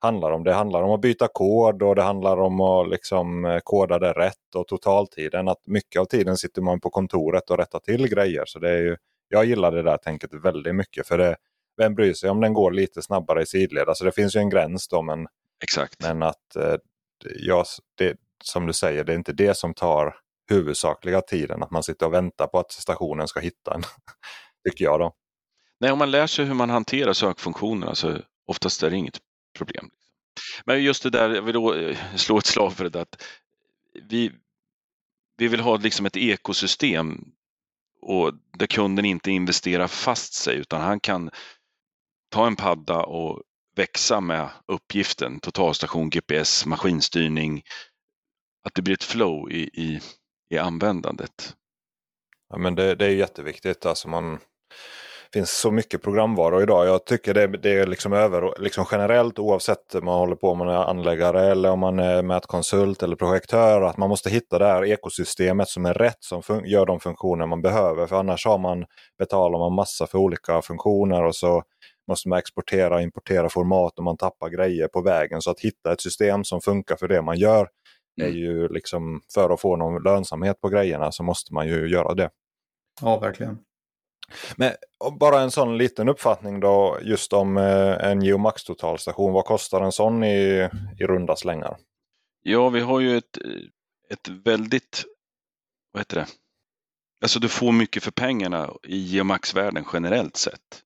handlar 0.00 0.30
om. 0.30 0.44
Det 0.44 0.52
handlar 0.52 0.82
om 0.82 0.90
att 0.90 1.00
byta 1.00 1.28
kod 1.32 1.82
och 1.82 1.94
det 1.94 2.02
handlar 2.02 2.36
om 2.36 2.60
att 2.60 2.88
liksom 2.88 3.44
eh, 3.44 3.58
koda 3.64 3.98
det 3.98 4.12
rätt 4.12 4.54
och 4.54 4.68
totaltiden. 4.68 5.48
Att 5.48 5.66
mycket 5.66 6.00
av 6.00 6.04
tiden 6.04 6.36
sitter 6.36 6.62
man 6.62 6.80
på 6.80 6.90
kontoret 6.90 7.50
och 7.50 7.58
rättar 7.58 7.78
till 7.78 8.08
grejer. 8.08 8.44
Så 8.46 8.58
det 8.58 8.70
är 8.70 8.78
ju, 8.82 8.96
jag 9.28 9.44
gillar 9.44 9.72
det 9.72 9.82
där 9.82 9.96
tänket 9.96 10.34
väldigt 10.34 10.74
mycket. 10.74 11.08
För 11.08 11.18
det, 11.18 11.36
vem 11.76 11.94
bryr 11.94 12.14
sig 12.14 12.30
om 12.30 12.40
den 12.40 12.52
går 12.52 12.70
lite 12.70 13.02
snabbare 13.02 13.42
i 13.42 13.46
sidled? 13.46 13.88
Alltså 13.88 14.04
det 14.04 14.12
finns 14.12 14.36
ju 14.36 14.40
en 14.40 14.50
gräns 14.50 14.88
då 14.88 15.02
men, 15.02 15.26
Exakt. 15.62 16.02
men 16.02 16.22
att 16.22 16.56
eh, 16.56 16.76
jag, 17.36 17.66
det, 17.94 18.16
som 18.44 18.66
du 18.66 18.72
säger, 18.72 19.04
det 19.04 19.12
är 19.12 19.16
inte 19.16 19.32
det 19.32 19.56
som 19.56 19.74
tar 19.74 20.16
huvudsakliga 20.50 21.20
tiden. 21.20 21.62
Att 21.62 21.70
man 21.70 21.82
sitter 21.82 22.06
och 22.06 22.12
väntar 22.12 22.46
på 22.46 22.58
att 22.58 22.72
stationen 22.72 23.28
ska 23.28 23.40
hitta 23.40 23.74
en. 23.74 23.82
Tycker 24.68 24.84
jag 24.84 25.00
då. 25.00 25.14
Nej, 25.80 25.92
om 25.92 25.98
man 25.98 26.10
lär 26.10 26.26
sig 26.26 26.44
hur 26.44 26.54
man 26.54 26.70
hanterar 26.70 27.12
sökfunktionerna 27.12 27.94
så 27.94 28.18
oftast 28.46 28.82
är 28.82 28.90
det 28.90 28.96
inget 28.96 29.18
problem. 29.58 29.90
Men 30.64 30.82
just 30.82 31.02
det 31.02 31.10
där, 31.10 31.34
jag 31.34 31.42
vill 31.42 31.54
då 31.54 31.74
eh, 31.74 31.96
slå 32.16 32.38
ett 32.38 32.46
slag 32.46 32.72
för 32.72 32.84
det 32.84 32.90
där 32.90 33.00
att 33.00 33.22
vi, 34.08 34.32
vi 35.36 35.48
vill 35.48 35.60
ha 35.60 35.76
liksom 35.76 36.06
ett 36.06 36.16
ekosystem 36.16 37.24
och 38.02 38.32
där 38.58 38.66
kunden 38.66 39.04
inte 39.04 39.30
investerar 39.30 39.86
fast 39.86 40.34
sig 40.34 40.56
utan 40.56 40.80
han 40.80 41.00
kan 41.00 41.30
ta 42.28 42.46
en 42.46 42.56
padda 42.56 43.02
och 43.02 43.42
växa 43.76 44.20
med 44.20 44.48
uppgiften, 44.66 45.40
totalstation, 45.40 46.10
GPS, 46.10 46.66
maskinstyrning, 46.66 47.62
att 48.64 48.74
det 48.74 48.82
blir 48.82 48.94
ett 48.94 49.04
flow 49.04 49.50
i, 49.50 49.62
i, 49.62 50.00
i 50.50 50.58
användandet. 50.58 51.54
Ja, 52.48 52.58
men 52.58 52.74
det, 52.74 52.94
det 52.94 53.06
är 53.06 53.10
jätteviktigt. 53.10 53.86
Alltså 53.86 54.08
man, 54.08 54.38
finns 55.32 55.50
så 55.50 55.70
mycket 55.70 56.02
programvara 56.02 56.62
idag. 56.62 56.86
Jag 56.86 57.04
tycker 57.04 57.34
det, 57.34 57.46
det 57.46 57.70
är 57.70 57.86
liksom 57.86 58.12
över, 58.12 58.54
liksom 58.58 58.84
generellt 58.90 59.38
oavsett 59.38 59.94
om 59.94 60.04
man 60.04 60.18
håller 60.18 60.36
på 60.36 60.54
med 60.54 60.68
anläggare 60.68 61.50
eller 61.50 61.70
om 61.70 61.80
man 61.80 61.98
är 61.98 62.22
mätkonsult 62.22 63.02
eller 63.02 63.16
projektör. 63.16 63.82
Att 63.82 63.96
man 63.96 64.08
måste 64.08 64.30
hitta 64.30 64.58
det 64.58 64.66
här 64.66 64.84
ekosystemet 64.84 65.68
som 65.68 65.86
är 65.86 65.94
rätt 65.94 66.24
som 66.24 66.42
gör 66.64 66.86
de 66.86 67.00
funktioner 67.00 67.46
man 67.46 67.62
behöver. 67.62 68.06
För 68.06 68.16
annars 68.16 68.46
har 68.46 68.58
man, 68.58 68.84
betalar 69.18 69.58
man 69.58 69.72
massa 69.72 70.06
för 70.06 70.18
olika 70.18 70.62
funktioner 70.62 71.24
och 71.24 71.36
så 71.36 71.62
måste 72.08 72.28
man 72.28 72.38
exportera 72.38 72.94
och 72.94 73.02
importera 73.02 73.48
format 73.48 73.98
och 73.98 74.04
man 74.04 74.16
tappar 74.16 74.48
grejer 74.48 74.88
på 74.88 75.02
vägen. 75.02 75.42
Så 75.42 75.50
att 75.50 75.60
hitta 75.60 75.92
ett 75.92 76.00
system 76.00 76.44
som 76.44 76.60
funkar 76.60 76.96
för 76.96 77.08
det 77.08 77.22
man 77.22 77.38
gör 77.38 77.68
är 78.20 78.26
mm. 78.26 78.36
ju 78.36 78.68
liksom 78.68 79.20
för 79.34 79.50
att 79.50 79.60
få 79.60 79.76
någon 79.76 80.02
lönsamhet 80.02 80.60
på 80.60 80.68
grejerna 80.68 81.12
så 81.12 81.22
måste 81.22 81.54
man 81.54 81.68
ju 81.68 81.88
göra 81.88 82.14
det. 82.14 82.30
Ja, 83.00 83.18
verkligen. 83.18 83.58
Men 84.56 84.72
bara 85.20 85.40
en 85.40 85.50
sån 85.50 85.78
liten 85.78 86.08
uppfattning 86.08 86.60
då 86.60 86.98
just 87.02 87.32
om 87.32 87.56
eh, 87.56 88.10
en 88.10 88.22
Geomax 88.22 88.64
totalstation. 88.64 89.32
Vad 89.32 89.44
kostar 89.44 89.80
en 89.80 89.92
sån 89.92 90.24
i, 90.24 90.68
i 90.98 91.06
runda 91.06 91.36
slängar? 91.36 91.76
Ja, 92.42 92.68
vi 92.68 92.80
har 92.80 93.00
ju 93.00 93.16
ett, 93.16 93.38
ett 94.10 94.28
väldigt, 94.28 95.04
vad 95.92 96.00
heter 96.00 96.16
det? 96.16 96.26
Alltså 97.20 97.40
du 97.40 97.48
får 97.48 97.72
mycket 97.72 98.02
för 98.02 98.10
pengarna 98.10 98.70
i 98.82 98.96
Geomax-världen 98.96 99.84
generellt 99.92 100.36
sett. 100.36 100.82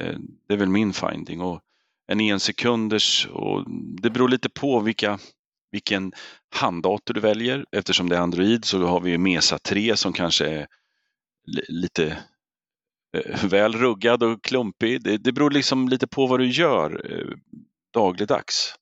Eh, 0.00 0.18
det 0.48 0.54
är 0.54 0.58
väl 0.58 0.68
min 0.68 0.92
finding. 0.92 1.40
Och 1.40 1.60
en 2.06 2.20
ensekunders, 2.20 3.26
och 3.26 3.64
det 4.02 4.10
beror 4.10 4.28
lite 4.28 4.48
på 4.48 4.80
vilka, 4.80 5.18
vilken 5.70 6.12
handdator 6.54 7.14
du 7.14 7.20
väljer. 7.20 7.66
Eftersom 7.72 8.08
det 8.08 8.16
är 8.16 8.20
Android 8.20 8.64
så 8.64 8.86
har 8.86 9.00
vi 9.00 9.18
Mesa 9.18 9.58
3 9.58 9.96
som 9.96 10.12
kanske 10.12 10.48
är 10.48 10.66
lite 11.68 12.18
eh, 13.16 13.44
väl 13.44 13.72
ruggad 13.72 14.22
och 14.22 14.44
klumpig. 14.44 15.02
Det, 15.02 15.16
det 15.16 15.32
beror 15.32 15.50
liksom 15.50 15.88
lite 15.88 16.06
på 16.06 16.26
vad 16.26 16.40
du 16.40 16.46
gör 16.46 17.12
eh, 17.12 17.36
dagligdags. 17.92 18.74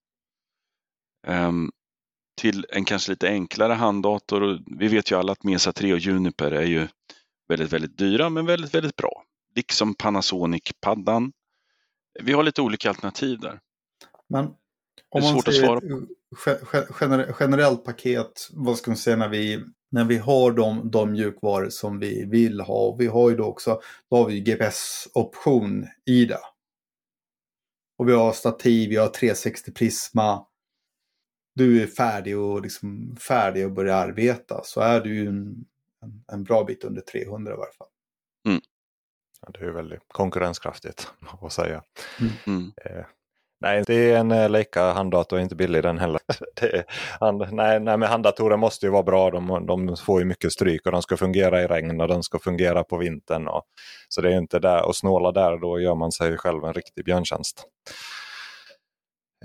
Um, 1.26 1.70
till 2.40 2.66
en 2.68 2.84
kanske 2.84 3.12
lite 3.12 3.28
enklare 3.28 3.72
handdator. 3.72 4.60
Vi 4.66 4.88
vet 4.88 5.10
ju 5.10 5.18
alla 5.18 5.32
att 5.32 5.44
Mesa 5.44 5.72
3 5.72 5.92
och 5.92 5.98
Juniper 5.98 6.50
är 6.50 6.66
ju 6.66 6.88
väldigt, 7.48 7.72
väldigt 7.72 7.98
dyra 7.98 8.30
men 8.30 8.46
väldigt, 8.46 8.74
väldigt 8.74 8.96
bra. 8.96 9.24
Liksom 9.55 9.94
Panasonic-paddan. 9.94 11.32
Vi 12.22 12.32
har 12.32 12.43
lite 12.43 12.62
olika 12.62 12.89
alternativ 12.89 13.39
där. 13.40 13.60
Men 14.28 14.44
om 15.09 15.22
man 15.22 15.43
säger 15.43 17.35
generellt 17.40 17.85
paket, 17.85 18.48
vad 18.52 18.78
ska 18.78 18.90
man 18.90 18.97
säga 18.97 19.16
när 19.16 19.28
vi 19.28 19.64
när 19.90 20.05
vi 20.05 20.18
har 20.18 20.52
de, 20.52 20.90
de 20.90 21.12
mjukvaror 21.12 21.68
som 21.68 21.98
vi 21.98 22.24
vill 22.24 22.60
ha. 22.60 22.86
Och 22.86 23.01
vi 23.01 23.06
har 23.06 23.31
ju 23.31 23.36
då 23.36 23.44
också 23.44 23.81
då 24.10 24.16
har 24.16 24.27
vi 24.27 24.40
GPS-option 24.40 25.86
i 26.06 26.24
det. 26.24 26.40
Och 27.98 28.09
vi 28.09 28.12
har 28.12 28.32
stativ, 28.32 28.90
vi 28.90 28.97
har 28.97 29.09
360 29.09 29.72
Prisma. 29.72 30.47
Du 31.55 31.82
är 31.82 31.86
färdig 31.86 32.39
och 32.39 32.62
liksom 32.62 33.16
färdig 33.16 33.62
att 33.62 33.74
börja 33.74 33.97
arbeta 33.97 34.60
så 34.64 34.81
är 34.81 35.01
du 35.01 35.27
en, 35.27 35.64
en 36.32 36.44
bra 36.44 36.64
bit 36.64 36.85
under 36.85 37.02
300 37.02 37.52
i 37.52 37.56
varje 37.56 37.72
fall. 37.72 37.89
Mm. 38.47 38.60
Det 39.48 39.64
är 39.64 39.70
väldigt 39.70 40.02
konkurrenskraftigt 40.08 41.12
att 41.42 41.52
säga. 41.52 41.82
Mm. 42.20 42.32
mm. 42.46 42.72
Eh, 42.84 43.06
Nej, 43.62 43.82
det 43.86 43.94
är 43.94 44.18
en 44.18 44.30
eh, 44.30 44.50
Leica 44.50 44.92
handdator, 44.92 45.40
inte 45.40 45.54
billig 45.54 45.82
den 45.82 45.98
heller. 45.98 46.20
Är, 46.60 46.84
hand, 47.20 47.46
nej, 47.52 47.80
nej, 47.80 47.96
men 47.96 48.08
handdatorer 48.08 48.56
måste 48.56 48.86
ju 48.86 48.92
vara 48.92 49.02
bra. 49.02 49.30
De, 49.30 49.66
de 49.66 49.96
får 49.96 50.20
ju 50.20 50.26
mycket 50.26 50.52
stryk 50.52 50.86
och 50.86 50.92
de 50.92 51.02
ska 51.02 51.16
fungera 51.16 51.62
i 51.62 51.66
regn 51.66 52.00
och 52.00 52.08
de 52.08 52.22
ska 52.22 52.38
fungera 52.38 52.84
på 52.84 52.96
vintern. 52.96 53.48
Och, 53.48 53.62
så 54.08 54.20
det 54.20 54.32
är 54.32 54.38
inte 54.38 54.58
där, 54.58 54.86
och 54.86 54.96
snåla 54.96 55.32
där, 55.32 55.58
då 55.58 55.80
gör 55.80 55.94
man 55.94 56.12
sig 56.12 56.38
själv 56.38 56.64
en 56.64 56.72
riktig 56.72 57.04
björntjänst. 57.04 57.64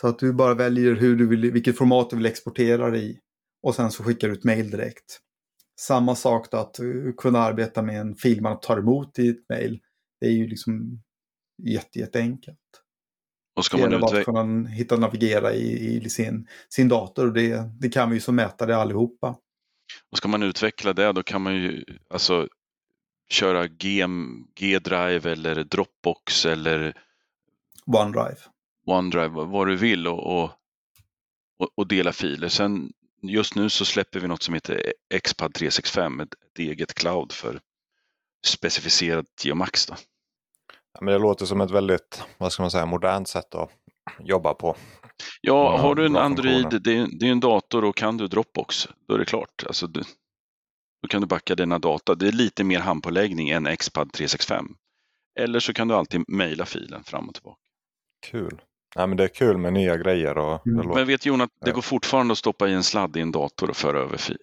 Så 0.00 0.08
att 0.08 0.18
du 0.18 0.32
bara 0.32 0.54
väljer 0.54 0.94
hur 0.94 1.16
du 1.16 1.26
vill, 1.26 1.52
vilket 1.52 1.78
format 1.78 2.10
du 2.10 2.16
vill 2.16 2.26
exportera 2.26 2.90
det 2.90 2.98
i. 2.98 3.18
Och 3.64 3.74
sen 3.74 3.90
så 3.90 4.04
skickar 4.04 4.28
du 4.28 4.34
ett 4.34 4.44
mail 4.44 4.70
direkt. 4.70 5.20
Samma 5.80 6.14
sak 6.14 6.50
då 6.50 6.56
att 6.56 6.76
kunna 7.16 7.38
arbeta 7.38 7.82
med 7.82 8.00
en 8.00 8.14
fil 8.14 8.42
man 8.42 8.60
tar 8.60 8.78
emot 8.78 9.18
i 9.18 9.28
ett 9.28 9.48
mail. 9.48 9.80
Det 10.20 10.26
är 10.26 10.30
ju 10.30 10.46
liksom 10.46 11.02
jätte, 11.62 11.98
jätteenkelt. 11.98 12.58
Och 13.56 13.64
ska 13.64 13.76
det 13.76 13.82
man 13.82 13.90
gäller 13.90 14.00
bara 14.00 14.18
att 14.18 14.24
kunna 14.24 14.68
hitta 14.68 14.96
navigera 14.96 15.52
i, 15.52 15.96
i 15.96 16.10
sin, 16.10 16.48
sin 16.68 16.88
dator. 16.88 17.26
Och 17.26 17.32
det, 17.32 17.70
det 17.80 17.88
kan 17.88 18.10
vi 18.10 18.16
ju 18.16 18.20
som 18.20 18.36
mätare 18.36 18.76
allihopa. 18.76 19.36
Och 20.10 20.18
ska 20.18 20.28
man 20.28 20.42
utveckla 20.42 20.92
det 20.92 21.12
då 21.12 21.22
kan 21.22 21.42
man 21.42 21.54
ju 21.54 21.84
alltså 22.10 22.48
köra 23.28 23.66
G-drive 23.66 25.32
eller 25.32 25.64
Dropbox 25.64 26.46
eller 26.46 27.02
OneDrive. 27.86 28.38
OneDrive, 28.86 29.28
vad 29.28 29.66
du 29.66 29.76
vill 29.76 30.06
och, 30.06 30.44
och, 30.44 30.50
och 31.74 31.88
dela 31.88 32.12
filer. 32.12 32.48
Sen 32.48 32.92
just 33.28 33.54
nu 33.54 33.70
så 33.70 33.84
släpper 33.84 34.20
vi 34.20 34.28
något 34.28 34.42
som 34.42 34.54
heter 34.54 34.92
Xpad 35.22 35.54
365, 35.54 36.20
ett, 36.20 36.34
ett 36.34 36.58
eget 36.58 36.94
cloud 36.94 37.32
för 37.32 37.60
specificerat 38.46 39.26
Geomax. 39.44 39.86
Då. 39.86 39.94
Ja, 40.92 41.00
men 41.00 41.12
det 41.12 41.18
låter 41.18 41.46
som 41.46 41.60
ett 41.60 41.70
väldigt, 41.70 42.22
vad 42.38 42.52
ska 42.52 42.62
man 42.62 42.70
säga, 42.70 42.86
modernt 42.86 43.28
sätt 43.28 43.54
att 43.54 43.70
jobba 44.18 44.54
på. 44.54 44.76
Ja, 45.40 45.76
har 45.76 45.94
du 45.94 46.06
en 46.06 46.16
Android, 46.16 46.82
det 46.82 46.96
är, 46.96 47.08
det 47.18 47.26
är 47.26 47.32
en 47.32 47.40
dator 47.40 47.84
och 47.84 47.96
kan 47.96 48.16
du 48.16 48.26
Dropbox, 48.26 48.88
då 49.08 49.14
är 49.14 49.18
det 49.18 49.24
klart. 49.24 49.64
Alltså, 49.66 49.86
du, 49.86 50.02
då 51.02 51.08
kan 51.08 51.20
du 51.20 51.26
backa 51.26 51.54
dina 51.54 51.78
data. 51.78 52.14
Det 52.14 52.28
är 52.28 52.32
lite 52.32 52.64
mer 52.64 52.80
handpåläggning 52.80 53.50
än 53.50 53.76
Xpad 53.76 54.12
365. 54.12 54.66
Eller 55.40 55.60
så 55.60 55.72
kan 55.72 55.88
du 55.88 55.94
alltid 55.94 56.24
mejla 56.28 56.66
filen 56.66 57.04
fram 57.04 57.28
och 57.28 57.34
tillbaka. 57.34 57.60
Kul. 58.26 58.60
Ja, 58.94 59.06
men 59.06 59.16
det 59.16 59.24
är 59.24 59.28
kul 59.28 59.58
med 59.58 59.72
nya 59.72 59.96
grejer. 59.96 60.38
Och 60.38 60.66
Mm. 60.66 60.88
Men 60.88 61.06
vet 61.06 61.26
Jon 61.26 61.40
att 61.40 61.50
det 61.64 61.70
går 61.72 61.82
fortfarande 61.82 62.32
att 62.32 62.38
stoppa 62.38 62.68
i 62.68 62.72
en 62.72 62.82
sladd 62.82 63.16
i 63.16 63.20
en 63.20 63.32
dator 63.32 63.70
och 63.70 63.76
föra 63.76 64.00
över 64.00 64.16
fil. 64.16 64.38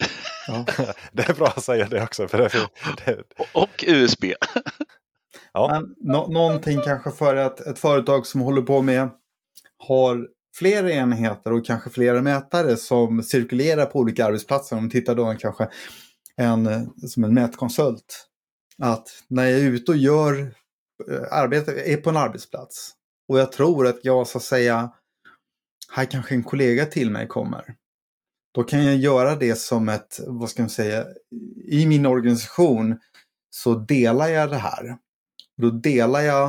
Ja. 0.47 0.65
det 1.11 1.29
är 1.29 1.33
bra 1.33 1.47
att 1.47 1.63
säga 1.63 1.87
det 1.87 2.03
också. 2.03 2.27
För 2.27 2.37
det, 2.37 2.49
det, 3.05 3.23
Och 3.53 3.83
USB. 3.87 4.23
ja. 5.53 5.69
Men 5.71 6.11
nå- 6.13 6.27
någonting 6.27 6.81
kanske 6.81 7.11
för 7.11 7.35
ett, 7.35 7.59
ett 7.59 7.79
företag 7.79 8.25
som 8.25 8.41
håller 8.41 8.61
på 8.61 8.81
med 8.81 9.09
har 9.77 10.27
flera 10.55 10.91
enheter 10.91 11.53
och 11.53 11.65
kanske 11.65 11.89
flera 11.89 12.21
mätare 12.21 12.77
som 12.77 13.23
cirkulerar 13.23 13.85
på 13.85 13.99
olika 13.99 14.25
arbetsplatser. 14.25 14.75
Om 14.77 14.83
vi 14.83 14.89
tittar 14.89 15.15
då 15.15 15.35
kanske 15.39 15.67
en, 16.37 16.89
som 17.07 17.23
en 17.23 17.33
mätkonsult. 17.33 18.27
Att 18.83 19.07
när 19.27 19.43
jag 19.43 19.59
är 19.59 19.63
ute 19.63 19.91
och 19.91 19.97
gör 19.97 20.39
eh, 21.11 21.37
arbete, 21.37 21.71
är 21.71 21.97
på 21.97 22.09
en 22.09 22.17
arbetsplats 22.17 22.91
och 23.27 23.39
jag 23.39 23.51
tror 23.51 23.87
att 23.87 23.99
jag 24.03 24.27
så 24.27 24.37
att 24.37 24.43
säga, 24.43 24.91
här 25.91 26.05
kanske 26.05 26.35
en 26.35 26.43
kollega 26.43 26.85
till 26.85 27.11
mig 27.11 27.27
kommer. 27.27 27.75
Då 28.53 28.63
kan 28.63 28.85
jag 28.85 28.95
göra 28.95 29.35
det 29.35 29.55
som 29.55 29.89
ett, 29.89 30.19
vad 30.27 30.49
ska 30.49 30.61
man 30.61 30.69
säga, 30.69 31.05
i 31.65 31.85
min 31.85 32.05
organisation 32.05 32.99
så 33.49 33.75
delar 33.75 34.27
jag 34.27 34.49
det 34.49 34.57
här. 34.57 34.97
Då 35.57 35.69
delar 35.69 36.21
jag 36.21 36.47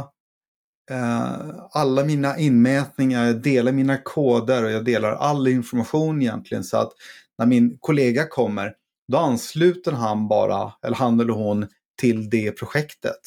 eh, 0.90 1.54
alla 1.70 2.04
mina 2.04 2.38
inmätningar, 2.38 3.26
jag 3.26 3.42
delar 3.42 3.72
mina 3.72 3.98
koder 3.98 4.64
och 4.64 4.70
jag 4.70 4.84
delar 4.84 5.12
all 5.12 5.48
information 5.48 6.22
egentligen 6.22 6.64
så 6.64 6.76
att 6.76 6.92
när 7.38 7.46
min 7.46 7.78
kollega 7.80 8.28
kommer 8.28 8.74
då 9.12 9.18
ansluter 9.18 9.92
han 9.92 10.28
bara, 10.28 10.72
eller 10.82 10.96
han 10.96 11.20
eller 11.20 11.32
hon, 11.32 11.66
till 12.00 12.30
det 12.30 12.52
projektet. 12.52 13.20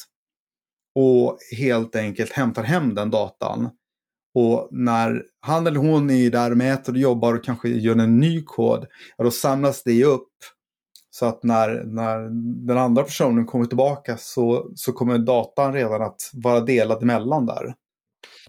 Och 0.98 1.38
helt 1.58 1.96
enkelt 1.96 2.32
hämtar 2.32 2.62
hem 2.62 2.94
den 2.94 3.10
datan. 3.10 3.70
Och 4.34 4.68
när 4.70 5.22
han 5.40 5.66
eller 5.66 5.80
hon 5.80 6.10
är 6.10 6.30
där 6.30 6.50
och 6.50 6.56
mäter 6.56 6.92
och 6.92 6.98
jobbar 6.98 7.34
och 7.34 7.44
kanske 7.44 7.68
gör 7.68 7.96
en 7.98 8.20
ny 8.20 8.42
kod, 8.42 8.86
då 9.18 9.30
samlas 9.30 9.82
det 9.82 10.04
upp. 10.04 10.28
Så 11.10 11.26
att 11.26 11.42
när, 11.42 11.82
när 11.84 12.18
den 12.66 12.78
andra 12.78 13.02
personen 13.02 13.46
kommer 13.46 13.64
tillbaka 13.66 14.16
så, 14.16 14.70
så 14.74 14.92
kommer 14.92 15.18
datan 15.18 15.72
redan 15.72 16.02
att 16.02 16.30
vara 16.32 16.60
delad 16.60 17.02
emellan 17.02 17.46
där. 17.46 17.74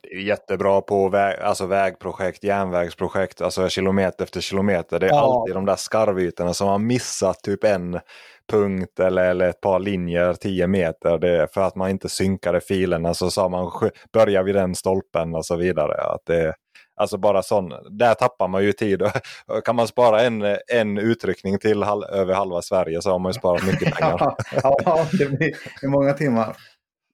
det 0.04 0.10
är 0.16 0.20
jättebra 0.22 0.82
på 0.82 1.10
väg, 1.10 1.40
alltså 1.40 1.66
vägprojekt, 1.66 2.44
järnvägsprojekt, 2.44 3.42
alltså 3.42 3.70
kilometer 3.70 4.24
efter 4.24 4.42
kilometer. 4.42 5.00
Det 5.00 5.06
är 5.06 5.10
Ja. 5.10 5.42
alltid 5.42 5.56
de 5.56 5.66
där 5.66 5.76
skarvytorna 5.76 6.54
som 6.54 6.68
har 6.68 6.80
missat 6.80 7.44
typ 7.44 7.64
en 7.64 8.00
punkt 8.48 9.00
eller, 9.00 9.30
eller 9.30 9.50
ett 9.50 9.62
par 9.62 9.80
linjer, 9.80 10.34
10 10.34 10.68
meter. 10.68 11.18
Det 11.18 11.54
för 11.54 11.62
att 11.62 11.76
man 11.76 11.90
inte 11.90 12.10
synkade 12.10 12.62
filerna 12.62 13.14
så 13.14 13.32
sa 13.32 13.50
man 13.50 13.72
börja 14.14 14.44
vid 14.44 14.56
den 14.56 14.76
stolpen 14.76 15.36
och 15.36 15.46
så 15.46 15.56
vidare. 15.56 16.02
Att 16.02 16.26
det, 16.26 16.54
alltså 16.96 17.18
bara 17.18 17.44
sån, 17.44 17.70
där 17.98 18.14
tappar 18.14 18.48
man 18.48 18.64
ju 18.64 18.74
tid. 18.74 19.02
kan 19.66 19.76
man 19.76 19.88
spara 19.88 20.22
en, 20.22 20.58
en 20.74 20.98
utryckning 20.98 21.60
till 21.60 21.84
hal, 21.84 22.04
över 22.04 22.34
halva 22.34 22.62
Sverige 22.62 23.02
så 23.02 23.12
har 23.12 23.20
man 23.20 23.30
ju 23.30 23.34
sparat 23.34 23.66
mycket 23.66 23.96
pengar. 23.98 24.36
ja, 24.64 24.78
ja, 24.86 25.08
det 25.12 25.26
blir 25.26 25.88
många 25.88 26.14
timmar. 26.14 26.56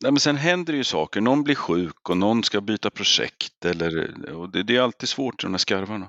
Nej, 0.03 0.11
men 0.11 0.19
sen 0.19 0.37
händer 0.37 0.73
det 0.73 0.77
ju 0.77 0.83
saker. 0.83 1.21
Någon 1.21 1.43
blir 1.43 1.55
sjuk 1.55 2.09
och 2.09 2.17
någon 2.17 2.43
ska 2.43 2.61
byta 2.61 2.89
projekt. 2.89 3.65
Eller, 3.65 4.09
och 4.35 4.51
det, 4.51 4.63
det 4.63 4.77
är 4.77 4.81
alltid 4.81 5.09
svårt 5.09 5.41
de 5.41 5.51
här 5.51 5.57
skarvarna. 5.57 6.07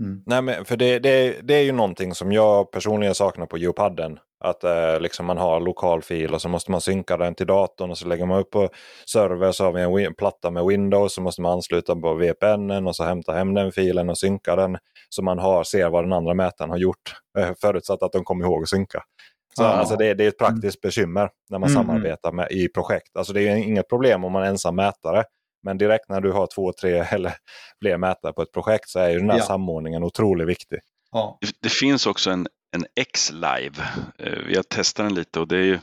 Mm. 0.00 0.22
Nej, 0.26 0.42
men 0.42 0.64
för 0.64 0.76
det, 0.76 0.98
det, 0.98 1.36
det 1.42 1.54
är 1.54 1.62
ju 1.62 1.72
någonting 1.72 2.14
som 2.14 2.32
jag 2.32 2.70
personligen 2.70 3.14
saknar 3.14 3.46
på 3.46 3.58
Geopadden. 3.58 4.18
Att 4.44 4.64
eh, 4.64 5.00
liksom 5.00 5.26
man 5.26 5.36
har 5.38 5.60
lokal 5.60 6.02
fil 6.02 6.34
och 6.34 6.42
så 6.42 6.48
måste 6.48 6.70
man 6.70 6.80
synka 6.80 7.16
den 7.16 7.34
till 7.34 7.46
datorn 7.46 7.90
och 7.90 7.98
så 7.98 8.08
lägger 8.08 8.26
man 8.26 8.38
upp 8.40 8.50
på 8.50 8.68
server 9.12 9.52
så 9.52 9.64
har 9.64 9.72
vi 9.72 9.82
en 9.82 9.90
win- 9.90 10.14
platta 10.18 10.50
med 10.50 10.64
Windows 10.64 11.14
så 11.14 11.20
måste 11.22 11.42
man 11.42 11.52
ansluta 11.52 11.96
på 11.96 12.14
VPN 12.14 12.86
och 12.86 12.96
så 12.96 13.04
hämta 13.04 13.32
hem 13.32 13.54
den 13.54 13.72
filen 13.72 14.10
och 14.10 14.18
synka 14.18 14.56
den. 14.56 14.78
Så 15.08 15.22
man 15.22 15.38
har, 15.38 15.64
ser 15.64 15.88
vad 15.90 16.04
den 16.04 16.12
andra 16.12 16.34
mätaren 16.34 16.70
har 16.70 16.78
gjort. 16.78 17.14
Eh, 17.38 17.50
förutsatt 17.60 18.02
att 18.02 18.12
de 18.12 18.24
kommer 18.24 18.44
ihåg 18.44 18.62
att 18.62 18.68
synka. 18.68 19.02
Så, 19.56 19.62
Ja. 19.62 19.68
alltså 19.68 19.96
det, 19.96 20.14
det 20.14 20.24
är 20.24 20.28
ett 20.28 20.38
praktiskt 20.38 20.80
bekymmer 20.80 21.28
när 21.50 21.58
man 21.58 21.70
Mm. 21.70 21.82
samarbetar 21.82 22.32
med, 22.32 22.50
i 22.50 22.68
projekt. 22.68 23.16
Alltså 23.16 23.32
det 23.32 23.48
är 23.48 23.56
inget 23.56 23.88
problem 23.88 24.24
om 24.24 24.32
man 24.32 24.42
är 24.42 24.46
ensam 24.48 24.76
mätare. 24.76 25.24
Men 25.68 25.78
direkt 25.78 26.08
när 26.08 26.20
du 26.20 26.32
har 26.32 26.46
två, 26.54 26.72
tre 26.72 26.98
eller 27.10 27.34
fler 27.82 27.96
mätare 27.98 28.32
på 28.32 28.42
ett 28.42 28.52
projekt 28.52 28.88
så 28.88 28.98
är 28.98 29.08
ju 29.10 29.18
den 29.18 29.30
här 29.30 29.38
Ja. 29.38 29.44
samordningen 29.44 30.02
otroligt 30.02 30.48
viktig. 30.48 30.78
Ja. 31.12 31.38
Det, 31.40 31.50
det 31.62 31.68
finns 31.68 32.06
också 32.06 32.30
en, 32.30 32.46
en 32.76 32.86
X-Live. 33.00 33.74
Eh, 34.18 34.38
Vi 34.46 34.56
har 34.56 34.62
testat 34.62 35.06
den 35.06 35.14
lite 35.14 35.40
och 35.40 35.48
det 35.48 35.56
är 35.56 35.62
ju 35.62 35.78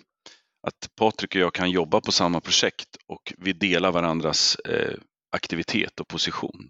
att 0.68 0.90
Patrik 1.00 1.36
och 1.36 1.42
jag 1.42 1.54
kan 1.54 1.72
jobba 1.72 2.02
på 2.02 2.12
samma 2.12 2.42
projekt 2.42 2.90
och 3.08 3.34
vi 3.38 3.54
delar 3.54 3.92
varandras 3.92 4.56
eh, 4.56 4.94
aktivitet 5.36 6.00
och 6.00 6.08
position. 6.08 6.70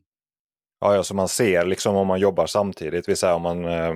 Ja, 0.79 0.95
ja, 0.95 1.03
så 1.03 1.13
man 1.15 1.27
ser 1.27 1.65
liksom 1.65 1.95
om 1.95 2.07
man 2.07 2.19
jobbar 2.19 2.47
samtidigt. 2.47 3.09
Vi 3.09 3.15
säger 3.15 3.33
om 3.33 3.41
man, 3.41 3.65
eh, 3.65 3.93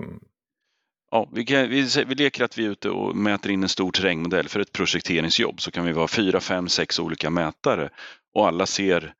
Ja, 1.11 1.29
vi, 1.33 1.45
kan, 1.45 1.69
vi, 1.69 2.03
vi 2.07 2.15
leker 2.15 2.43
att 2.43 2.57
vi 2.57 2.65
är 2.65 2.69
ute 2.69 2.89
och 2.89 3.15
mäter 3.15 3.51
in 3.51 3.63
en 3.63 3.69
stor 3.69 3.91
terrängmodell 3.91 4.49
för 4.49 4.59
ett 4.59 4.71
projekteringsjobb 4.71 5.61
så 5.61 5.71
kan 5.71 5.85
vi 5.85 5.91
vara 5.91 6.07
fyra, 6.07 6.39
fem, 6.39 6.69
sex 6.69 6.99
olika 6.99 7.29
mätare 7.29 7.89
och 8.35 8.47
alla 8.47 8.65
ser 8.65 9.13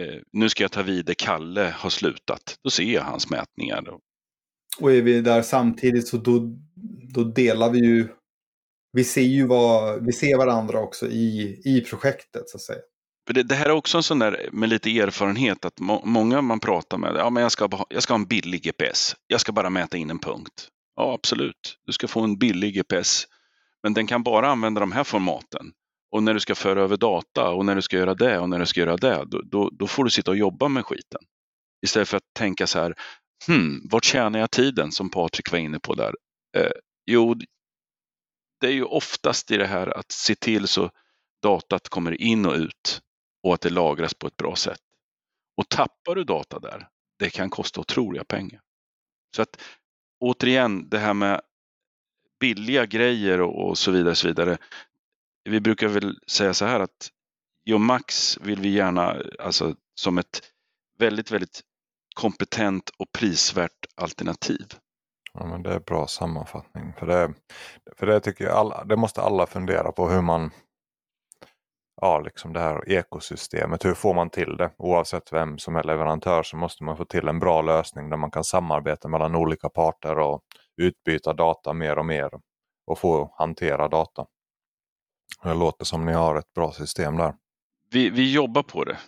eh, 0.00 0.20
nu 0.32 0.48
ska 0.48 0.64
jag 0.64 0.72
ta 0.72 0.82
vid 0.82 1.06
där 1.06 1.14
Kalle 1.14 1.74
har 1.76 1.90
slutat. 1.90 2.58
Då 2.64 2.70
ser 2.70 2.84
jag 2.84 3.02
hans 3.02 3.30
mätningar. 3.30 3.84
Och 4.80 4.92
är 4.92 5.02
vi 5.02 5.20
där 5.20 5.42
samtidigt 5.42 6.08
så 6.08 6.16
då, 6.16 6.56
då 7.14 7.24
delar 7.24 7.70
vi 7.70 7.78
ju. 7.78 8.08
Vi 8.92 9.04
ser 9.04 9.22
ju 9.22 9.46
vad, 9.46 10.04
vi 10.06 10.12
ser 10.12 10.36
varandra 10.36 10.78
också 10.78 11.06
i, 11.06 11.60
i 11.64 11.80
projektet 11.80 12.48
så 12.48 12.56
att 12.56 12.62
säga. 12.62 12.80
För 13.26 13.34
det, 13.34 13.42
det 13.42 13.54
här 13.54 13.66
är 13.66 13.70
också 13.70 13.96
en 13.96 14.02
sån 14.02 14.18
där 14.18 14.48
med 14.52 14.68
lite 14.68 14.98
erfarenhet 14.98 15.64
att 15.64 15.80
må, 15.80 16.02
många 16.04 16.42
man 16.42 16.60
pratar 16.60 16.98
med, 16.98 17.14
ja 17.16 17.30
men 17.30 17.42
jag 17.42 17.52
ska, 17.52 17.68
jag 17.88 18.02
ska 18.02 18.12
ha 18.12 18.18
en 18.18 18.26
billig 18.26 18.62
GPS. 18.62 19.16
Jag 19.26 19.40
ska 19.40 19.52
bara 19.52 19.70
mäta 19.70 19.96
in 19.96 20.10
en 20.10 20.18
punkt. 20.18 20.68
Ja 20.96 21.14
absolut, 21.14 21.78
du 21.86 21.92
ska 21.92 22.08
få 22.08 22.20
en 22.20 22.38
billig 22.38 22.74
GPS. 22.74 23.24
Men 23.82 23.94
den 23.94 24.06
kan 24.06 24.22
bara 24.22 24.48
använda 24.48 24.80
de 24.80 24.92
här 24.92 25.04
formaten. 25.04 25.72
Och 26.14 26.22
när 26.22 26.34
du 26.34 26.40
ska 26.40 26.54
föra 26.54 26.82
över 26.82 26.96
data 26.96 27.50
och 27.50 27.64
när 27.64 27.74
du 27.74 27.82
ska 27.82 27.96
göra 27.96 28.14
det 28.14 28.38
och 28.38 28.48
när 28.48 28.58
du 28.58 28.66
ska 28.66 28.80
göra 28.80 28.96
det, 28.96 29.24
då, 29.26 29.42
då, 29.42 29.70
då 29.70 29.86
får 29.86 30.04
du 30.04 30.10
sitta 30.10 30.30
och 30.30 30.36
jobba 30.36 30.68
med 30.68 30.86
skiten. 30.86 31.20
Istället 31.82 32.08
för 32.08 32.16
att 32.16 32.34
tänka 32.34 32.66
så 32.66 32.78
här, 32.78 32.94
hmm, 33.46 33.88
vart 33.90 34.04
tjänar 34.04 34.38
jag 34.38 34.50
tiden 34.50 34.92
som 34.92 35.10
Patrik 35.10 35.52
var 35.52 35.58
inne 35.58 35.78
på 35.78 35.94
där? 35.94 36.14
Eh, 36.56 36.70
jo, 37.06 37.34
det 38.60 38.66
är 38.66 38.72
ju 38.72 38.84
oftast 38.84 39.50
i 39.50 39.56
det 39.56 39.66
här 39.66 39.98
att 39.98 40.12
se 40.12 40.34
till 40.34 40.68
så 40.68 40.90
datat 41.42 41.88
kommer 41.88 42.20
in 42.20 42.46
och 42.46 42.54
ut 42.54 43.00
och 43.42 43.54
att 43.54 43.60
det 43.60 43.70
lagras 43.70 44.14
på 44.14 44.26
ett 44.26 44.36
bra 44.36 44.56
sätt. 44.56 44.80
Och 45.56 45.68
tappar 45.68 46.14
du 46.14 46.24
data 46.24 46.58
där, 46.58 46.88
det 47.18 47.30
kan 47.30 47.50
kosta 47.50 47.80
otroliga 47.80 48.24
pengar. 48.24 48.60
Så 49.36 49.42
att 49.42 49.62
återigen, 50.20 50.88
det 50.88 50.98
här 50.98 51.14
med 51.14 51.40
billiga 52.40 52.86
grejer 52.86 53.40
och, 53.40 53.68
och 53.68 53.78
så 53.78 53.90
vidare, 53.90 54.14
så 54.14 54.28
vidare. 54.28 54.58
Vi 55.44 55.60
brukar 55.60 55.88
väl 55.88 56.18
säga 56.26 56.54
så 56.54 56.64
här 56.64 56.80
att 56.80 57.10
Geomax 57.64 58.38
vill 58.40 58.60
vi 58.60 58.68
gärna, 58.68 59.16
alltså 59.38 59.74
som 59.94 60.18
ett 60.18 60.40
väldigt, 60.98 61.30
väldigt 61.30 61.60
kompetent 62.14 62.90
och 62.98 63.12
prisvärt 63.12 63.86
alternativ. 63.96 64.66
ja, 65.34 65.46
men 65.46 65.62
det 65.62 65.70
är 65.74 65.80
bra 65.80 66.06
sammanfattning. 66.06 66.92
För 66.98 67.06
det, 67.06 67.34
för 67.96 68.06
det 68.06 68.20
tycker 68.20 68.44
jag 68.44 68.54
alla, 68.54 68.84
det 68.84 68.96
måste 68.96 69.22
alla 69.22 69.46
fundera 69.46 69.92
på 69.92 70.08
hur 70.08 70.22
man, 70.22 70.50
ja 72.00 72.20
liksom 72.20 72.52
det 72.52 72.60
här 72.60 72.88
ekosystemet, 72.90 73.84
hur 73.84 73.94
får 73.94 74.14
man 74.14 74.30
till 74.30 74.56
det? 74.56 74.70
Oavsett 74.78 75.32
vem 75.32 75.58
som 75.58 75.76
är 75.76 75.82
leverantör 75.82 76.42
så 76.42 76.56
måste 76.56 76.84
man 76.84 76.96
få 76.96 77.04
till 77.04 77.28
en 77.28 77.38
bra 77.38 77.62
lösning 77.62 78.10
där 78.10 78.16
man 78.16 78.30
kan 78.30 78.44
samarbeta 78.44 79.08
mellan 79.08 79.34
olika 79.34 79.68
parter 79.68 80.18
och 80.18 80.42
utbyta 80.82 81.32
data 81.32 81.72
mer 81.72 81.98
och 81.98 82.06
mer 82.06 82.30
och 82.86 82.98
få 82.98 83.34
hantera 83.38 83.88
data. 83.88 84.26
Det 85.42 85.54
låter 85.54 85.84
som 85.84 86.04
ni 86.04 86.12
har 86.12 86.36
ett 86.36 86.54
bra 86.54 86.72
system 86.72 87.16
där. 87.16 87.34
Vi, 87.90 88.10
vi 88.10 88.32
jobbar 88.32 88.62
på 88.62 88.84
det. 88.84 88.98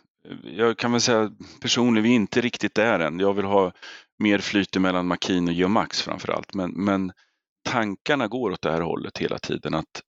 jag 0.42 0.78
kan 0.78 0.92
väl 0.92 1.00
säga 1.00 1.30
personligen, 1.60 2.02
vi 2.02 2.10
är 2.10 2.14
inte 2.14 2.40
riktigt 2.40 2.74
där 2.74 3.00
än. 3.00 3.20
Jag 3.20 3.32
vill 3.34 3.44
ha 3.44 3.72
mer 4.18 4.38
flyt 4.38 4.76
mellan 4.76 5.06
Makin 5.06 5.48
och 5.48 5.54
Geomax 5.54 6.02
framför 6.02 6.32
allt. 6.32 6.54
Men, 6.54 6.70
men 6.70 7.12
tankarna 7.64 8.28
går 8.28 8.50
åt 8.50 8.62
det 8.62 8.72
här 8.72 8.80
hållet 8.80 9.18
hela 9.18 9.38
tiden. 9.38 9.74
att 9.74 10.02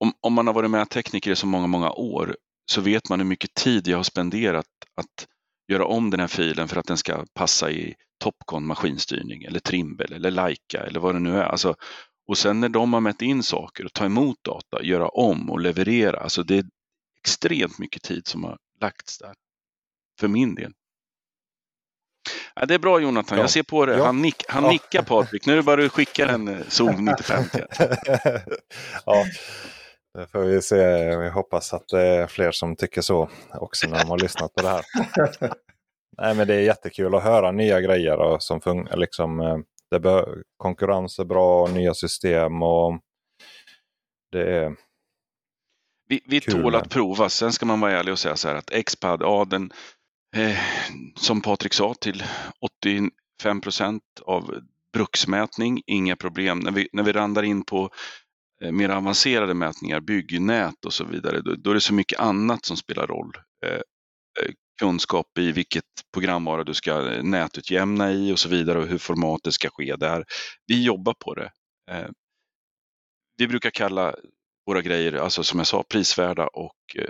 om, 0.00 0.12
om 0.20 0.32
man 0.32 0.46
har 0.46 0.54
varit 0.54 0.70
med 0.70 0.90
tekniker 0.90 1.30
i 1.30 1.36
så 1.36 1.46
många, 1.46 1.66
många 1.66 1.90
år 1.90 2.36
så 2.66 2.80
vet 2.80 3.08
man 3.08 3.20
hur 3.20 3.26
mycket 3.26 3.54
tid 3.54 3.88
jag 3.88 3.96
har 3.96 4.02
spenderat 4.02 4.66
att 4.94 5.26
göra 5.68 5.86
om 5.86 6.10
den 6.10 6.20
här 6.20 6.26
filen 6.26 6.68
för 6.68 6.76
att 6.76 6.86
den 6.86 6.96
ska 6.96 7.24
passa 7.34 7.70
i 7.70 7.94
Topcon 8.18 8.66
maskinstyrning 8.66 9.42
eller 9.42 9.60
Trimble 9.60 10.16
eller 10.16 10.30
Leica 10.30 10.86
eller 10.86 11.00
vad 11.00 11.14
det 11.14 11.18
nu 11.18 11.38
är. 11.38 11.42
Alltså, 11.42 11.74
och 12.30 12.38
sen 12.38 12.60
när 12.60 12.68
de 12.68 12.92
har 12.92 13.00
mätt 13.00 13.22
in 13.22 13.42
saker 13.42 13.84
och 13.84 13.92
ta 13.92 14.04
emot 14.04 14.36
data, 14.44 14.82
göra 14.82 15.08
om 15.08 15.50
och 15.50 15.60
leverera. 15.60 16.20
Alltså 16.20 16.42
det 16.42 16.56
är 16.56 16.64
extremt 17.20 17.78
mycket 17.78 18.02
tid 18.02 18.26
som 18.26 18.44
har 18.44 18.58
lagts 18.80 19.18
där. 19.18 19.34
För 20.20 20.28
min 20.28 20.54
del. 20.54 20.72
Ja, 22.54 22.66
det 22.66 22.74
är 22.74 22.78
bra 22.78 23.00
Jonathan, 23.00 23.38
ja. 23.38 23.44
jag 23.44 23.50
ser 23.50 23.62
på 23.62 23.86
det. 23.86 23.96
Ja. 23.96 24.04
Han, 24.04 24.22
nick, 24.22 24.44
han 24.48 24.64
ja. 24.64 24.70
nickar 24.70 25.02
Patrik. 25.02 25.46
Nu 25.46 25.62
bara 25.62 25.76
du 25.76 25.88
skickar 25.88 26.26
en 26.26 26.48
eh, 26.48 26.66
Zoom 26.68 27.04
95 27.04 27.44
till. 27.52 27.64
ja, 29.06 29.24
det 30.18 30.26
får 30.32 30.40
vi 30.40 30.62
se. 30.62 31.16
Vi 31.16 31.28
hoppas 31.28 31.72
att 31.72 31.88
det 31.88 32.06
är 32.06 32.26
fler 32.26 32.52
som 32.52 32.76
tycker 32.76 33.00
så 33.00 33.30
också 33.54 33.88
när 33.88 33.98
de 33.98 34.10
har 34.10 34.18
lyssnat 34.18 34.54
på 34.54 34.62
det 34.62 34.68
här. 34.68 34.84
Nej, 36.18 36.34
men 36.34 36.46
det 36.48 36.54
är 36.54 36.60
jättekul 36.60 37.14
att 37.14 37.22
höra 37.22 37.52
nya 37.52 37.80
grejer 37.80 38.16
och 38.16 38.42
som. 38.42 38.88
Liksom, 38.94 39.40
eh, 39.40 39.58
det 39.90 40.26
konkurrens 40.56 41.18
är 41.18 41.24
bra, 41.24 41.66
nya 41.66 41.94
system 41.94 42.62
och 42.62 43.00
det 44.32 44.56
är 44.56 44.76
vi, 46.10 46.20
vi 46.26 46.40
tål 46.40 46.74
att 46.74 46.90
prova. 46.90 47.28
Sen 47.28 47.52
ska 47.52 47.66
man 47.66 47.80
vara 47.80 47.92
ärlig 47.92 48.12
och 48.12 48.18
säga 48.18 48.36
så 48.36 48.48
här 48.48 48.54
att 48.54 48.86
Xpad, 48.86 49.22
ja 49.22 49.46
den, 49.50 49.72
eh, 50.36 50.58
som 51.16 51.40
Patrik 51.40 51.72
sa, 51.72 51.94
till 51.94 52.24
85 52.60 53.60
procent 53.60 54.02
av 54.22 54.60
bruksmätning, 54.92 55.82
inga 55.86 56.16
problem. 56.16 56.58
När 56.58 56.72
vi, 56.72 56.88
när 56.92 57.02
vi 57.02 57.12
randar 57.12 57.42
in 57.42 57.64
på 57.64 57.90
eh, 58.62 58.72
mer 58.72 58.88
avancerade 58.88 59.54
mätningar, 59.54 60.00
byggnät 60.00 60.84
och 60.84 60.92
så 60.92 61.04
vidare, 61.04 61.40
då, 61.40 61.54
då, 61.54 61.70
är 61.70 61.74
det 61.74 61.80
så 61.80 61.94
mycket 61.94 62.20
annat 62.20 62.64
som 62.64 62.76
spelar 62.76 63.06
roll. 63.06 63.32
Eh, 63.66 63.72
eh 63.72 63.80
kunskap 64.80 65.38
i 65.38 65.52
vilket 65.52 65.84
programvara 66.12 66.64
du 66.64 66.74
ska 66.74 67.12
eh, 67.12 67.22
nätutjämna 67.22 68.12
i 68.12 68.32
och 68.32 68.38
så 68.38 68.48
vidare 68.48 68.78
och 68.78 68.86
hur 68.86 68.98
formatet 68.98 69.54
ska 69.54 69.68
ske 69.70 69.96
där. 69.96 70.24
Vi 70.66 70.84
jobbar 70.84 71.14
på 71.24 71.34
det. 71.34 71.50
Eh, 71.90 72.08
vi 73.36 73.46
brukar 73.48 73.70
kalla 73.70 74.14
våra 74.66 74.82
grejer, 74.82 75.12
alltså 75.12 75.42
som 75.42 75.60
jag 75.60 75.66
sa, 75.66 75.84
prisvärda 75.88 76.46
och 76.46 76.96
eh, 76.96 77.08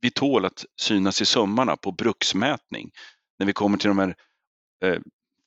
vi 0.00 0.10
tål 0.10 0.44
att 0.44 0.64
synas 0.80 1.22
i 1.22 1.24
sömmarna 1.24 1.76
på 1.76 1.92
bruksmätning. 1.92 2.90
När 3.38 3.46
vi 3.46 3.52
kommer 3.52 3.78
till 3.78 3.88
de 3.88 3.98
här 3.98 4.14
eh, 4.84 5.00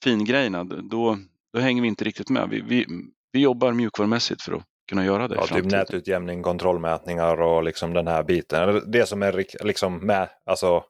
fingrejerna, 0.04 0.64
då, 0.64 1.18
då 1.54 1.60
hänger 1.60 1.82
vi 1.82 1.88
inte 1.88 2.06
riktigt 2.06 2.30
med. 2.30 2.50
Vi, 2.50 2.62
vi, 2.62 2.86
vi 3.32 3.40
jobbar 3.40 3.72
mjukvarumässigt 3.72 4.42
för 4.42 4.54
att 4.54 4.64
kunna 4.90 5.06
göra 5.06 5.28
det. 5.28 5.36
Ja, 5.36 5.48
typ 5.48 5.66
nätutjämning, 5.66 6.44
kontrollmätningar 6.44 7.42
och 7.42 7.64
liksom 7.64 7.94
den 7.94 8.08
här 8.08 8.24
biten. 8.24 8.92
Det 8.92 9.06
som 9.06 9.24
är 9.24 9.64
liksom 9.64 9.98
med, 9.98 10.30
alltså 10.46 10.84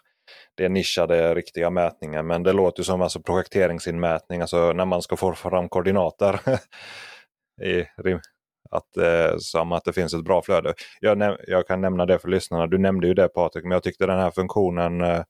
det 0.56 0.66
är 0.66 0.70
nischade 0.70 1.36
riktiga 1.36 1.70
mätningar. 1.70 2.24
Men 2.24 2.44
det 2.44 2.54
låter 2.54 2.84
som 2.84 3.02
alltså 3.02 3.22
projekteringsinmätning, 3.22 4.42
alltså 4.42 4.74
när 4.74 4.86
man 4.86 5.02
ska 5.02 5.16
få 5.16 5.34
fram 5.34 5.70
koordinater. 5.70 6.40
I, 7.62 7.86
att, 8.72 8.98
eh, 8.98 9.38
som 9.38 9.72
att 9.72 9.84
det 9.84 9.94
finns 9.94 10.14
ett 10.14 10.24
bra 10.24 10.42
flöde. 10.42 10.74
Jag, 11.00 11.38
jag, 11.48 11.68
kan 11.68 11.82
nämna 11.82 12.06
det 12.06 12.20
för 12.20 12.30
lyssnarna. 12.30 12.68
Du 12.68 12.78
nämnde 12.78 13.08
ju 13.08 13.14
det 13.14 13.28
Patrik, 13.28 13.64
men 13.64 13.72
jag 13.72 13.84
tyckte 13.84 14.06
den 14.06 14.20
här 14.20 14.32
funktionen 14.32 15.02
eh, 15.02 15.24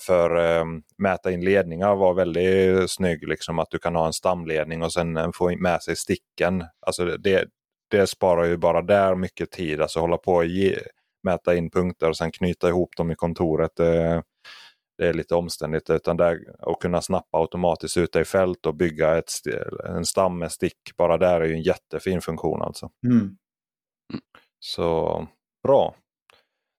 för 0.00 0.58
eh, 0.58 0.64
mäta 0.98 1.30
in 1.30 1.44
ledningar 1.44 1.94
var 1.94 2.14
väldigt 2.14 2.90
snygg. 2.90 3.28
Liksom 3.28 3.58
att 3.58 3.70
du 3.70 3.78
kan 3.78 3.94
ha 3.94 4.06
en 4.06 4.12
stamledning 4.12 4.82
och 4.82 4.92
sen 4.92 5.16
eh, 5.16 5.30
få 5.34 5.56
med 5.56 5.82
sig 5.82 5.96
sticken. 5.96 6.64
Alltså 6.86 7.04
det, 7.04 7.48
det 7.90 8.06
sparar 8.06 8.44
ju 8.44 8.56
bara 8.56 8.82
där 8.82 9.14
mycket 9.14 9.50
tid. 9.50 9.80
Alltså 9.80 10.00
hålla 10.00 10.16
på 10.16 10.34
och 10.34 10.46
ge, 10.46 10.78
mäta 11.24 11.54
in 11.56 11.70
punkter 11.70 12.08
och 12.08 12.16
sen 12.16 12.32
knyta 12.32 12.68
ihop 12.68 12.96
dem 12.96 13.10
i 13.10 13.14
kontoret. 13.14 13.80
Eh, 13.80 14.20
det 14.98 15.08
är 15.08 15.14
lite 15.14 15.34
omständigt. 15.34 15.90
Utan 15.90 16.16
där, 16.16 16.38
att 16.58 16.78
kunna 16.80 17.02
snappa 17.02 17.38
automatiskt 17.38 17.96
ute 17.96 18.20
i 18.20 18.24
fält 18.24 18.66
och 18.66 18.74
bygga 18.74 19.18
ett, 19.18 19.30
en 19.84 20.04
stam 20.04 20.38
med 20.38 20.52
stick. 20.52 20.96
Bara 20.96 21.18
där 21.18 21.40
är 21.40 21.44
ju 21.44 21.54
en 21.54 21.62
jättefin 21.62 22.20
funktion 22.20 22.62
alltså. 22.62 22.90
Mm. 23.06 23.36
Så 24.60 25.26
bra. 25.62 25.94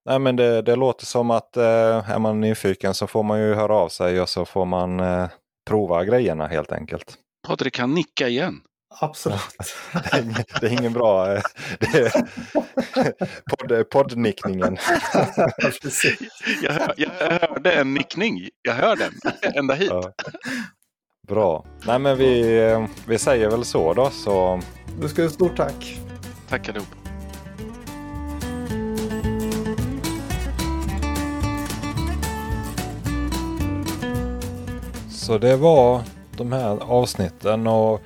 Nej 0.09 0.19
men 0.19 0.35
det, 0.35 0.61
det 0.61 0.75
låter 0.75 1.05
som 1.05 1.31
att 1.31 1.57
eh, 1.57 2.11
är 2.11 2.19
man 2.19 2.41
nyfiken 2.41 2.93
så 2.93 3.07
får 3.07 3.23
man 3.23 3.39
ju 3.39 3.53
höra 3.53 3.75
av 3.75 3.89
sig 3.89 4.21
och 4.21 4.29
så 4.29 4.45
får 4.45 4.65
man 4.65 4.99
eh, 4.99 5.29
prova 5.69 6.05
grejerna 6.05 6.47
helt 6.47 6.71
enkelt. 6.71 7.17
Patrik 7.47 7.73
kan 7.73 7.93
nicka 7.93 8.27
igen. 8.27 8.61
Absolut. 8.99 9.39
det, 9.93 10.13
är 10.13 10.21
ingen, 10.21 10.43
det 10.61 10.67
är 10.67 10.71
ingen 10.71 10.93
bra... 10.93 11.33
Eh, 11.33 11.41
det 11.79 11.97
är 11.97 12.11
podd, 13.55 13.89
poddnickningen. 13.89 14.77
jag, 16.63 16.71
hör, 16.71 16.93
jag 16.97 17.09
hörde 17.09 17.71
en 17.71 17.93
nickning. 17.93 18.49
Jag 18.61 18.73
hör 18.73 18.95
den 18.95 19.11
ända 19.55 19.73
hit. 19.73 19.89
Ja. 19.89 20.13
Bra. 21.27 21.65
Nej 21.87 21.99
men 21.99 22.17
vi, 22.17 22.59
eh, 22.63 22.85
vi 23.07 23.17
säger 23.17 23.49
väl 23.49 23.65
så 23.65 23.93
då. 23.93 24.09
Så... 24.09 24.61
Du 25.01 25.09
ska 25.09 25.21
ha 25.21 25.29
stort 25.29 25.57
tack. 25.57 25.99
Tack 26.49 26.69
allihop. 26.69 26.87
Så 35.09 35.37
det 35.37 35.55
var 35.55 36.01
de 36.37 36.51
här 36.51 36.77
avsnitten 36.83 37.67
och 37.67 38.01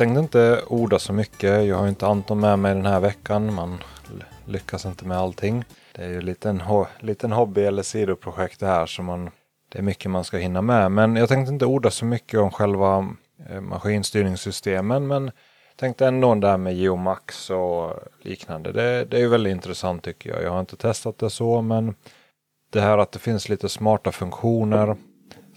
tänkte 0.00 0.20
inte 0.20 0.62
orda 0.66 0.98
så 0.98 1.12
mycket. 1.12 1.66
Jag 1.66 1.76
har 1.76 1.88
inte 1.88 2.06
Anton 2.06 2.40
med 2.40 2.58
mig 2.58 2.74
den 2.74 2.86
här 2.86 3.00
veckan. 3.00 3.54
Man 3.54 3.78
lyckas 4.44 4.86
inte 4.86 5.04
med 5.04 5.18
allting. 5.18 5.64
Det 5.94 6.04
är 6.04 6.08
ju 6.08 6.16
en 6.16 6.24
liten, 6.24 6.62
liten 7.00 7.32
hobby 7.32 7.60
eller 7.60 7.82
sidoprojekt 7.82 8.60
det 8.60 8.66
här. 8.66 8.86
Så 8.86 9.02
man, 9.02 9.30
det 9.68 9.78
är 9.78 9.82
mycket 9.82 10.10
man 10.10 10.24
ska 10.24 10.36
hinna 10.36 10.62
med. 10.62 10.92
Men 10.92 11.16
jag 11.16 11.28
tänkte 11.28 11.52
inte 11.52 11.66
orda 11.66 11.90
så 11.90 12.04
mycket 12.04 12.40
om 12.40 12.50
själva 12.50 13.08
eh, 13.50 13.60
maskinstyrningssystemen. 13.60 15.06
Men 15.06 15.30
tänkte 15.76 16.06
ändå 16.06 16.34
det 16.34 16.48
här 16.48 16.58
med 16.58 16.74
Geomax 16.74 17.50
och 17.50 17.92
liknande. 18.20 18.72
Det, 18.72 19.04
det 19.04 19.20
är 19.20 19.28
väldigt 19.28 19.50
intressant 19.50 20.04
tycker 20.04 20.30
jag. 20.30 20.42
Jag 20.42 20.50
har 20.50 20.60
inte 20.60 20.76
testat 20.76 21.18
det 21.18 21.30
så 21.30 21.62
men 21.62 21.94
det 22.70 22.80
här 22.80 22.98
att 22.98 23.12
det 23.12 23.18
finns 23.18 23.48
lite 23.48 23.68
smarta 23.68 24.12
funktioner 24.12 24.96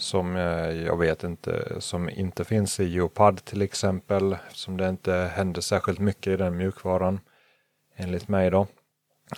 som 0.04 0.36
eh, 0.36 0.72
jag 0.72 0.98
vet 0.98 1.24
inte, 1.24 1.82
som 1.82 2.10
inte 2.10 2.44
finns 2.44 2.80
i 2.80 2.86
Geopad 2.86 3.46
till 3.46 3.62
exempel. 3.62 4.38
Som 4.52 4.78
det 4.78 4.90
inte 4.90 5.14
händer 5.14 5.62
särskilt 5.62 6.00
mycket 6.00 6.28
i 6.28 6.38
den 6.38 6.58
mjukvaran. 6.58 7.20
Enligt 7.96 8.28
mig 8.28 8.50
då. 8.50 8.68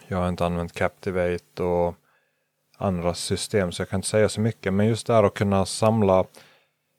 Jag 0.08 0.18
har 0.18 0.30
inte 0.30 0.46
använt 0.46 0.74
Captivate 0.74 1.64
och 1.64 1.96
andra 2.78 3.14
system 3.14 3.72
så 3.72 3.82
jag 3.82 3.90
kan 3.90 3.98
inte 3.98 4.08
säga 4.08 4.30
så 4.30 4.42
mycket. 4.42 4.74
Men 4.74 4.88
just 4.88 5.08
det 5.08 5.14
här 5.14 5.24
att 5.24 5.34
kunna 5.34 5.66
samla 5.66 6.26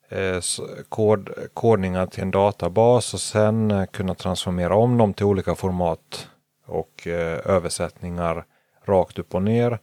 eh, 0.09 0.40
kod, 0.88 1.30
kodningar 1.55 2.06
till 2.06 2.22
en 2.22 2.30
databas 2.30 3.14
och 3.14 3.20
sen 3.20 3.70
eh, 3.70 3.86
kunna 3.86 4.14
transformera 4.14 4.76
om 4.76 4.98
dem 4.98 5.14
till 5.14 5.26
olika 5.26 5.55
format 5.55 6.28
och 6.66 7.06
eh, 7.06 7.40
översättningar 7.44 8.44
rakt 8.84 9.18
upp 9.18 9.34
och 9.34 9.43
ner. 9.43 9.78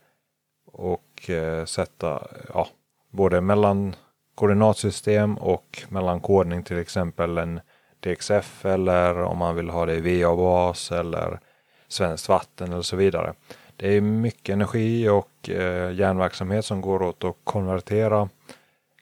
Och 0.66 1.30
eh, 1.30 1.66
sätta, 1.66 2.28
ja, 2.54 2.68
både 3.14 3.42
mellan 3.42 3.96
koordinatsystem 4.36 5.38
och 5.38 5.84
mellan 5.90 6.20
kodning 6.20 6.64
till 6.64 6.78
exempel 6.78 7.38
en 7.38 7.60
DXF 8.00 8.66
eller 8.66 9.24
om 9.24 9.38
man 9.38 9.56
vill 9.56 9.70
ha 9.70 9.86
det 9.86 9.96
i 9.96 10.24
VA-bas 10.24 10.92
eller 10.92 11.40
svenskt 11.88 12.30
vatten 12.30 12.72
eller 12.72 12.82
så 12.82 12.96
vidare. 12.96 13.34
Det 13.76 13.98
är 13.98 14.02
mycket 14.02 14.54
energi 14.54 15.10
och 15.10 15.50
eh, 15.50 15.94
järnverksamhet 15.94 16.66
som 16.66 16.82
går 16.82 17.02
åt 17.02 17.24
att 17.24 17.38
konvertera 17.44 18.30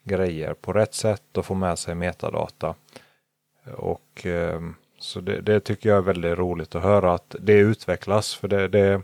grejer 0.04 0.54
på 0.54 0.72
rätt 0.72 0.94
sätt 0.94 1.36
och 1.36 1.46
få 1.46 1.54
med 1.54 1.78
sig 1.78 1.94
metadata. 1.94 2.74
Och 3.76 4.26
eh, 4.26 4.60
så 4.98 5.20
det, 5.20 5.40
det, 5.40 5.60
tycker 5.60 5.88
jag 5.88 5.98
är 5.98 6.02
väldigt 6.02 6.38
roligt 6.38 6.74
att 6.74 6.82
höra 6.82 7.14
att 7.14 7.36
det 7.40 7.52
utvecklas 7.52 8.34
för 8.34 8.48
det, 8.48 8.68
det, 8.68 9.02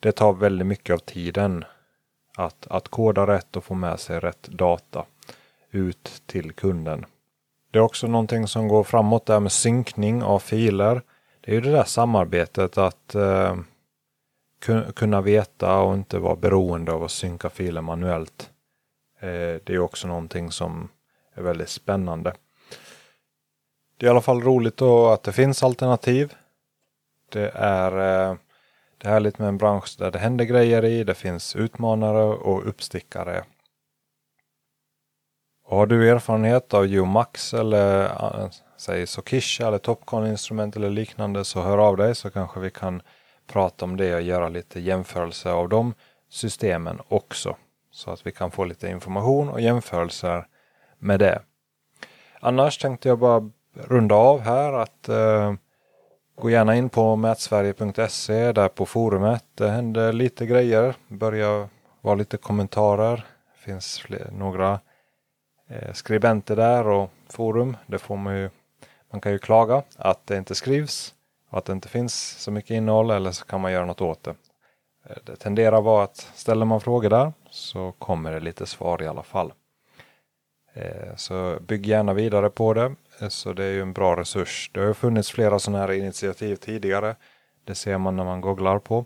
det 0.00 0.12
tar 0.12 0.32
väldigt 0.32 0.66
mycket 0.66 0.94
av 0.94 0.98
tiden 0.98 1.64
att, 2.36 2.66
att 2.66 2.88
koda 2.88 3.26
rätt 3.26 3.56
och 3.56 3.64
få 3.64 3.74
med 3.74 4.00
sig 4.00 4.20
rätt 4.20 4.42
data 4.42 5.04
ut 5.70 6.22
till 6.26 6.52
kunden. 6.52 7.06
Det 7.70 7.78
är 7.78 7.82
också 7.82 8.06
någonting 8.06 8.48
som 8.48 8.68
går 8.68 8.84
framåt 8.84 9.26
där 9.26 9.40
med 9.40 9.52
synkning 9.52 10.22
av 10.22 10.38
filer. 10.38 11.02
Det 11.40 11.50
är 11.50 11.54
ju 11.54 11.60
det 11.60 11.70
där 11.70 11.84
samarbetet 11.84 12.78
att 12.78 13.14
eh, 13.14 13.56
kunna 14.94 15.20
veta 15.20 15.78
och 15.78 15.94
inte 15.94 16.18
vara 16.18 16.36
beroende 16.36 16.92
av 16.92 17.04
att 17.04 17.10
synka 17.10 17.50
filer 17.50 17.80
manuellt. 17.80 18.50
Eh, 19.20 19.60
det 19.64 19.68
är 19.68 19.78
också 19.78 20.08
någonting 20.08 20.50
som 20.50 20.88
är 21.34 21.42
väldigt 21.42 21.68
spännande. 21.68 22.34
Det 23.96 24.06
är 24.06 24.08
i 24.08 24.10
alla 24.10 24.20
fall 24.20 24.42
roligt 24.42 24.76
då 24.76 25.08
att 25.08 25.22
det 25.22 25.32
finns 25.32 25.62
alternativ. 25.62 26.34
Det 27.28 27.50
är 27.54 28.28
eh, 28.30 28.36
det 29.02 29.08
är 29.08 29.12
härligt 29.12 29.38
med 29.38 29.48
en 29.48 29.58
bransch 29.58 29.96
där 29.98 30.10
det 30.10 30.18
händer 30.18 30.44
grejer 30.44 30.84
i. 30.84 31.04
Det 31.04 31.14
finns 31.14 31.56
utmanare 31.56 32.24
och 32.24 32.68
uppstickare. 32.68 33.44
Och 35.64 35.76
har 35.76 35.86
du 35.86 36.10
erfarenhet 36.10 36.74
av 36.74 36.86
Geomax 36.86 37.54
eller 37.54 38.04
äh, 38.04 38.48
säg 38.76 39.06
Sokisha 39.06 39.68
eller 39.68 39.78
Topcon 39.78 40.26
instrument 40.26 40.76
eller 40.76 40.90
liknande 40.90 41.44
så 41.44 41.60
hör 41.60 41.78
av 41.78 41.96
dig 41.96 42.14
så 42.14 42.30
kanske 42.30 42.60
vi 42.60 42.70
kan 42.70 43.02
prata 43.46 43.84
om 43.84 43.96
det 43.96 44.14
och 44.14 44.22
göra 44.22 44.48
lite 44.48 44.80
jämförelse 44.80 45.52
av 45.52 45.68
de 45.68 45.94
systemen 46.28 47.00
också. 47.08 47.56
Så 47.90 48.10
att 48.10 48.26
vi 48.26 48.32
kan 48.32 48.50
få 48.50 48.64
lite 48.64 48.88
information 48.88 49.48
och 49.48 49.60
jämförelser 49.60 50.46
med 50.98 51.20
det. 51.20 51.42
Annars 52.40 52.78
tänkte 52.78 53.08
jag 53.08 53.18
bara 53.18 53.50
runda 53.74 54.14
av 54.14 54.40
här 54.40 54.72
att 54.72 55.08
eh, 55.08 55.54
gå 56.34 56.50
gärna 56.50 56.76
in 56.76 56.88
på 56.88 57.16
mätsverige.se 57.16 58.52
där 58.52 58.68
på 58.68 58.86
forumet. 58.86 59.44
Det 59.54 59.68
händer 59.68 60.12
lite 60.12 60.46
grejer. 60.46 60.94
Börjar 61.08 61.68
vara 62.00 62.14
lite 62.14 62.36
kommentarer. 62.36 63.16
Det 63.54 63.60
finns 63.70 63.98
fler, 63.98 64.30
några 64.32 64.80
eh, 65.68 65.92
skribenter 65.92 66.56
där 66.56 66.88
och 66.88 67.10
forum. 67.28 67.76
Det 67.86 67.98
får 67.98 68.16
man 68.16 68.36
ju. 68.36 68.50
Man 69.10 69.20
kan 69.20 69.32
ju 69.32 69.38
klaga 69.38 69.82
att 69.96 70.26
det 70.26 70.36
inte 70.36 70.54
skrivs 70.54 71.14
och 71.50 71.58
att 71.58 71.64
det 71.64 71.72
inte 71.72 71.88
finns 71.88 72.42
så 72.42 72.50
mycket 72.50 72.70
innehåll 72.70 73.10
eller 73.10 73.32
så 73.32 73.44
kan 73.44 73.60
man 73.60 73.72
göra 73.72 73.86
något 73.86 74.00
åt 74.00 74.22
det. 74.22 74.34
Eh, 75.06 75.16
det 75.24 75.36
tenderar 75.36 75.78
att 75.78 75.84
vara 75.84 76.04
att 76.04 76.16
ställer 76.16 76.64
man 76.64 76.80
frågor 76.80 77.10
där 77.10 77.32
så 77.50 77.92
kommer 77.98 78.32
det 78.32 78.40
lite 78.40 78.66
svar 78.66 79.02
i 79.02 79.06
alla 79.06 79.22
fall. 79.22 79.52
Eh, 80.74 81.16
så 81.16 81.58
bygg 81.60 81.86
gärna 81.86 82.14
vidare 82.14 82.50
på 82.50 82.74
det. 82.74 82.94
Så 83.28 83.52
det 83.52 83.64
är 83.64 83.70
ju 83.70 83.82
en 83.82 83.92
bra 83.92 84.16
resurs. 84.16 84.70
Det 84.74 84.80
har 84.80 84.86
ju 84.86 84.94
funnits 84.94 85.30
flera 85.30 85.58
sådana 85.58 85.78
här 85.78 85.92
initiativ 85.92 86.56
tidigare. 86.56 87.16
Det 87.64 87.74
ser 87.74 87.98
man 87.98 88.16
när 88.16 88.24
man 88.24 88.40
googlar 88.40 88.78
på. 88.78 89.04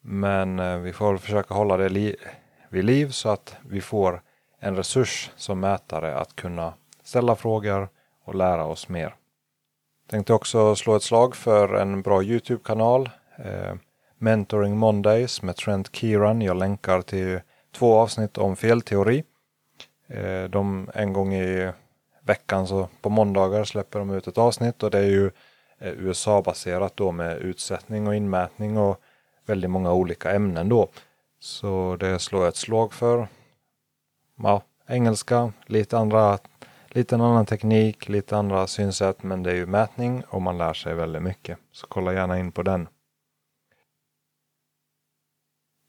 Men 0.00 0.58
eh, 0.58 0.78
vi 0.78 0.92
får 0.92 1.16
försöka 1.16 1.54
hålla 1.54 1.76
det 1.76 1.88
li 1.88 2.16
vid 2.68 2.84
liv 2.84 3.10
så 3.10 3.28
att 3.28 3.56
vi 3.68 3.80
får 3.80 4.22
en 4.60 4.76
resurs 4.76 5.30
som 5.36 5.60
mätare 5.60 6.14
att 6.14 6.36
kunna 6.36 6.74
ställa 7.02 7.36
frågor 7.36 7.88
och 8.24 8.34
lära 8.34 8.64
oss 8.64 8.88
mer. 8.88 9.14
Tänkte 10.10 10.32
också 10.32 10.76
slå 10.76 10.96
ett 10.96 11.02
slag 11.02 11.36
för 11.36 11.74
en 11.74 12.02
bra 12.02 12.22
Youtube-kanal. 12.22 13.10
Eh, 13.36 13.74
Mentoring 14.18 14.76
Mondays 14.76 15.42
med 15.42 15.56
Trent 15.56 15.96
Kieran. 15.96 16.42
Jag 16.42 16.56
länkar 16.56 17.02
till 17.02 17.40
två 17.76 17.94
avsnitt 17.94 18.38
om 18.38 18.56
felteori. 18.56 19.24
Eh, 20.08 20.44
de 20.44 20.90
en 20.94 21.12
gång 21.12 21.34
i 21.34 21.72
veckan 22.24 22.66
så 22.66 22.88
på 23.00 23.08
måndagar 23.08 23.64
släpper 23.64 23.98
de 23.98 24.10
ut 24.10 24.26
ett 24.26 24.38
avsnitt 24.38 24.82
och 24.82 24.90
det 24.90 24.98
är 24.98 25.10
ju 25.10 25.30
eh, 25.78 25.92
USA-baserat 25.92 26.96
då 26.96 27.12
med 27.12 27.38
utsättning 27.38 28.06
och 28.06 28.14
inmätning 28.14 28.78
och 28.78 29.00
väldigt 29.46 29.70
många 29.70 29.92
olika 29.92 30.32
ämnen 30.32 30.68
då. 30.68 30.88
Så 31.40 31.96
det 32.00 32.18
slår 32.18 32.42
jag 32.42 32.48
ett 32.48 32.56
slag 32.56 32.92
för. 32.92 33.28
Ja, 34.36 34.62
engelska, 34.86 35.52
lite 35.66 35.98
andra 35.98 36.38
Lite 36.94 37.14
en 37.14 37.20
annan 37.20 37.46
teknik, 37.46 38.08
lite 38.08 38.36
andra 38.36 38.66
synsätt, 38.66 39.22
men 39.22 39.42
det 39.42 39.50
är 39.50 39.54
ju 39.54 39.66
mätning 39.66 40.22
och 40.28 40.42
man 40.42 40.58
lär 40.58 40.72
sig 40.72 40.94
väldigt 40.94 41.22
mycket. 41.22 41.58
Så 41.72 41.86
kolla 41.86 42.12
gärna 42.12 42.38
in 42.38 42.52
på 42.52 42.62
den. 42.62 42.88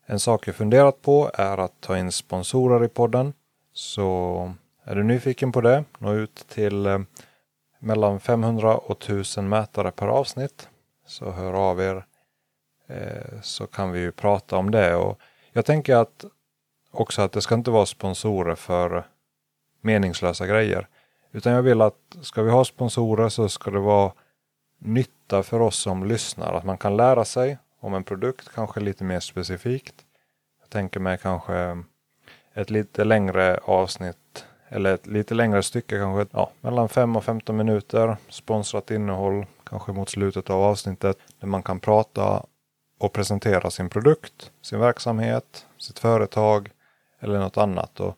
En 0.05 0.19
sak 0.19 0.47
jag 0.47 0.55
funderat 0.55 1.01
på 1.01 1.31
är 1.33 1.57
att 1.57 1.81
ta 1.81 1.97
in 1.97 2.11
sponsorer 2.11 2.85
i 2.85 2.87
podden. 2.87 3.33
Så 3.73 4.53
är 4.87 4.95
du 4.95 5.03
nyfiken 5.03 5.51
på 5.51 5.61
det, 5.61 5.83
nå 5.97 6.13
ut 6.13 6.45
till 6.47 6.85
eh, 6.85 6.99
mellan 7.79 8.19
500 8.19 8.77
och 8.77 9.03
1000 9.03 9.49
mätare 9.49 9.91
per 9.91 10.07
avsnitt. 10.07 10.69
Så 11.05 11.31
hör 11.31 11.53
av 11.53 11.81
er 11.81 12.05
eh, 12.87 13.41
så 13.41 13.67
kan 13.67 13.91
vi 13.91 13.99
ju 13.99 14.11
prata 14.11 14.57
om 14.57 14.71
det. 14.71 14.95
Och 14.95 15.19
jag 15.51 15.65
tänker 15.65 15.95
att 15.95 16.25
också 16.91 17.21
att 17.21 17.31
det 17.31 17.41
ska 17.41 17.55
inte 17.55 17.71
vara 17.71 17.85
sponsorer 17.85 18.55
för 18.55 19.07
meningslösa 19.81 20.47
grejer. 20.47 20.87
Utan 21.31 21.53
jag 21.53 21.61
vill 21.61 21.81
att 21.81 22.17
ska 22.21 22.41
vi 22.41 22.51
ha 22.51 22.65
sponsorer 22.65 23.29
så 23.29 23.49
ska 23.49 23.71
det 23.71 23.79
vara 23.79 24.11
nytta 24.77 25.43
för 25.43 25.59
oss 25.59 25.77
som 25.77 26.03
lyssnar. 26.03 26.53
Att 26.53 26.63
man 26.63 26.77
kan 26.77 26.97
lära 26.97 27.25
sig 27.25 27.57
om 27.79 27.93
en 27.93 28.03
produkt, 28.03 28.49
kanske 28.55 28.79
lite 28.79 29.03
mer 29.03 29.19
specifikt. 29.19 29.95
Jag 30.61 30.69
tänker 30.69 30.99
mig 30.99 31.17
kanske 31.17 31.83
ett 32.53 32.69
lite 32.69 33.03
längre 33.03 33.59
avsnitt 33.63 34.45
eller 34.69 34.93
ett 34.93 35.07
lite 35.07 35.33
längre 35.33 35.63
stycke, 35.63 35.99
kanske 35.99 36.37
ja, 36.37 36.51
mellan 36.61 36.89
5 36.89 37.15
och 37.15 37.23
15 37.23 37.57
minuter. 37.57 38.17
Sponsrat 38.29 38.91
innehåll, 38.91 39.45
kanske 39.63 39.91
mot 39.91 40.09
slutet 40.09 40.49
av 40.49 40.61
avsnittet, 40.61 41.17
där 41.39 41.47
man 41.47 41.63
kan 41.63 41.79
prata 41.79 42.43
och 42.99 43.13
presentera 43.13 43.71
sin 43.71 43.89
produkt, 43.89 44.51
sin 44.61 44.79
verksamhet, 44.79 45.65
sitt 45.77 45.99
företag 45.99 46.69
eller 47.19 47.39
något 47.39 47.57
annat. 47.57 47.99
Och 47.99 48.17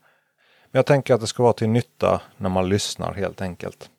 men 0.72 0.80
jag 0.80 0.86
tänker 0.86 1.14
att 1.14 1.22
det 1.22 1.28
ska 1.28 1.44
vara 1.44 1.54
till 1.54 1.70
nytta 1.70 2.22
när 2.38 2.50
man 2.50 2.70
lyssnar 2.70 3.14
helt 3.14 3.42
enkelt. 3.42 3.90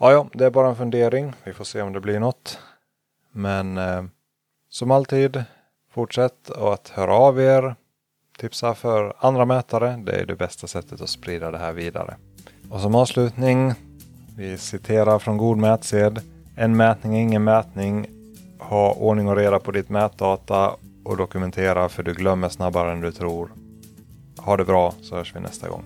Ja, 0.00 0.12
ja, 0.12 0.26
det 0.32 0.46
är 0.46 0.50
bara 0.50 0.68
en 0.68 0.76
fundering. 0.76 1.32
Vi 1.44 1.52
får 1.52 1.64
se 1.64 1.82
om 1.82 1.92
det 1.92 2.00
blir 2.00 2.20
något. 2.20 2.58
Men 3.32 3.78
eh, 3.78 4.04
som 4.68 4.90
alltid, 4.90 5.44
fortsätt 5.90 6.50
att 6.50 6.88
höra 6.88 7.14
av 7.14 7.40
er. 7.40 7.74
Tipsa 8.42 8.74
för 8.74 9.14
andra 9.18 9.44
mätare. 9.44 10.02
Det 10.06 10.12
är 10.12 10.26
det 10.26 10.36
bästa 10.36 10.66
sättet 10.66 11.00
att 11.00 11.08
sprida 11.08 11.50
det 11.50 11.58
här 11.58 11.72
vidare. 11.72 12.16
Och 12.70 12.80
som 12.80 12.94
avslutning, 12.94 13.72
vi 14.36 14.58
citerar 14.58 15.18
från 15.18 15.36
God 15.36 15.58
mätsed. 15.58 16.20
En 16.56 16.76
mätning 16.76 17.16
är 17.16 17.20
ingen 17.20 17.44
mätning. 17.44 18.06
Ha 18.58 18.92
ordning 18.92 19.28
och 19.28 19.36
reda 19.36 19.58
på 19.58 19.70
ditt 19.70 19.88
mätdata 19.88 20.70
och 21.04 21.16
dokumentera 21.16 21.88
för 21.88 22.02
du 22.02 22.14
glömmer 22.14 22.48
snabbare 22.48 22.92
än 22.92 23.00
du 23.00 23.12
tror. 23.12 23.52
Ha 24.38 24.56
det 24.56 24.64
bra 24.64 24.94
så 25.02 25.16
hörs 25.16 25.36
vi 25.36 25.40
nästa 25.40 25.68
gång. 25.68 25.84